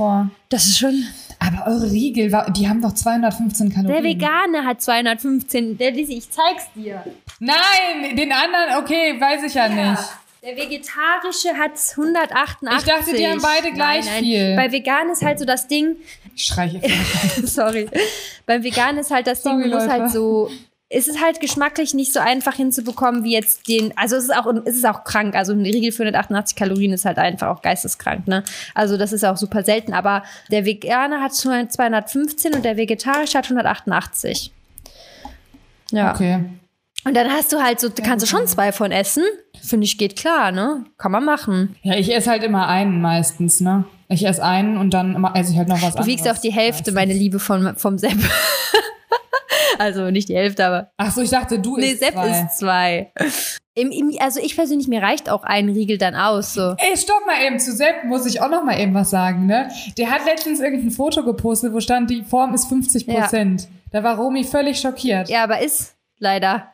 das 0.48 0.66
ist 0.66 0.78
schon. 0.78 1.02
Aber 1.40 1.66
eure 1.70 1.90
Riegel, 1.90 2.32
die 2.56 2.68
haben 2.68 2.82
doch 2.82 2.92
215 2.94 3.72
Kalorien. 3.72 4.02
Der 4.02 4.04
Vegane 4.04 4.64
hat 4.64 4.82
215. 4.82 5.78
Der 5.78 5.92
Lisi, 5.92 6.14
ich 6.18 6.30
zeig's 6.30 6.64
dir. 6.74 7.04
Nein, 7.38 8.16
den 8.16 8.32
anderen, 8.32 8.82
okay, 8.82 9.20
weiß 9.20 9.44
ich 9.44 9.54
ja, 9.54 9.68
nicht. 9.68 10.02
Der 10.42 10.56
Vegetarische 10.56 11.56
hat 11.56 11.72
188. 11.96 12.78
Ich 12.78 12.84
dachte, 12.84 13.16
die 13.16 13.26
haben 13.26 13.42
beide 13.42 13.72
gleich 13.72 14.08
viel. 14.08 14.54
Bei 14.56 14.70
Vegan 14.70 15.10
ist 15.10 15.22
halt 15.22 15.38
so 15.38 15.44
das 15.44 15.66
Ding, 15.66 15.96
Ich 16.34 16.44
schreie 16.44 16.80
sorry. 17.44 17.88
Beim 18.46 18.62
Vegan 18.62 18.98
ist 18.98 19.10
halt 19.10 19.26
das 19.26 19.42
Ding, 19.42 19.58
Sorry, 19.58 19.64
du 19.64 19.74
musst 19.74 19.88
Leute. 19.88 20.02
halt 20.02 20.12
so. 20.12 20.50
Es 20.90 21.06
ist 21.06 21.22
halt 21.22 21.40
geschmacklich 21.40 21.92
nicht 21.92 22.14
so 22.14 22.20
einfach 22.20 22.54
hinzubekommen 22.54 23.22
wie 23.22 23.32
jetzt 23.32 23.68
den. 23.68 23.92
Also 23.96 24.16
es 24.16 24.24
ist 24.24 24.34
auch, 24.34 24.46
es 24.64 24.76
ist 24.76 24.86
auch 24.86 25.04
krank. 25.04 25.34
Also 25.34 25.52
ein 25.52 25.60
Riegel 25.60 25.92
für 25.92 26.02
188 26.04 26.56
Kalorien 26.56 26.92
ist 26.94 27.04
halt 27.04 27.18
einfach 27.18 27.48
auch 27.48 27.60
geisteskrank, 27.60 28.26
ne? 28.26 28.42
Also 28.74 28.96
das 28.96 29.12
ist 29.12 29.22
auch 29.24 29.36
super 29.36 29.62
selten. 29.64 29.92
Aber 29.92 30.22
der 30.50 30.64
Veganer 30.64 31.20
hat 31.20 31.34
215 31.34 32.54
und 32.54 32.64
der 32.64 32.78
Vegetarische 32.78 33.36
hat 33.36 33.44
188. 33.44 34.50
Ja. 35.90 36.14
Okay. 36.14 36.44
Und 37.04 37.14
dann 37.16 37.30
hast 37.30 37.52
du 37.52 37.62
halt 37.62 37.80
so, 37.80 37.90
kannst 37.90 38.24
du 38.24 38.28
schon 38.28 38.46
zwei 38.46 38.72
von 38.72 38.90
essen. 38.90 39.22
Finde 39.62 39.84
ich, 39.84 39.98
geht 39.98 40.16
klar, 40.16 40.52
ne? 40.52 40.84
Kann 40.96 41.12
man 41.12 41.24
machen. 41.24 41.76
Ja, 41.82 41.94
ich 41.96 42.14
esse 42.14 42.30
halt 42.30 42.42
immer 42.42 42.66
einen 42.66 43.00
meistens, 43.00 43.60
ne? 43.60 43.84
Ich 44.08 44.26
esse 44.26 44.42
einen 44.42 44.78
und 44.78 44.92
dann 44.94 45.22
esse 45.34 45.52
ich 45.52 45.58
halt 45.58 45.68
noch 45.68 45.76
was 45.76 45.92
Du 45.94 45.98
anderes. 46.00 46.06
wiegst 46.06 46.28
auch 46.28 46.38
die 46.38 46.52
Hälfte, 46.52 46.92
meine 46.92 47.12
Liebe, 47.12 47.38
von, 47.38 47.76
vom 47.76 47.98
Sepp. 47.98 48.16
also 49.78 50.10
nicht 50.10 50.28
die 50.28 50.36
Hälfte, 50.36 50.64
aber. 50.66 50.90
Ach 50.96 51.12
so, 51.12 51.20
ich 51.22 51.30
dachte, 51.30 51.58
du 51.58 51.76
Nee, 51.76 51.90
isst 51.90 52.00
Sepp 52.00 52.12
zwei. 52.14 52.28
ist 52.30 52.58
zwei. 52.58 53.12
Im, 53.74 53.92
im, 53.92 54.12
also 54.20 54.40
ich 54.40 54.56
persönlich, 54.56 54.88
mir 54.88 55.02
reicht 55.02 55.30
auch 55.30 55.44
ein 55.44 55.68
Riegel 55.68 55.98
dann 55.98 56.14
aus. 56.16 56.54
So. 56.54 56.74
Ey, 56.78 56.96
stopp 56.96 57.24
mal 57.26 57.44
eben, 57.46 57.60
zu 57.60 57.72
Sepp 57.72 58.04
muss 58.04 58.26
ich 58.26 58.40
auch 58.40 58.50
noch 58.50 58.64
mal 58.64 58.78
eben 58.80 58.92
was 58.94 59.10
sagen, 59.10 59.46
ne? 59.46 59.68
Der 59.96 60.10
hat 60.10 60.24
letztens 60.24 60.58
irgendein 60.60 60.90
Foto 60.90 61.22
gepostet, 61.24 61.72
wo 61.72 61.80
stand, 61.80 62.10
die 62.10 62.22
Form 62.24 62.54
ist 62.54 62.66
50 62.68 63.06
Prozent. 63.06 63.68
Da 63.92 64.02
war 64.02 64.16
Romy 64.16 64.42
völlig 64.44 64.80
schockiert. 64.80 65.28
Ja. 65.28 65.38
Ja, 65.38 65.44
aber 65.44 65.60
ist 65.60 65.94
leider. 66.18 66.72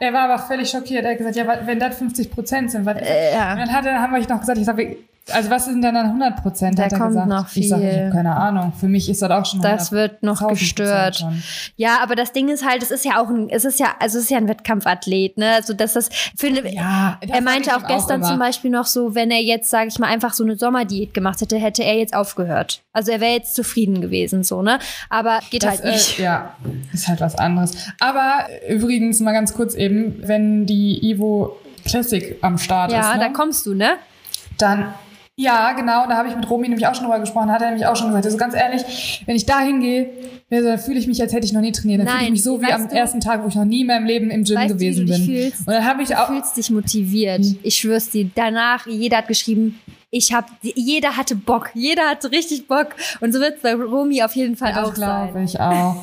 er 0.00 0.12
war 0.12 0.28
aber 0.30 0.38
völlig 0.38 0.70
schockiert. 0.70 1.04
Er 1.04 1.12
hat 1.12 1.18
gesagt, 1.18 1.36
ja, 1.36 1.66
wenn 1.66 1.80
das 1.80 1.96
50 1.98 2.30
Prozent 2.30 2.70
sind, 2.70 2.84
was 2.86 2.98
Äh, 2.98 3.32
ja. 3.34 3.52
Und 3.52 3.58
dann 3.58 3.72
hat 3.72 3.86
er, 3.86 4.00
haben 4.00 4.12
wir 4.14 4.20
noch 4.28 4.40
gesagt, 4.40 4.58
ich 4.58 4.64
sag, 4.64 4.76
wie- 4.76 4.98
also 5.30 5.50
was 5.50 5.64
sind 5.64 5.82
denn 5.82 5.94
dann 5.94 6.06
100 6.06 6.42
Prozent? 6.42 6.78
Da 6.78 6.84
hat 6.84 6.92
er 6.92 6.98
kommt 6.98 7.10
gesagt. 7.10 7.28
noch 7.28 7.46
Ich 7.54 7.68
sag, 7.68 7.80
ich 7.80 7.88
viel. 7.90 8.00
habe 8.04 8.10
keine 8.12 8.36
Ahnung. 8.36 8.72
Für 8.78 8.86
mich 8.88 9.08
ist 9.08 9.22
das 9.22 9.30
auch 9.30 9.44
schon 9.44 9.60
Das 9.60 9.90
100 9.90 9.92
wird 9.92 10.22
noch 10.22 10.40
1000% 10.40 10.48
gestört. 10.50 11.16
schon. 11.16 11.42
Ja, 11.76 11.98
aber 12.02 12.14
das 12.14 12.32
Ding 12.32 12.48
ist 12.48 12.64
halt, 12.64 12.82
es 12.82 12.90
ist 12.90 13.04
ja 13.04 13.20
auch 13.20 13.28
ein, 13.28 13.48
es 13.50 13.64
ist 13.64 13.80
ja, 13.80 13.88
also 13.98 14.18
es 14.18 14.24
ist 14.24 14.30
ja 14.30 14.38
ein 14.38 14.48
Wettkampfathlet, 14.48 15.36
ne? 15.38 15.52
Also 15.54 15.74
dass 15.74 15.94
das 15.94 16.08
finde, 16.36 16.68
Ja, 16.72 17.18
das 17.20 17.30
er 17.30 17.40
meinte 17.42 17.76
auch 17.76 17.86
gestern 17.86 18.20
immer. 18.20 18.28
zum 18.28 18.38
Beispiel 18.38 18.70
noch 18.70 18.86
so, 18.86 19.14
wenn 19.14 19.30
er 19.30 19.42
jetzt, 19.42 19.68
sage 19.70 19.88
ich 19.88 19.98
mal, 19.98 20.06
einfach 20.08 20.32
so 20.32 20.44
eine 20.44 20.56
Sommerdiät 20.56 21.12
gemacht 21.14 21.40
hätte, 21.40 21.56
hätte 21.58 21.82
er 21.82 21.96
jetzt 21.98 22.14
aufgehört. 22.14 22.82
Also 22.92 23.10
er 23.12 23.20
wäre 23.20 23.32
jetzt 23.32 23.54
zufrieden 23.54 24.00
gewesen, 24.00 24.44
so, 24.44 24.62
ne? 24.62 24.78
Aber 25.10 25.40
geht 25.50 25.62
Das, 25.64 25.82
halt 25.82 25.84
nicht. 25.92 26.18
Äh, 26.18 26.22
ja, 26.22 26.54
ist 26.92 27.08
halt 27.08 27.20
was 27.20 27.34
anderes. 27.36 27.72
Aber 28.00 28.46
übrigens 28.68 29.20
mal 29.20 29.32
ganz 29.32 29.52
kurz 29.54 29.74
eben, 29.74 30.20
wenn 30.26 30.66
die 30.66 31.10
Evo 31.10 31.56
Classic 31.84 32.36
am 32.42 32.58
Start 32.58 32.92
ja, 32.92 33.00
ist, 33.12 33.20
da 33.20 33.28
ne? 33.28 33.32
kommst 33.32 33.66
du, 33.66 33.74
ne? 33.74 33.90
dann 34.58 34.94
Ja, 35.38 35.72
genau. 35.74 36.06
Da 36.08 36.16
habe 36.16 36.28
ich 36.28 36.36
mit 36.36 36.48
Romy 36.48 36.66
nämlich 36.68 36.86
auch 36.86 36.94
schon 36.94 37.04
drüber 37.04 37.20
gesprochen. 37.20 37.50
Hat 37.52 37.60
er 37.60 37.68
nämlich 37.68 37.86
auch 37.86 37.94
schon 37.94 38.06
gesagt. 38.08 38.24
Also 38.24 38.38
ganz 38.38 38.54
ehrlich, 38.54 39.22
wenn 39.26 39.36
ich 39.36 39.44
da 39.44 39.60
hingehe, 39.60 40.08
dann 40.48 40.78
fühle 40.78 40.98
ich 40.98 41.06
mich, 41.06 41.20
als 41.20 41.32
hätte 41.34 41.44
ich 41.44 41.52
noch 41.52 41.60
nie 41.60 41.72
trainiert. 41.72 42.00
Dann 42.00 42.08
fühle 42.08 42.24
ich 42.24 42.30
mich 42.30 42.42
so 42.42 42.60
wie 42.62 42.72
am 42.72 42.88
du- 42.88 42.94
ersten 42.96 43.20
Tag, 43.20 43.44
wo 43.44 43.48
ich 43.48 43.54
noch 43.54 43.66
nie 43.66 43.82
in 43.82 43.86
meinem 43.86 44.06
Leben 44.06 44.30
im 44.30 44.44
Gym 44.44 44.56
Weißt 44.56 44.70
du, 44.70 44.74
gewesen 44.74 45.06
du 45.06 45.12
bin. 45.12 45.24
fühlst? 45.24 45.60
Und 45.60 45.74
dann 45.74 45.84
habe 45.84 46.02
ich 46.02 46.08
Du 46.08 46.18
auch. 46.18 46.28
fühlst 46.28 46.56
dich 46.56 46.70
motiviert. 46.70 47.40
Mhm. 47.40 47.58
Ich 47.62 47.76
schwör's 47.76 48.08
dir. 48.08 48.30
Danach, 48.34 48.86
jeder 48.86 49.18
hat 49.18 49.28
geschrieben, 49.28 49.78
ich 50.10 50.32
hab, 50.32 50.48
jeder 50.62 51.18
hatte 51.18 51.36
Bock. 51.36 51.70
Jeder 51.74 52.08
hatte 52.08 52.30
richtig 52.32 52.66
Bock. 52.66 52.94
Und 53.20 53.34
so 53.34 53.40
wird's 53.40 53.60
bei 53.60 53.74
Romy 53.74 54.22
auf 54.22 54.34
jeden 54.36 54.56
Fall 54.56 54.72
Das 54.72 54.88
auch 54.88 54.94
glaube 54.94 55.32
sein. 55.34 55.44
ich 55.44 55.60
auch. 55.60 55.96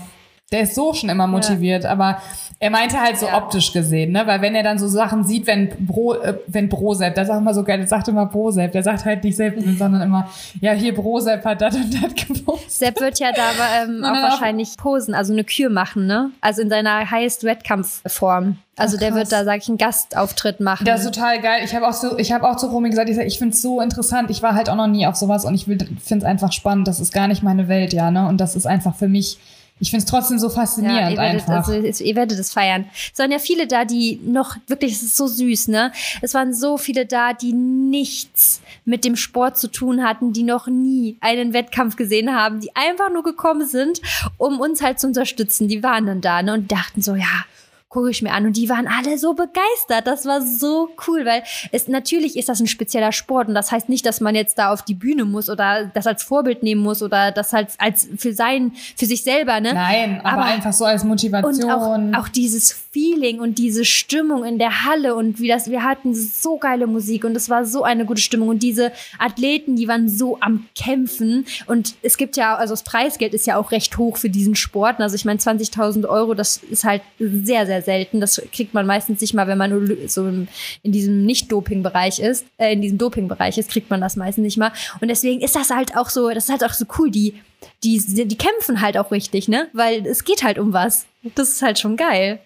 Der 0.54 0.62
ist 0.62 0.76
so 0.76 0.94
schon 0.94 1.10
immer 1.10 1.28
motiviert, 1.28 1.86
aber 1.86 2.20
er 2.60 2.70
meinte 2.70 3.02
halt 3.02 3.18
so 3.18 3.26
Ja. 3.26 3.38
optisch 3.38 3.74
gesehen, 3.74 4.14
ne? 4.14 4.26
Weil 4.26 4.42
wenn 4.42 4.56
er 4.56 4.64
dann 4.64 4.80
so 4.80 4.88
Sachen 4.88 5.26
sieht, 5.26 5.48
wenn 5.48 5.70
Bro, 5.86 6.14
äh, 6.22 6.36
wenn 6.48 6.70
Brosep, 6.70 7.14
der 7.14 7.26
sagt 7.26 7.42
immer 7.42 7.54
so 7.54 7.64
geil, 7.64 7.80
der 7.80 7.88
sagt 7.88 8.08
immer 8.08 8.26
Brosep, 8.26 8.72
der 8.72 8.84
sagt 8.84 9.04
halt 9.04 9.24
nicht 9.26 9.36
Sepp, 9.36 9.56
sondern 9.78 10.02
immer, 10.02 10.30
ja, 10.62 10.72
hier 10.72 10.96
Brosep 10.96 11.44
hat 11.44 11.60
das 11.62 11.76
und 11.76 11.94
das 11.94 12.14
gepostet. 12.16 12.72
Sepp 12.72 13.02
wird 13.02 13.20
ja 13.20 13.32
da 13.34 13.84
ähm, 13.84 14.02
auch 14.06 14.14
wahrscheinlich 14.14 14.78
posen, 14.78 15.14
also 15.14 15.34
eine 15.34 15.44
Kür 15.44 15.70
machen, 15.70 16.06
ne? 16.06 16.30
Also 16.40 16.62
in 16.62 16.70
seiner 16.70 17.12
Highest-Wettkampfform. 17.12 18.58
Also 18.76 18.96
Ach, 18.96 19.00
der 19.02 19.14
wird 19.14 19.32
da, 19.32 19.44
sag 19.44 19.58
ich, 19.58 19.68
einen 19.68 19.78
Gastauftritt 19.78 20.60
machen. 20.60 20.86
Das 20.86 21.04
ist 21.04 21.14
total 21.14 21.40
geil. 21.42 21.62
Ich 21.64 21.76
habe 21.76 21.88
auch 21.88 21.94
so, 21.94 22.18
ich 22.18 22.32
habe 22.32 22.50
auch 22.50 22.56
zu 22.56 22.68
Romy 22.68 22.90
gesagt, 22.90 23.10
ich, 23.10 23.16
sag, 23.16 23.26
ich 23.26 23.38
finde 23.38 23.54
es 23.54 23.62
so 23.62 23.82
interessant. 23.82 24.32
Ich 24.32 24.42
war 24.42 24.56
halt 24.56 24.70
auch 24.70 24.76
noch 24.76 24.88
nie 24.88 25.06
auf 25.06 25.16
sowas 25.16 25.46
und 25.46 25.54
ich 25.54 25.66
finde 25.66 25.88
es 26.00 26.24
einfach 26.24 26.52
spannend. 26.52 26.88
Das 26.88 27.00
ist 27.00 27.14
gar 27.14 27.28
nicht 27.28 27.44
meine 27.44 27.68
Welt, 27.68 27.94
ja, 27.94 28.10
ne? 28.10 28.28
Und 28.28 28.40
das 28.40 28.56
ist 28.56 28.66
einfach 28.66 28.96
für 28.96 29.08
mich, 29.08 29.38
ich 29.80 29.90
finde 29.90 30.06
es 30.06 30.10
trotzdem 30.10 30.40
so 30.40 30.48
Ja, 30.48 30.54
faszinierend 30.54 31.12
ihr 31.12 31.18
werdet, 31.18 31.42
einfach. 31.42 31.68
also, 31.68 31.74
es- 31.74 32.00
ihr 32.00 32.16
werdet 32.16 32.40
es 32.40 32.54
feiern. 32.54 32.86
Es 33.12 33.20
waren 33.20 33.32
ja 33.32 33.40
viele 33.40 33.68
da, 33.68 33.84
die 33.86 34.20
noch, 34.24 34.56
wirklich, 34.68 34.94
es 34.94 35.04
ist 35.04 35.18
so 35.18 35.28
süß, 35.28 35.68
ne? 35.68 35.92
Es 36.22 36.34
waren 36.34 36.54
so 36.54 36.78
viele 36.78 37.06
da, 37.06 37.34
die 37.34 37.52
nichts 37.54 38.62
mit 38.86 39.04
dem 39.04 39.16
Sport 39.16 39.58
zu 39.58 39.68
tun 39.70 40.04
hatten, 40.04 40.32
die 40.34 40.44
noch 40.44 40.68
nie 40.68 41.18
einen 41.22 41.54
Wettkampf 41.54 41.96
gesehen 41.96 42.34
haben, 42.34 42.60
die 42.62 42.76
einfach 42.76 43.12
nur 43.12 43.24
gekommen 43.24 43.68
sind, 43.68 44.02
um 44.38 44.60
uns 44.60 44.82
halt 44.82 45.00
zu 45.00 45.08
unterstützen. 45.08 45.68
Die 45.68 45.84
waren 45.84 46.06
dann 46.06 46.22
da, 46.22 46.42
ne? 46.42 46.54
Und 46.54 46.72
dachten 46.72 47.02
so, 47.02 47.16
ja, 47.16 47.46
gucke 47.94 48.10
ich 48.10 48.22
mir 48.22 48.32
an. 48.34 48.46
Und 48.46 48.58
die 48.58 48.68
waren 48.70 48.88
alle 48.88 49.18
so 49.18 49.34
begeistert. 49.34 50.06
Das 50.06 50.26
war 50.26 50.42
so 50.42 50.90
cool, 51.08 51.26
weil 51.26 51.44
es 51.72 51.88
natürlich 51.88 52.36
ist 52.38 52.50
das 52.50 52.60
ein 52.60 52.68
spezieller 52.68 53.12
Sport 53.12 53.48
und 53.48 53.54
das 53.54 53.72
heißt 53.72 53.88
nicht, 53.88 54.06
dass 54.06 54.20
man 54.20 54.36
jetzt 54.36 54.58
da 54.58 54.74
auf 54.74 54.82
die 54.82 54.96
Bühne 54.96 55.26
muss 55.26 55.50
oder 55.50 55.86
das 55.94 56.08
als 56.08 56.24
Vorbild 56.24 56.64
nehmen 56.64 56.82
muss 56.82 57.02
oder 57.04 57.32
das 57.32 57.54
halt 57.54 57.70
als 57.78 58.10
für 58.18 58.34
sein, 58.34 58.74
für 58.98 59.06
sich 59.06 59.24
selber, 59.24 59.60
ne? 59.60 59.74
Nein, 59.74 60.20
aber, 60.24 60.42
Aber- 60.42 60.46
einfach 60.46 60.74
so 60.74 60.86
als 60.86 61.04
Motivation. 61.04 61.64
Und 61.64 62.16
auch, 62.16 62.22
auch 62.24 62.28
dieses 62.28 62.72
Feeling 62.72 63.40
und 63.40 63.58
diese 63.60 63.86
Stimmung 63.86 64.44
in 64.44 64.58
der 64.58 64.86
Halle 64.86 65.16
und 65.16 65.40
wie 65.40 65.48
das, 65.48 65.70
wir 65.70 65.84
hatten 65.84 66.14
so 66.16 66.58
geile 66.58 66.88
Musik 66.88 67.24
und 67.26 67.36
es 67.36 67.50
war 67.50 67.66
so 67.66 67.84
eine 67.84 68.06
gute 68.06 68.22
Stimmung 68.22 68.50
und 68.50 68.64
diese 68.64 68.92
Athleten, 69.20 69.76
die 69.76 69.88
waren 69.88 70.10
so 70.10 70.38
am 70.42 70.66
Kämpfen 70.76 71.46
und 71.68 71.96
es 72.02 72.18
gibt 72.18 72.38
ja, 72.38 72.56
also 72.56 72.74
das 72.74 72.84
Preisgeld 72.84 73.34
ist 73.34 73.46
ja 73.48 73.58
auch 73.58 73.72
recht 73.72 73.98
hoch 73.98 74.18
für 74.18 74.30
diesen 74.30 74.56
Sport. 74.56 75.00
Also 75.00 75.16
ich 75.16 75.26
meine 75.26 75.40
20.000 75.40 76.08
Euro, 76.08 76.34
das 76.34 76.58
ist 76.58 76.84
halt 76.84 77.02
sehr, 77.20 77.66
sehr 77.66 77.82
selten. 77.84 78.20
Das 78.20 78.42
kriegt 78.52 78.74
man 78.74 78.86
meistens 78.86 79.22
nicht 79.22 79.34
mal, 79.34 79.48
wenn 79.48 79.58
man 79.58 79.70
nur 79.70 79.98
so 80.08 80.28
in 80.28 80.48
diesem 80.84 81.26
Nicht-Doping-Bereich 81.26 82.20
ist, 82.20 82.46
äh, 82.58 82.74
in 82.74 82.82
diesem 82.82 82.98
Doping-Bereich 82.98 83.58
ist, 83.58 83.70
kriegt 83.70 83.90
man 83.90 84.02
das 84.02 84.16
meistens 84.16 84.44
nicht 84.44 84.58
mal. 84.58 84.72
Und 85.02 85.10
deswegen 85.10 85.42
ist 85.42 85.56
das 85.56 85.70
halt 85.70 85.96
auch 85.96 86.10
so, 86.10 86.30
das 86.30 86.46
ist 86.46 86.50
halt 86.50 86.64
auch 86.64 86.74
so 86.74 86.86
cool, 86.98 87.12
die, 87.12 87.36
die, 87.84 88.00
die 88.00 88.38
kämpfen 88.38 88.82
halt 88.82 88.98
auch 88.98 89.12
richtig, 89.12 89.48
ne? 89.48 89.68
Weil 89.74 90.06
es 90.08 90.24
geht 90.24 90.44
halt 90.44 90.58
um 90.58 90.74
was. 90.74 91.06
Das 91.36 91.50
ist 91.50 91.62
halt 91.62 91.78
schon 91.80 91.96
geil. 91.98 92.40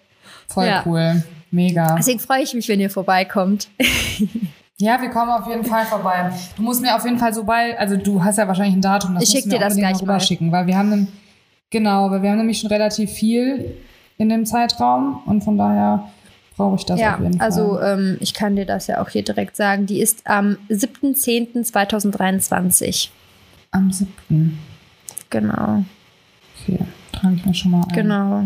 Voll 0.48 0.66
Ja. 0.66 0.82
cool. 0.86 1.22
Mega. 1.50 1.96
Deswegen 1.96 2.20
freue 2.20 2.42
ich 2.42 2.52
mich, 2.52 2.68
wenn 2.68 2.80
ihr 2.80 2.90
vorbeikommt. 2.90 3.68
Ja, 4.80 5.00
wir 5.02 5.10
kommen 5.10 5.30
auf 5.32 5.48
jeden 5.48 5.64
Fall 5.64 5.84
vorbei. 5.86 6.30
Du 6.56 6.62
musst 6.62 6.80
mir 6.80 6.94
auf 6.94 7.04
jeden 7.04 7.18
Fall 7.18 7.34
sobald, 7.34 7.76
also 7.78 7.96
du 7.96 8.22
hast 8.22 8.38
ja 8.38 8.46
wahrscheinlich 8.46 8.76
ein 8.76 8.80
Datum, 8.80 9.14
das 9.14 9.24
Ich 9.24 9.30
musst 9.30 9.42
schick 9.42 9.50
dir 9.50 9.58
das 9.58 9.74
gleich 9.74 9.94
mal 9.94 10.00
rüberschicken, 10.02 10.52
weil 10.52 10.68
wir 10.68 10.78
haben 10.78 11.08
genau, 11.70 12.08
weil 12.12 12.22
wir 12.22 12.30
haben 12.30 12.38
nämlich 12.38 12.60
schon 12.60 12.70
relativ 12.70 13.10
viel 13.10 13.74
in 14.18 14.28
dem 14.28 14.44
Zeitraum 14.46 15.22
und 15.26 15.42
von 15.42 15.56
daher 15.56 16.08
brauche 16.56 16.76
ich 16.76 16.84
das 16.84 16.98
ja, 17.00 17.14
auf 17.14 17.20
jeden 17.20 17.38
Fall. 17.38 17.46
also 17.46 17.80
ähm, 17.80 18.16
ich 18.20 18.34
kann 18.34 18.56
dir 18.56 18.66
das 18.66 18.88
ja 18.88 19.00
auch 19.00 19.08
hier 19.08 19.22
direkt 19.24 19.56
sagen. 19.56 19.86
Die 19.86 20.00
ist 20.00 20.26
am 20.26 20.56
7.10.2023. 20.68 23.08
am 23.70 23.90
7. 23.92 24.58
Genau, 25.30 25.84
Okay, 26.62 26.78
trage 27.12 27.34
ich 27.36 27.44
mir 27.46 27.54
schon 27.54 27.70
mal 27.72 27.82
ein. 27.88 27.94
genau. 27.94 28.44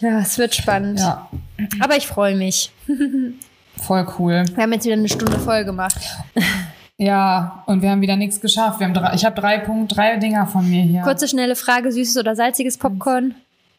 Ja, 0.00 0.20
es 0.20 0.38
wird 0.38 0.54
spannend. 0.54 1.00
Ja, 1.00 1.28
Aber 1.80 1.96
ich 1.96 2.06
freue 2.06 2.36
mich. 2.36 2.70
voll 3.76 4.06
cool. 4.18 4.44
Wir 4.54 4.62
haben 4.62 4.72
jetzt 4.72 4.84
wieder 4.84 4.94
eine 4.96 5.08
Stunde 5.08 5.38
voll 5.38 5.64
gemacht. 5.64 5.98
Ja, 6.96 7.62
und 7.66 7.82
wir 7.82 7.90
haben 7.90 8.00
wieder 8.00 8.16
nichts 8.16 8.40
geschafft. 8.40 8.80
Wir 8.80 8.86
haben 8.88 8.94
drei, 8.94 9.14
ich 9.14 9.24
habe 9.24 9.40
drei 9.40 9.58
Punkte, 9.58 9.94
drei 9.94 10.16
Dinger 10.16 10.46
von 10.46 10.68
mir 10.68 10.82
hier. 10.82 11.02
Kurze, 11.02 11.28
schnelle 11.28 11.54
Frage: 11.56 11.92
Süßes 11.92 12.16
oder 12.18 12.34
salziges 12.34 12.76
Popcorn? 12.78 13.34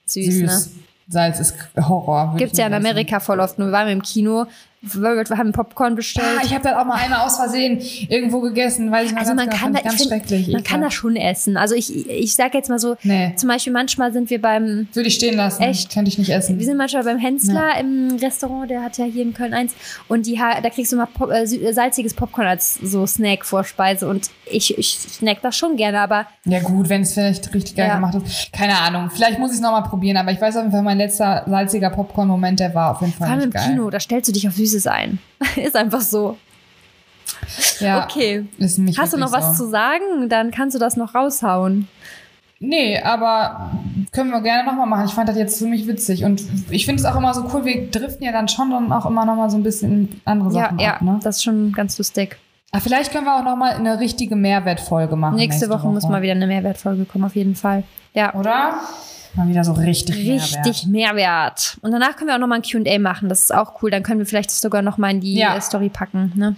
Süß, 0.10 0.26
Süß. 0.26 0.41
ne? 0.68 0.82
Salz 1.12 1.39
ist 1.39 1.55
Horror. 1.76 2.36
Gibt's 2.38 2.57
ja 2.60 2.68
in. 2.68 2.74
Amerika 2.74 3.20
voll 3.20 3.39
oft. 3.39 3.57
Wir 3.57 3.72
waren 3.72 3.88
im 3.88 4.01
Kino, 4.01 4.45
wir 4.82 5.38
haben 5.38 5.51
Popcorn 5.51 5.95
bestellt. 5.95 6.25
Ah, 6.39 6.41
ich 6.45 6.53
habe 6.53 6.63
das 6.63 6.73
auch 6.77 6.86
mal 6.86 6.95
einmal 6.95 7.25
aus 7.25 7.36
Versehen 7.36 7.82
irgendwo 8.07 8.39
gegessen, 8.39 8.91
weiß 8.91 9.07
ich 9.07 9.11
noch 9.11 9.19
also 9.19 9.34
man 9.34 9.49
kann, 9.49 9.73
da, 9.73 9.82
ganz 9.82 9.95
find, 9.97 10.09
schrecklich. 10.09 10.47
man 10.49 10.63
kann 10.63 10.82
das 10.82 10.93
schon 10.93 11.15
essen. 11.15 11.57
Also 11.57 11.75
ich, 11.75 12.07
ich 12.09 12.36
sage 12.36 12.57
jetzt 12.57 12.69
mal 12.69 12.80
so, 12.80 12.95
Nee, 13.03 13.34
zum 13.36 13.49
Beispiel 13.49 13.73
manchmal 13.73 14.13
sind 14.13 14.30
wir 14.30 14.41
beim, 14.41 14.88
würde 14.93 15.07
ich 15.07 15.15
stehen 15.15 15.36
lassen. 15.36 15.61
Echt? 15.63 15.91
Könnte 15.93 16.09
ich 16.09 16.17
nicht 16.17 16.30
essen. 16.30 16.57
wir 16.59 16.65
sind 16.65 16.77
manchmal 16.77 17.03
beim 17.03 17.17
Hensler 17.17 17.77
im 17.80 18.17
Restaurant, 18.21 18.69
der 18.69 18.82
hat 18.84 18.97
ja 18.97 19.05
hier 19.05 19.23
in 19.23 19.34
Köln 19.34 19.53
eins 19.53 19.73
und 20.07 20.25
die, 20.25 20.36
da 20.38 20.69
kriegst 20.69 20.91
du 20.91 20.95
mal 20.95 21.07
Pop, 21.07 21.30
äh, 21.32 21.45
salziges 21.73 22.13
Popcorn 22.13 22.47
als 22.47 22.75
so 22.75 23.05
Snack-Vorspeise 23.05 24.07
und 24.07 24.30
ich, 24.45 24.77
ich 24.77 24.97
snack 24.97 25.41
das 25.41 25.55
schon 25.57 25.75
gerne, 25.75 25.99
aber 25.99 26.25
Ja 26.45 26.59
gut, 26.59 26.89
wenn 26.89 27.01
es 27.01 27.13
vielleicht 27.13 27.53
richtig 27.53 27.75
geil 27.75 27.88
Ja. 27.89 27.95
gemacht 27.95 28.15
ist. 28.15 28.51
Keine 28.53 28.77
Ahnung. 28.80 29.09
Vielleicht 29.13 29.39
muss 29.39 29.51
ich 29.51 29.57
es 29.57 29.61
nochmal 29.61 29.84
probieren, 29.84 30.17
aber 30.17 30.32
ich 30.32 30.39
weiß 30.41 30.55
auf 30.55 30.61
jeden 30.63 30.71
Fall, 30.71 30.82
mein 30.84 30.97
letzter 30.97 31.43
salziger 31.47 31.89
Popcorn-Moment, 31.89 32.59
der 32.59 32.73
war 32.73 32.91
auf 32.91 33.01
jeden 33.01 33.13
vor 33.13 33.27
Fall 33.27 33.36
allem 33.36 33.45
im 33.45 33.51
geil. 33.51 33.63
Kino, 33.67 33.89
da 33.89 33.99
stellst 33.99 34.27
du 34.30 34.34
dich 34.34 34.47
auf 34.47 34.55
Süßes 34.55 34.68
ein. 34.88 35.20
Ist 35.55 35.76
einfach 35.76 36.01
so. 36.01 36.38
Ja, 37.80 38.03
Okay. 38.03 38.45
Hast 38.97 39.13
du 39.13 39.17
noch 39.17 39.32
was 39.32 39.57
so. 39.57 39.65
zu 39.65 39.70
sagen? 39.70 40.30
Dann 40.30 40.51
kannst 40.51 40.76
du 40.76 40.80
das 40.80 40.97
noch 40.97 41.15
raushauen. 41.15 41.88
Nee, 42.59 42.99
aber 43.01 43.72
können 44.11 44.32
wir 44.32 44.41
gerne 44.41 44.65
nochmal 44.70 44.86
machen. 44.88 45.05
Ich 45.05 45.13
fand 45.13 45.30
das 45.30 45.38
jetzt 45.38 45.57
ziemlich 45.57 45.88
witzig. 45.88 46.26
Und 46.26 46.43
ich 46.70 46.86
finde 46.86 47.01
es 47.01 47.05
auch 47.05 47.15
immer 47.15 47.34
so 47.34 47.49
cool, 47.53 47.63
wir 47.63 47.89
driften 47.89 48.26
ja 48.26 48.32
dann 48.34 48.49
schon 48.49 48.70
dann 48.72 48.91
auch 48.91 49.05
immer 49.05 49.26
nochmal 49.26 49.49
so 49.49 49.57
ein 49.57 49.63
bisschen 49.63 49.91
in 49.91 50.22
andere 50.26 50.49
Ja, 50.53 50.63
Sachen 50.65 50.80
ja, 50.80 50.93
ab. 50.95 51.01
Ne? 51.01 51.20
das 51.24 51.38
ist 51.38 51.43
schon 51.43 51.72
ganz 51.72 51.97
lustig. 51.97 52.38
Ah, 52.72 52.80
vielleicht 52.82 53.11
können 53.13 53.26
wir 53.26 53.36
auch 53.36 53.43
nochmal 53.43 53.72
eine 53.74 53.99
richtige 53.99 54.36
Mehrwertfolge 54.36 55.15
machen. 55.15 55.36
Nächste, 55.38 55.70
Woche, 55.70 55.88
muss 55.88 56.03
mal 56.07 56.22
wieder 56.22 56.34
eine 56.34 56.45
Mehrwertfolge 56.47 57.05
kommen, 57.05 57.24
auf 57.24 57.36
jeden 57.36 57.55
Fall. 57.55 57.84
Ja. 58.13 58.34
Oder? 58.36 58.74
Mal 59.39 59.47
wieder 59.47 59.63
so 59.63 59.71
richtig 59.73 60.15
Richtig 60.29 60.85
Mehrwert. 60.87 61.77
Und 61.81 61.91
danach 61.91 62.15
können 62.17 62.27
wir 62.29 62.35
auch 62.35 62.39
nochmal 62.39 62.59
ein 62.59 62.83
QA 62.83 62.99
machen. 62.99 63.29
Das 63.29 63.39
ist 63.41 63.53
auch 63.53 63.81
cool. 63.81 63.89
Dann 63.91 64.03
können 64.03 64.19
wir 64.19 64.25
vielleicht 64.25 64.49
das 64.51 64.59
sogar 64.61 64.81
nochmal 64.81 65.11
in 65.11 65.21
die 65.21 65.35
Ja. 65.35 65.55
äh, 65.55 65.61
Story 65.61 65.89
packen. 65.89 66.33
Ne? 66.35 66.55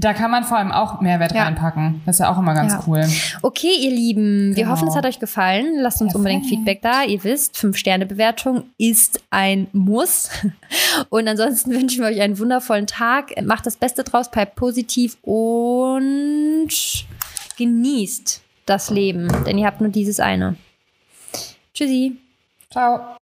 Da 0.00 0.14
kann 0.14 0.30
man 0.30 0.44
vor 0.44 0.56
allem 0.58 0.70
auch 0.70 1.00
Mehrwert 1.00 1.32
Ja. 1.34 1.42
reinpacken. 1.44 2.02
Das 2.06 2.16
ist 2.16 2.20
ja 2.20 2.32
auch 2.32 2.38
immer 2.38 2.54
ganz 2.54 2.72
Ja. 2.72 2.82
cool. 2.86 3.04
Okay, 3.42 3.72
ihr 3.80 3.90
Lieben, 3.90 4.54
wir 4.54 4.62
Genau. 4.64 4.70
hoffen, 4.76 4.86
es 4.88 4.94
hat 4.94 5.04
euch 5.04 5.18
gefallen. 5.18 5.74
Lasst 5.80 6.00
uns 6.00 6.14
unbedingt 6.14 6.42
Perfekt. 6.44 6.58
Feedback 6.60 6.82
da. 6.82 7.02
Ihr 7.02 7.22
wisst, 7.24 7.56
5-Sterne-Bewertung 7.58 8.62
ist 8.78 9.20
ein 9.30 9.66
Muss. 9.72 10.30
Und 11.10 11.26
ansonsten 11.28 11.72
wünschen 11.72 12.00
wir 12.02 12.06
euch 12.10 12.20
einen 12.20 12.38
wundervollen 12.38 12.86
Tag. 12.86 13.32
Macht 13.44 13.66
das 13.66 13.76
Beste 13.76 14.04
draus, 14.04 14.30
bleibt 14.30 14.54
positiv 14.54 15.18
und 15.22 16.68
genießt 17.58 18.40
das 18.66 18.90
Leben. 18.90 19.28
Denn 19.46 19.58
ihr 19.58 19.66
habt 19.66 19.80
nur 19.80 19.90
dieses 19.90 20.20
eine. 20.20 20.56
Tschüssi. 21.78 22.16
Ciao. 22.72 23.14